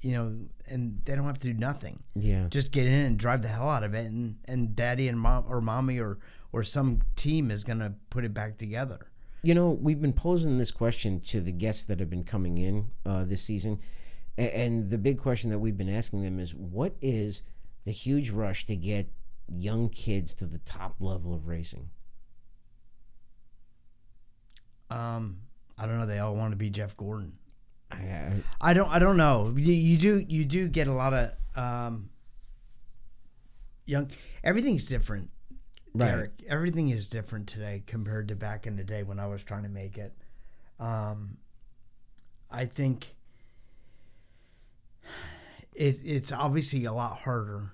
you 0.00 0.12
know, 0.12 0.32
and 0.68 1.00
they 1.04 1.14
don't 1.16 1.24
have 1.24 1.38
to 1.38 1.52
do 1.52 1.54
nothing. 1.54 2.02
Yeah. 2.14 2.46
Just 2.48 2.70
get 2.72 2.86
in 2.86 3.06
and 3.06 3.18
drive 3.18 3.42
the 3.42 3.48
hell 3.48 3.68
out 3.70 3.82
of 3.84 3.94
it, 3.94 4.06
and, 4.06 4.36
and 4.46 4.76
daddy 4.76 5.08
and 5.08 5.18
mom 5.18 5.44
or 5.48 5.60
mommy 5.60 5.98
or 5.98 6.18
or 6.52 6.62
some 6.64 7.02
team 7.16 7.50
is 7.50 7.64
gonna 7.64 7.94
put 8.10 8.24
it 8.24 8.32
back 8.32 8.56
together. 8.56 9.10
You 9.42 9.54
know, 9.54 9.70
we've 9.70 10.00
been 10.00 10.12
posing 10.12 10.58
this 10.58 10.70
question 10.70 11.20
to 11.26 11.40
the 11.40 11.52
guests 11.52 11.84
that 11.84 12.00
have 12.00 12.10
been 12.10 12.24
coming 12.24 12.58
in 12.58 12.88
uh, 13.04 13.24
this 13.24 13.42
season, 13.42 13.78
A- 14.38 14.58
and 14.58 14.90
the 14.90 14.98
big 14.98 15.18
question 15.18 15.50
that 15.50 15.58
we've 15.58 15.76
been 15.76 15.94
asking 15.94 16.22
them 16.22 16.40
is, 16.40 16.54
what 16.54 16.96
is 17.00 17.42
the 17.84 17.92
huge 17.92 18.30
rush 18.30 18.64
to 18.66 18.74
get 18.74 19.08
young 19.48 19.88
kids 19.88 20.34
to 20.36 20.46
the 20.46 20.58
top 20.58 20.96
level 20.98 21.32
of 21.32 21.46
racing? 21.46 21.90
Um, 24.90 25.38
I 25.78 25.86
don't 25.86 25.98
know. 25.98 26.06
They 26.06 26.18
all 26.18 26.34
want 26.34 26.52
to 26.52 26.56
be 26.56 26.70
Jeff 26.70 26.96
Gordon. 26.96 27.34
I, 27.90 28.42
I, 28.60 28.72
don't. 28.74 28.90
I 28.90 28.98
don't 28.98 29.16
know. 29.16 29.52
You, 29.56 29.72
you 29.72 29.96
do. 29.96 30.24
You 30.28 30.44
do 30.44 30.68
get 30.68 30.88
a 30.88 30.92
lot 30.92 31.12
of 31.12 31.30
um, 31.56 32.10
young. 33.86 34.10
Everything's 34.42 34.86
different, 34.86 35.30
Right. 35.94 36.08
Derek. 36.08 36.32
Everything 36.48 36.90
is 36.90 37.08
different 37.08 37.46
today 37.46 37.82
compared 37.86 38.28
to 38.28 38.36
back 38.36 38.66
in 38.66 38.76
the 38.76 38.84
day 38.84 39.02
when 39.02 39.18
I 39.18 39.26
was 39.26 39.42
trying 39.42 39.62
to 39.62 39.68
make 39.70 39.96
it. 39.96 40.12
Um, 40.78 41.38
I 42.50 42.66
think 42.66 43.14
it, 45.74 46.00
it's 46.04 46.32
obviously 46.32 46.84
a 46.84 46.92
lot 46.92 47.18
harder, 47.20 47.72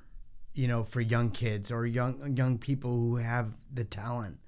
you 0.55 0.69
know, 0.69 0.85
for 0.85 1.01
young 1.01 1.31
kids 1.31 1.73
or 1.73 1.85
young 1.85 2.37
young 2.37 2.59
people 2.59 2.91
who 2.93 3.17
have 3.17 3.57
the 3.73 3.85
talent. 3.85 4.39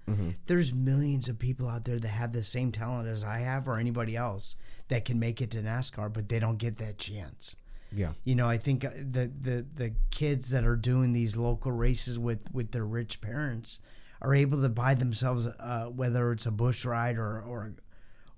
There's 0.47 0.73
millions 0.75 1.29
of 1.29 1.39
people 1.39 1.69
out 1.69 1.85
there 1.85 1.99
that 1.99 2.09
have 2.09 2.33
the 2.33 2.43
same 2.43 2.73
talent 2.73 3.09
as 3.09 3.25
I 3.25 3.39
have 3.39 3.67
or 3.69 3.79
anybody 3.79 4.17
else 4.17 4.57
that 4.89 5.05
can 5.05 5.19
make 5.19 5.41
it 5.41 5.51
to 5.53 5.63
NASCAR, 5.63 6.13
but 6.13 6.29
they 6.29 6.39
don't 6.39 6.59
get 6.59 6.77
that 6.79 6.99
chance. 6.99 7.57
yeah. 7.91 8.13
You 8.25 8.35
know, 8.35 8.49
I 8.49 8.59
think 8.59 8.85
uh, 8.85 8.91
the 8.91 9.31
the 9.41 9.67
the 9.75 9.95
kids 10.11 10.51
that 10.51 10.65
are 10.65 10.77
doing 10.77 11.13
these 11.13 11.37
local 11.37 11.73
races 11.73 12.19
with 12.19 12.53
with 12.53 12.73
their 12.73 12.85
rich 12.85 13.21
parents 13.21 13.81
are 14.21 14.35
able 14.35 14.61
to 14.63 14.69
buy 14.69 14.95
themselves 14.95 15.47
uh, 15.47 15.87
whether 15.87 16.33
it's 16.33 16.47
a 16.47 16.51
Busch 16.51 16.85
ride 16.85 17.17
or 17.17 17.41
or 17.41 17.75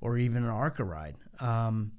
or 0.00 0.18
even 0.18 0.44
an 0.44 0.50
ARCA 0.50 0.84
ride. 0.84 1.16
Um, 1.40 1.92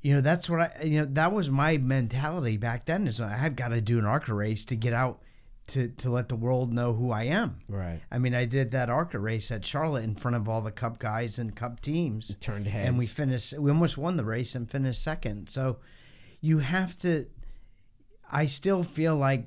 you 0.00 0.14
know, 0.14 0.20
that's 0.22 0.48
what 0.48 0.60
I 0.60 0.82
you 0.84 1.00
know 1.00 1.08
that 1.10 1.32
was 1.32 1.50
my 1.50 1.76
mentality 1.76 2.56
back 2.56 2.86
then. 2.86 3.06
Is 3.06 3.20
I've 3.20 3.56
got 3.56 3.68
to 3.68 3.80
do 3.80 3.98
an 3.98 4.06
ARCA 4.06 4.32
race 4.32 4.64
to 4.66 4.76
get 4.76 4.92
out 4.94 5.20
to 5.70 5.88
to 5.88 6.10
let 6.10 6.28
the 6.28 6.36
world 6.36 6.72
know 6.72 6.92
who 6.92 7.10
I 7.10 7.24
am. 7.24 7.58
Right. 7.68 8.00
I 8.10 8.18
mean, 8.18 8.34
I 8.34 8.44
did 8.44 8.70
that 8.70 8.88
ARCA 8.90 9.18
race 9.18 9.50
at 9.50 9.64
Charlotte 9.66 10.04
in 10.04 10.14
front 10.14 10.36
of 10.36 10.48
all 10.48 10.60
the 10.60 10.70
Cup 10.70 10.98
guys 10.98 11.38
and 11.38 11.54
Cup 11.56 11.80
teams 11.80 12.34
Turned 12.40 12.66
heads. 12.66 12.88
and 12.88 12.96
we 12.98 13.06
finished 13.06 13.58
we 13.58 13.70
almost 13.70 13.98
won 13.98 14.16
the 14.16 14.24
race 14.24 14.54
and 14.54 14.70
finished 14.70 15.02
second 15.02 15.48
so 15.48 15.78
you 16.40 16.58
have 16.58 16.98
to 17.00 17.26
i 18.32 18.46
still 18.46 18.82
feel 18.82 19.16
like 19.16 19.46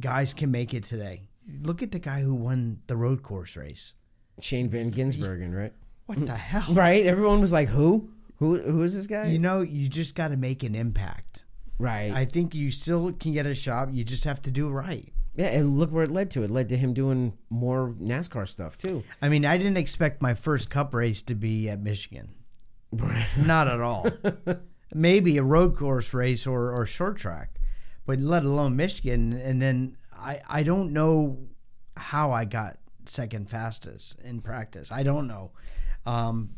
guys 0.00 0.32
can 0.34 0.50
make 0.50 0.72
it 0.74 0.84
today 0.84 1.28
look 1.62 1.82
at 1.82 1.90
the 1.90 1.98
guy 1.98 2.20
who 2.20 2.34
won 2.34 2.80
the 2.86 2.96
road 2.96 3.22
course 3.22 3.56
race 3.56 3.94
Shane 4.40 4.68
Van 4.70 4.90
Gisbergen, 4.90 5.54
right? 5.54 5.72
what 6.06 6.24
the 6.26 6.34
hell 6.34 6.64
Right. 6.74 7.04
Everyone 7.04 7.40
was 7.42 7.52
like, 7.52 7.68
"Who? 7.68 8.10
Who? 8.36 8.58
Who 8.58 8.82
is 8.84 8.96
this 8.96 9.06
guy?" 9.06 9.26
you 9.28 9.38
know 9.38 9.60
you 9.60 9.86
just 9.88 10.14
got 10.14 10.28
to 10.28 10.36
make 10.38 10.62
an 10.62 10.74
impact 10.74 11.44
right. 11.80 12.12
i 12.12 12.24
think 12.24 12.54
you 12.54 12.70
still 12.70 13.12
can 13.12 13.32
get 13.32 13.46
a 13.46 13.54
shot 13.54 13.92
you 13.92 14.04
just 14.04 14.24
have 14.24 14.40
to 14.42 14.50
do 14.50 14.68
it 14.68 14.72
right 14.72 15.12
yeah, 15.36 15.46
and 15.46 15.76
look 15.76 15.92
where 15.92 16.02
it 16.02 16.10
led 16.10 16.32
to. 16.32 16.42
It 16.42 16.50
led 16.50 16.68
to 16.70 16.76
him 16.76 16.92
doing 16.92 17.38
more 17.50 17.94
NASCAR 18.00 18.48
stuff 18.48 18.76
too. 18.76 19.04
i 19.22 19.28
mean 19.28 19.46
i 19.46 19.56
didn't 19.56 19.76
expect 19.76 20.20
my 20.20 20.34
first 20.34 20.70
cup 20.70 20.92
race 20.94 21.22
to 21.22 21.34
be 21.34 21.68
at 21.68 21.80
michigan 21.80 22.34
not 23.38 23.68
at 23.68 23.80
all 23.80 24.06
maybe 24.94 25.36
a 25.36 25.42
road 25.42 25.76
course 25.76 26.12
race 26.12 26.46
or, 26.46 26.72
or 26.72 26.86
short 26.86 27.16
track, 27.16 27.60
but 28.06 28.20
let 28.20 28.44
alone 28.44 28.76
Michigan. 28.76 29.32
And 29.32 29.60
then 29.60 29.96
I, 30.16 30.40
I 30.48 30.62
don't 30.62 30.92
know 30.92 31.38
how 31.96 32.32
I 32.32 32.44
got 32.44 32.78
second 33.06 33.50
fastest 33.50 34.20
in 34.20 34.40
practice. 34.40 34.90
I 34.90 35.02
don't 35.02 35.26
know. 35.26 35.52
Um, 36.06 36.50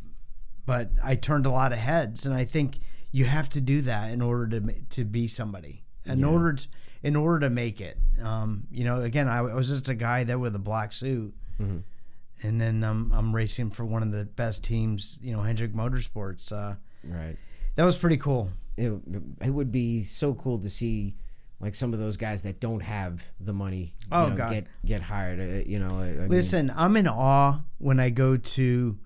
but 0.65 0.91
I 1.03 1.17
turned 1.17 1.47
a 1.47 1.51
lot 1.51 1.73
of 1.73 1.79
heads, 1.79 2.25
and 2.25 2.35
I 2.35 2.45
think 2.45 2.79
you 3.13 3.25
have 3.27 3.49
to 3.51 3.61
do 3.61 3.83
that 3.83 4.11
in 4.11 4.21
order 4.23 4.59
to 4.61 4.73
to 4.91 5.05
be 5.05 5.29
somebody. 5.29 5.85
In 6.05 6.25
order 6.25 6.55
to, 6.55 6.67
in 7.05 7.15
order 7.15 7.41
to 7.47 7.51
make 7.51 7.81
it. 7.81 7.97
Um, 8.21 8.67
you 8.73 8.83
know, 8.85 9.03
again, 9.03 9.29
I, 9.29 9.39
I 9.39 9.55
was 9.55 9.69
just 9.69 9.89
a 9.89 9.95
guy 9.95 10.25
there 10.25 10.39
with 10.39 10.57
a 10.57 10.59
black 10.59 10.93
suit, 10.93 11.33
and 11.59 12.61
then 12.61 12.83
um, 12.83 13.13
I'm 13.15 13.35
racing 13.35 13.71
for 13.71 13.85
one 13.85 14.03
of 14.03 14.11
the 14.11 14.25
best 14.25 14.65
teams. 14.65 15.19
You 15.23 15.33
know, 15.33 15.43
Hendrick 15.43 15.73
Motorsports. 15.75 16.51
Uh, 16.53 16.75
Right. 17.05 17.37
that 17.77 17.85
was 17.85 17.97
pretty 17.97 18.17
cool. 18.17 18.51
It, 18.77 18.93
it 19.41 19.51
would 19.51 19.71
be 19.73 20.03
so 20.05 20.35
cool 20.35 20.59
to 20.61 20.69
see 20.69 21.17
like 21.61 21.75
some 21.77 21.93
of 21.93 21.99
those 22.01 22.17
guys 22.17 22.43
that 22.43 22.59
don't 22.61 22.81
have 22.81 23.25
the 23.41 23.53
money. 23.53 23.95
you 24.01 24.07
Oh, 24.13 24.29
know, 24.31 24.37
God. 24.37 24.51
get 24.53 24.67
get 24.85 25.03
hired. 25.03 25.39
uh, 25.41 25.69
You 25.69 25.79
know, 25.79 25.99
I, 26.01 26.07
I 26.07 26.13
mean, 26.13 26.29
Listen, 26.29 26.73
I'm 26.77 26.97
in 26.97 27.07
awe 27.09 27.61
when 27.79 28.01
I 28.01 28.11
go 28.11 28.37
to 28.37 28.99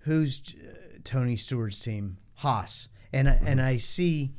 who's 0.00 0.42
uh, 0.54 0.98
Tony 1.04 1.36
Stewart's 1.36 1.80
team, 1.80 2.18
Haas, 2.34 2.88
and 3.12 3.28
I 3.28 3.38
and 3.44 3.60
I 3.60 3.76
see 3.76 4.32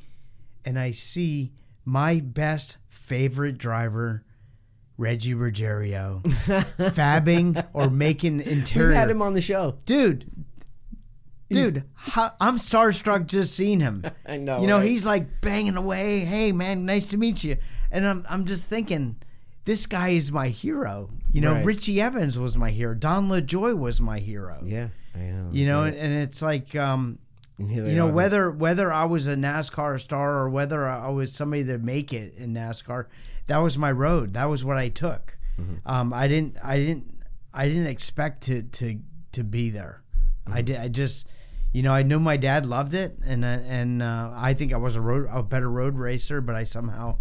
and 0.65 0.77
I 0.79 0.91
see 0.91 1.53
my 1.85 2.19
best 2.19 2.77
favorite 2.87 3.57
driver, 3.57 4.23
Reggie 4.97 5.33
Ruggiero, 5.33 6.21
fabbing 6.25 7.65
or 7.73 7.89
making 7.89 8.41
interior. 8.41 8.89
we 8.89 8.95
had 8.95 9.09
him 9.09 9.21
on 9.21 9.33
the 9.33 9.41
show. 9.41 9.77
dude, 9.85 10.29
dude, 11.49 11.83
how, 11.95 12.31
I'm 12.39 12.57
starstruck 12.57 13.25
just 13.27 13.55
seeing 13.55 13.79
him. 13.79 14.05
I 14.25 14.37
know, 14.37 14.61
You 14.61 14.67
know, 14.67 14.77
right? 14.77 14.87
he's 14.87 15.03
like 15.05 15.41
banging 15.41 15.75
away. 15.75 16.19
Hey, 16.19 16.51
man, 16.51 16.85
nice 16.85 17.07
to 17.07 17.17
meet 17.17 17.43
you. 17.43 17.57
And 17.91 18.05
I'm, 18.05 18.25
I'm 18.29 18.45
just 18.45 18.69
thinking, 18.69 19.17
this 19.65 19.85
guy 19.85 20.09
is 20.09 20.31
my 20.31 20.47
hero. 20.47 21.09
You 21.33 21.41
know, 21.41 21.53
Right. 21.53 21.65
Richie 21.65 21.99
Evans 21.99 22.37
was 22.39 22.55
my 22.57 22.71
hero. 22.71 22.93
Don 22.93 23.27
LaJoie 23.27 23.77
was 23.77 23.99
my 23.99 24.19
hero. 24.19 24.61
Yeah, 24.63 24.89
I 25.15 25.19
know. 25.19 25.49
You 25.51 25.65
know, 25.65 25.83
and, 25.83 25.95
and 25.97 26.13
it's 26.23 26.41
like, 26.41 26.73
um, 26.75 26.99
And 26.99 27.09
here 27.09 27.17
they 27.17 27.30
you 27.69 27.95
know, 27.95 28.07
are. 28.07 28.11
whether 28.11 28.51
whether 28.51 28.91
I 28.91 29.05
was 29.05 29.27
a 29.27 29.35
NASCAR 29.35 29.99
star 29.99 30.39
or 30.39 30.49
whether 30.49 30.87
I 30.87 31.09
was 31.09 31.33
somebody 31.33 31.63
to 31.65 31.77
make 31.77 32.13
it 32.13 32.35
in 32.37 32.53
NASCAR, 32.53 33.07
that 33.47 33.57
was 33.57 33.77
my 33.77 33.91
road. 33.91 34.33
That 34.33 34.49
was 34.49 34.63
what 34.63 34.77
I 34.77 34.89
took. 34.89 35.37
Um, 35.85 36.11
I 36.11 36.27
didn't, 36.27 36.57
I 36.63 36.77
didn't, 36.77 37.19
I 37.53 37.67
didn't 37.67 37.87
expect 37.87 38.43
to 38.43 38.63
to 38.63 38.99
to 39.33 39.43
be 39.43 39.69
there. 39.69 40.01
I 40.47 40.61
did. 40.63 40.77
I 40.77 40.87
just, 40.87 41.27
you 41.71 41.83
know, 41.83 41.93
I 41.93 42.01
knew 42.03 42.19
my 42.19 42.37
dad 42.37 42.65
loved 42.65 42.93
it, 42.95 43.19
and 43.23 43.45
uh, 43.45 43.59
and 43.65 44.01
uh, 44.01 44.31
I 44.33 44.53
think 44.55 44.73
I 44.73 44.77
was 44.77 44.95
a 44.95 45.01
road 45.01 45.27
a 45.31 45.43
better 45.43 45.69
road 45.69 45.97
racer, 45.97 46.41
but 46.41 46.55
I 46.55 46.63
somehow 46.63 47.17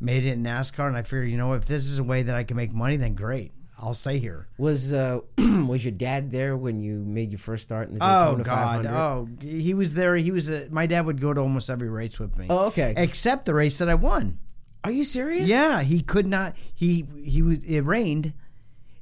made 0.00 0.26
it 0.26 0.32
in 0.32 0.42
NASCAR, 0.42 0.86
and 0.88 0.96
I 0.96 1.02
figured, 1.02 1.30
you 1.30 1.38
know, 1.38 1.54
if 1.54 1.64
this 1.64 1.86
is 1.86 1.98
a 1.98 2.04
way 2.04 2.22
that 2.22 2.34
I 2.34 2.44
can 2.44 2.56
make 2.56 2.72
money, 2.72 2.96
then 2.96 3.14
great, 3.14 3.52
I'll 3.82 3.94
stay 3.94 4.18
here. 4.18 4.46
was 4.58 4.94
uh, 4.94 5.18
was 5.38 5.84
your 5.84 5.90
dad 5.92 6.30
there 6.30 6.56
when 6.56 6.80
you 6.80 7.02
made 7.04 7.30
your 7.32 7.38
first 7.40 7.64
start 7.64 7.88
in 7.88 7.98
the 7.98 8.04
Oh 8.04 8.36
Daytona 8.36 8.44
God! 8.44 8.84
500? 8.84 8.90
Oh, 8.96 9.28
he 9.40 9.74
was 9.74 9.94
there. 9.94 10.14
He 10.16 10.30
was. 10.30 10.48
A, 10.50 10.68
my 10.70 10.86
dad 10.86 11.04
would 11.06 11.20
go 11.20 11.34
to 11.34 11.40
almost 11.40 11.68
every 11.68 11.88
race 11.88 12.18
with 12.18 12.36
me. 12.38 12.46
Oh, 12.48 12.66
okay. 12.66 12.94
Except 12.96 13.44
the 13.44 13.54
race 13.54 13.78
that 13.78 13.88
I 13.88 13.94
won. 13.96 14.38
Are 14.84 14.90
you 14.92 15.04
serious? 15.04 15.48
Yeah, 15.48 15.82
he 15.82 16.00
could 16.00 16.26
not. 16.26 16.54
He 16.74 17.06
he 17.24 17.42
was. 17.42 17.58
It 17.64 17.80
rained, 17.82 18.32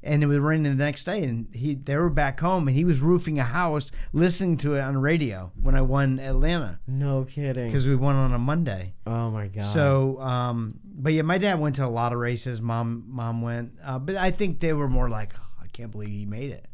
and 0.02 0.22
it 0.22 0.26
was 0.26 0.38
raining 0.38 0.76
the 0.76 0.84
next 0.84 1.04
day, 1.04 1.24
and 1.24 1.46
he 1.54 1.74
they 1.74 1.96
were 1.96 2.10
back 2.10 2.40
home, 2.40 2.66
and 2.68 2.76
he 2.76 2.84
was 2.84 3.00
roofing 3.00 3.38
a 3.38 3.44
house, 3.44 3.90
listening 4.12 4.56
to 4.58 4.74
it 4.76 4.80
on 4.80 4.94
the 4.94 5.00
radio 5.00 5.52
when 5.60 5.74
I 5.74 5.82
won 5.82 6.18
Atlanta 6.20 6.80
No 6.86 7.24
kidding. 7.24 7.66
because 7.66 7.86
we 7.86 7.96
won 7.96 8.14
on 8.16 8.32
a 8.32 8.38
Monday. 8.38 8.92
Oh 9.06 9.30
my 9.30 9.48
god. 9.48 9.62
So, 9.62 10.20
um, 10.20 10.80
but 11.02 11.12
yeah, 11.12 11.22
my 11.22 11.38
dad 11.38 11.58
went 11.60 11.76
to 11.76 11.84
a 11.84 11.88
lot 11.88 12.12
of 12.12 12.18
races. 12.18 12.60
Mom, 12.60 13.04
mom 13.08 13.42
went, 13.42 13.72
uh, 13.84 13.98
but 13.98 14.16
I 14.16 14.30
think 14.30 14.60
they 14.60 14.72
were 14.72 14.88
more 14.88 15.08
like, 15.08 15.32
"Oh, 15.38 15.46
I 15.62 15.66
can't 15.68 15.90
believe 15.90 16.08
he 16.10 16.26
made 16.26 16.50
it. 16.50 16.66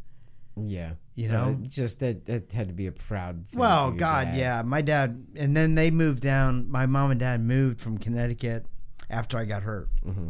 yeah, 0.57 0.93
You 1.15 1.29
know? 1.29 1.59
Uh, 1.63 1.67
just 1.69 2.01
that 2.01 2.25
that 2.27 2.53
had 2.53 2.69
to 2.69 2.75
be 2.75 2.87
a 2.87 2.93
proud. 2.93 3.47
Thing 3.47 3.61
Well, 3.61 3.91
God, 3.93 4.27
dad. 4.27 4.37
yeah. 4.37 4.63
My 4.63 4.81
dad, 4.83 5.27
and 5.37 5.57
then 5.57 5.75
they 5.75 5.91
moved 5.91 6.23
down. 6.23 6.71
My 6.71 6.87
mom 6.87 7.11
and 7.11 7.21
dad 7.21 7.41
moved 7.41 7.81
from 7.81 7.99
Connecticut 7.99 8.67
after 9.11 9.39
I 9.39 9.45
got 9.45 9.63
hurt. 9.63 9.89
Mm-hmm. 10.05 10.29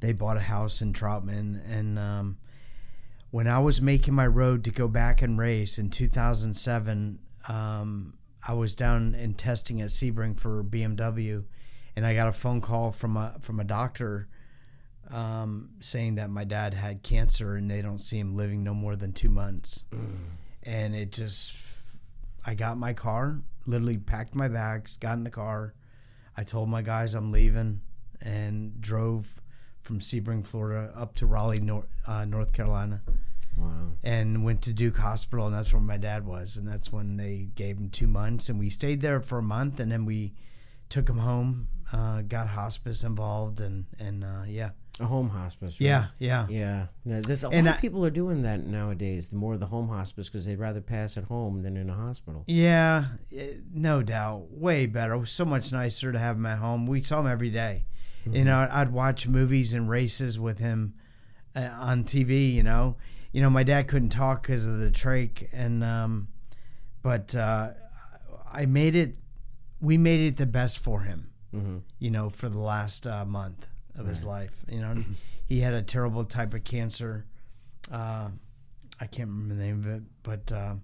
They 0.00 0.12
bought 0.12 0.36
a 0.36 0.40
house 0.40 0.80
in 0.80 0.92
Troutman, 0.92 1.60
and 1.68 1.98
um, 1.98 2.38
when 3.30 3.48
I 3.48 3.58
was 3.58 3.82
making 3.82 4.14
my 4.14 4.26
road 4.26 4.64
to 4.64 4.70
go 4.70 4.88
back 4.88 5.22
and 5.22 5.36
race 5.38 5.76
in 5.78 5.90
2007, 5.90 7.18
um, 7.48 8.14
I 8.46 8.54
was 8.54 8.76
down 8.76 9.14
in 9.14 9.34
testing 9.34 9.80
at 9.80 9.88
Sebring 9.88 10.38
for 10.38 10.62
BMW, 10.62 11.44
and 11.98 12.06
I 12.06 12.14
got 12.14 12.28
a 12.28 12.32
phone 12.32 12.60
call 12.60 12.92
from 12.92 13.16
a 13.16 13.34
from 13.40 13.58
a 13.60 13.64
doctor 13.64 14.28
um, 15.10 15.70
saying 15.80 16.14
that 16.16 16.30
my 16.30 16.44
dad 16.44 16.74
had 16.74 17.02
cancer 17.02 17.56
and 17.56 17.70
they 17.70 17.82
don't 17.82 17.98
see 18.00 18.18
him 18.18 18.36
living 18.36 18.62
no 18.62 18.72
more 18.74 18.94
than 18.94 19.12
two 19.12 19.30
months. 19.30 19.84
And 20.64 20.94
it 20.94 21.12
just, 21.12 21.56
I 22.46 22.54
got 22.54 22.76
my 22.76 22.92
car, 22.92 23.40
literally 23.66 23.96
packed 23.96 24.34
my 24.34 24.48
bags, 24.48 24.96
got 24.98 25.16
in 25.16 25.24
the 25.24 25.30
car. 25.30 25.74
I 26.36 26.44
told 26.44 26.68
my 26.68 26.82
guys 26.82 27.14
I'm 27.14 27.32
leaving 27.32 27.80
and 28.20 28.80
drove 28.80 29.40
from 29.80 30.00
Sebring, 30.00 30.46
Florida, 30.46 30.92
up 30.94 31.14
to 31.16 31.26
Raleigh, 31.26 31.60
North, 31.60 31.86
uh, 32.06 32.24
North 32.26 32.52
Carolina, 32.52 33.00
Wow. 33.56 33.92
and 34.04 34.44
went 34.44 34.62
to 34.62 34.72
Duke 34.74 34.98
Hospital, 34.98 35.46
and 35.46 35.54
that's 35.54 35.72
where 35.72 35.80
my 35.80 35.96
dad 35.96 36.26
was, 36.26 36.56
and 36.58 36.68
that's 36.68 36.92
when 36.92 37.16
they 37.16 37.48
gave 37.54 37.78
him 37.78 37.88
two 37.90 38.06
months, 38.06 38.48
and 38.50 38.58
we 38.58 38.68
stayed 38.70 39.00
there 39.00 39.20
for 39.20 39.38
a 39.38 39.42
month, 39.42 39.80
and 39.80 39.90
then 39.90 40.04
we 40.04 40.34
took 40.90 41.08
him 41.08 41.18
home, 41.18 41.68
uh, 41.92 42.22
got 42.22 42.48
hospice 42.48 43.04
involved, 43.04 43.60
and 43.60 43.86
and 43.98 44.24
uh, 44.24 44.42
yeah, 44.46 44.70
A 45.00 45.06
home 45.06 45.30
hospice. 45.30 45.80
Right? 45.80 45.86
yeah, 45.86 46.06
yeah, 46.18 46.46
Yeah. 46.50 46.86
No, 47.04 47.20
there's 47.20 47.44
a 47.44 47.48
And 47.48 47.66
lot 47.66 47.72
I- 47.72 47.74
of 47.76 47.80
people 47.80 48.04
are 48.04 48.10
doing 48.10 48.42
that 48.42 48.64
nowadays. 48.66 49.28
The 49.28 49.36
more 49.36 49.56
the 49.56 49.66
home 49.66 49.88
hospice 49.88 50.28
because 50.28 50.44
they'd 50.46 50.58
rather 50.58 50.80
pass 50.80 51.16
at 51.16 51.24
home 51.24 51.62
than 51.62 51.76
in 51.76 51.88
a 51.90 51.94
hospital. 51.94 52.44
Yeah, 52.46 53.04
eh, 53.34 53.54
no 53.72 54.02
doubt. 54.02 54.50
Way 54.50 54.86
better. 54.86 55.14
It 55.14 55.18
was 55.18 55.30
so 55.30 55.44
much 55.44 55.72
nicer 55.72 56.12
to 56.12 56.18
have 56.18 56.36
him 56.36 56.46
at 56.46 56.58
home. 56.58 56.86
We 56.86 57.00
saw 57.00 57.20
him 57.20 57.26
every 57.26 57.50
day. 57.50 57.84
You 58.30 58.44
know, 58.44 58.68
I'd 58.70 58.92
watch 58.92 59.26
movies 59.26 59.72
and 59.72 59.88
races 59.88 60.38
with 60.38 60.58
him 60.58 60.92
uh, 61.56 61.60
on 61.80 62.04
TV. 62.04 62.52
You 62.52 62.62
know, 62.62 62.96
you 63.32 63.40
know, 63.40 63.48
my 63.48 63.62
dad 63.62 63.88
couldn't 63.88 64.10
talk 64.10 64.42
because 64.42 64.66
of 64.66 64.78
the 64.78 64.90
trach, 64.90 65.48
and 65.50 65.82
um, 65.82 66.28
but 67.00 67.34
uh, 67.34 67.70
I 68.52 68.66
made 68.66 68.94
it. 68.96 69.16
We 69.80 69.96
made 69.96 70.20
it 70.20 70.36
the 70.36 70.44
best 70.44 70.78
for 70.78 71.02
him. 71.02 71.27
Mm-hmm. 71.54 71.78
You 71.98 72.10
know, 72.10 72.28
for 72.30 72.48
the 72.48 72.58
last 72.58 73.06
uh, 73.06 73.24
month 73.24 73.66
of 73.98 74.06
his 74.06 74.22
life. 74.24 74.52
You 74.70 74.80
know, 74.80 74.96
he 75.46 75.60
had 75.60 75.74
a 75.74 75.82
terrible 75.82 76.24
type 76.24 76.54
of 76.54 76.62
cancer. 76.64 77.24
Uh, 77.90 78.28
I 79.00 79.06
can't 79.06 79.28
remember 79.30 79.54
the 79.54 79.62
name 79.64 79.80
of 79.80 79.86
it, 79.86 80.02
but. 80.22 80.52
Uh, 80.52 80.74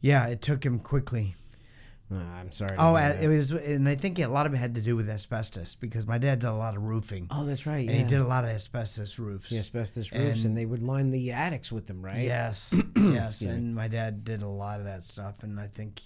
yeah, 0.00 0.26
it 0.26 0.42
took 0.42 0.64
him 0.64 0.80
quickly. 0.80 1.34
Uh, 2.12 2.16
I'm 2.38 2.52
sorry. 2.52 2.76
Oh, 2.78 2.94
it 2.96 3.26
was, 3.26 3.52
and 3.52 3.88
I 3.88 3.94
think 3.94 4.18
a 4.18 4.26
lot 4.26 4.44
of 4.44 4.52
it 4.52 4.58
had 4.58 4.74
to 4.74 4.82
do 4.82 4.94
with 4.94 5.08
asbestos 5.08 5.74
because 5.76 6.06
my 6.06 6.18
dad 6.18 6.40
did 6.40 6.46
a 6.48 6.52
lot 6.52 6.76
of 6.76 6.82
roofing, 6.82 7.28
Oh, 7.30 7.46
that's 7.46 7.64
right. 7.66 7.88
and 7.88 7.96
he 7.98 8.04
did 8.04 8.20
a 8.20 8.26
lot 8.26 8.44
of 8.44 8.50
asbestos 8.50 9.18
roofs. 9.18 9.48
the 9.48 9.58
asbestos 9.58 10.12
roofs, 10.12 10.36
and, 10.40 10.44
And- 10.48 10.56
they 10.58 10.66
would 10.66 10.82
line 10.82 11.08
the 11.08 11.32
attics 11.32 11.72
with 11.72 11.86
them, 11.86 12.04
right? 12.04 12.20
Yes, 12.20 12.74
yes, 12.96 13.40
and 13.40 13.74
my 13.74 13.88
dad 13.88 14.24
did 14.24 14.42
a 14.42 14.46
lot 14.48 14.80
of 14.80 14.84
that 14.84 15.02
stuff, 15.04 15.42
and 15.42 15.58
I 15.58 15.66
think, 15.68 16.02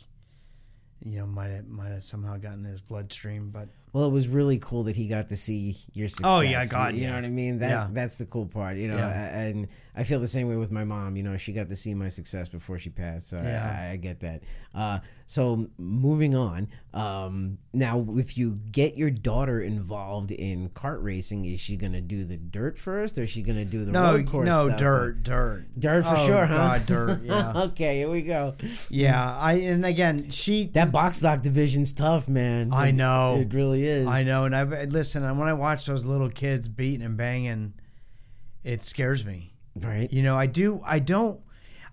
you 1.05 1.19
know, 1.19 1.27
might 1.27 1.51
have 1.51 1.67
might 1.69 1.91
have 1.91 2.05
somehow 2.05 2.37
gotten 2.37 2.65
his 2.65 2.81
bloodstream, 2.81 3.51
but 3.51 3.69
Well, 3.93 4.05
it 4.05 4.11
was 4.13 4.29
really 4.29 4.59
cool 4.59 4.85
that 4.85 4.97
he 4.97 5.09
got 5.09 5.29
to 5.29 5.37
see 5.37 5.77
your 5.93 6.09
success. 6.09 6.27
Oh, 6.31 6.41
yeah, 6.41 6.65
God, 6.67 6.95
you 6.95 7.03
know 7.03 7.09
yeah. 7.11 7.15
what 7.17 7.25
I 7.25 7.29
mean. 7.29 7.59
That 7.59 7.71
Yeah. 7.71 7.89
that's 7.93 8.19
the 8.19 8.27
cool 8.27 8.47
part, 8.47 8.77
you 8.77 8.89
know. 8.89 8.97
Yeah. 8.97 9.41
And 9.41 9.69
I 9.97 10.05
feel 10.05 10.21
the 10.21 10.29
same 10.29 10.49
way 10.49 10.57
with 10.57 10.71
my 10.71 10.85
mom. 10.85 11.17
You 11.17 11.23
know, 11.23 11.37
she 11.37 11.53
got 11.53 11.69
to 11.69 11.77
see 11.77 11.95
my 11.95 12.09
success 12.09 12.49
before 12.49 12.79
she 12.79 12.91
passed, 12.91 13.29
so. 13.31 13.39
I, 13.39 13.91
I 13.93 13.97
get 13.97 14.21
that. 14.21 14.43
Uh, 14.75 14.99
so 15.27 15.69
moving 15.79 16.35
on. 16.35 16.69
Um, 16.95 17.59
now, 17.73 18.07
if 18.17 18.37
you 18.39 18.59
get 18.73 18.97
your 18.97 19.11
daughter 19.11 19.61
involved 19.61 20.31
in 20.31 20.69
kart 20.71 21.03
racing, 21.03 21.45
is 21.45 21.61
she 21.61 21.77
going 21.77 21.93
to 21.93 22.01
do 22.01 22.25
the 22.25 22.37
dirt 22.37 22.79
first, 22.79 23.19
or 23.19 23.23
is 23.25 23.31
she 23.31 23.43
going 23.43 23.59
to 23.59 23.65
do 23.65 23.85
the 23.85 23.93
no, 23.93 24.13
road 24.15 24.27
course? 24.27 24.47
no 24.49 24.69
stuff? 24.69 24.79
dirt, 24.81 25.23
dirt, 25.23 25.65
Dirt 25.79 26.03
for 26.05 26.15
Oh, 26.17 26.27
sure, 26.27 26.47
huh? 26.47 26.57
God, 26.79 26.87
dirt, 26.87 27.21
yeah, 27.25 27.53
okay, 27.65 27.99
here 27.99 28.11
we 28.11 28.23
go. 28.23 28.55
yeah. 28.91 29.37
I 29.39 29.55
and 29.55 29.85
again, 29.85 30.31
she 30.31 30.67
That 30.69 30.93
box 30.93 31.19
stock 31.19 31.43
division's 31.43 31.93
tough, 31.93 32.27
man. 32.29 32.73
I 32.73 32.89
It- 32.89 32.93
know. 32.93 33.37
It 33.41 33.53
really 33.53 33.78
is. 33.85 34.07
I 34.07 34.23
know, 34.25 34.45
and 34.45 34.55
I 34.55 34.63
listen. 34.85 35.25
And 35.25 35.39
when 35.39 35.49
I 35.49 35.53
watch 35.55 35.87
those 35.87 36.05
little 36.05 36.31
kids 36.31 36.69
beating 36.69 37.03
and 37.05 37.17
banging, 37.17 37.75
it 38.65 38.83
scares 38.83 39.25
me. 39.25 39.53
Right? 39.77 40.13
You 40.13 40.23
know, 40.23 40.37
I 40.37 40.47
do. 40.47 40.81
I 40.85 40.99
don't. 40.99 41.41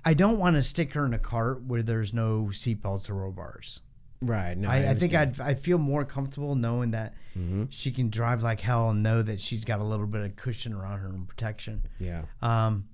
I 0.04 0.14
don't 0.14 0.38
want 0.38 0.56
to 0.56 0.64
stick 0.64 0.94
her 0.94 1.06
in 1.06 1.14
a 1.14 1.20
cart 1.20 1.64
where 1.64 1.82
there's 1.82 2.14
no 2.14 2.50
seatbelts 2.52 3.10
or 3.10 3.16
roll 3.16 3.32
bars. 3.32 3.82
Right. 4.22 4.56
No, 4.58 4.70
I, 4.70 4.92
I 4.92 4.94
think. 4.96 5.14
I'd 5.14 5.40
I'd 5.42 5.60
feel 5.60 5.78
more 5.78 6.06
comfortable 6.06 6.56
knowing 6.56 6.92
that 6.92 7.14
Mm-hmm. 7.38 7.66
she 7.70 7.92
can 7.92 8.10
drive 8.10 8.44
like 8.44 8.62
hell 8.62 8.92
and 8.92 9.04
know 9.04 9.22
that 9.22 9.42
she's 9.42 9.66
got 9.66 9.82
a 9.82 9.84
little 9.84 10.08
bit 10.08 10.22
of 10.22 10.38
cushion 10.38 10.72
around 10.72 11.00
her 11.00 11.08
and 11.10 11.28
protection. 11.28 11.86
Yeah. 12.00 12.22
Um, 12.42 12.88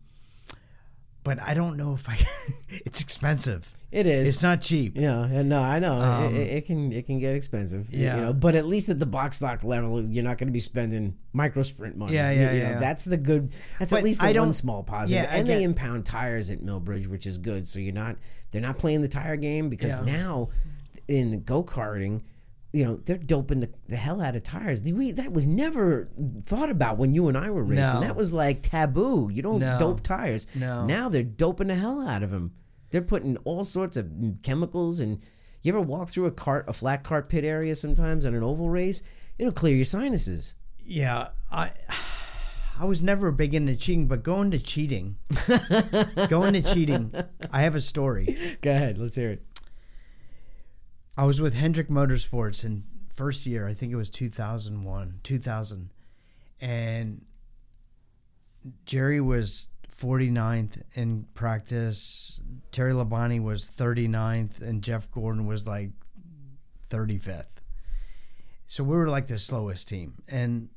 but 1.24 1.40
I 1.42 1.54
don't 1.54 1.78
know 1.78 1.94
if 1.94 2.08
I. 2.10 2.20
it's 2.70 3.02
expensive. 3.02 3.70
It 3.92 4.06
is. 4.08 4.26
It's 4.30 4.42
not 4.42 4.62
cheap. 4.62 4.94
Yeah, 4.96 5.28
yeah, 5.28 5.42
no, 5.42 5.62
I 5.62 5.80
know 5.80 5.96
Um, 6.00 6.34
it, 6.34 6.48
it, 6.48 6.66
can 6.66 6.94
it 6.94 7.06
can 7.06 7.20
get 7.20 7.36
expensive. 7.36 7.94
Yeah. 7.94 8.16
you 8.16 8.22
know, 8.22 8.34
but 8.34 8.56
at 8.56 8.66
least 8.66 8.88
at 8.88 9.00
the 9.00 9.06
box 9.06 9.36
stock 9.38 9.66
level, 9.66 10.02
you're 10.02 10.24
not 10.24 10.38
going 10.38 10.48
to 10.48 10.54
be 10.54 10.62
spending 10.62 11.18
micro 11.34 11.62
sprint 11.64 11.98
money. 11.98 12.14
Yeah, 12.14 12.32
yeah, 12.32 12.52
you 12.54 12.58
yeah, 12.60 12.64
know, 12.64 12.70
yeah. 12.76 12.80
That's 12.80 13.04
the 13.04 13.18
good. 13.18 13.52
That's 13.80 13.92
But 13.92 13.98
at 13.98 14.04
least 14.06 14.24
I 14.24 14.32
the 14.32 14.40
one 14.40 14.48
don't- 14.48 14.54
small 14.54 14.84
positive. 14.84 15.24
yeah, 15.24 15.30
I 15.30 15.40
and 15.40 15.48
they 15.48 15.64
impound 15.64 16.06
tires 16.06 16.50
at 16.50 16.60
Millbridge, 16.62 17.08
which 17.08 17.28
is 17.28 17.38
good. 17.38 17.68
So 17.68 17.80
you're 17.80 17.94
not 17.94 18.16
they're 18.52 18.62
not 18.62 18.78
playing 18.78 19.02
the 19.02 19.10
tire 19.10 19.36
game 19.36 19.68
because 19.70 19.94
Yeah. 19.96 20.04
now 20.06 20.50
in 21.10 21.32
the 21.32 21.38
go 21.38 21.62
karting, 21.62 22.22
you 22.74 22.86
know, 22.86 22.96
they're 22.96 23.18
doping 23.18 23.60
the, 23.60 23.70
the 23.90 23.98
hell 23.98 24.22
out 24.22 24.36
of 24.36 24.44
tires. 24.44 24.84
We, 24.84 25.12
that 25.12 25.34
was 25.34 25.46
never 25.46 26.10
thought 26.44 26.70
about 26.70 26.98
when 26.98 27.14
you 27.14 27.28
and 27.28 27.38
I 27.38 27.50
were 27.50 27.64
racing. 27.64 27.96
No. 27.96 28.02
That 28.02 28.16
was 28.16 28.34
like 28.34 28.62
taboo. 28.64 29.30
You 29.32 29.42
don't 29.42 29.60
No. 29.60 29.78
dope 29.78 30.02
tires. 30.04 30.48
No. 30.56 30.86
Now 30.86 31.10
they're 31.10 31.24
doping 31.24 31.68
the 31.68 31.76
hell 31.76 32.02
out 32.08 32.24
of 32.24 32.32
them. 32.32 32.54
They're 32.92 33.02
putting 33.02 33.38
all 33.38 33.64
sorts 33.64 33.98
of 33.98 34.10
chemicals 34.44 35.00
and 35.00 35.20
you 35.62 35.72
ever 35.74 35.82
walk 35.82 36.10
through 36.10 36.26
a 36.26 36.32
cart, 36.32 36.66
a 36.68 36.74
flat 36.74 37.04
cart 37.04 37.30
pit 37.30 37.44
area 37.44 37.76
sometimes 37.76 38.26
on 38.26 38.34
an 38.36 38.44
oval 38.44 38.70
race? 38.70 39.04
It'll 39.38 39.52
clear 39.52 39.76
your 39.76 39.86
sinuses. 39.86 40.56
Yeah, 40.84 41.30
I 41.52 41.72
I 42.80 42.86
was 42.86 43.02
never 43.04 43.32
big 43.32 43.54
into 43.54 43.76
cheating, 43.76 44.08
but 44.08 44.24
going 44.24 44.50
to 44.52 44.60
cheating, 44.60 45.18
going 46.30 46.54
to 46.54 46.62
cheating, 46.62 47.14
I 47.52 47.62
have 47.62 47.76
a 47.76 47.82
story. 47.82 48.58
Go 48.62 48.72
ahead, 48.72 48.98
let's 48.98 49.16
hear 49.16 49.30
it. 49.32 49.46
I 51.18 51.26
was 51.26 51.42
with 51.42 51.54
Hendrick 51.54 51.90
Motorsports 51.90 52.64
in 52.64 52.84
first 53.14 53.46
year, 53.46 53.68
I 53.68 53.74
think 53.74 53.92
it 53.92 53.98
was 53.98 54.10
2001, 54.10 55.20
2000. 55.24 55.90
And 56.60 57.26
Jerry 58.86 59.20
was 59.22 59.68
49th 59.90 60.82
in 60.96 61.26
practice. 61.34 62.40
Terry 62.72 62.94
Labonte 62.94 63.42
was 63.44 63.70
39th 63.70 64.62
and 64.62 64.82
Jeff 64.82 65.12
Gordon 65.12 65.46
was 65.46 65.68
like 65.68 65.92
35th. 66.90 67.46
So 68.68 68.84
we 68.84 68.96
were 68.96 69.10
like 69.10 69.28
the 69.28 69.38
slowest 69.40 69.90
team. 69.90 70.24
And 70.28 70.70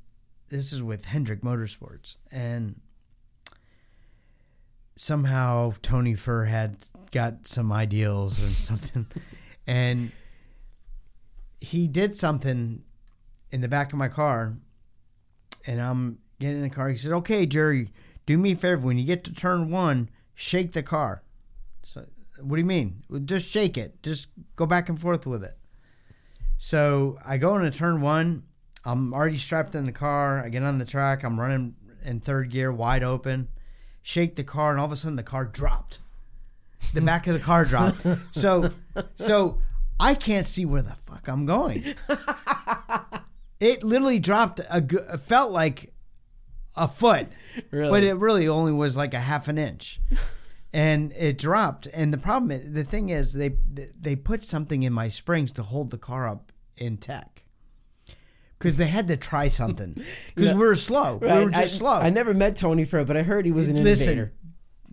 this 0.49 0.73
is 0.73 0.83
with 0.83 1.05
Hendrick 1.05 1.43
Motorsports. 1.43 2.17
And 2.33 2.81
somehow 4.97 5.75
Tony 5.81 6.15
Furr 6.15 6.45
had 6.45 6.79
got 7.13 7.47
some 7.47 7.73
ideals 7.73 8.43
or 8.43 8.49
something. 8.51 9.07
and 9.67 10.11
he 11.65 11.89
did 11.89 12.17
something 12.17 12.83
in 13.51 13.61
the 13.61 13.69
back 13.69 13.93
of 13.93 13.99
my 13.99 14.09
car, 14.09 14.57
and 15.67 15.81
I'm 15.81 16.19
getting 16.39 16.57
in 16.57 16.63
the 16.63 16.71
car. 16.71 16.89
He 16.89 16.97
said, 16.97 17.13
"Okay, 17.13 17.47
Jerry, 17.47 17.93
do 18.27 18.37
me 18.37 18.53
a 18.53 18.57
favor. 18.57 18.87
When 18.87 18.99
you 18.99 19.05
get 19.05 19.25
to 19.25 19.35
turn 19.35 19.71
one, 19.71 20.11
shake 20.35 20.73
the 20.73 20.83
car." 20.83 21.23
So, 21.83 22.07
what 22.41 22.57
do 22.57 22.61
you 22.61 22.67
mean? 22.67 23.03
Just 23.25 23.47
shake 23.49 23.79
it. 23.79 24.03
Just 24.03 24.29
go 24.57 24.67
back 24.67 24.89
and 24.89 25.01
forth 25.01 25.27
with 25.27 25.43
it. 25.45 25.57
So 26.59 27.19
I 27.25 27.37
go 27.37 27.57
into 27.57 27.71
turn 27.71 28.01
one. 28.01 28.45
I'm 28.85 29.13
already 29.13 29.37
strapped 29.37 29.75
in 29.75 29.87
the 29.87 29.93
car. 29.93 30.43
I 30.43 30.49
get 30.49 30.63
on 30.63 30.79
the 30.79 30.85
track. 30.85 31.23
I'm 31.25 31.39
running 31.41 31.75
in 32.05 32.21
third 32.21 32.51
gear, 32.51 32.73
wide 32.73 33.03
open. 33.03 33.49
Shake 34.03 34.37
the 34.37 34.45
car, 34.45 34.71
and 34.71 34.81
all 34.81 34.87
of 34.87 34.93
a 34.93 34.97
sudden 34.97 35.17
the 35.17 35.23
car 35.23 35.45
dropped. 35.45 35.99
The 36.93 37.01
back 37.01 37.27
of 37.27 37.35
the 37.35 37.41
car 37.41 37.65
dropped. 37.65 38.05
So, 38.31 38.71
so 39.15 39.59
I 40.01 40.15
can't 40.15 40.47
see 40.47 40.65
where 40.65 40.83
the 40.83 40.97
fuck 41.07 41.29
I'm 41.29 41.47
going. 41.47 41.95
It 43.61 43.83
literally 43.83 44.19
dropped 44.19 44.59
a 44.61 44.85
It 45.15 45.21
felt 45.21 45.51
like 45.51 45.95
a 46.77 46.87
foot, 46.89 47.29
Really? 47.71 47.89
but 47.91 48.03
it 48.03 48.15
really 48.15 48.47
only 48.49 48.73
was 48.73 48.97
like 48.97 49.15
a 49.15 49.21
half 49.21 49.49
an 49.49 49.57
inch, 49.59 50.01
and 50.73 51.13
it 51.13 51.39
dropped. 51.39 51.87
And 51.87 52.13
the 52.13 52.19
problem, 52.19 52.51
is, 52.51 52.73
the 52.73 52.85
thing 52.85 53.09
is, 53.11 53.33
they 53.33 53.57
they 53.99 54.17
put 54.17 54.43
something 54.43 54.83
in 54.83 54.93
my 54.93 55.09
springs 55.09 55.53
to 55.53 55.63
hold 55.63 55.93
the 55.93 55.99
car 55.99 56.29
up 56.29 56.53
in 56.77 56.99
tech. 56.99 57.45
Because 58.59 58.77
they 58.77 58.89
had 58.89 59.09
to 59.09 59.17
try 59.17 59.49
something. 59.49 59.95
Because 60.35 60.53
we 60.53 60.61
were 60.61 60.75
slow. 60.75 61.17
We 61.17 61.29
were 61.29 61.51
just 61.51 61.63
I, 61.63 61.67
slow. 61.67 61.93
I 61.95 62.11
never 62.11 62.35
met 62.35 62.57
Tony 62.57 62.85
Furr, 62.85 63.05
but 63.05 63.17
I 63.17 63.23
heard 63.23 63.47
he 63.47 63.53
was 63.53 63.69
an 63.69 63.83
Listen, 63.83 64.09
innovator. 64.15 64.33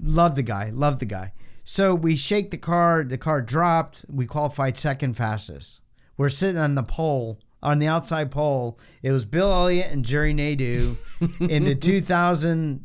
love 0.02 0.36
the 0.36 0.44
guy, 0.44 0.70
love 0.70 1.00
the 1.00 1.06
guy. 1.08 1.34
So 1.72 1.96
we 1.96 2.18
shake 2.18 2.52
the 2.52 2.58
car, 2.58 3.06
the 3.06 3.18
car 3.18 3.42
dropped. 3.42 4.04
We 4.10 4.26
qualified 4.26 4.78
second 4.78 5.16
fastest. 5.16 5.80
We're 6.18 6.28
sitting 6.28 6.58
on 6.58 6.76
the 6.76 6.84
pole, 6.84 7.40
on 7.64 7.80
the 7.80 7.88
outside 7.88 8.30
pole. 8.30 8.78
It 9.02 9.14
was 9.14 9.24
Bill 9.24 9.50
Elliott 9.50 9.90
and 9.90 10.04
Jerry 10.04 10.34
Nadeau 10.34 10.98
in 11.40 11.64
the 11.64 11.74
2000 11.74 12.84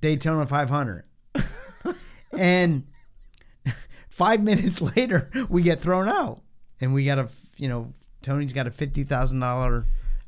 Daytona 0.00 0.46
500. 0.46 1.04
and 2.38 2.86
five 4.08 4.40
minutes 4.40 4.80
later, 4.96 5.28
we 5.48 5.62
get 5.62 5.80
thrown 5.80 6.06
out, 6.06 6.40
and 6.80 6.94
we 6.94 7.04
got 7.04 7.18
a, 7.18 7.28
you 7.56 7.68
know, 7.68 7.92
Tony's 8.22 8.52
got 8.52 8.68
a 8.68 8.70
fifty 8.70 9.02
thousand 9.02 9.40
dollar 9.40 9.84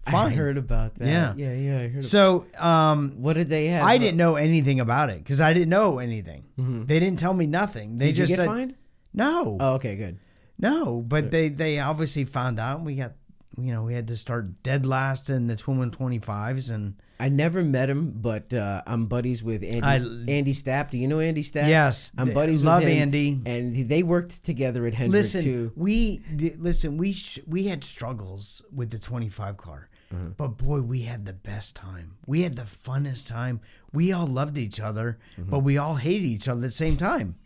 I 0.06 0.30
heard 0.30 0.56
about 0.56 0.94
that. 0.96 1.06
Yeah. 1.08 1.34
yeah, 1.36 1.52
yeah. 1.54 1.78
I 1.84 1.88
heard. 1.88 2.04
So, 2.04 2.46
um, 2.58 3.22
what 3.22 3.34
did 3.34 3.48
they 3.48 3.66
have? 3.66 3.84
I 3.84 3.98
didn't 3.98 4.16
know 4.16 4.36
anything 4.36 4.80
about 4.80 5.10
it 5.10 5.18
because 5.18 5.40
I 5.40 5.52
didn't 5.52 5.68
know 5.68 5.98
anything. 5.98 6.44
They 6.86 6.98
didn't 7.00 7.18
tell 7.18 7.34
me 7.34 7.46
nothing. 7.46 7.98
They 7.98 8.06
Did 8.06 8.18
you 8.18 8.22
just 8.26 8.30
get 8.32 8.36
said 8.38 8.46
fined? 8.46 8.74
no, 9.14 9.56
Oh, 9.60 9.74
okay, 9.74 9.96
good. 9.96 10.18
no. 10.58 11.00
But 11.00 11.30
they 11.30 11.48
they 11.48 11.78
obviously 11.80 12.24
found 12.24 12.58
out. 12.60 12.78
and 12.78 12.86
We 12.86 12.96
got 12.96 13.12
you 13.58 13.72
know 13.72 13.82
we 13.82 13.94
had 13.94 14.06
to 14.08 14.16
start 14.16 14.62
dead 14.62 14.86
last 14.86 15.28
in 15.30 15.46
the 15.48 15.56
twin 15.56 15.78
one 15.78 15.90
twenty 15.90 16.18
fives 16.18 16.70
and 16.70 16.94
I 17.18 17.28
never 17.28 17.62
met 17.62 17.90
him, 17.90 18.12
but 18.16 18.54
uh, 18.54 18.80
I'm 18.86 19.04
buddies 19.04 19.42
with 19.44 19.62
Andy. 19.62 19.82
I- 19.82 19.96
Andy 20.32 20.54
Stapp. 20.54 20.88
Do 20.90 20.96
you 20.96 21.06
know 21.06 21.20
Andy 21.20 21.42
Stapp? 21.42 21.68
Yes, 21.68 22.12
I'm 22.16 22.32
buddies 22.32 22.62
love 22.62 22.82
with 22.82 22.88
him, 22.92 23.02
Andy. 23.02 23.38
and 23.44 23.88
they 23.90 24.02
worked 24.02 24.42
together 24.42 24.86
at 24.86 24.94
Hendrick 24.94 25.12
listen 25.20 25.44
too. 25.44 25.72
we 25.76 26.22
listen 26.58 26.96
we 26.96 27.12
sh- 27.12 27.40
we 27.46 27.66
had 27.66 27.84
struggles 27.84 28.62
with 28.74 28.90
the 28.90 28.98
twenty 28.98 29.28
five 29.28 29.58
car. 29.58 29.88
Mm-hmm. 30.12 30.30
But 30.36 30.56
boy, 30.56 30.80
we 30.80 31.02
had 31.02 31.24
the 31.26 31.32
best 31.32 31.76
time. 31.76 32.16
We 32.26 32.42
had 32.42 32.54
the 32.54 32.62
funnest 32.62 33.28
time. 33.28 33.60
We 33.92 34.12
all 34.12 34.26
loved 34.26 34.58
each 34.58 34.80
other, 34.80 35.18
Mm-hmm. 35.38 35.50
but 35.50 35.60
we 35.60 35.78
all 35.78 35.94
hated 35.96 36.24
each 36.26 36.48
other 36.48 36.58
at 36.60 36.62
the 36.62 36.70
same 36.72 36.96
time. 36.96 37.36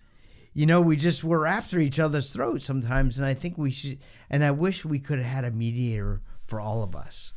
You 0.54 0.66
know, 0.66 0.80
we 0.80 0.96
just 0.96 1.22
were 1.24 1.46
after 1.46 1.78
each 1.78 1.98
other's 1.98 2.32
throats 2.32 2.64
sometimes, 2.64 3.18
and 3.18 3.26
I 3.26 3.34
think 3.34 3.58
we 3.58 3.70
should. 3.70 3.98
And 4.30 4.44
I 4.44 4.52
wish 4.52 4.84
we 4.84 4.98
could 5.00 5.18
have 5.18 5.26
had 5.28 5.44
a 5.44 5.50
mediator 5.50 6.22
for 6.46 6.60
all 6.60 6.82
of 6.82 6.94
us, 6.94 7.32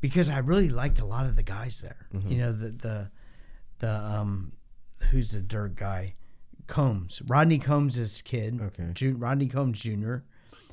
because 0.00 0.28
I 0.28 0.38
really 0.38 0.68
liked 0.68 1.00
a 1.00 1.06
lot 1.06 1.24
of 1.26 1.36
the 1.36 1.42
guys 1.42 1.80
there. 1.80 2.06
Mm-hmm. 2.14 2.30
You 2.30 2.38
know, 2.38 2.52
the 2.52 2.68
the 2.70 3.10
the 3.78 3.90
um, 3.96 4.52
who's 5.10 5.30
the 5.32 5.40
dirt 5.40 5.74
guy, 5.74 6.14
Combs, 6.66 7.22
Rodney 7.26 7.58
Combs' 7.58 8.20
kid, 8.22 8.60
Okay. 8.60 9.10
Rodney 9.12 9.46
Combs 9.48 9.80
Jr. 9.80 10.16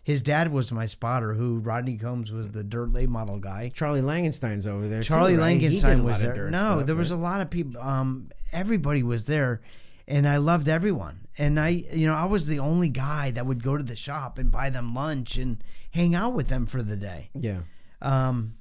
His 0.08 0.22
dad 0.22 0.54
was 0.54 0.72
my 0.72 0.86
spotter, 0.86 1.34
who 1.34 1.60
Rodney 1.60 1.98
Combs 1.98 2.32
was 2.32 2.52
the 2.52 2.64
dirt 2.64 2.94
late 2.94 3.10
model 3.10 3.40
guy. 3.40 3.74
Charlie 3.76 4.00
Langenstein's 4.02 4.66
over 4.66 4.88
there. 4.88 5.04
Charlie 5.04 5.36
too, 5.36 5.42
right? 5.42 5.60
Langenstein 5.60 6.02
was 6.02 6.22
there. 6.22 6.50
No, 6.50 6.76
stuff, 6.76 6.86
there 6.86 6.96
was 6.96 7.12
right? 7.12 7.18
a 7.18 7.22
lot 7.22 7.42
of 7.42 7.50
people. 7.50 7.82
Um, 7.82 8.30
everybody 8.54 9.04
was 9.04 9.26
there, 9.26 9.60
and 10.08 10.26
I 10.26 10.38
loved 10.38 10.70
everyone. 10.70 11.28
And 11.38 11.60
I, 11.60 11.84
you 11.92 12.08
know, 12.08 12.16
I 12.16 12.24
was 12.24 12.48
the 12.48 12.60
only 12.60 12.88
guy 12.88 13.32
that 13.32 13.46
would 13.46 13.62
go 13.62 13.76
to 13.76 13.84
the 13.84 13.98
shop 13.98 14.38
and 14.38 14.50
buy 14.50 14.70
them 14.70 14.96
lunch 14.96 15.36
and 15.36 15.62
hang 15.92 16.16
out 16.16 16.34
with 16.34 16.48
them 16.48 16.68
for 16.68 16.82
the 16.82 16.96
day. 16.96 17.30
Yeah. 17.36 17.64
Um, 18.02 18.54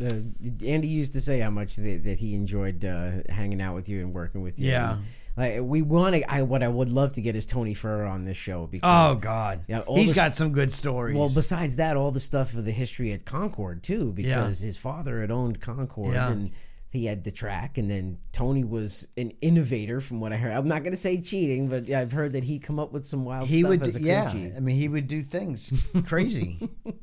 Uh, 0.00 0.20
Andy 0.66 0.88
used 0.88 1.14
to 1.14 1.20
say 1.20 1.40
how 1.40 1.50
much 1.50 1.76
that, 1.76 2.02
that 2.04 2.18
he 2.18 2.34
enjoyed 2.34 2.84
uh, 2.84 3.22
hanging 3.28 3.60
out 3.62 3.74
with 3.74 3.88
you 3.88 4.00
and 4.00 4.12
working 4.12 4.42
with 4.42 4.58
you. 4.58 4.70
Yeah. 4.70 4.96
And, 4.96 5.04
like 5.36 5.60
we 5.62 5.82
want 5.82 6.14
to. 6.16 6.30
I 6.32 6.42
what 6.42 6.62
I 6.62 6.68
would 6.68 6.90
love 6.90 7.12
to 7.14 7.22
get 7.22 7.36
is 7.36 7.46
Tony 7.46 7.74
Furr 7.74 8.04
on 8.04 8.24
this 8.24 8.36
show 8.36 8.66
because 8.66 9.14
oh 9.14 9.16
God, 9.18 9.64
Yeah, 9.68 9.80
all 9.80 9.96
he's 9.96 10.08
this- 10.08 10.16
got 10.16 10.36
some 10.36 10.52
good 10.52 10.72
stories. 10.72 11.16
Well, 11.16 11.30
besides 11.34 11.76
that, 11.76 11.96
all 11.96 12.10
the 12.10 12.20
stuff 12.20 12.54
of 12.54 12.64
the 12.64 12.72
history 12.72 13.12
at 13.12 13.24
Concord 13.24 13.82
too, 13.82 14.12
because 14.12 14.60
his 14.60 14.76
father 14.76 15.20
had 15.20 15.30
owned 15.30 15.60
Concord 15.60 16.14
Yeah. 16.14 16.30
and 16.30 16.50
he 16.92 17.04
had 17.06 17.22
the 17.22 17.30
track, 17.30 17.78
and 17.78 17.88
then 17.88 18.18
Tony 18.32 18.64
was 18.64 19.06
an 19.16 19.30
innovator, 19.40 20.00
from 20.00 20.18
what 20.18 20.32
I 20.32 20.36
heard. 20.36 20.50
I'm 20.52 20.66
not 20.66 20.82
going 20.82 20.90
to 20.92 20.96
say 20.98 21.20
cheating, 21.20 21.68
but 21.68 21.88
I've 21.88 22.10
heard 22.10 22.32
that 22.32 22.42
he 22.42 22.58
come 22.58 22.80
up 22.80 22.90
with 22.90 23.06
some 23.06 23.24
wild 23.24 23.46
he 23.48 23.60
stuff 23.60 23.68
would, 23.70 23.82
as 23.86 23.94
a 23.94 24.00
yeah. 24.00 24.28
I 24.56 24.58
mean, 24.58 24.74
he 24.74 24.88
would 24.88 25.06
do 25.06 25.22
things 25.22 25.72
crazy. 26.06 26.58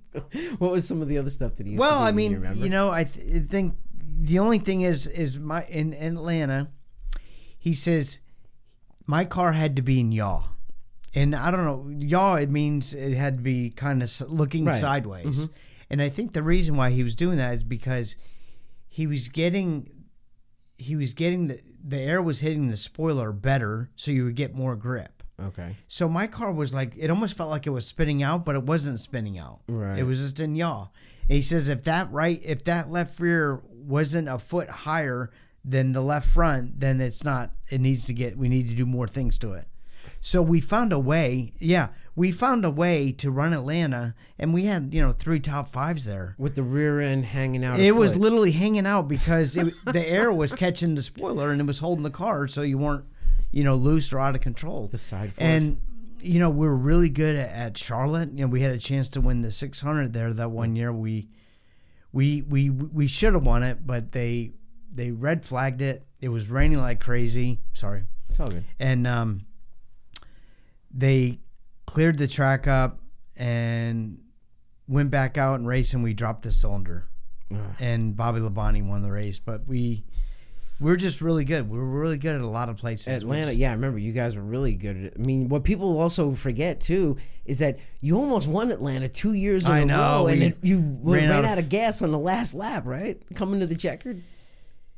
What 0.58 0.72
was 0.72 0.88
some 0.88 1.02
of 1.04 1.08
the 1.08 1.20
other 1.20 1.30
stuff 1.30 1.56
that 1.56 1.68
he? 1.68 1.78
Well, 1.78 2.00
I 2.00 2.12
mean, 2.12 2.32
you, 2.32 2.64
you 2.64 2.70
know, 2.70 2.90
I 2.90 3.04
th- 3.04 3.44
think 3.46 3.76
the 4.20 4.40
only 4.40 4.58
thing 4.58 4.82
is, 4.82 5.06
is 5.06 5.38
my 5.38 5.64
in, 5.66 5.94
in 5.94 6.18
Atlanta, 6.18 6.70
he 7.68 7.74
says 7.74 8.20
my 9.06 9.26
car 9.26 9.52
had 9.52 9.76
to 9.76 9.82
be 9.82 10.00
in 10.00 10.12
yaw. 10.12 10.44
And 11.16 11.36
I 11.36 11.52
don't 11.52 11.64
know, 11.66 12.06
yaw, 12.08 12.36
it 12.36 12.50
means 12.50 12.94
it 12.94 13.14
had 13.16 13.36
to 13.36 13.42
be 13.42 13.70
kind 13.72 14.02
of 14.04 14.10
looking 14.32 14.66
Right. 14.66 14.74
Mm-hmm. 14.76 14.82
sideways. 14.82 15.50
And 15.90 16.02
I 16.02 16.10
think 16.10 16.34
the 16.34 16.44
reason 16.44 16.76
why 16.78 16.92
he 16.92 17.04
was 17.04 17.16
doing 17.16 17.38
that 17.38 17.54
is 17.56 17.64
because 17.64 18.16
he 18.88 19.08
was 19.08 19.30
getting, 19.30 19.90
he 20.78 20.96
was 20.96 21.14
getting 21.14 21.48
the, 21.48 21.60
the 21.84 21.98
air 22.00 22.22
was 22.22 22.40
hitting 22.42 22.68
the 22.68 22.78
spoiler 22.78 23.32
better, 23.32 23.90
so 23.96 24.12
you 24.12 24.26
would 24.26 24.36
get 24.36 24.54
more 24.54 24.76
grip. 24.76 25.24
okay, 25.48 25.76
So 25.88 26.08
my 26.10 26.28
car 26.28 26.52
was 26.52 26.74
like 26.74 26.92
it 26.98 27.10
almost 27.10 27.38
felt 27.38 27.50
like 27.50 27.66
it 27.68 27.72
was 27.72 27.88
spinning 27.88 28.22
out, 28.24 28.44
but 28.46 28.56
it 28.56 28.64
wasn't 28.64 29.00
spinning 29.00 29.38
out. 29.40 29.62
Right. 29.68 29.98
It 30.00 30.04
was 30.04 30.20
just 30.20 30.40
in 30.40 30.56
yaw. 30.56 30.88
And 31.30 31.36
he 31.36 31.42
says 31.42 31.68
if 31.70 31.84
that 31.86 32.12
right 32.12 32.42
if 32.44 32.64
that 32.66 32.90
left 32.92 33.20
rear 33.20 33.62
wasn't 33.72 34.28
a 34.30 34.38
foot 34.40 34.70
higher 34.70 35.30
than 35.68 35.92
the 35.92 36.02
left 36.02 36.28
front, 36.28 36.80
then 36.80 37.02
it's 37.02 37.24
not 37.24 37.52
it 37.70 37.82
needs 37.82 38.06
to 38.06 38.14
get 38.14 38.38
we 38.38 38.50
need 38.50 38.68
to 38.70 38.76
do 38.76 38.86
more 38.86 39.08
things 39.08 39.38
to 39.40 39.52
it. 39.52 39.68
So 40.20 40.42
we 40.42 40.62
found 40.62 40.94
a 40.94 41.00
way, 41.00 41.54
yeah, 41.60 41.90
we 42.16 42.32
found 42.32 42.66
a 42.66 42.70
way 42.70 43.12
to 43.14 43.30
run 43.30 43.54
Atlanta 43.54 44.16
and 44.40 44.54
we 44.54 44.66
had, 44.66 44.94
you 44.94 45.02
know, 45.02 45.12
three 45.12 45.40
top 45.40 45.70
fives 45.70 46.06
there. 46.06 46.36
with 46.38 46.56
the 46.56 46.64
rear 46.64 47.00
end 47.00 47.26
hanging 47.26 47.64
out. 47.64 47.80
It 47.80 47.96
was 47.96 48.16
literally 48.16 48.52
hanging 48.52 48.86
out 48.86 49.08
because 49.08 49.56
it, 49.58 49.74
the 49.86 50.08
air 50.08 50.32
was 50.32 50.54
catching 50.54 50.96
the 50.96 51.04
spoiler 51.04 51.52
and 51.52 51.62
it 51.62 51.68
was 51.68 51.80
holding 51.80 52.04
the 52.04 52.10
car 52.10 52.48
so 52.48 52.62
you 52.62 52.78
weren't, 52.78 53.06
you 53.52 53.64
know, 53.64 53.76
loose 53.76 54.12
or 54.12 54.20
out 54.20 54.36
of 54.36 54.42
control. 54.42 54.88
The 54.88 54.98
side 54.98 55.34
force. 55.34 55.48
And 55.48 55.82
you 56.20 56.40
know, 56.40 56.50
we 56.50 56.66
were 56.66 56.76
really 56.76 57.10
good 57.10 57.36
at, 57.36 57.50
at 57.50 57.78
Charlotte. 57.78 58.32
You 58.32 58.42
know, 58.42 58.48
we 58.48 58.62
had 58.62 58.72
a 58.72 58.80
chance 58.80 59.10
to 59.10 59.22
win 59.22 59.44
the 59.44 59.52
600 59.52 60.14
there 60.14 60.34
that 60.34 60.50
one 60.50 60.76
year. 60.76 60.92
We 60.92 61.30
we 62.12 62.42
we 62.42 62.70
we 62.70 63.08
should 63.08 63.34
have 63.34 63.44
won 63.44 63.62
it, 63.64 63.86
but 63.86 64.12
they 64.14 64.54
they 64.94 65.12
red 65.12 65.46
flagged 65.46 65.82
it. 65.82 66.06
It 66.22 66.30
was 66.30 66.50
raining 66.50 66.80
like 66.80 67.00
crazy. 67.00 67.60
Sorry, 67.74 68.04
It's 68.30 68.40
all 68.40 68.48
good. 68.50 68.64
and 68.80 69.06
um, 69.06 69.46
they 70.92 71.40
cleared 71.86 72.18
the 72.18 72.28
track 72.28 72.68
up 72.68 73.00
and 73.36 74.20
went 74.88 75.12
back 75.12 75.38
out 75.38 75.60
and 75.60 75.68
raced, 75.68 75.94
and 75.94 76.04
we 76.04 76.14
dropped 76.14 76.44
the 76.44 76.52
cylinder. 76.52 77.08
Ugh. 77.54 77.60
And 77.80 78.16
Bobby 78.16 78.40
Labonte 78.40 78.86
won 78.88 79.02
the 79.02 79.12
race, 79.12 79.40
but 79.40 79.68
we 79.68 80.04
we 80.80 80.92
were 80.92 80.96
just 80.98 81.22
really 81.22 81.44
good. 81.46 81.70
We 81.70 81.78
were 81.78 81.86
really 81.86 82.18
good 82.18 82.36
at 82.36 82.42
a 82.42 82.48
lot 82.48 82.70
of 82.70 82.78
places. 82.78 83.08
Atlanta, 83.08 83.52
yeah, 83.52 83.70
I 83.70 83.74
remember 83.74 83.98
you 84.00 84.12
guys 84.12 84.36
were 84.36 84.44
really 84.44 84.76
good 84.76 85.06
at. 85.06 85.14
I 85.16 85.24
mean, 85.24 85.50
what 85.50 85.64
people 85.64 86.00
also 86.00 86.34
forget 86.34 86.82
too 86.82 87.18
is 87.46 87.60
that 87.60 87.80
you 88.02 88.18
almost 88.18 88.48
won 88.48 88.72
Atlanta 88.72 89.08
two 89.08 89.34
years 89.34 89.66
in 89.66 89.72
I 89.72 89.80
a 89.80 89.86
know, 89.86 89.98
row, 90.24 90.28
and 90.28 90.44
it, 90.44 90.58
you 90.62 90.80
ran, 91.02 91.30
ran 91.30 91.32
out 91.32 91.46
out, 91.46 91.58
of 91.58 91.70
gas 91.70 92.02
on 92.02 92.12
the 92.12 92.20
last 92.20 92.54
lap, 92.54 92.86
right? 92.86 93.22
Coming 93.36 93.60
to 93.62 93.68
the 93.68 93.76
checkered. 93.76 94.22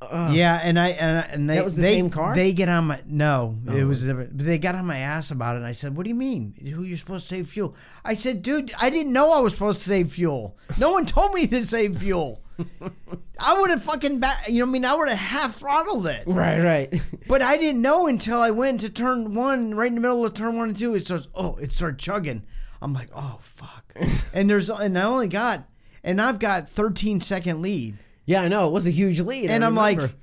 Uh, 0.02 0.32
Yeah, 0.34 0.60
and 0.64 0.80
I 0.80 0.90
and, 0.90 1.18
I- 1.18 1.22
and 1.34 1.50
they 1.50 1.56
That 1.56 1.66
was 1.66 1.76
the 1.76 1.82
they, 1.82 1.96
same 1.96 2.10
car? 2.10 2.34
They 2.36 2.54
get 2.54 2.70
on 2.70 2.86
my 2.86 3.02
no, 3.06 3.58
it 3.68 3.82
Oh. 3.84 3.88
was 3.88 4.04
different. 4.04 4.38
But 4.38 4.46
they 4.46 4.58
got 4.58 4.76
on 4.76 4.86
my 4.86 4.98
ass 5.00 5.30
about 5.32 5.56
it. 5.56 5.60
And 5.60 5.68
I 5.68 5.74
said, 5.74 5.96
"What 5.98 6.04
do 6.04 6.10
you 6.10 6.16
mean? 6.16 6.54
Who 6.74 6.84
you're 6.84 6.98
supposed 6.98 7.28
to 7.28 7.36
save 7.36 7.48
fuel?" 7.50 7.76
I 8.06 8.14
said, 8.14 8.42
"Dude, 8.42 8.72
I 8.80 8.90
didn't 8.90 9.12
know 9.12 9.34
I 9.34 9.40
was 9.42 9.54
supposed 9.54 9.80
to 9.82 9.86
save 9.90 10.12
fuel. 10.14 10.56
No 10.78 10.92
one 10.92 11.06
told 11.18 11.34
me 11.34 11.48
to 11.48 11.62
save 11.62 11.98
fuel. 11.98 12.42
I 13.40 13.60
would 13.60 13.70
have 13.70 13.84
fucking 13.84 14.20
back. 14.20 14.48
You 14.50 14.60
know, 14.60 14.66
what 14.66 14.70
I 14.70 14.72
mean, 14.74 14.86
I 14.86 14.94
would 14.96 15.10
have 15.10 15.18
half 15.18 15.56
throttled 15.56 16.08
it, 16.08 16.24
Right, 16.28 16.62
right. 16.62 17.02
but 17.28 17.42
I 17.42 17.56
didn't 17.58 17.82
know 17.82 18.08
until 18.08 18.42
I 18.42 18.52
went 18.52 18.82
to 18.82 18.90
turn 18.90 19.34
one, 19.34 19.76
right 19.76 19.88
in 19.88 19.96
the 19.96 20.02
middle 20.02 20.26
of 20.26 20.34
turn 20.34 20.58
one 20.58 20.70
and 20.70 20.78
two. 20.78 20.94
It 20.96 21.06
starts. 21.06 21.28
Oh, 21.36 21.56
it 21.58 21.72
started 21.72 22.00
chugging. 22.00 22.44
I'm 22.82 22.94
like, 22.94 23.10
oh 23.16 23.40
fuck. 23.42 23.94
and 24.34 24.50
there's 24.50 24.70
and 24.70 24.98
I 24.98 25.04
only 25.04 25.28
got 25.28 25.68
and 26.04 26.22
I've 26.22 26.40
got 26.40 26.68
13 26.70 27.20
second 27.22 27.62
lead. 27.62 27.98
Yeah, 28.30 28.44
I 28.44 28.48
know 28.48 28.68
it 28.68 28.72
was 28.72 28.86
a 28.86 28.92
huge 28.92 29.20
lead. 29.22 29.50
And 29.50 29.66
I'm 29.66 29.74
like, 29.74 29.98
remember. 29.98 30.16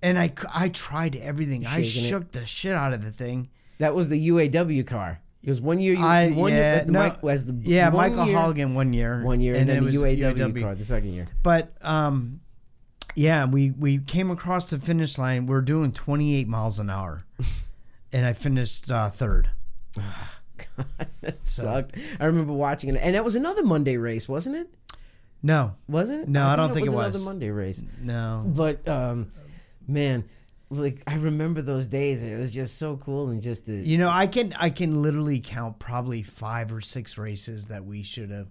and 0.00 0.18
I 0.18 0.68
tried 0.68 1.16
everything. 1.16 1.66
I 1.66 1.82
Shaking 1.82 2.04
it. 2.04 2.08
shook 2.08 2.32
the 2.32 2.46
shit 2.46 2.72
out 2.72 2.94
of 2.94 3.04
the 3.04 3.10
thing. 3.10 3.50
that 3.76 3.94
was 3.94 4.08
the 4.08 4.30
UAW 4.30 4.86
car. 4.86 5.20
It 5.42 5.50
was 5.50 5.60
one 5.60 5.78
year. 5.78 5.92
You, 5.92 6.02
I 6.02 6.30
one 6.30 6.50
yeah, 6.50 6.76
year, 6.76 6.84
the 6.86 6.92
no, 6.92 6.98
Mike, 7.00 7.20
the 7.20 7.58
yeah, 7.60 7.90
Michael 7.90 8.26
year, 8.26 8.36
Holigan 8.38 8.72
one 8.72 8.94
year, 8.94 9.22
one 9.22 9.42
year, 9.42 9.54
and, 9.54 9.68
then 9.68 9.84
the 9.84 9.86
was 9.86 9.96
UAW, 9.96 10.62
car 10.62 10.74
the 10.74 10.82
second 10.82 11.12
year. 11.12 11.26
But 11.42 11.74
um, 11.82 12.40
yeah, 13.14 13.44
we 13.44 13.70
we 13.70 13.98
came 13.98 14.30
across 14.30 14.70
the 14.70 14.78
finish 14.78 15.18
line. 15.18 15.44
We 15.44 15.54
are 15.56 15.60
doing 15.60 15.92
28 15.92 16.48
miles 16.48 16.78
an 16.78 16.88
hour, 16.88 17.26
and 18.14 18.24
I 18.24 18.32
finished 18.32 18.90
uh, 18.90 19.10
third. 19.10 19.50
that 21.20 21.46
sucked. 21.46 21.96
I 22.18 22.24
remember 22.24 22.54
watching 22.54 22.94
it, 22.94 23.00
and 23.02 23.14
that 23.14 23.26
was 23.26 23.36
another 23.36 23.62
Monday 23.62 23.98
race, 23.98 24.26
wasn't 24.26 24.56
it? 24.56 24.70
No, 25.42 25.76
Wasn't 25.88 26.22
it? 26.22 26.28
No, 26.28 26.42
I 26.44 26.56
thought 26.56 26.56
don't 26.56 26.74
think 26.74 26.86
it 26.86 26.90
was 26.90 27.06
was. 27.14 27.16
another 27.16 27.30
Monday 27.30 27.50
race. 27.50 27.82
no. 28.00 28.42
But 28.46 28.86
um, 28.88 29.28
man, 29.86 30.24
like 30.70 31.02
I 31.06 31.14
remember 31.16 31.62
those 31.62 31.86
days. 31.86 32.22
It 32.22 32.36
was 32.36 32.52
just 32.52 32.78
so 32.78 32.96
cool, 32.96 33.28
and 33.28 33.40
just 33.40 33.66
the 33.66 33.74
You 33.74 33.98
know, 33.98 34.08
I 34.10 34.26
can 34.26 34.52
I 34.58 34.70
can 34.70 35.02
literally 35.02 35.40
count 35.40 35.78
probably 35.78 36.22
five 36.22 36.72
or 36.72 36.80
six 36.80 37.16
races 37.16 37.66
that 37.66 37.84
we 37.84 38.02
should 38.02 38.30
have 38.30 38.48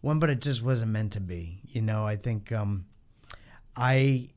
won, 0.00 0.18
but 0.18 0.30
it 0.30 0.40
just 0.40 0.62
wasn't 0.62 0.92
meant 0.92 1.12
to 1.12 1.20
be. 1.20 1.60
You 1.66 1.82
know, 1.82 2.06
I 2.06 2.16
think 2.16 2.50
um, 2.52 2.86
I 3.76 4.30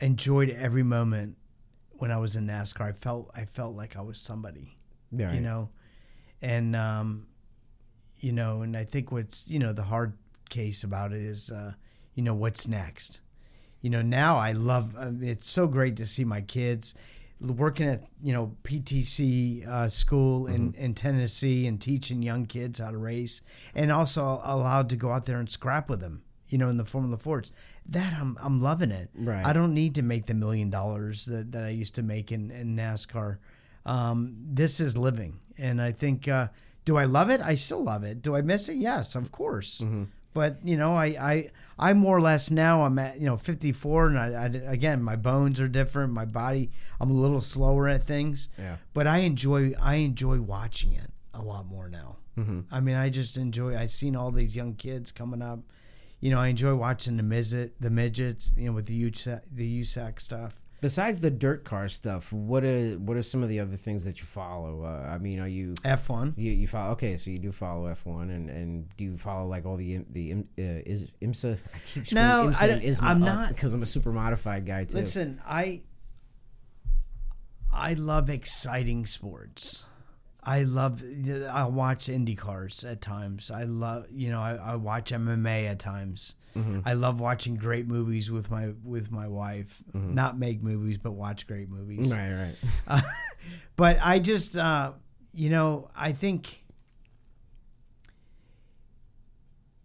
enjoyed 0.00 0.50
every 0.50 0.82
moment 0.82 1.36
when 1.98 2.10
I 2.10 2.18
was 2.18 2.36
in 2.36 2.46
NASCAR. 2.46 2.82
I 2.88 2.92
felt 2.92 3.30
I 3.34 3.46
felt 3.46 3.74
like 3.74 3.96
I 3.96 4.02
was 4.02 4.20
somebody. 4.20 4.78
Yeah, 5.10 5.32
You 5.32 5.40
know, 5.40 5.70
and 6.42 6.76
um, 6.76 7.26
you 8.20 8.32
know, 8.32 8.62
and 8.62 8.76
I 8.76 8.84
think 8.84 9.10
what's 9.10 9.48
you 9.48 9.58
know 9.58 9.72
the 9.72 9.82
hard 9.82 10.12
case 10.48 10.84
about 10.84 11.12
it 11.12 11.20
is 11.22 11.50
uh, 11.50 11.72
you 12.14 12.22
know 12.22 12.34
what's 12.34 12.66
next. 12.68 13.20
You 13.82 13.90
know, 13.90 14.02
now 14.02 14.36
I 14.36 14.52
love. 14.52 14.94
uh, 14.96 15.10
It's 15.20 15.48
so 15.48 15.66
great 15.66 15.96
to 15.96 16.06
see 16.06 16.24
my 16.24 16.40
kids 16.40 16.94
working 17.40 17.86
at 17.86 18.02
you 18.22 18.32
know 18.32 18.56
PTC 18.64 19.66
uh, 19.66 19.88
school 19.88 20.46
in, 20.46 20.72
in 20.74 20.94
Tennessee 20.94 21.66
and 21.66 21.80
teaching 21.80 22.22
young 22.22 22.46
kids 22.46 22.80
how 22.80 22.90
to 22.90 22.98
race, 22.98 23.42
and 23.74 23.92
also 23.92 24.40
allowed 24.44 24.88
to 24.90 24.96
go 24.96 25.12
out 25.12 25.26
there 25.26 25.38
and 25.38 25.48
scrap 25.50 25.88
with 25.88 26.00
them. 26.00 26.22
You 26.48 26.58
know, 26.58 26.68
in 26.68 26.76
the 26.76 26.84
Formula 26.84 27.16
Fords. 27.16 27.52
That 27.86 28.14
I'm 28.20 28.36
I'm 28.40 28.60
loving 28.62 28.90
it. 28.92 29.10
Right. 29.14 29.44
I 29.44 29.52
don't 29.52 29.74
need 29.74 29.94
to 29.96 30.02
make 30.02 30.26
the 30.26 30.34
million 30.34 30.70
dollars 30.70 31.24
that, 31.26 31.52
that 31.52 31.64
I 31.64 31.70
used 31.70 31.96
to 31.96 32.02
make 32.02 32.30
in, 32.32 32.50
in 32.50 32.76
NASCAR. 32.76 33.38
Um, 33.84 34.36
this 34.38 34.80
is 34.80 34.96
living, 34.96 35.40
and 35.58 35.80
I 35.80 35.92
think. 35.92 36.28
Uh, 36.28 36.48
do 36.84 36.96
I 36.96 37.04
love 37.04 37.30
it? 37.30 37.40
I 37.40 37.56
still 37.56 37.82
love 37.82 38.04
it. 38.04 38.22
Do 38.22 38.36
I 38.36 38.42
miss 38.42 38.68
it? 38.68 38.76
Yes, 38.76 39.16
of 39.16 39.32
course. 39.32 39.82
But 40.36 40.58
you 40.62 40.76
know, 40.76 40.92
I, 40.92 41.06
I 41.06 41.50
I 41.78 41.94
more 41.94 42.14
or 42.14 42.20
less 42.20 42.50
now 42.50 42.82
I'm 42.82 42.98
at 42.98 43.18
you 43.18 43.24
know 43.24 43.38
54, 43.38 44.08
and 44.08 44.18
I, 44.18 44.26
I 44.26 44.44
again 44.70 45.02
my 45.02 45.16
bones 45.16 45.58
are 45.62 45.66
different. 45.66 46.12
My 46.12 46.26
body 46.26 46.70
I'm 47.00 47.10
a 47.10 47.14
little 47.14 47.40
slower 47.40 47.88
at 47.88 48.04
things. 48.04 48.50
Yeah. 48.58 48.76
But 48.92 49.06
I 49.06 49.18
enjoy 49.20 49.72
I 49.80 49.94
enjoy 49.94 50.42
watching 50.42 50.92
it 50.92 51.10
a 51.32 51.40
lot 51.40 51.64
more 51.64 51.88
now. 51.88 52.18
Mm-hmm. 52.38 52.60
I 52.70 52.80
mean, 52.80 52.96
I 52.96 53.08
just 53.08 53.38
enjoy. 53.38 53.78
I've 53.78 53.90
seen 53.90 54.14
all 54.14 54.30
these 54.30 54.54
young 54.54 54.74
kids 54.74 55.10
coming 55.10 55.40
up. 55.40 55.60
You 56.20 56.28
know, 56.28 56.38
I 56.38 56.48
enjoy 56.48 56.74
watching 56.74 57.16
the 57.16 57.22
midget, 57.22 57.80
the 57.80 57.88
midgets. 57.88 58.52
You 58.58 58.66
know, 58.66 58.72
with 58.72 58.84
the 58.84 59.10
USAC, 59.10 59.40
the 59.50 59.80
USAC 59.80 60.20
stuff. 60.20 60.60
Besides 60.82 61.20
the 61.22 61.30
dirt 61.30 61.64
car 61.64 61.88
stuff, 61.88 62.30
what 62.32 62.62
are 62.62 62.92
what 62.98 63.16
are 63.16 63.22
some 63.22 63.42
of 63.42 63.48
the 63.48 63.60
other 63.60 63.76
things 63.76 64.04
that 64.04 64.18
you 64.20 64.26
follow? 64.26 64.84
Uh, 64.84 65.08
I 65.08 65.16
mean, 65.18 65.40
are 65.40 65.48
you 65.48 65.72
F1. 65.84 66.34
you, 66.36 66.52
you 66.52 66.66
follow? 66.66 66.92
Okay, 66.92 67.16
so 67.16 67.30
you 67.30 67.38
do 67.38 67.50
follow 67.50 67.86
F 67.86 68.04
one, 68.04 68.28
and 68.30 68.50
and 68.50 68.96
do 68.96 69.04
you 69.04 69.16
follow 69.16 69.46
like 69.48 69.64
all 69.64 69.76
the 69.76 70.04
the 70.10 70.32
uh, 70.34 70.44
is 70.58 71.06
IMSA? 71.22 71.58
I 71.96 72.14
No, 72.14 72.48
IMSA 72.50 72.62
I 72.62 72.66
don't- 72.66 72.82
ISMA 72.82 73.02
I'm 73.02 73.20
not- 73.20 73.48
because 73.48 73.72
I'm 73.72 73.82
a 73.82 73.86
super 73.86 74.12
modified 74.12 74.66
guy 74.66 74.84
too. 74.84 74.96
Listen, 74.98 75.40
I 75.46 75.80
I 77.72 77.94
love 77.94 78.30
exciting 78.30 79.06
sports. 79.06 79.84
I 80.42 80.62
love. 80.62 81.02
I 81.50 81.64
watch 81.66 82.08
Indy 82.08 82.36
cars 82.36 82.84
at 82.84 83.00
times. 83.00 83.50
I 83.50 83.64
love. 83.64 84.06
You 84.12 84.30
know, 84.30 84.40
I, 84.40 84.54
I 84.54 84.76
watch 84.76 85.10
MMA 85.10 85.66
at 85.68 85.78
times. 85.80 86.34
I 86.84 86.94
love 86.94 87.20
watching 87.20 87.56
great 87.56 87.86
movies 87.86 88.30
with 88.30 88.50
my 88.50 88.72
with 88.82 89.10
my 89.10 89.28
wife. 89.28 89.82
Not 89.92 90.38
make 90.38 90.62
movies, 90.62 90.98
but 90.98 91.12
watch 91.12 91.46
great 91.46 91.68
movies. 91.68 92.10
Right, 92.12 92.32
right. 92.32 92.54
Uh, 92.88 93.00
but 93.76 93.98
I 94.02 94.18
just, 94.20 94.56
uh, 94.56 94.92
you 95.34 95.50
know, 95.50 95.90
I 95.94 96.12
think 96.12 96.62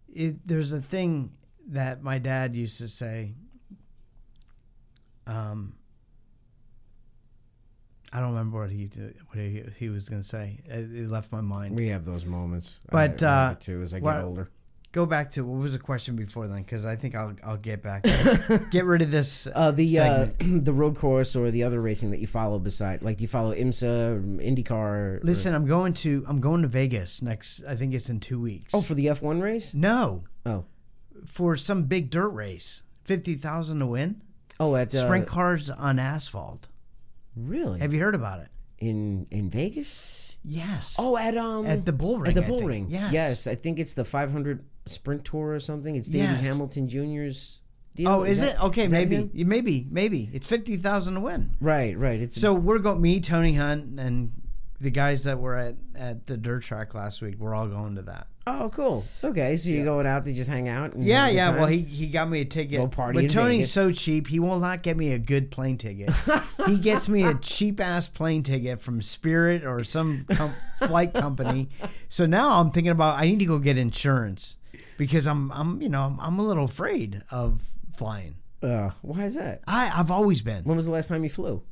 it, 0.08 0.46
there's 0.46 0.72
a 0.72 0.80
thing 0.80 1.32
that 1.68 2.02
my 2.02 2.18
dad 2.18 2.54
used 2.56 2.78
to 2.78 2.88
say. 2.88 3.34
Um, 5.26 5.74
I 8.12 8.20
don't 8.20 8.30
remember 8.30 8.60
what 8.60 8.70
he 8.70 8.86
what 9.28 9.38
he, 9.38 9.62
he 9.78 9.88
was 9.88 10.08
going 10.08 10.20
to 10.22 10.28
say. 10.28 10.60
It, 10.66 10.94
it 10.94 11.10
left 11.10 11.32
my 11.32 11.40
mind. 11.40 11.74
We 11.74 11.88
have 11.88 12.04
those 12.04 12.26
moments. 12.26 12.78
But, 12.90 13.22
I 13.22 13.26
uh, 13.26 13.54
too 13.54 13.80
as 13.82 13.94
I 13.94 13.98
get 13.98 14.04
what- 14.04 14.24
older. 14.24 14.50
Go 14.92 15.06
back 15.06 15.30
to 15.32 15.42
what 15.42 15.58
was 15.62 15.72
the 15.72 15.78
question 15.78 16.16
before 16.16 16.46
then, 16.48 16.58
because 16.58 16.84
I 16.84 16.96
think 16.96 17.14
I'll 17.14 17.34
I'll 17.42 17.56
get 17.56 17.82
back. 17.82 18.02
get 18.70 18.84
rid 18.84 19.00
of 19.00 19.10
this. 19.10 19.48
Uh, 19.54 19.70
the 19.70 19.98
uh, 19.98 20.26
the 20.38 20.72
road 20.74 20.96
course 20.96 21.34
or 21.34 21.50
the 21.50 21.64
other 21.64 21.80
racing 21.80 22.10
that 22.10 22.20
you 22.20 22.26
follow 22.26 22.58
beside, 22.58 23.00
like 23.02 23.16
do 23.16 23.22
you 23.22 23.28
follow 23.28 23.54
IMSA, 23.54 24.16
or 24.16 24.20
IndyCar? 24.20 24.70
or- 24.70 25.20
Listen, 25.22 25.54
I'm 25.54 25.66
going 25.66 25.94
to 25.94 26.24
I'm 26.28 26.40
going 26.42 26.60
to 26.60 26.68
Vegas 26.68 27.22
next. 27.22 27.64
I 27.64 27.74
think 27.74 27.94
it's 27.94 28.10
in 28.10 28.20
two 28.20 28.38
weeks. 28.38 28.74
oh, 28.74 28.82
for 28.82 28.92
the 28.94 29.08
F 29.08 29.22
one 29.22 29.40
race? 29.40 29.72
no, 29.72 30.24
Oh, 30.44 30.66
for 31.24 31.56
some 31.56 31.84
big 31.84 32.10
dirt 32.10 32.28
race. 32.28 32.82
Fifty 33.04 33.34
thousand 33.34 33.78
to 33.78 33.86
win. 33.86 34.20
oh, 34.60 34.76
at 34.76 34.94
uh, 34.94 35.00
Sprint 35.06 35.26
cars 35.26 35.70
on 35.70 35.98
asphalt. 35.98 36.68
Really? 37.34 37.80
Have 37.80 37.94
you 37.94 38.00
heard 38.00 38.14
about 38.14 38.40
it? 38.40 38.48
in 38.78 39.26
in 39.30 39.48
Vegas? 39.48 40.36
Yes. 40.44 40.96
Oh, 40.98 41.16
at 41.16 41.36
um 41.36 41.64
At 41.66 41.86
the 41.86 41.92
bull 41.92 42.18
ring, 42.18 42.28
At 42.28 42.34
the 42.34 42.42
bull 42.42 42.62
ring. 42.62 42.88
Yes. 42.90 43.12
Yes, 43.12 43.46
I 43.46 43.54
think 43.54 43.78
it's 43.78 43.92
the 43.94 44.04
500 44.04 44.64
Sprint 44.86 45.24
Tour 45.24 45.48
or 45.52 45.60
something. 45.60 45.94
It's 45.96 46.08
David 46.08 46.24
Yes. 46.30 46.46
Hamilton 46.46 46.88
Jr.'s 46.88 47.60
deal. 47.94 48.08
oh, 48.08 48.22
is, 48.24 48.40
that- 48.40 48.54
it? 48.54 48.62
Okay, 48.64 48.84
is 48.84 48.92
maybe, 48.92 49.30
maybe, 49.32 49.86
maybe. 49.90 50.30
It's 50.32 50.46
fifty 50.46 50.76
thousand 50.76 51.14
to 51.14 51.20
win. 51.20 51.50
Right, 51.60 51.96
right. 51.96 52.20
It's 52.20 52.40
So 52.40 52.54
we're 52.54 52.78
going. 52.78 53.00
Me, 53.00 53.20
Tony 53.20 53.54
Hunt, 53.54 53.98
and 54.00 54.32
the 54.80 54.90
guys 54.90 55.24
that 55.24 55.38
were 55.38 55.56
at 55.56 55.76
at 55.94 56.26
the 56.26 56.36
dirt 56.36 56.62
track 56.62 56.94
last 56.94 57.22
week. 57.22 57.36
We're 57.38 57.54
all 57.54 57.68
going 57.68 57.94
to 57.96 58.02
that. 58.02 58.26
oh, 58.48 58.68
cool. 58.74 59.04
Okay, 59.22 59.56
so 59.56 59.70
you're 59.70 59.84
going 59.84 60.04
out 60.08 60.24
to 60.24 60.34
just 60.34 60.50
hang 60.50 60.68
out. 60.68 60.94
And 60.94 61.04
Yeah, 61.04 61.28
a 61.28 61.30
yeah. 61.30 61.50
time? 61.50 61.60
Well, 61.60 61.66
he 61.68 61.78
he 61.82 62.08
got 62.08 62.28
me 62.28 62.40
a 62.40 62.44
ticket. 62.44 62.78
Go 62.78 62.88
party 62.88 63.20
but 63.22 63.30
Tony's 63.30 63.58
Vegas. 63.58 63.72
so 63.72 63.92
cheap, 63.92 64.26
he 64.26 64.40
will 64.40 64.58
not 64.58 64.82
get 64.82 64.96
me 64.96 65.12
a 65.12 65.18
good 65.20 65.52
plane 65.52 65.78
ticket. 65.78 66.12
he 66.66 66.78
gets 66.78 67.08
me 67.08 67.22
a 67.22 67.34
cheap 67.34 67.78
ass 67.78 68.08
plane 68.08 68.42
ticket 68.42 68.80
from 68.80 69.00
Spirit 69.00 69.64
or 69.64 69.84
some 69.84 70.24
com- 70.32 70.52
flight 70.78 71.14
company. 71.14 71.68
So 72.08 72.26
now 72.26 72.58
I'm 72.58 72.72
thinking 72.72 72.90
about 72.90 73.16
I 73.20 73.26
need 73.26 73.38
to 73.38 73.46
go 73.46 73.60
get 73.60 73.78
insurance 73.78 74.56
because 75.02 75.26
I'm 75.26 75.50
I'm 75.52 75.82
you 75.82 75.88
know 75.88 76.02
I'm, 76.02 76.20
I'm 76.20 76.38
a 76.38 76.42
little 76.42 76.64
afraid 76.64 77.22
of 77.30 77.62
flying. 77.96 78.36
Uh, 78.62 78.90
why 79.02 79.24
is 79.24 79.34
that? 79.34 79.60
I 79.66 79.92
I've 79.94 80.10
always 80.10 80.40
been. 80.42 80.62
When 80.64 80.76
was 80.76 80.86
the 80.86 80.92
last 80.92 81.08
time 81.08 81.24
you 81.24 81.30
flew? 81.30 81.62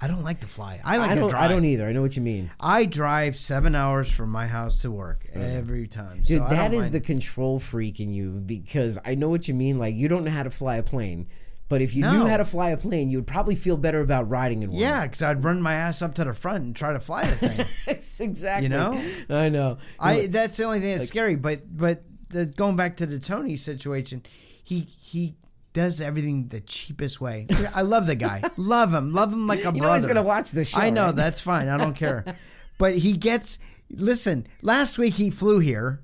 I 0.00 0.08
don't 0.08 0.24
like 0.24 0.40
to 0.40 0.48
fly. 0.48 0.80
I 0.84 0.96
like 0.98 1.12
I 1.12 1.14
to 1.14 1.20
don't. 1.20 1.30
drive. 1.30 1.44
I 1.44 1.48
don't 1.48 1.64
either. 1.64 1.86
I 1.86 1.92
know 1.92 2.02
what 2.02 2.16
you 2.16 2.22
mean. 2.22 2.50
I 2.58 2.86
drive 2.86 3.38
seven 3.38 3.76
hours 3.76 4.10
from 4.10 4.30
my 4.30 4.48
house 4.48 4.82
to 4.82 4.90
work 4.90 5.24
every 5.32 5.86
time. 5.86 6.16
Dude, 6.22 6.38
so 6.38 6.48
that 6.48 6.74
is 6.74 6.80
mind- 6.86 6.94
the 6.94 7.00
control 7.00 7.60
freak 7.60 8.00
in 8.00 8.12
you 8.12 8.30
because 8.44 8.98
I 9.04 9.14
know 9.14 9.28
what 9.28 9.46
you 9.46 9.54
mean. 9.54 9.78
Like 9.78 9.94
you 9.94 10.08
don't 10.08 10.24
know 10.24 10.32
how 10.32 10.42
to 10.42 10.50
fly 10.50 10.76
a 10.76 10.82
plane, 10.82 11.28
but 11.68 11.82
if 11.82 11.94
you 11.94 12.02
knew 12.02 12.26
how 12.26 12.38
to 12.38 12.44
fly 12.44 12.70
a 12.70 12.76
plane, 12.76 13.10
you 13.10 13.18
would 13.18 13.28
probably 13.28 13.54
feel 13.54 13.76
better 13.76 14.00
about 14.00 14.28
riding 14.28 14.64
in 14.64 14.70
one. 14.72 14.80
yeah, 14.80 15.04
because 15.04 15.22
I'd 15.22 15.44
run 15.44 15.62
my 15.62 15.74
ass 15.74 16.02
up 16.02 16.16
to 16.16 16.24
the 16.24 16.34
front 16.34 16.64
and 16.64 16.74
try 16.74 16.92
to 16.92 17.00
fly 17.00 17.24
the 17.24 17.36
thing. 17.36 17.66
exactly. 18.18 18.64
You 18.64 18.70
know? 18.70 19.00
I 19.30 19.50
know. 19.50 19.78
I 20.00 20.26
that's 20.26 20.56
the 20.56 20.64
only 20.64 20.80
thing 20.80 20.98
that's 20.98 21.08
scary. 21.08 21.36
But 21.36 21.60
but 21.76 22.02
the, 22.32 22.46
going 22.46 22.76
back 22.76 22.96
to 22.96 23.06
the 23.06 23.18
Tony 23.18 23.56
situation, 23.56 24.22
he 24.62 24.80
he 24.80 25.36
does 25.72 26.00
everything 26.00 26.48
the 26.48 26.60
cheapest 26.60 27.20
way. 27.20 27.46
I 27.74 27.82
love 27.82 28.06
the 28.06 28.14
guy. 28.14 28.42
love 28.56 28.92
him. 28.92 29.12
Love 29.12 29.32
him 29.32 29.46
like 29.46 29.60
a 29.60 29.64
you 29.64 29.72
brother. 29.72 29.86
know 29.86 29.94
he's 29.94 30.06
gonna 30.06 30.22
watch 30.22 30.50
this 30.50 30.68
show. 30.70 30.80
I 30.80 30.90
know 30.90 31.06
right? 31.06 31.16
that's 31.16 31.40
fine. 31.40 31.68
I 31.68 31.78
don't 31.78 31.94
care. 31.94 32.24
but 32.78 32.96
he 32.96 33.16
gets 33.16 33.58
listen. 33.90 34.46
Last 34.60 34.98
week 34.98 35.14
he 35.14 35.30
flew 35.30 35.58
here, 35.58 36.02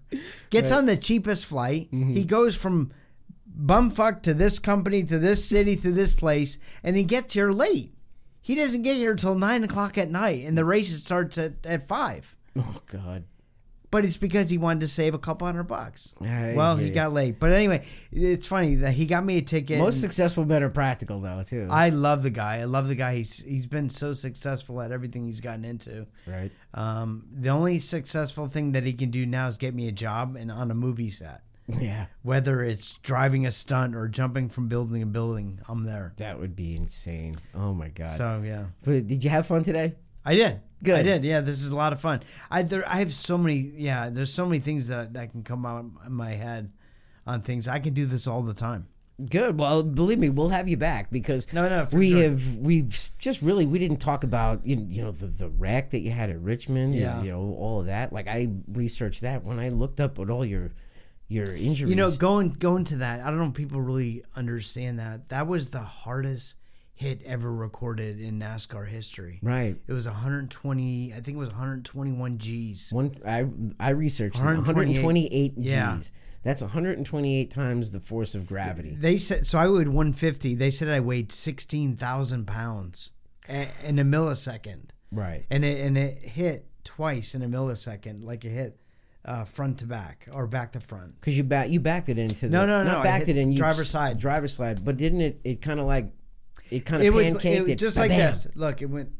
gets 0.51 0.73
on 0.73 0.87
the 0.87 0.97
cheapest 0.97 1.47
flight. 1.47 1.91
Mm-hmm. 1.93 2.15
He 2.15 2.25
goes 2.25 2.57
from 2.57 2.93
bumfuck 3.61 4.23
to 4.23 4.35
this 4.35 4.59
company 4.59 5.03
to 5.05 5.19
this 5.19 5.45
city 5.45 5.77
to 5.77 5.91
this 5.91 6.13
place, 6.13 6.59
and 6.83 6.97
he 6.97 7.05
gets 7.05 7.35
here 7.35 7.51
late. 7.51 7.93
He 8.41 8.55
doesn't 8.55 8.83
get 8.83 8.97
here 8.97 9.15
till 9.15 9.35
nine 9.35 9.65
o'clock 9.65 9.99
at 9.99 10.11
night, 10.11 10.47
and 10.47 10.57
the 10.57 10.65
race 10.65 10.91
starts 11.03 11.37
at, 11.37 11.53
at 11.65 11.87
five. 11.87 12.35
Oh 12.57 12.81
God. 12.87 13.25
But 13.91 14.05
it's 14.05 14.19
because 14.19 14.51
he 14.51 14.59
wanted 14.59 14.81
to 14.81 14.89
save 14.89 15.15
a 15.15 15.19
couple 15.19 15.47
hundred 15.47 15.65
bucks. 15.65 16.13
I 16.23 16.53
well, 16.55 16.77
he 16.77 16.91
got 16.91 17.13
late. 17.13 17.39
But 17.41 17.53
anyway, 17.53 17.87
it's 18.13 18.47
funny 18.47 18.75
that 18.77 18.93
he 18.93 19.07
got 19.07 19.25
me 19.25 19.39
a 19.39 19.43
ticket. 19.43 19.79
Most 19.79 20.01
successful 20.01 20.45
men 20.45 20.63
are 20.63 20.69
practical 20.69 21.21
though 21.21 21.43
too. 21.43 21.69
I 21.71 21.89
love 21.89 22.23
the 22.23 22.31
guy. 22.31 22.57
I 22.59 22.65
love 22.65 22.89
the 22.89 22.95
guy. 22.95 23.17
He's 23.17 23.43
he's 23.43 23.67
been 23.67 23.89
so 23.89 24.13
successful 24.13 24.81
at 24.83 24.93
everything 24.93 25.27
he's 25.27 25.41
gotten 25.41 25.65
into. 25.65 26.07
right. 26.27 26.53
Um, 26.75 27.27
the 27.33 27.49
only 27.49 27.79
successful 27.79 28.47
thing 28.47 28.73
that 28.73 28.85
he 28.85 28.93
can 28.93 29.11
do 29.11 29.25
now 29.25 29.49
is 29.49 29.57
get 29.57 29.75
me 29.75 29.89
a 29.89 29.93
job 29.93 30.37
and 30.37 30.53
on 30.53 30.71
a 30.71 30.75
movie 30.75 31.11
set. 31.11 31.41
Yeah. 31.69 32.07
Whether 32.23 32.63
it's 32.63 32.99
driving 32.99 33.47
a 33.47 33.51
stunt 33.51 33.95
or 33.95 34.09
jumping 34.09 34.49
from 34.49 34.69
building 34.69 35.01
to 35.01 35.07
building, 35.07 35.61
I'm 35.69 35.85
there. 35.85 36.15
That 36.17 36.39
would 36.39 36.57
be 36.57 36.75
insane. 36.77 37.37
Oh 37.55 37.75
my 37.75 37.89
God. 37.89 38.17
So 38.17 38.43
yeah, 38.45 38.67
but 38.85 39.07
did 39.07 39.25
you 39.25 39.31
have 39.31 39.47
fun 39.47 39.63
today? 39.65 39.95
I 40.29 40.35
did. 40.35 40.61
Good. 40.83 40.95
I 40.99 41.03
did. 41.03 41.25
Yeah, 41.25 41.41
this 41.41 41.63
is 41.63 41.69
a 41.69 41.77
lot 41.77 41.93
of 41.93 42.01
fun. 42.01 42.23
I 42.51 42.63
there, 42.63 42.89
I 42.89 42.97
have 42.99 43.13
so 43.15 43.37
many. 43.39 43.57
Yeah, 43.75 44.11
there's 44.11 44.33
so 44.33 44.45
many 44.47 44.61
things 44.61 44.89
that 44.89 45.15
that 45.15 45.33
can 45.33 45.43
come 45.43 45.65
out 45.67 45.85
in 46.07 46.13
my 46.13 46.33
head 46.33 46.71
on 47.27 47.43
things. 47.43 47.67
I 47.67 47.79
can 47.79 47.95
do 47.95 48.07
this 48.07 48.27
all 48.27 48.43
the 48.43 48.55
time. 48.55 48.87
Good. 49.31 49.59
Well, 49.59 49.83
believe 49.83 50.21
me, 50.21 50.31
we'll 50.31 50.51
have 50.51 50.69
you 50.69 50.77
back 50.77 51.11
because 51.11 51.53
No, 51.53 51.69
no, 51.69 51.89
we 51.91 52.11
sure. 52.13 52.23
have 52.23 52.57
we've 52.59 52.97
just 53.19 53.43
really 53.43 53.67
we 53.67 53.81
didn't 53.81 53.97
talk 53.97 54.23
about 54.23 54.65
you 54.65 54.77
you 54.77 55.03
know 55.03 55.11
the 55.11 55.27
the 55.27 55.49
wreck 55.49 55.91
that 55.91 56.01
you 56.01 56.13
had 56.13 56.31
at 56.31 56.39
Richmond. 56.41 56.93
and, 56.95 57.03
Yeah. 57.03 57.23
you 57.23 57.33
know 57.33 57.57
all 57.59 57.81
of 57.81 57.87
that. 57.87 58.13
Like 58.13 58.29
I 58.29 58.49
researched 58.69 59.23
that 59.23 59.43
when 59.45 59.59
I 59.59 59.71
looked 59.71 59.99
up 59.99 60.19
at 60.21 60.31
all 60.31 60.45
your 60.45 60.71
your 61.27 61.53
injuries. 61.53 61.91
You 61.91 61.97
know, 61.97 62.11
going 62.13 62.51
going 62.51 62.85
to 62.85 62.97
that, 62.99 63.21
I 63.21 63.31
don't 63.31 63.39
know 63.41 63.47
if 63.47 63.55
people 63.55 63.81
really 63.81 64.23
understand 64.37 64.99
that. 65.01 65.31
That 65.31 65.49
was 65.49 65.71
the 65.71 65.81
hardest 65.83 66.55
hit 66.99 67.23
ever 67.25 67.53
recorded 67.53 68.21
in 68.21 68.41
NASCAR 68.41 68.89
history. 68.89 69.39
right. 69.43 69.77
It 69.87 69.93
was 69.93 70.07
120, 70.07 71.13
I 71.13 71.21
think 71.21 71.37
it 71.37 71.39
was 71.39 71.51
121 71.51 72.39
Gs. 72.39 72.93
One 72.93 73.15
I 73.27 73.47
I 73.79 73.91
researched 73.91 74.37
it, 74.37 74.41
128. 74.41 74.97
128 75.05 75.55
Yeah. 75.57 75.97
G's. 75.97 76.13
That's 76.43 76.61
128 76.63 77.51
times 77.51 77.91
the 77.93 78.01
force 78.01 78.35
of 78.35 78.47
gravity. 78.47 78.97
They 78.99 79.17
said 79.19 79.47
so. 79.47 79.59
I 79.59 79.69
weighed 79.69 79.89
150. 79.89 80.55
They 80.55 80.71
said 80.71 80.89
I 80.89 81.01
weighed 81.01 81.31
16,000 81.33 82.47
pounds 82.47 83.13
a- 83.49 83.69
in 83.85 83.99
a 83.99 84.05
millisecond, 84.05 84.91
Right. 85.13 85.47
and 85.51 85.65
it 85.65 85.81
and 85.85 85.97
it 85.99 86.19
hit 86.19 86.67
twice 86.85 87.35
in 87.35 87.43
a 87.43 87.49
millisecond, 87.49 88.25
like 88.25 88.45
it 88.45 88.51
hit 88.51 88.81
uh, 89.25 89.45
front 89.45 89.79
to 89.81 89.87
back 89.87 90.27
or 90.33 90.47
back 90.47 90.73
to 90.73 90.81
front. 90.81 91.21
Because 91.21 91.37
you 91.37 91.45
back 91.45 91.71
you 91.71 91.81
backed 91.81 92.09
it 92.09 92.19
into 92.19 92.47
the 92.49 92.53
No, 92.53 92.67
no, 92.67 92.83
no, 92.83 93.03
backed 93.03 93.27
hit 93.27 93.37
it 93.37 93.41
in 93.41 93.53
you 93.53 93.59
driver's 93.59 93.91
side. 93.91 94.19
driver's 94.19 94.55
side 94.55 94.85
but 94.85 94.97
didn't 94.97 95.21
it 95.21 95.41
it 95.45 95.61
kind 95.61 95.79
of 95.81 95.87
like 95.87 96.13
it 96.71 96.81
kind 96.85 97.03
of 97.03 97.15
was, 97.15 97.27
pancaked 97.27 97.45
it 97.45 97.61
was 97.63 97.71
it 97.71 97.79
just 97.79 97.97
like 97.97 98.11
Ba-bam. 98.11 98.27
this. 98.33 98.49
Look, 98.55 98.83
it 98.83 98.87
went. 98.87 99.11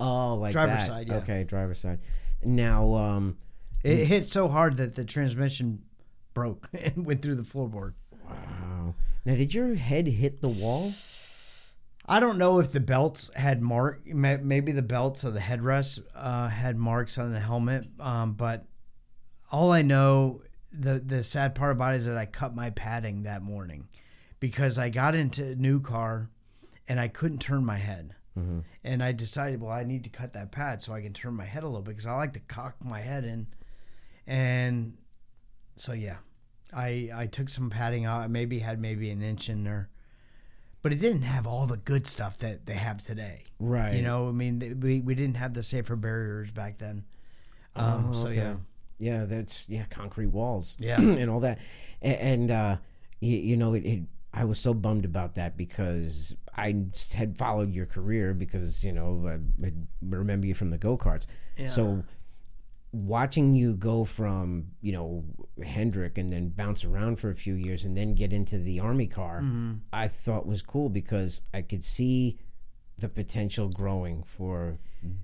oh 0.00 0.34
like 0.34 0.52
Driver's 0.52 0.78
that. 0.78 0.86
side, 0.86 1.08
yeah. 1.08 1.16
okay 1.16 1.44
driver's 1.44 1.78
side 1.80 2.00
now 2.44 2.94
um 2.94 3.36
It 3.82 4.04
hit 4.06 4.26
so 4.26 4.46
hard 4.48 4.76
that 4.76 4.94
the 4.94 5.04
transmission 5.04 5.82
broke 6.34 6.68
and 6.74 7.06
went 7.06 7.22
through 7.22 7.36
the 7.36 7.42
floorboard. 7.42 7.94
wow 8.24 8.94
now 9.24 9.34
did 9.34 9.54
your 9.54 9.74
head 9.74 10.06
hit 10.06 10.40
the 10.42 10.48
wall 10.48 10.92
I 12.08 12.20
don't 12.20 12.38
know 12.38 12.60
if 12.60 12.70
the 12.70 12.78
belts 12.78 13.30
had 13.34 13.60
mark. 13.60 14.06
Maybe 14.06 14.70
the 14.70 14.80
belts 14.82 15.24
of 15.24 15.34
the 15.34 15.40
headrest 15.40 16.04
uh, 16.14 16.48
had 16.48 16.76
marks 16.76 17.18
on 17.18 17.32
the 17.32 17.40
helmet. 17.40 17.88
Um, 17.98 18.34
but 18.34 18.64
all 19.50 19.72
I 19.72 19.82
know, 19.82 20.42
the 20.72 21.00
the 21.04 21.24
sad 21.24 21.56
part 21.56 21.72
about 21.72 21.94
it 21.94 21.96
is 21.96 22.06
that 22.06 22.16
I 22.16 22.26
cut 22.26 22.54
my 22.54 22.70
padding 22.70 23.24
that 23.24 23.42
morning 23.42 23.88
because 24.50 24.78
I 24.78 24.90
got 24.90 25.14
into 25.16 25.44
a 25.44 25.54
new 25.56 25.80
car 25.80 26.30
and 26.88 27.00
I 27.00 27.08
couldn't 27.08 27.38
turn 27.40 27.64
my 27.64 27.78
head. 27.78 28.14
And 28.84 29.02
I 29.02 29.12
decided, 29.12 29.62
well, 29.62 29.72
I 29.72 29.82
need 29.82 30.04
to 30.04 30.10
cut 30.10 30.34
that 30.34 30.52
pad 30.52 30.82
so 30.82 30.92
I 30.92 31.00
can 31.00 31.14
turn 31.14 31.34
my 31.34 31.46
head 31.46 31.62
a 31.62 31.66
little 31.66 31.80
bit 31.80 31.92
because 31.92 32.06
I 32.06 32.14
like 32.16 32.34
to 32.34 32.40
cock 32.40 32.76
my 32.84 33.00
head 33.00 33.24
in. 33.24 33.46
And 34.26 34.98
so 35.76 35.92
yeah, 35.94 36.18
I 36.70 37.08
I 37.14 37.26
took 37.28 37.48
some 37.48 37.70
padding 37.70 38.04
out. 38.04 38.20
I 38.20 38.26
maybe 38.26 38.58
had 38.58 38.78
maybe 38.78 39.08
an 39.10 39.22
inch 39.22 39.48
in 39.48 39.64
there 39.64 39.88
but 40.82 40.92
it 40.92 41.00
didn't 41.00 41.22
have 41.22 41.46
all 41.48 41.66
the 41.66 41.78
good 41.78 42.06
stuff 42.06 42.38
that 42.38 42.66
they 42.66 42.74
have 42.74 43.02
today. 43.04 43.42
Right. 43.58 43.94
You 43.94 44.02
know, 44.02 44.28
I 44.28 44.32
mean, 44.32 44.78
we, 44.80 45.00
we 45.00 45.16
didn't 45.16 45.36
have 45.38 45.52
the 45.52 45.64
safer 45.64 45.96
barriers 45.96 46.52
back 46.52 46.78
then. 46.78 47.02
Um, 47.74 48.10
Oh, 48.10 48.12
so 48.12 48.26
okay. 48.26 48.36
yeah, 48.36 48.54
yeah 49.00 49.24
that's 49.24 49.68
yeah 49.68 49.84
concrete 49.90 50.28
walls 50.28 50.76
Yeah. 50.78 51.00
and 51.00 51.28
all 51.30 51.40
that 51.40 51.58
and, 52.02 52.16
and 52.20 52.50
uh 52.50 52.76
you, 53.20 53.36
you 53.38 53.56
know 53.56 53.74
it, 53.74 53.84
it 53.84 54.02
i 54.36 54.44
was 54.44 54.58
so 54.60 54.72
bummed 54.72 55.04
about 55.04 55.34
that 55.34 55.56
because 55.56 56.36
i 56.56 56.72
had 57.14 57.36
followed 57.36 57.72
your 57.72 57.86
career 57.86 58.32
because 58.34 58.84
you 58.84 58.92
know 58.92 59.08
i 59.64 59.70
remember 60.02 60.46
you 60.46 60.54
from 60.54 60.70
the 60.70 60.78
go-karts 60.78 61.26
so 61.66 62.04
watching 62.92 63.54
you 63.54 63.74
go 63.74 64.04
from 64.04 64.68
you 64.80 64.92
know 64.92 65.24
hendrick 65.64 66.16
and 66.18 66.30
then 66.30 66.48
bounce 66.50 66.84
around 66.84 67.18
for 67.18 67.30
a 67.30 67.34
few 67.34 67.54
years 67.54 67.84
and 67.84 67.96
then 67.96 68.14
get 68.14 68.32
into 68.32 68.58
the 68.58 68.78
army 68.80 69.06
car 69.06 69.40
Mm-hmm. 69.40 69.72
i 69.92 70.06
thought 70.08 70.46
was 70.46 70.62
cool 70.62 70.88
because 70.88 71.42
i 71.52 71.60
could 71.62 71.84
see 71.84 72.38
the 72.98 73.08
potential 73.08 73.68
growing 73.68 74.22
for 74.22 74.78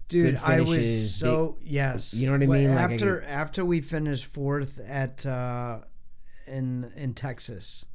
dude, 0.08 0.36
I 0.36 0.60
was 0.60 1.14
so 1.14 1.56
yes. 1.62 2.12
You 2.12 2.26
know 2.26 2.32
what 2.32 2.42
I 2.42 2.46
mean? 2.46 2.74
Like, 2.74 2.90
I 2.90 2.92
after 2.94 3.22
after 3.22 3.64
we 3.64 3.80
finished 3.80 4.26
fourth 4.26 4.78
at 4.86 5.24
uh, 5.24 5.78
in 6.46 6.92
in 6.96 7.14
Texas, 7.14 7.86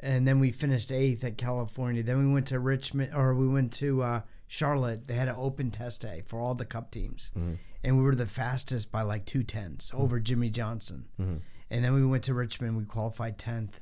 and 0.00 0.26
then 0.26 0.38
we 0.40 0.50
finished 0.52 0.92
eighth 0.92 1.24
at 1.24 1.36
California. 1.38 2.02
Then 2.02 2.26
we 2.26 2.32
went 2.32 2.46
to 2.48 2.58
Richmond, 2.60 3.14
or 3.14 3.34
we 3.34 3.48
went 3.48 3.72
to 3.74 4.02
uh, 4.02 4.20
Charlotte. 4.46 5.06
They 5.08 5.14
had 5.14 5.28
an 5.28 5.36
open 5.38 5.70
test 5.70 6.02
day 6.02 6.22
for 6.26 6.38
all 6.40 6.54
the 6.54 6.64
Cup 6.64 6.90
teams, 6.90 7.30
Mm-hmm. 7.36 7.54
and 7.84 7.96
we 7.98 8.02
were 8.04 8.14
the 8.14 8.26
fastest 8.26 8.90
by 8.92 9.02
like 9.02 9.24
two 9.26 9.42
tenths 9.42 9.90
over 9.94 10.20
Jimmie 10.20 10.50
Johnson. 10.50 11.06
Mm-hmm. 11.20 11.36
And 11.70 11.84
then 11.84 11.92
we 11.94 12.04
went 12.06 12.24
to 12.24 12.34
Richmond. 12.34 12.76
We 12.76 12.84
qualified 12.84 13.38
tenth, 13.38 13.80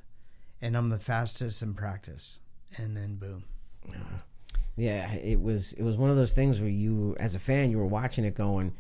and 0.60 0.76
I'm 0.76 0.88
the 0.88 0.98
fastest 0.98 1.62
in 1.62 1.74
practice. 1.74 2.40
And 2.78 2.97
then 2.97 3.14
boom. 3.16 3.44
Yeah, 4.76 5.12
it 5.14 5.40
was 5.40 5.72
it 5.72 5.82
was 5.82 5.97
one 5.97 6.10
of 6.10 6.16
those 6.16 6.32
things 6.32 6.60
where 6.60 6.68
you, 6.68 7.16
as 7.18 7.34
a 7.34 7.38
fan, 7.38 7.70
you 7.70 7.78
were 7.78 7.86
watching 7.86 8.24
it 8.24 8.34
going, 8.34 8.74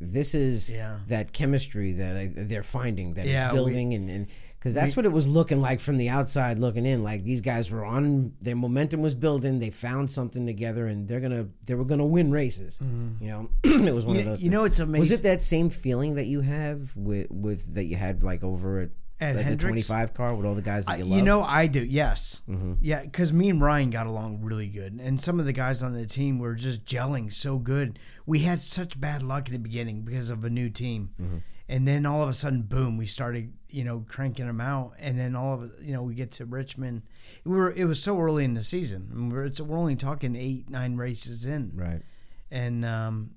"This 0.00 0.34
is 0.34 0.68
Yeah. 0.68 0.98
that 1.06 1.32
chemistry 1.32 1.92
that 1.92 2.16
I, 2.16 2.30
they're 2.34 2.64
finding 2.64 3.14
that 3.14 3.26
is 3.26 3.30
Yeah, 3.32 3.52
we- 3.52 3.56
building," 3.58 3.94
and 3.94 4.10
and 4.10 4.26
because 4.58 4.74
that's 4.74 4.96
what 4.96 5.04
it 5.06 5.12
was 5.12 5.28
looking 5.28 5.60
like 5.60 5.80
from 5.80 5.96
the 5.96 6.08
outside 6.08 6.58
looking 6.58 6.84
in. 6.86 7.02
Like 7.04 7.22
these 7.24 7.40
guys 7.40 7.70
were 7.70 7.84
on 7.84 8.32
their 8.40 8.56
momentum 8.56 9.02
was 9.02 9.14
building. 9.14 9.58
They 9.58 9.70
found 9.70 10.10
something 10.10 10.44
together, 10.46 10.86
and 10.86 11.06
they're 11.06 11.20
gonna 11.20 11.46
they 11.64 11.74
were 11.74 11.84
gonna 11.84 12.06
win 12.06 12.30
races. 12.30 12.80
You 13.20 13.28
know, 13.28 13.50
it 13.64 13.94
was 13.94 14.04
one 14.04 14.16
Mm-hmm. 14.16 14.18
You, 14.18 14.20
of 14.20 14.24
those. 14.26 14.42
you 14.42 14.50
know, 14.50 14.64
it's 14.64 14.78
amazing. 14.78 15.00
was 15.00 15.12
it 15.12 15.22
that 15.24 15.42
same 15.42 15.70
feeling 15.70 16.14
that 16.16 16.26
you 16.26 16.40
have 16.40 16.96
with 16.96 17.28
with 17.30 17.74
that 17.74 17.84
you 17.84 17.96
had 17.96 18.22
like 18.24 18.42
over 18.44 18.90
at, 19.20 19.36
like, 19.36 19.46
the 19.46 19.56
twenty 19.56 19.80
five 19.82 20.12
car 20.14 20.34
with 20.34 20.44
all 20.44 20.54
the 20.54 20.60
guys 20.62 20.84
that 20.86 20.98
you 20.98 21.04
you, 21.04 21.10
love? 21.10 21.18
Mm-hmm. 21.18 21.26
know, 21.26 21.42
I 21.42 21.66
do. 21.68 21.82
Yes, 21.84 22.42
yeah, 22.80 23.02
because 23.02 23.32
me 23.32 23.48
and 23.50 23.60
Ryan 23.62 23.90
got 23.90 24.06
along 24.06 24.42
really 24.42 24.68
good, 24.68 24.92
and 25.02 25.20
some 25.20 25.38
of 25.40 25.46
the 25.46 25.52
guys 25.52 25.82
on 25.82 25.92
the 25.94 26.06
team 26.06 26.38
were 26.38 26.54
just 26.54 26.84
gelling 26.84 27.32
so 27.32 27.58
good. 27.58 27.98
We 28.26 28.40
had 28.40 28.60
such 28.60 29.00
bad 29.00 29.22
luck 29.22 29.46
in 29.48 29.52
the 29.54 29.58
beginning 29.58 30.02
because 30.02 30.28
of 30.30 30.44
a 30.44 30.50
new 30.50 30.68
team, 30.70 31.10
Mm-hmm. 31.20 31.36
And 31.68 31.86
then 31.86 32.06
all 32.06 32.22
of 32.22 32.28
a 32.28 32.34
sudden, 32.34 32.62
boom, 32.62 32.96
we 32.96 33.06
started, 33.06 33.52
you 33.70 33.82
know, 33.82 34.04
cranking 34.08 34.46
them 34.46 34.60
out, 34.60 34.94
and 34.98 35.18
then 35.18 35.34
all 35.34 35.54
of 35.54 35.72
you 35.82 35.92
know, 35.92 36.02
we 36.02 36.14
get 36.14 36.32
to 36.32 36.44
Richmond. 36.44 37.02
We 37.44 37.56
were 37.56 37.72
it 37.72 37.84
was 37.84 38.02
so 38.02 38.18
early 38.20 38.44
in 38.44 38.54
the 38.54 38.62
season. 38.62 39.08
I 39.10 39.14
mean, 39.16 39.30
we're, 39.30 39.44
it's, 39.44 39.60
we're 39.60 39.78
only 39.78 39.96
talking 39.96 40.36
eight, 40.36 40.70
nine 40.70 40.96
races 40.96 41.44
in, 41.44 41.72
right. 41.74 42.02
and 42.50 42.84
um, 42.84 43.30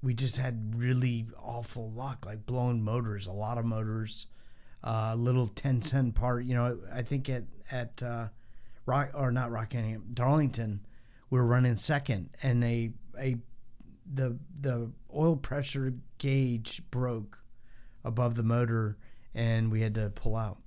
we 0.00 0.14
just 0.14 0.36
had 0.36 0.74
really 0.76 1.26
awful 1.42 1.90
luck, 1.90 2.24
like 2.24 2.46
blown 2.46 2.82
motors, 2.82 3.26
a 3.26 3.32
lot 3.32 3.58
of 3.58 3.64
motors, 3.64 4.28
uh, 4.84 5.14
little 5.16 5.48
ten 5.48 5.82
cent 5.82 6.14
part. 6.14 6.44
You 6.44 6.54
know, 6.54 6.78
I 6.92 7.02
think 7.02 7.28
at 7.28 7.44
at 7.72 8.00
uh, 8.00 8.28
Rock 8.86 9.10
or 9.14 9.32
not 9.32 9.50
Rockingham, 9.50 10.04
Darlington, 10.14 10.86
we 11.30 11.40
were 11.40 11.46
running 11.46 11.76
second, 11.78 12.30
and 12.44 12.62
a 12.62 12.92
a 13.18 13.38
the 14.14 14.38
the 14.60 14.92
oil 15.12 15.34
pressure 15.34 15.94
gauge 16.18 16.80
broke 16.92 17.41
above 18.04 18.34
the 18.34 18.42
motor, 18.42 18.96
and 19.34 19.70
we 19.70 19.80
had 19.80 19.94
to 19.94 20.10
pull 20.10 20.36
out, 20.36 20.58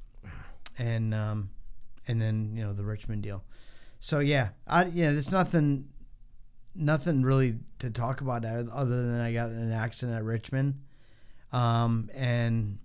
and 0.77 1.13
um, 1.13 1.49
and 2.07 2.21
then 2.21 2.51
you 2.55 2.63
know 2.63 2.73
the 2.73 2.83
Richmond 2.83 3.23
deal. 3.23 3.43
So 3.99 4.19
yeah, 4.19 4.49
I 4.67 4.85
yeah, 4.85 5.11
there's 5.11 5.31
nothing 5.31 5.89
nothing 6.75 7.23
really 7.23 7.57
to 7.79 7.89
talk 7.89 8.21
about 8.21 8.45
other 8.45 9.03
than 9.03 9.19
I 9.19 9.33
got 9.33 9.49
in 9.49 9.57
an 9.57 9.71
accident 9.71 10.17
at 10.17 10.23
Richmond, 10.23 10.81
um, 11.51 12.09
and 12.13 12.77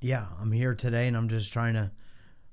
yeah, 0.00 0.26
I'm 0.40 0.52
here 0.52 0.74
today, 0.74 1.08
and 1.08 1.16
I'm 1.16 1.28
just 1.28 1.52
trying 1.52 1.74
to 1.74 1.90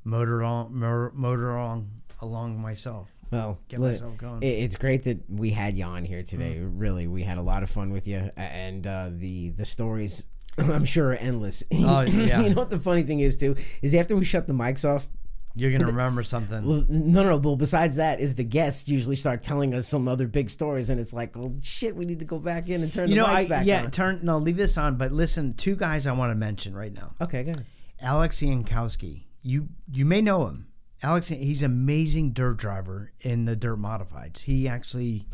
motor 0.03 0.43
on 0.43 1.11
motor 1.13 1.57
on 1.57 1.89
along 2.21 2.61
myself. 2.61 3.09
Well, 3.31 3.59
get 3.69 3.79
myself 3.79 4.17
going. 4.17 4.43
It's 4.43 4.75
great 4.75 5.03
that 5.03 5.29
we 5.29 5.51
had 5.51 5.75
you 5.75 5.85
on 5.85 6.03
here 6.03 6.21
today. 6.21 6.57
Mm. 6.59 6.73
Really, 6.75 7.07
we 7.07 7.23
had 7.23 7.37
a 7.37 7.41
lot 7.41 7.63
of 7.63 7.69
fun 7.69 7.91
with 7.91 8.07
you, 8.07 8.29
and 8.35 8.85
uh, 8.85 9.09
the 9.11 9.49
the 9.51 9.65
stories 9.65 10.27
I'm 10.57 10.85
sure 10.85 11.09
are 11.09 11.15
endless. 11.15 11.63
Oh 11.73 12.01
yeah. 12.01 12.41
you 12.41 12.49
know 12.49 12.55
what 12.55 12.69
the 12.69 12.79
funny 12.79 13.03
thing 13.03 13.19
is 13.19 13.37
too 13.37 13.55
is 13.81 13.95
after 13.95 14.15
we 14.15 14.25
shut 14.25 14.47
the 14.47 14.53
mics 14.53 14.87
off, 14.87 15.07
you're 15.55 15.71
gonna 15.71 15.87
remember 15.87 16.23
something. 16.23 16.65
Well, 16.65 16.85
no, 16.87 17.23
no. 17.23 17.37
Well, 17.37 17.55
besides 17.57 17.97
that, 17.97 18.19
is 18.19 18.35
the 18.35 18.43
guests 18.43 18.87
usually 18.87 19.17
start 19.17 19.43
telling 19.43 19.73
us 19.73 19.87
some 19.87 20.07
other 20.07 20.27
big 20.27 20.49
stories, 20.49 20.89
and 20.89 20.99
it's 20.99 21.13
like, 21.13 21.35
well, 21.35 21.53
shit, 21.61 21.95
we 21.95 22.05
need 22.05 22.19
to 22.19 22.25
go 22.25 22.39
back 22.39 22.69
in 22.69 22.83
and 22.83 22.93
turn 22.93 23.09
you 23.09 23.15
the 23.15 23.21
know, 23.21 23.27
mics 23.27 23.35
I, 23.35 23.47
back 23.47 23.65
yeah, 23.65 23.83
on. 23.83 23.91
turn 23.91 24.19
no, 24.23 24.37
leave 24.37 24.55
this 24.55 24.77
on. 24.77 24.95
But 24.95 25.11
listen, 25.11 25.53
two 25.53 25.75
guys 25.75 26.07
I 26.07 26.13
want 26.13 26.31
to 26.31 26.35
mention 26.35 26.73
right 26.73 26.93
now. 26.93 27.15
Okay, 27.19 27.43
good. 27.43 27.65
Alex 27.99 28.39
Yankowski, 28.41 29.23
you 29.41 29.67
you 29.91 30.05
may 30.05 30.21
know 30.21 30.47
him. 30.47 30.67
Alex, 31.03 31.27
he's 31.27 31.63
an 31.63 31.71
amazing 31.71 32.31
dirt 32.31 32.57
driver 32.57 33.11
in 33.21 33.45
the 33.45 33.55
dirt 33.55 33.79
modifieds. 33.79 34.39
He 34.39 34.67
actually, 34.67 35.25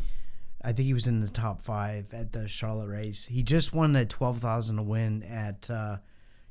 I 0.62 0.72
think 0.72 0.86
he 0.86 0.94
was 0.94 1.06
in 1.06 1.20
the 1.20 1.28
top 1.28 1.60
five 1.60 2.12
at 2.12 2.32
the 2.32 2.48
Charlotte 2.48 2.88
race. 2.88 3.24
He 3.26 3.42
just 3.42 3.72
won 3.72 3.92
the 3.92 4.04
twelve 4.04 4.38
thousand 4.38 4.76
to 4.76 4.82
win 4.82 5.22
at 5.22 5.70
uh, 5.70 5.98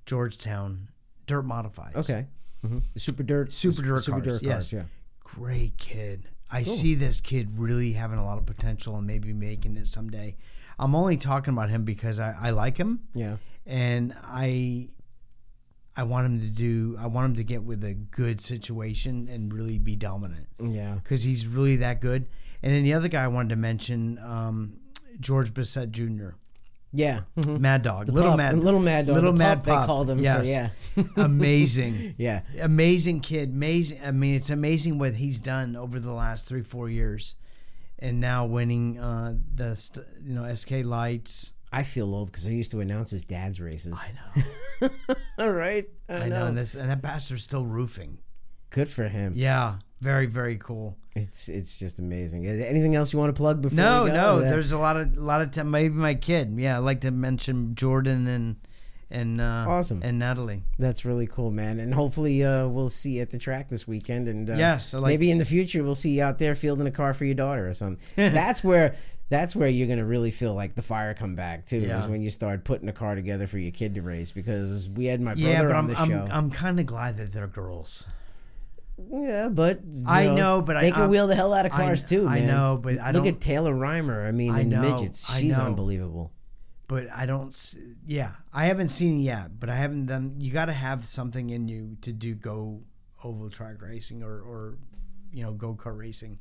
Georgetown 0.05 0.89
dirt 1.25 1.45
modifieds. 1.45 1.95
Okay, 1.95 2.25
mm-hmm. 2.65 2.79
the 2.93 2.99
super 2.99 3.23
dirt, 3.23 3.51
super 3.51 3.81
dirt, 3.81 4.03
super 4.03 4.21
cars. 4.21 4.39
dirt 4.39 4.43
yes. 4.43 4.73
yeah. 4.73 4.83
Great 5.23 5.77
kid. 5.77 6.29
I 6.49 6.63
cool. 6.63 6.73
see 6.73 6.95
this 6.95 7.19
kid 7.19 7.59
really 7.59 7.91
having 7.91 8.17
a 8.17 8.25
lot 8.25 8.37
of 8.37 8.45
potential 8.45 8.95
and 8.95 9.05
maybe 9.05 9.33
making 9.33 9.75
it 9.75 9.87
someday. 9.87 10.37
I'm 10.79 10.95
only 10.95 11.17
talking 11.17 11.53
about 11.53 11.69
him 11.69 11.83
because 11.83 12.19
I, 12.19 12.35
I 12.39 12.49
like 12.51 12.77
him. 12.77 13.01
Yeah. 13.13 13.37
And 13.65 14.15
I 14.23 14.89
I 15.97 16.03
want 16.03 16.27
him 16.27 16.39
to 16.41 16.47
do. 16.47 16.95
I 16.99 17.07
want 17.07 17.31
him 17.31 17.35
to 17.37 17.43
get 17.43 17.63
with 17.63 17.83
a 17.83 17.93
good 17.95 18.39
situation 18.39 19.27
and 19.29 19.51
really 19.51 19.79
be 19.79 19.95
dominant. 19.95 20.47
Yeah, 20.63 20.93
because 20.93 21.23
he's 21.23 21.47
really 21.47 21.77
that 21.77 22.01
good. 22.01 22.27
And 22.63 22.73
then 22.73 22.83
the 22.83 22.93
other 22.93 23.07
guy 23.07 23.23
I 23.23 23.27
wanted 23.27 23.49
to 23.49 23.55
mention, 23.55 24.19
um, 24.19 24.79
George 25.19 25.53
Bessette 25.53 25.91
Jr. 25.91 26.37
Yeah, 26.93 27.21
mm-hmm. 27.37 27.61
Mad 27.61 27.83
Dog, 27.83 28.07
the 28.07 28.13
little 28.13 28.31
pup, 28.31 28.37
Mad, 28.37 28.57
little 28.57 28.79
Mad 28.79 29.07
Dog, 29.07 29.15
little 29.15 29.33
the 29.33 29.39
Mad 29.39 29.63
pup, 29.63 29.65
They 29.65 29.85
call 29.85 30.05
them. 30.05 30.19
Yes. 30.19 30.45
For, 30.93 31.01
yeah, 31.01 31.07
amazing. 31.17 32.15
yeah, 32.17 32.41
amazing 32.59 33.19
kid. 33.19 33.49
Amazing. 33.49 33.99
I 34.03 34.11
mean, 34.11 34.35
it's 34.35 34.49
amazing 34.49 34.97
what 34.97 35.13
he's 35.13 35.39
done 35.39 35.75
over 35.75 35.99
the 35.99 36.13
last 36.13 36.47
three, 36.47 36.61
four 36.61 36.89
years, 36.89 37.35
and 37.99 38.19
now 38.19 38.45
winning 38.45 38.99
uh, 38.99 39.35
the 39.53 40.01
you 40.23 40.33
know 40.33 40.53
SK 40.53 40.85
Lights. 40.85 41.53
I 41.71 41.83
feel 41.83 42.15
old 42.15 42.31
because 42.31 42.47
I 42.47 42.51
used 42.51 42.71
to 42.71 42.79
announce 42.79 43.11
his 43.11 43.25
dad's 43.25 43.59
races. 43.59 44.01
I 44.01 44.87
know. 44.87 44.89
All 45.39 45.51
right. 45.51 45.85
I, 46.07 46.15
I 46.15 46.29
know. 46.29 46.39
know. 46.39 46.45
And, 46.47 46.57
this, 46.57 46.75
and 46.75 46.89
that 46.89 47.01
bastard's 47.01 47.43
still 47.43 47.65
roofing. 47.65 48.19
Good 48.69 48.87
for 48.87 49.09
him. 49.09 49.33
Yeah. 49.35 49.79
Very, 49.99 50.27
very 50.27 50.57
cool. 50.57 50.95
It's 51.15 51.49
it's 51.49 51.77
just 51.79 51.97
amazing. 51.97 52.45
Anything 52.45 52.95
else 52.95 53.11
you 53.11 53.19
want 53.19 53.35
to 53.35 53.39
plug 53.39 53.61
before? 53.61 53.75
No, 53.75 54.05
no. 54.05 54.41
There's 54.41 54.71
a 54.71 54.77
lot 54.77 54.97
of 54.97 55.17
a 55.17 55.21
lot 55.21 55.41
of 55.41 55.51
time. 55.51 55.71
Maybe 55.71 55.93
my 55.93 56.13
kid. 56.13 56.53
Yeah, 56.57 56.75
I 56.75 56.79
like 56.79 57.01
to 57.01 57.11
mention 57.11 57.73
Jordan 57.73 58.27
and 58.27 58.55
and 59.09 59.41
uh, 59.41 59.65
awesome 59.67 60.01
and 60.03 60.19
Natalie. 60.19 60.63
That's 60.77 61.05
really 61.05 61.25
cool, 61.25 61.49
man. 61.49 61.79
And 61.79 61.93
hopefully 61.93 62.43
uh, 62.43 62.67
we'll 62.67 62.89
see 62.89 63.13
you 63.13 63.21
at 63.21 63.31
the 63.31 63.39
track 63.39 63.69
this 63.69 63.87
weekend. 63.87 64.27
And 64.27 64.49
uh, 64.49 64.53
yes, 64.53 64.93
like 64.93 65.03
maybe 65.03 65.31
in 65.31 65.39
the 65.39 65.45
future 65.45 65.83
we'll 65.83 65.95
see 65.95 66.17
you 66.17 66.23
out 66.23 66.37
there 66.37 66.53
fielding 66.53 66.85
a 66.85 66.91
car 66.91 67.15
for 67.15 67.25
your 67.25 67.35
daughter 67.35 67.67
or 67.67 67.73
something. 67.73 68.05
that's 68.15 68.63
where 68.63 68.95
that's 69.29 69.55
where 69.55 69.67
you're 69.67 69.87
gonna 69.87 70.05
really 70.05 70.31
feel 70.31 70.53
like 70.53 70.75
the 70.75 70.81
fire 70.83 71.15
come 71.15 71.35
back 71.35 71.65
too. 71.65 71.79
Yeah. 71.79 71.99
Is 71.99 72.07
when 72.07 72.21
you 72.21 72.29
start 72.29 72.63
putting 72.65 72.87
a 72.89 72.93
car 72.93 73.15
together 73.15 73.47
for 73.47 73.57
your 73.57 73.71
kid 73.71 73.95
to 73.95 74.01
race. 74.01 74.31
Because 74.31 74.89
we 74.89 75.05
had 75.05 75.21
my 75.21 75.33
brother 75.33 75.49
yeah, 75.49 75.63
but 75.63 75.71
on 75.71 75.77
I'm, 75.77 75.87
the 75.87 75.99
I'm, 75.99 76.09
show. 76.09 76.27
I'm 76.29 76.51
kind 76.51 76.79
of 76.79 76.85
glad 76.85 77.17
that 77.17 77.33
they're 77.33 77.47
girls. 77.47 78.05
Yeah, 78.97 79.49
but 79.49 79.81
I 80.07 80.25
know, 80.25 80.35
know, 80.35 80.61
but 80.61 80.79
they 80.79 80.87
I, 80.87 80.91
can 80.91 81.03
I'm, 81.03 81.09
wheel 81.09 81.27
the 81.27 81.35
hell 81.35 81.53
out 81.53 81.65
of 81.65 81.71
cars 81.71 82.03
I, 82.03 82.07
too. 82.07 82.23
Man. 82.23 82.33
I 82.33 82.39
know, 82.45 82.79
but 82.81 82.97
I 82.97 83.11
look 83.11 83.25
don't, 83.25 83.35
at 83.35 83.41
Taylor 83.41 83.73
Reimer. 83.73 84.27
I 84.27 84.31
mean, 84.31 84.53
I 84.53 84.61
in 84.61 84.69
know, 84.69 84.81
midgets, 84.81 85.31
she's 85.35 85.59
unbelievable. 85.59 86.31
But 86.87 87.07
I 87.13 87.25
don't. 87.25 87.75
Yeah, 88.05 88.31
I 88.53 88.65
haven't 88.65 88.89
seen 88.89 89.19
it 89.19 89.23
yet, 89.23 89.59
but 89.59 89.69
I 89.69 89.75
haven't 89.75 90.07
done. 90.07 90.35
You 90.39 90.51
got 90.51 90.65
to 90.65 90.73
have 90.73 91.05
something 91.05 91.49
in 91.49 91.67
you 91.67 91.97
to 92.01 92.11
do 92.11 92.33
go 92.33 92.81
oval 93.23 93.49
track 93.49 93.81
racing 93.81 94.23
or 94.23 94.41
or 94.41 94.77
you 95.31 95.43
know 95.43 95.51
go 95.51 95.75
kart 95.75 95.97
racing, 95.97 96.39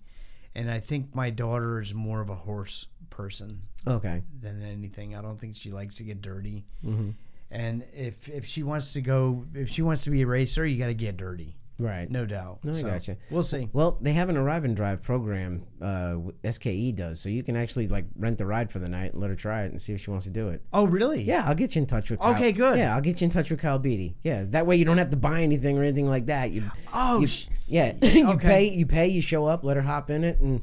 and 0.55 0.70
I 0.70 0.81
think 0.81 1.15
my 1.15 1.31
daughter 1.31 1.83
is 1.83 1.93
more 1.93 2.20
of 2.20 2.31
a 2.31 2.35
horse 2.35 2.87
person. 3.11 3.62
Okay. 3.87 4.23
Than 4.41 4.62
anything, 4.62 5.15
I 5.15 5.20
don't 5.20 5.39
think 5.39 5.57
she 5.57 5.70
likes 5.70 5.97
to 5.97 6.05
get 6.05 6.23
dirty. 6.23 6.65
Mm-hmm. 6.85 7.11
And 7.51 7.85
if 7.93 8.28
if 8.28 8.47
she 8.47 8.62
wants 8.62 8.93
to 8.93 9.03
go, 9.03 9.45
if 9.53 9.69
she 9.69 9.83
wants 9.83 10.05
to 10.05 10.11
be 10.11 10.23
a 10.23 10.27
racer, 10.27 10.65
you 10.65 10.78
got 10.78 10.87
to 10.87 10.95
get 10.95 11.16
dirty. 11.16 11.57
Right. 11.78 12.11
No 12.11 12.24
doubt. 12.24 12.61
No, 12.65 12.73
I 12.73 12.77
so, 12.77 12.86
gotcha. 12.86 13.16
We'll 13.31 13.43
see. 13.43 13.69
Well, 13.73 13.98
they 14.01 14.15
have 14.15 14.28
an 14.28 14.36
arrive 14.36 14.65
and 14.65 14.74
drive 14.74 15.03
program. 15.03 15.66
Uh, 15.81 16.16
SKE 16.51 16.93
does, 16.94 17.20
so 17.20 17.28
you 17.28 17.43
can 17.43 17.57
actually 17.57 17.86
like 17.89 18.07
rent 18.16 18.39
the 18.39 18.47
ride 18.47 18.70
for 18.70 18.78
the 18.78 18.89
night 18.89 19.12
and 19.12 19.20
let 19.20 19.28
her 19.28 19.36
try 19.36 19.65
it 19.65 19.73
and 19.73 19.81
see 19.81 19.93
if 19.93 20.01
she 20.01 20.11
wants 20.11 20.24
to 20.24 20.32
do 20.32 20.48
it. 20.48 20.62
Oh, 20.73 20.86
really? 20.86 21.23
Yeah, 21.23 21.44
I'll 21.47 21.55
get 21.55 21.77
you 21.77 21.82
in 21.82 21.86
touch 21.86 22.11
with. 22.11 22.20
Kyle. 22.20 22.35
Okay, 22.35 22.53
good. 22.53 22.78
Yeah, 22.78 22.94
I'll 22.94 23.03
get 23.03 23.20
you 23.20 23.27
in 23.27 23.31
touch 23.31 23.51
with 23.51 23.61
Kyle 23.61 23.78
Beatty. 23.78 24.16
Yeah, 24.24 24.44
that 24.48 24.66
way 24.66 24.77
you 24.77 24.86
don't 24.86 24.98
have 24.98 25.11
to 25.11 25.16
buy 25.16 25.43
anything 25.43 25.78
or 25.78 25.82
anything 25.82 26.07
like 26.07 26.27
that. 26.27 26.51
You. 26.51 26.62
Oh. 26.94 27.20
You, 27.20 27.28
yeah. 27.66 27.93
you 28.03 28.28
okay. 28.31 28.48
pay. 28.48 28.69
You 28.70 28.86
pay. 28.86 29.09
You 29.09 29.20
show 29.20 29.44
up. 29.47 29.62
Let 29.62 29.77
her 29.77 29.82
hop 29.82 30.11
in 30.11 30.24
it 30.24 30.40
and. 30.40 30.62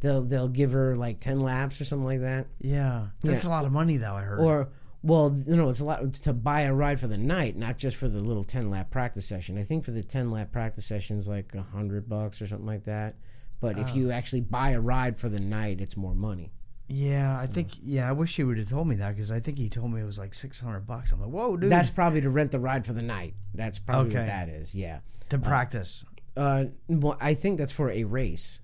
They'll, 0.00 0.22
they'll 0.22 0.48
give 0.48 0.72
her 0.72 0.96
like 0.96 1.20
10 1.20 1.38
laps 1.38 1.80
or 1.80 1.84
something 1.84 2.04
like 2.04 2.22
that. 2.22 2.48
Yeah. 2.60 3.06
That's 3.20 3.44
yeah. 3.44 3.50
a 3.50 3.52
lot 3.52 3.66
of 3.66 3.70
money, 3.70 3.98
though, 3.98 4.16
I 4.16 4.22
heard. 4.22 4.40
Or, 4.40 4.68
well, 5.02 5.36
you 5.46 5.56
know, 5.56 5.68
it's 5.68 5.80
a 5.80 5.84
lot 5.84 6.12
to 6.12 6.32
buy 6.32 6.62
a 6.62 6.72
ride 6.72 7.00
for 7.00 7.08
the 7.08 7.18
night, 7.18 7.56
not 7.56 7.76
just 7.76 7.96
for 7.96 8.08
the 8.08 8.22
little 8.22 8.44
ten 8.44 8.70
lap 8.70 8.90
practice 8.90 9.26
session. 9.26 9.58
I 9.58 9.64
think 9.64 9.84
for 9.84 9.90
the 9.90 10.04
ten 10.04 10.30
lap 10.30 10.52
practice 10.52 10.86
session 10.86 11.18
is 11.18 11.28
like 11.28 11.54
a 11.54 11.62
hundred 11.62 12.08
bucks 12.08 12.40
or 12.40 12.46
something 12.46 12.66
like 12.66 12.84
that. 12.84 13.16
But 13.60 13.78
if 13.78 13.92
oh. 13.92 13.94
you 13.94 14.10
actually 14.10 14.40
buy 14.40 14.70
a 14.70 14.80
ride 14.80 15.18
for 15.18 15.28
the 15.28 15.40
night, 15.40 15.80
it's 15.80 15.96
more 15.96 16.14
money. 16.14 16.52
Yeah, 16.88 17.38
I 17.40 17.46
think. 17.46 17.70
Yeah, 17.82 18.08
I 18.08 18.12
wish 18.12 18.36
he 18.36 18.44
would 18.44 18.58
have 18.58 18.68
told 18.68 18.86
me 18.86 18.96
that 18.96 19.10
because 19.14 19.30
I 19.30 19.40
think 19.40 19.58
he 19.58 19.68
told 19.68 19.92
me 19.92 20.00
it 20.00 20.04
was 20.04 20.18
like 20.18 20.34
six 20.34 20.60
hundred 20.60 20.86
bucks. 20.86 21.12
I'm 21.12 21.20
like, 21.20 21.30
whoa, 21.30 21.56
dude. 21.56 21.70
That's 21.70 21.90
probably 21.90 22.20
to 22.20 22.30
rent 22.30 22.50
the 22.50 22.58
ride 22.58 22.84
for 22.86 22.92
the 22.92 23.02
night. 23.02 23.34
That's 23.54 23.78
probably 23.78 24.10
okay. 24.10 24.18
what 24.18 24.26
that 24.26 24.48
is. 24.48 24.74
Yeah, 24.74 25.00
to 25.30 25.38
practice. 25.38 26.04
Uh, 26.36 26.40
uh, 26.40 26.64
well, 26.88 27.16
I 27.20 27.34
think 27.34 27.58
that's 27.58 27.72
for 27.72 27.90
a 27.90 28.04
race. 28.04 28.60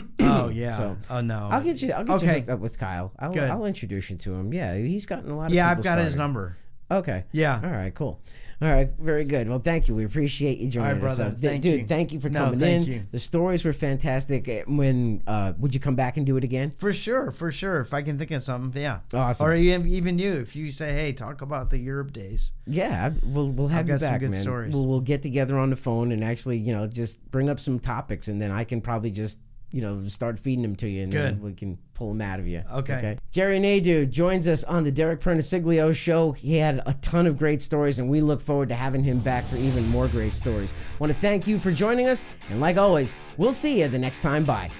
oh 0.20 0.48
yeah. 0.48 0.76
So, 0.76 0.96
oh 1.10 1.20
no. 1.20 1.48
I'll 1.50 1.62
get 1.62 1.82
you. 1.82 1.92
I'll 1.92 2.04
get 2.04 2.16
okay. 2.16 2.26
you 2.26 2.32
hooked 2.32 2.48
up 2.48 2.60
with 2.60 2.78
Kyle. 2.78 3.12
I'll, 3.18 3.32
Good. 3.32 3.50
I'll 3.50 3.64
introduce 3.64 4.10
you 4.10 4.16
to 4.16 4.34
him. 4.34 4.52
Yeah, 4.52 4.76
he's 4.76 5.06
gotten 5.06 5.30
a 5.30 5.36
lot 5.36 5.46
of. 5.46 5.52
Yeah, 5.52 5.70
I've 5.70 5.78
got 5.78 5.84
started. 5.84 6.04
his 6.04 6.16
number. 6.16 6.56
Okay. 6.90 7.24
Yeah. 7.32 7.60
All 7.62 7.70
right. 7.70 7.94
Cool. 7.94 8.20
All 8.60 8.70
right. 8.70 8.88
Very 8.98 9.24
good. 9.24 9.48
Well, 9.48 9.58
thank 9.58 9.88
you. 9.88 9.94
We 9.94 10.04
appreciate 10.04 10.58
you 10.58 10.68
joining 10.68 10.86
All 10.86 10.92
right, 10.94 11.00
brother. 11.00 11.24
us. 11.24 11.38
Thank 11.38 11.62
dude, 11.62 11.80
you. 11.80 11.86
thank 11.86 12.12
you 12.12 12.20
for 12.20 12.28
no, 12.28 12.44
coming 12.44 12.60
thank 12.60 12.86
in. 12.86 12.92
You. 12.92 13.02
The 13.10 13.18
stories 13.18 13.64
were 13.64 13.72
fantastic. 13.72 14.46
Eh, 14.46 14.62
when 14.66 15.22
uh, 15.26 15.54
would 15.58 15.74
you 15.74 15.80
come 15.80 15.96
back 15.96 16.16
and 16.16 16.26
do 16.26 16.36
it 16.36 16.44
again? 16.44 16.70
For 16.70 16.92
sure. 16.92 17.32
For 17.32 17.50
sure. 17.50 17.80
If 17.80 17.92
I 17.94 18.02
can 18.02 18.18
think 18.18 18.30
of 18.30 18.42
something, 18.42 18.80
yeah. 18.80 19.00
Awesome. 19.14 19.46
Or 19.46 19.54
even, 19.54 19.88
even 19.88 20.18
you, 20.18 20.34
if 20.34 20.54
you 20.54 20.70
say, 20.70 20.92
"Hey, 20.92 21.12
talk 21.12 21.42
about 21.42 21.70
the 21.70 21.78
Europe 21.78 22.12
days." 22.12 22.52
Yeah, 22.66 23.10
we'll 23.24 23.50
we'll 23.50 23.68
have 23.68 23.80
I've 23.80 23.88
you 23.88 23.92
back, 23.94 24.00
some 24.00 24.18
good 24.18 24.30
man. 24.30 24.40
stories. 24.40 24.74
We'll, 24.74 24.86
we'll 24.86 25.00
get 25.00 25.22
together 25.22 25.58
on 25.58 25.70
the 25.70 25.76
phone 25.76 26.12
and 26.12 26.22
actually, 26.22 26.58
you 26.58 26.72
know, 26.72 26.86
just 26.86 27.24
bring 27.30 27.48
up 27.48 27.58
some 27.58 27.80
topics, 27.80 28.28
and 28.28 28.40
then 28.40 28.52
I 28.52 28.64
can 28.64 28.80
probably 28.80 29.10
just 29.10 29.40
you 29.72 29.80
know, 29.80 30.06
start 30.08 30.38
feeding 30.38 30.62
them 30.62 30.76
to 30.76 30.88
you, 30.88 31.02
and 31.02 31.12
Good. 31.12 31.36
then 31.36 31.40
we 31.42 31.54
can 31.54 31.78
pull 31.94 32.10
them 32.10 32.20
out 32.20 32.38
of 32.38 32.46
you. 32.46 32.62
Okay. 32.72 32.94
okay. 32.94 33.18
Jerry 33.30 33.58
Nadeau 33.58 34.04
joins 34.04 34.46
us 34.46 34.64
on 34.64 34.84
the 34.84 34.92
Derek 34.92 35.20
Pernesiglio 35.20 35.94
show. 35.94 36.32
He 36.32 36.56
had 36.56 36.82
a 36.86 36.92
ton 36.94 37.26
of 37.26 37.38
great 37.38 37.62
stories, 37.62 37.98
and 37.98 38.08
we 38.08 38.20
look 38.20 38.40
forward 38.40 38.68
to 38.68 38.74
having 38.74 39.02
him 39.02 39.18
back 39.20 39.44
for 39.44 39.56
even 39.56 39.88
more 39.88 40.08
great 40.08 40.34
stories. 40.34 40.74
Want 40.98 41.12
to 41.12 41.18
thank 41.18 41.46
you 41.46 41.58
for 41.58 41.72
joining 41.72 42.06
us, 42.06 42.24
and 42.50 42.60
like 42.60 42.76
always, 42.76 43.14
we'll 43.38 43.52
see 43.52 43.80
you 43.80 43.88
the 43.88 43.98
next 43.98 44.20
time. 44.20 44.44
Bye. 44.44 44.70